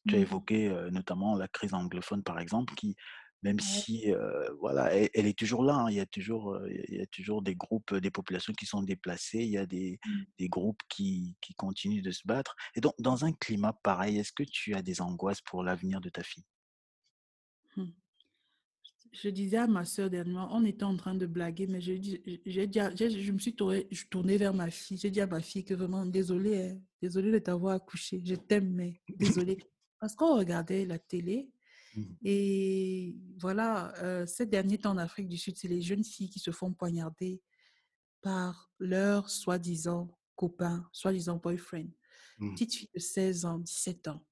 tu 0.07 0.15
as 0.15 0.19
évoqué 0.19 0.73
notamment 0.91 1.35
la 1.35 1.49
crise 1.49 1.73
anglophone, 1.73 2.23
par 2.23 2.39
exemple, 2.39 2.73
qui, 2.75 2.95
même 3.43 3.59
si 3.59 4.11
voilà, 4.59 4.93
elle, 4.93 5.27
est 5.27 5.37
toujours 5.37 5.63
là, 5.63 5.75
hein, 5.75 5.89
il, 5.89 5.95
y 5.95 5.99
a 5.99 6.05
toujours, 6.05 6.57
il 6.67 6.97
y 6.97 7.01
a 7.01 7.05
toujours 7.07 7.41
des 7.41 7.55
groupes, 7.55 7.93
des 7.95 8.11
populations 8.11 8.53
qui 8.53 8.65
sont 8.65 8.81
déplacées, 8.81 9.39
il 9.39 9.49
y 9.49 9.57
a 9.57 9.65
des, 9.65 9.99
Mmh. 10.05 10.23
des 10.39 10.49
groupes 10.49 10.81
qui, 10.89 11.35
qui 11.41 11.53
continuent 11.53 12.01
de 12.01 12.11
se 12.11 12.25
battre. 12.25 12.55
Et 12.75 12.81
donc, 12.81 12.93
dans 12.99 13.25
un 13.25 13.33
climat 13.33 13.73
pareil, 13.83 14.17
est-ce 14.17 14.31
que 14.31 14.43
tu 14.43 14.73
as 14.73 14.81
des 14.81 15.01
angoisses 15.01 15.41
pour 15.41 15.63
l'avenir 15.63 16.01
de 16.01 16.09
ta 16.09 16.23
fille? 16.23 16.45
Mmh. 17.75 17.85
Je 19.13 19.29
disais 19.29 19.57
à 19.57 19.67
ma 19.67 19.85
soeur 19.85 20.09
dernièrement, 20.09 20.49
on 20.51 20.65
était 20.65 20.83
en 20.83 20.95
train 20.95 21.15
de 21.15 21.25
blaguer, 21.25 21.65
mais 21.65 21.79
dit, 21.79 22.21
j'ai 22.45 22.67
dit, 22.67 22.79
je 22.79 23.31
me 23.31 23.39
suis 23.39 23.55
tournée, 23.55 23.87
tournée 24.09 24.37
vers 24.37 24.53
ma 24.53 24.69
fille. 24.69 24.97
J'ai 24.97 25.09
dit 25.09 25.21
à 25.21 25.27
ma 25.27 25.41
fille 25.41 25.63
que 25.63 25.73
vraiment, 25.73 26.05
désolée, 26.05 26.71
hein, 26.71 26.79
désolée 27.01 27.31
de 27.31 27.39
t'avoir 27.39 27.75
accouché. 27.75 28.21
Je 28.23 28.35
t'aime, 28.35 28.73
mais 28.73 29.01
désolée. 29.07 29.57
Parce 29.99 30.15
qu'on 30.15 30.37
regardait 30.37 30.85
la 30.85 30.99
télé. 30.99 31.49
Et 32.23 33.15
voilà, 33.39 33.93
euh, 34.03 34.25
ces 34.25 34.45
derniers 34.45 34.77
temps 34.77 34.91
en 34.91 34.97
Afrique 34.97 35.27
du 35.27 35.37
Sud, 35.37 35.57
c'est 35.57 35.67
les 35.67 35.81
jeunes 35.81 36.03
filles 36.03 36.29
qui 36.29 36.39
se 36.39 36.51
font 36.51 36.73
poignarder 36.73 37.41
par 38.21 38.71
leur 38.79 39.29
soi-disant 39.29 40.17
copain, 40.35 40.87
soi-disant 40.91 41.37
boyfriend. 41.37 41.89
Mmh. 42.39 42.53
Petite 42.53 42.75
fille 42.75 42.89
de 42.93 42.99
16 42.99 43.45
ans, 43.45 43.59
17 43.59 44.07
ans. 44.09 44.23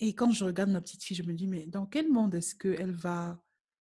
Et 0.00 0.14
quand 0.14 0.30
je 0.30 0.44
regarde 0.44 0.70
ma 0.70 0.80
petite 0.80 1.02
fille, 1.02 1.16
je 1.16 1.22
me 1.22 1.32
dis, 1.32 1.46
mais 1.46 1.66
dans 1.66 1.86
quel 1.86 2.10
monde 2.10 2.34
est-ce 2.34 2.54
qu'elle 2.54 2.92
va, 2.92 3.42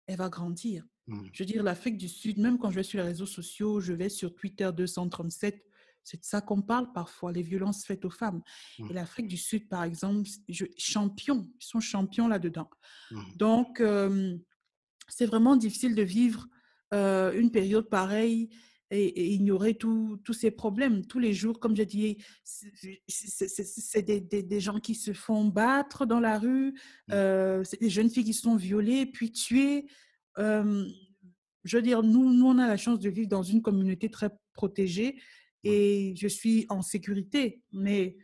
elle 0.06 0.16
va 0.16 0.28
grandir? 0.28 0.86
Mmh. 1.06 1.20
Je 1.32 1.42
veux 1.42 1.46
dire, 1.46 1.62
l'Afrique 1.62 1.96
du 1.96 2.08
Sud, 2.08 2.38
même 2.38 2.58
quand 2.58 2.70
je 2.70 2.76
vais 2.76 2.82
sur 2.82 2.98
les 2.98 3.06
réseaux 3.06 3.26
sociaux, 3.26 3.80
je 3.80 3.92
vais 3.92 4.08
sur 4.08 4.34
Twitter 4.34 4.70
237, 4.74 5.64
c'est 6.04 6.20
de 6.20 6.24
ça 6.24 6.40
qu'on 6.40 6.62
parle 6.62 6.92
parfois, 6.92 7.32
les 7.32 7.42
violences 7.42 7.84
faites 7.84 8.04
aux 8.04 8.10
femmes. 8.10 8.42
Mmh. 8.78 8.90
Et 8.90 8.92
l'Afrique 8.92 9.28
du 9.28 9.36
Sud, 9.36 9.68
par 9.68 9.84
exemple, 9.84 10.28
je, 10.48 10.64
champions, 10.76 11.48
ils 11.60 11.64
sont 11.64 11.80
champions 11.80 12.28
là-dedans. 12.28 12.68
Mmh. 13.10 13.20
Donc, 13.36 13.80
euh, 13.80 14.36
c'est 15.08 15.26
vraiment 15.26 15.56
difficile 15.56 15.94
de 15.94 16.02
vivre 16.02 16.46
euh, 16.92 17.32
une 17.32 17.50
période 17.50 17.88
pareille 17.88 18.50
et, 18.90 19.04
et 19.04 19.32
ignorer 19.32 19.74
tous 19.74 20.20
ces 20.32 20.50
problèmes. 20.50 21.06
Tous 21.06 21.18
les 21.18 21.32
jours, 21.32 21.60
comme 21.60 21.74
j'ai 21.74 21.86
dit, 21.86 22.18
c'est 22.44 24.02
des, 24.02 24.20
des, 24.20 24.42
des, 24.42 24.60
gens 24.60 24.80
qui 24.80 24.94
se 24.94 25.12
font 25.12 25.46
battre 25.46 26.04
dans 26.04 26.20
la 26.20 26.38
rue, 26.38 26.72
Mmh. 27.08 27.12
euh, 27.12 27.64
c'est 27.64 27.80
des 27.80 27.90
jeunes 27.90 28.10
filles 28.10 28.24
qui 28.24 28.34
sont 28.34 28.56
violées, 28.56 29.06
puis 29.06 29.32
tuées. 29.32 29.86
Je 30.36 31.76
veux 31.76 31.82
dire, 31.82 32.02
nous, 32.02 32.32
nous, 32.32 32.46
on 32.46 32.58
a 32.58 32.66
la 32.66 32.76
chance 32.76 32.98
de 32.98 33.08
vivre 33.08 33.28
dans 33.28 33.44
une 33.44 33.62
communauté 33.62 34.10
très 34.10 34.30
protégée 34.52 35.16
et 35.64 36.14
je 36.16 36.28
suis 36.28 36.66
en 36.68 36.82
sécurité. 36.82 37.62
Mais 37.72 38.16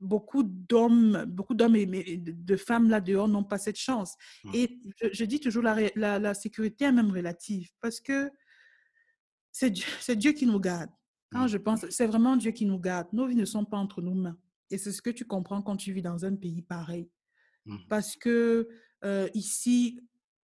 beaucoup 0.00 0.42
d'hommes, 0.42 1.24
beaucoup 1.26 1.54
d'hommes 1.54 1.76
et 1.76 2.16
de 2.18 2.56
femmes 2.56 2.90
là 2.90 3.00
dehors 3.00 3.28
n'ont 3.28 3.44
pas 3.44 3.58
cette 3.58 3.78
chance. 3.78 4.14
Et 4.52 4.78
je, 5.00 5.08
je, 5.12 5.24
dis 5.24 5.40
toujours 5.40 5.62
la, 5.62 5.76
la, 5.94 6.18
la, 6.18 6.34
sécurité 6.34 6.84
est 6.84 6.92
même 6.92 7.10
relative 7.10 7.70
parce 7.80 8.00
que 8.00 8.30
c'est 9.52 9.70
Dieu, 9.70 9.86
Dieu 10.16 10.32
qui 10.32 10.46
nous 10.46 10.60
garde. 10.60 10.90
Quand 11.32 11.48
je 11.48 11.58
pense, 11.58 11.88
c'est 11.90 12.06
vraiment 12.06 12.36
Dieu 12.36 12.52
qui 12.52 12.66
nous 12.66 12.78
garde. 12.78 13.08
Nos 13.12 13.26
vies 13.26 13.36
ne 13.36 13.44
sont 13.44 13.64
pas 13.64 13.78
entre 13.78 14.02
nos 14.02 14.14
mains. 14.14 14.38
Et 14.70 14.78
c'est 14.78 14.92
ce 14.92 15.02
que 15.02 15.10
tu 15.10 15.24
comprends 15.24 15.62
quand 15.62 15.76
tu 15.76 15.92
vis 15.92 16.02
dans 16.02 16.24
un 16.24 16.36
pays 16.36 16.62
pareil. 16.62 17.08
Mmh. 17.64 17.76
Parce 17.88 18.16
que 18.16 18.68
euh, 19.04 19.28
ici, 19.34 20.00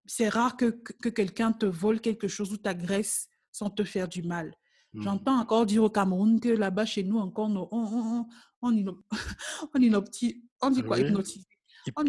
c'est 0.06 0.28
rare 0.28 0.56
que, 0.56 0.70
que 0.70 1.08
quelqu'un 1.08 1.52
te 1.52 1.66
vole 1.66 2.00
quelque 2.00 2.28
chose 2.28 2.52
ou 2.52 2.56
t'agresse 2.56 3.28
sans 3.52 3.70
te 3.70 3.84
faire 3.84 4.08
du 4.08 4.22
mal. 4.22 4.54
Mmh. 4.94 5.02
J'entends 5.02 5.38
encore 5.38 5.66
dire 5.66 5.82
au 5.82 5.90
Cameroun 5.90 6.38
que 6.38 6.50
là-bas, 6.50 6.84
chez 6.84 7.02
nous, 7.02 7.18
encore, 7.18 7.48
on, 7.48 7.68
on, 7.72 8.26
on, 8.62 8.70
dit 10.70 10.82
quoi? 10.82 10.98
Hypnotise. 10.98 11.44
Hyp- 11.86 11.92
On, 11.96 12.04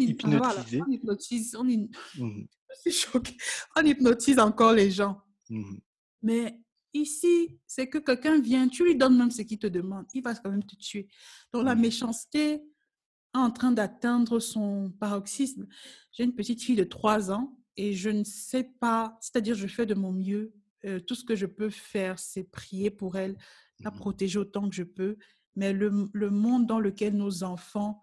hypnotise. 0.90 1.56
On, 1.56 1.64
choquée. 2.90 3.36
On 3.76 3.84
hypnotise 3.84 4.38
encore 4.38 4.72
les 4.72 4.90
gens. 4.90 5.20
Mmh. 5.48 5.76
Mais 6.22 6.58
ici, 6.92 7.58
c'est 7.66 7.88
que 7.88 7.98
quelqu'un 7.98 8.40
vient, 8.40 8.68
tu 8.68 8.84
lui 8.84 8.96
donnes 8.96 9.16
même 9.16 9.30
ce 9.30 9.42
qu'il 9.42 9.58
te 9.58 9.66
demande, 9.66 10.06
il 10.14 10.22
va 10.22 10.34
quand 10.34 10.50
même 10.50 10.64
te 10.64 10.76
tuer. 10.76 11.08
Donc 11.52 11.64
la 11.64 11.74
méchanceté 11.74 12.54
est 12.54 13.38
en 13.38 13.50
train 13.50 13.72
d'atteindre 13.72 14.38
son 14.38 14.92
paroxysme. 15.00 15.66
J'ai 16.12 16.24
une 16.24 16.34
petite 16.34 16.62
fille 16.62 16.76
de 16.76 16.84
3 16.84 17.32
ans 17.32 17.58
et 17.76 17.94
je 17.94 18.10
ne 18.10 18.24
sais 18.24 18.64
pas, 18.78 19.18
c'est-à-dire 19.20 19.54
je 19.54 19.66
fais 19.66 19.86
de 19.86 19.94
mon 19.94 20.12
mieux. 20.12 20.52
Euh, 20.84 21.00
tout 21.00 21.14
ce 21.14 21.24
que 21.24 21.34
je 21.36 21.46
peux 21.46 21.70
faire, 21.70 22.18
c'est 22.18 22.44
prier 22.44 22.90
pour 22.90 23.16
elle, 23.16 23.36
la 23.80 23.90
Mhm. 23.90 23.96
protéger 23.98 24.38
autant 24.38 24.68
que 24.68 24.74
je 24.74 24.82
peux. 24.82 25.16
Mais 25.56 25.72
le, 25.72 26.08
le 26.12 26.30
monde 26.30 26.66
dans 26.66 26.80
lequel 26.80 27.16
nos 27.16 27.42
enfants 27.44 28.02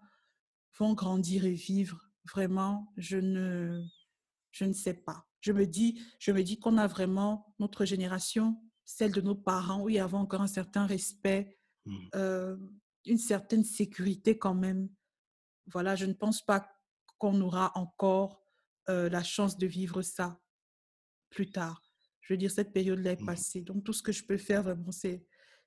vont 0.78 0.94
grandir 0.94 1.44
et 1.44 1.52
vivre, 1.54 2.10
vraiment, 2.32 2.92
je 2.96 3.18
ne, 3.18 3.82
je 4.52 4.64
ne 4.64 4.72
sais 4.72 4.94
pas. 4.94 5.26
Je 5.40 5.52
me 5.52 5.66
dis, 5.66 6.02
je 6.18 6.32
me 6.32 6.42
dis 6.42 6.58
qu'on 6.58 6.78
a 6.78 6.86
vraiment 6.86 7.54
notre 7.58 7.84
génération, 7.84 8.62
celle 8.84 9.12
de 9.12 9.20
nos 9.20 9.34
parents, 9.34 9.82
où 9.82 9.88
il 9.88 9.96
y 9.96 9.98
avait 9.98 10.14
encore 10.16 10.40
un 10.42 10.46
certain 10.46 10.86
respect, 10.86 11.58
Mhm. 11.84 12.08
euh, 12.14 12.56
une 13.06 13.18
certaine 13.18 13.64
sécurité 13.64 14.38
quand 14.38 14.54
même. 14.54 14.88
Voilà, 15.66 15.96
je 15.96 16.06
ne 16.06 16.12
pense 16.14 16.42
pas 16.42 16.68
qu'on 17.18 17.40
aura 17.40 17.72
encore 17.76 18.40
euh, 18.88 19.08
la 19.08 19.22
chance 19.22 19.56
de 19.58 19.66
vivre 19.66 20.02
ça 20.02 20.40
plus 21.30 21.50
tard. 21.50 21.81
Je 22.22 22.32
veux 22.32 22.38
dire, 22.38 22.50
cette 22.50 22.72
période-là 22.72 23.12
est 23.12 23.20
Mhm. 23.20 23.26
passée. 23.26 23.60
Donc, 23.60 23.84
tout 23.84 23.92
ce 23.92 24.02
que 24.02 24.12
je 24.12 24.24
peux 24.24 24.36
faire 24.38 24.62
vraiment, 24.62 24.90
c'est 24.92 25.22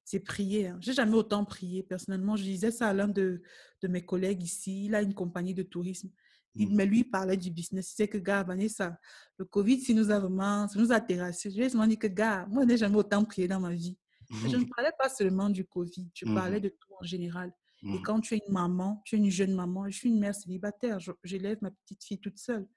c'est 0.08 0.20
prier. 0.20 0.68
Hein. 0.68 0.78
J'ai 0.82 0.94
jamais 0.94 1.16
autant 1.16 1.44
prié 1.46 1.82
personnellement. 1.82 2.36
Je 2.36 2.44
disais 2.44 2.70
ça 2.70 2.90
à 2.90 2.94
l'un 2.94 3.08
de, 3.08 3.42
de 3.82 3.88
mes 3.88 4.06
collègues 4.06 4.44
ici. 4.44 4.86
Il 4.86 4.94
a 4.94 5.02
une 5.02 5.16
compagnie 5.16 5.56
de 5.56 5.64
tourisme. 5.64 6.12
Il, 6.54 6.68
Mhm. 6.70 6.76
mais 6.76 6.86
lui, 6.86 7.00
il 7.00 7.10
parlait 7.10 7.36
du 7.38 7.50
business. 7.50 7.92
Il 7.92 7.96
sait 7.96 8.08
que, 8.08 8.20
gars, 8.20 8.44
Vanessa, 8.44 9.00
le 9.40 9.46
Covid, 9.46 9.82
ça 9.82 9.94
nous 9.94 10.12
a 10.12 10.20
vraiment, 10.20 10.68
ça 10.68 10.80
nous 10.80 10.92
a 10.92 11.02
terrassé. 11.02 11.50
Je 11.50 11.56
lui 11.58 11.64
ai 11.66 11.88
dit 11.88 11.98
que, 11.98 12.06
gars, 12.06 12.46
moi, 12.52 12.62
je 12.64 12.68
n'ai 12.68 12.78
jamais 12.78 12.98
autant 12.98 13.26
prié 13.26 13.48
dans 13.48 13.60
ma 13.60 13.74
vie. 13.74 13.98
Je 14.30 14.56
ne 14.58 14.66
parlais 14.66 14.92
pas 14.98 15.10
seulement 15.10 15.50
du 15.50 15.66
Covid, 15.66 16.08
je 16.14 16.26
parlais 16.26 16.60
de 16.60 16.70
tout 16.70 16.94
en 17.00 17.04
général. 17.04 17.52
Et 17.84 18.02
quand 18.04 18.20
tu 18.20 18.36
es 18.36 18.42
une 18.48 18.54
maman, 18.54 19.02
tu 19.06 19.16
es 19.16 19.18
une 19.18 19.30
jeune 19.32 19.54
maman, 19.56 19.90
je 19.90 19.98
suis 19.98 20.10
une 20.10 20.20
mère 20.20 20.36
célibataire, 20.36 21.00
j'élève 21.24 21.58
ma 21.64 21.72
petite 21.72 22.04
fille 22.04 22.20
toute 22.20 22.38
seule. 22.38 22.68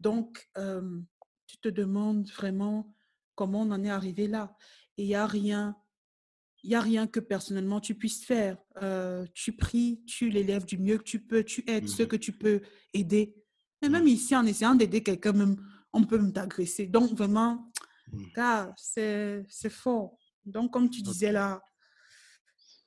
Donc, 0.00 0.48
euh, 0.58 1.00
tu 1.46 1.56
te 1.58 1.68
demandes 1.68 2.28
vraiment 2.30 2.92
comment 3.34 3.62
on 3.62 3.70
en 3.70 3.82
est 3.84 3.90
arrivé 3.90 4.26
là. 4.28 4.56
Et 4.96 5.04
il 5.04 5.08
n'y 5.08 5.14
a 5.14 5.26
rien, 5.26 5.76
il 6.62 6.70
y 6.70 6.74
a 6.74 6.80
rien 6.80 7.06
que 7.06 7.20
personnellement 7.20 7.80
tu 7.80 7.94
puisses 7.94 8.24
faire. 8.24 8.56
Euh, 8.82 9.26
tu 9.34 9.52
pries, 9.56 10.02
tu 10.06 10.30
l'élèves 10.30 10.64
du 10.64 10.78
mieux 10.78 10.98
que 10.98 11.02
tu 11.04 11.20
peux, 11.20 11.42
tu 11.44 11.62
aides 11.68 11.88
ceux 11.88 12.04
Mhm. 12.04 12.08
que 12.10 12.16
tu 12.16 12.32
peux 12.32 12.60
aider. 12.92 13.34
Et 13.82 13.88
même 13.88 14.02
Mhm. 14.04 14.08
ici, 14.08 14.34
en 14.36 14.46
essayant 14.46 14.74
d'aider 14.74 15.02
quelqu'un, 15.02 15.32
même, 15.32 15.56
on 15.92 16.04
peut 16.04 16.16
même 16.18 16.32
t'agresser. 16.32 16.86
Donc, 16.86 17.12
vraiment, 17.12 17.70
gars, 18.34 18.72
c'est 18.76 19.44
fort. 19.68 20.16
Donc, 20.44 20.72
comme 20.72 20.88
tu 20.88 21.02
disais 21.02 21.32
là, 21.32 21.62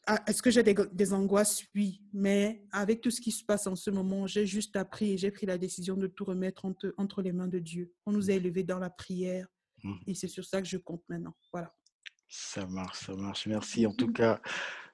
ah, 0.09 0.23
est-ce 0.25 0.41
que 0.41 0.49
j'ai 0.49 0.63
des, 0.63 0.73
des 0.93 1.11
angoisses? 1.13 1.63
Oui, 1.75 2.01
mais 2.13 2.63
avec 2.71 3.01
tout 3.01 3.11
ce 3.11 3.19
qui 3.19 3.31
se 3.31 3.43
passe 3.43 3.67
en 3.67 3.75
ce 3.75 3.89
moment, 3.89 4.25
j'ai 4.25 4.45
juste 4.45 4.77
appris 4.77 5.11
et 5.13 5.17
j'ai 5.17 5.31
pris 5.31 5.45
la 5.45 5.57
décision 5.57 5.97
de 5.97 6.07
tout 6.07 6.23
remettre 6.23 6.63
entre, 6.63 6.93
entre 6.97 7.21
les 7.21 7.33
mains 7.33 7.49
de 7.49 7.59
Dieu. 7.59 7.93
On 8.05 8.13
nous 8.13 8.29
a 8.29 8.33
élevés 8.33 8.63
dans 8.63 8.79
la 8.79 8.89
prière 8.89 9.47
Mhm. 9.87 9.99
et 10.07 10.13
c'est 10.15 10.27
sur 10.27 10.43
ça 10.43 10.61
que 10.61 10.67
je 10.67 10.77
compte 10.77 11.03
maintenant. 11.07 11.35
Voilà. 11.51 11.73
Ça 12.27 12.65
marche, 12.67 13.05
ça 13.05 13.15
marche. 13.15 13.47
Merci. 13.47 13.85
En 13.87 13.93
tout 13.93 14.11
cas, 14.13 14.41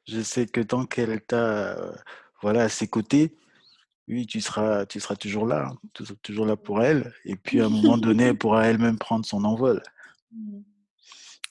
je 0.07 0.21
sais 0.21 0.45
que 0.45 0.61
tant 0.61 0.85
qu'elle 0.85 1.19
t'a 1.21 1.77
euh, 1.77 1.95
voilà, 2.41 2.63
à 2.63 2.69
ses 2.69 2.87
côtés, 2.87 3.35
oui, 4.07 4.27
tu 4.27 4.41
seras, 4.41 4.85
tu 4.85 4.99
seras 4.99 5.15
toujours 5.15 5.47
là, 5.47 5.69
hein, 5.69 5.77
tu 5.93 6.05
seras 6.05 6.15
toujours 6.21 6.45
là 6.45 6.55
pour 6.57 6.81
elle. 6.83 7.13
Et 7.25 7.35
puis, 7.35 7.61
à 7.61 7.65
un 7.65 7.69
moment 7.69 7.97
donné, 7.97 8.25
elle 8.25 8.37
pourra 8.37 8.67
elle-même 8.67 8.97
prendre 8.99 9.25
son 9.25 9.43
envol. 9.45 9.81
Mm. 10.31 10.61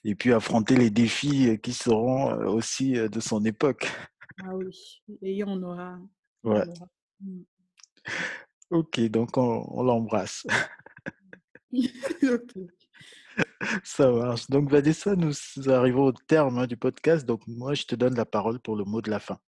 Et 0.05 0.15
puis, 0.15 0.33
affronter 0.33 0.77
les 0.77 0.91
défis 0.91 1.49
euh, 1.49 1.57
qui 1.57 1.73
seront 1.73 2.31
euh, 2.31 2.47
aussi 2.47 2.93
de 2.93 3.21
son 3.21 3.45
époque. 3.45 3.91
Ah 4.45 4.55
oui, 4.55 5.03
et 5.23 5.43
on 5.45 5.63
aura. 5.63 5.99
on 6.45 6.51
Ouais. 6.53 6.69
aura. 6.69 6.89
Mm. 7.21 7.43
Ok, 8.71 9.01
donc 9.11 9.37
on, 9.37 9.67
on 9.71 9.83
l'embrasse. 9.83 10.47
ok. 11.73 12.55
Ça 13.85 14.11
marche. 14.11 14.49
Donc, 14.49 14.71
Vanessa, 14.71 15.15
nous 15.17 15.33
arrivons 15.69 16.07
au 16.07 16.13
terme 16.13 16.59
hein, 16.59 16.67
du 16.67 16.77
podcast. 16.77 17.27
Donc, 17.27 17.47
moi, 17.47 17.75
je 17.75 17.85
te 17.85 17.95
donne 17.95 18.15
la 18.15 18.27
parole 18.27 18.59
pour 18.59 18.77
le 18.77 18.85
mot 18.85 19.01
de 19.01 19.11
la 19.11 19.21
fin. 19.21 19.39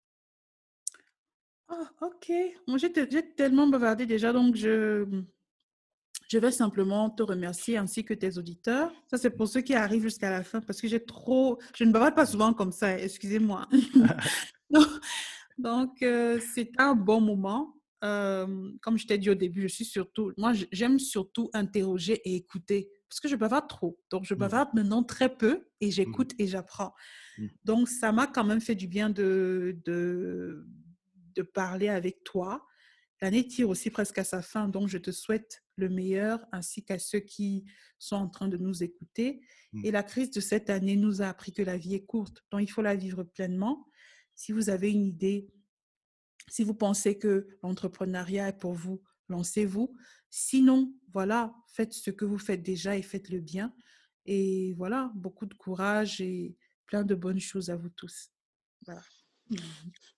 Ah, 1.68 1.91
ok. 2.01 2.32
Moi, 2.66 2.78
j'ai 2.78 2.93
te- 2.93 3.09
j'ai 3.11 3.35
tellement 3.35 3.66
bavardé 3.66 4.07
déjà, 4.07 4.32
donc 4.32 4.55
je, 4.55 5.07
je 6.28 6.39
vais 6.39 6.51
simplement 6.51 7.11
te 7.11 7.22
remercier 7.22 7.76
ainsi 7.76 8.05
que 8.05 8.14
tes 8.14 8.39
auditeurs. 8.39 8.93
Ça, 9.11 9.16
c'est 9.16 9.30
pour 9.30 9.49
ceux 9.49 9.62
qui 9.62 9.74
arrivent 9.74 10.03
jusqu'à 10.03 10.30
la 10.30 10.43
fin 10.43 10.61
parce 10.61 10.80
que 10.80 10.89
j'ai 10.89 11.05
trop. 11.05 11.59
Je 11.74 11.85
ne 11.85 11.93
bavarde 11.93 12.14
pas 12.14 12.26
souvent 12.26 12.53
comme 12.53 12.72
ça, 12.72 12.99
excusez-moi. 12.99 13.66
donc, 15.59 16.03
euh, 16.03 16.39
c'est 16.55 16.70
un 16.78 16.95
bon 16.95 17.20
moment. 17.20 17.74
Euh, 18.05 18.70
comme 18.82 18.99
je 18.99 19.07
t'ai 19.07 19.16
dit 19.16 19.30
au 19.30 19.35
début, 19.35 19.62
je 19.62 19.68
suis 19.74 19.85
surtout. 19.85 20.32
Moi, 20.37 20.53
j'aime 20.72 20.99
surtout 20.99 21.49
interroger 21.55 22.20
et 22.24 22.37
écouter 22.37 22.91
parce 23.15 23.21
que 23.21 23.29
je 23.29 23.37
bavarde 23.37 23.69
trop. 23.69 23.97
Donc, 24.11 24.25
je 24.25 24.35
Mhm. 24.35 24.41
bavarde 24.41 24.75
maintenant 24.75 25.05
très 25.05 25.33
peu 25.37 25.69
et 25.81 25.93
j'écoute 25.93 26.33
et 26.41 26.49
j'apprends. 26.49 26.95
Mhm. 27.39 27.51
Donc, 27.65 27.89
ça 27.89 28.11
m'a 28.11 28.27
quand 28.27 28.43
même 28.45 28.61
fait 28.61 28.75
du 28.75 28.89
bien 28.89 29.09
de, 29.09 29.81
de, 29.85 30.67
de 31.37 31.43
parler 31.43 31.89
avec 31.89 32.25
toi. 32.25 32.67
l'année 33.23 33.47
tire 33.47 33.71
aussi 33.71 33.89
presque 33.91 34.19
à 34.19 34.25
sa 34.25 34.43
fin, 34.43 34.69
donc 34.69 34.89
je 34.89 34.99
te 34.99 35.11
souhaite 35.11 35.62
le 35.77 35.89
meilleur 35.89 36.45
ainsi 36.53 36.85
qu'à 36.85 36.99
ceux 36.99 37.21
qui 37.21 37.65
sont 37.99 38.17
en 38.17 38.29
train 38.29 38.49
de 38.49 38.59
nous 38.59 38.83
écouter. 38.83 39.41
Et 39.83 39.91
la 39.93 40.03
crise 40.03 40.31
de 40.31 40.41
cette 40.41 40.69
année 40.69 40.97
nous 40.97 41.23
a 41.23 41.29
appris 41.29 41.53
que 41.53 41.62
la 41.62 41.79
vie 41.79 41.95
est 41.95 42.05
courte, 42.05 42.45
donc 42.51 42.61
il 42.62 42.67
faut 42.71 42.83
la 42.83 42.97
vivre 42.97 43.23
pleinement. 43.23 43.87
Si 44.35 44.53
vous 44.53 44.69
avez 44.69 44.91
une 44.91 45.07
idée, 45.07 45.49
si 46.49 46.65
vous 46.65 46.75
pensez 46.75 47.17
que 47.17 47.47
l'entrepreneuriat 47.62 48.49
est 48.49 48.59
pour 48.59 48.75
vous, 48.75 49.01
lancez-vous. 49.29 49.95
Sinon, 50.31 50.93
voilà, 51.12 51.55
faites 51.68 51.93
ce 51.93 52.11
que 52.11 52.25
vous 52.25 52.39
faites 52.39 52.62
déjà 52.62 52.97
et 52.97 53.03
faites-le 53.03 53.41
bien. 53.41 53.75
Et 54.27 54.75
voilà, 54.75 55.12
beaucoup 55.14 55.47
de 55.47 55.55
courage 55.55 56.20
et 56.20 56.57
plein 56.87 57.05
de 57.05 57.14
bonnes 57.14 57.41
choses 57.41 57.70
à 57.70 57.77
vous 57.77 57.91
tous. 57.91 58.31
Voilà. 58.87 59.03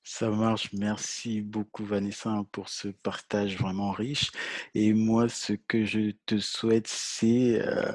Ça 0.04 0.30
marche. 0.30 0.72
Merci 0.72 1.40
beaucoup, 1.40 1.84
Vanessa, 1.84 2.44
pour 2.52 2.68
ce 2.68 2.88
partage 2.88 3.58
vraiment 3.58 3.90
riche. 3.90 4.30
Et 4.74 4.92
moi, 4.92 5.28
ce 5.28 5.52
que 5.52 5.84
je 5.84 6.12
te 6.26 6.38
souhaite, 6.38 6.86
c'est 6.86 7.60
euh, 7.60 7.92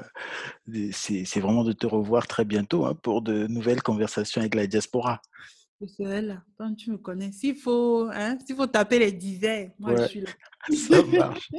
c'est 0.92 1.40
vraiment 1.40 1.64
de 1.64 1.72
te 1.72 1.86
revoir 1.86 2.26
très 2.26 2.44
bientôt 2.44 2.84
hein, 2.84 2.94
pour 2.94 3.22
de 3.22 3.46
nouvelles 3.46 3.82
conversations 3.82 4.42
avec 4.42 4.54
la 4.54 4.66
diaspora. 4.66 5.22
C'est 5.80 6.04
tu 6.76 6.92
me 6.92 6.98
connais. 6.98 7.32
S'il 7.32 7.56
faut, 7.56 8.08
hein, 8.12 8.38
s'il 8.46 8.54
faut 8.54 8.66
taper 8.66 8.98
les 9.00 9.10
dizaines, 9.10 9.72
moi 9.78 9.96
je 9.96 10.06
suis 10.06 10.20
là. 10.20 10.30
Ça 10.88 11.02
marche. 11.02 11.50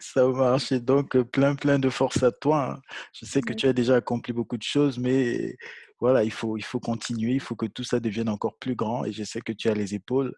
Ça 0.00 0.28
marche. 0.28 0.72
Et 0.72 0.80
donc, 0.80 1.20
plein, 1.22 1.56
plein 1.56 1.78
de 1.78 1.88
force 1.88 2.22
à 2.22 2.30
toi. 2.30 2.74
Hein. 2.74 2.80
Je 3.12 3.26
sais 3.26 3.40
que 3.40 3.52
tu 3.52 3.66
as 3.66 3.72
déjà 3.72 3.96
accompli 3.96 4.32
beaucoup 4.32 4.56
de 4.56 4.62
choses, 4.62 4.98
mais 4.98 5.56
voilà, 6.00 6.22
il 6.24 6.32
faut, 6.32 6.56
il 6.56 6.64
faut 6.64 6.80
continuer. 6.80 7.32
Il 7.32 7.40
faut 7.40 7.56
que 7.56 7.66
tout 7.66 7.84
ça 7.84 8.00
devienne 8.00 8.28
encore 8.28 8.56
plus 8.58 8.76
grand. 8.76 9.04
Et 9.04 9.12
je 9.12 9.24
sais 9.24 9.40
que 9.40 9.52
tu 9.52 9.68
as 9.68 9.74
les 9.74 9.94
épaules. 9.94 10.34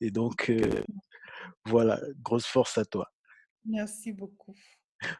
Et 0.00 0.10
donc, 0.10 0.50
euh, 0.50 0.82
voilà, 1.64 2.00
grosse 2.20 2.46
force 2.46 2.76
à 2.78 2.84
toi. 2.84 3.10
Merci 3.64 4.12
beaucoup. 4.12 4.54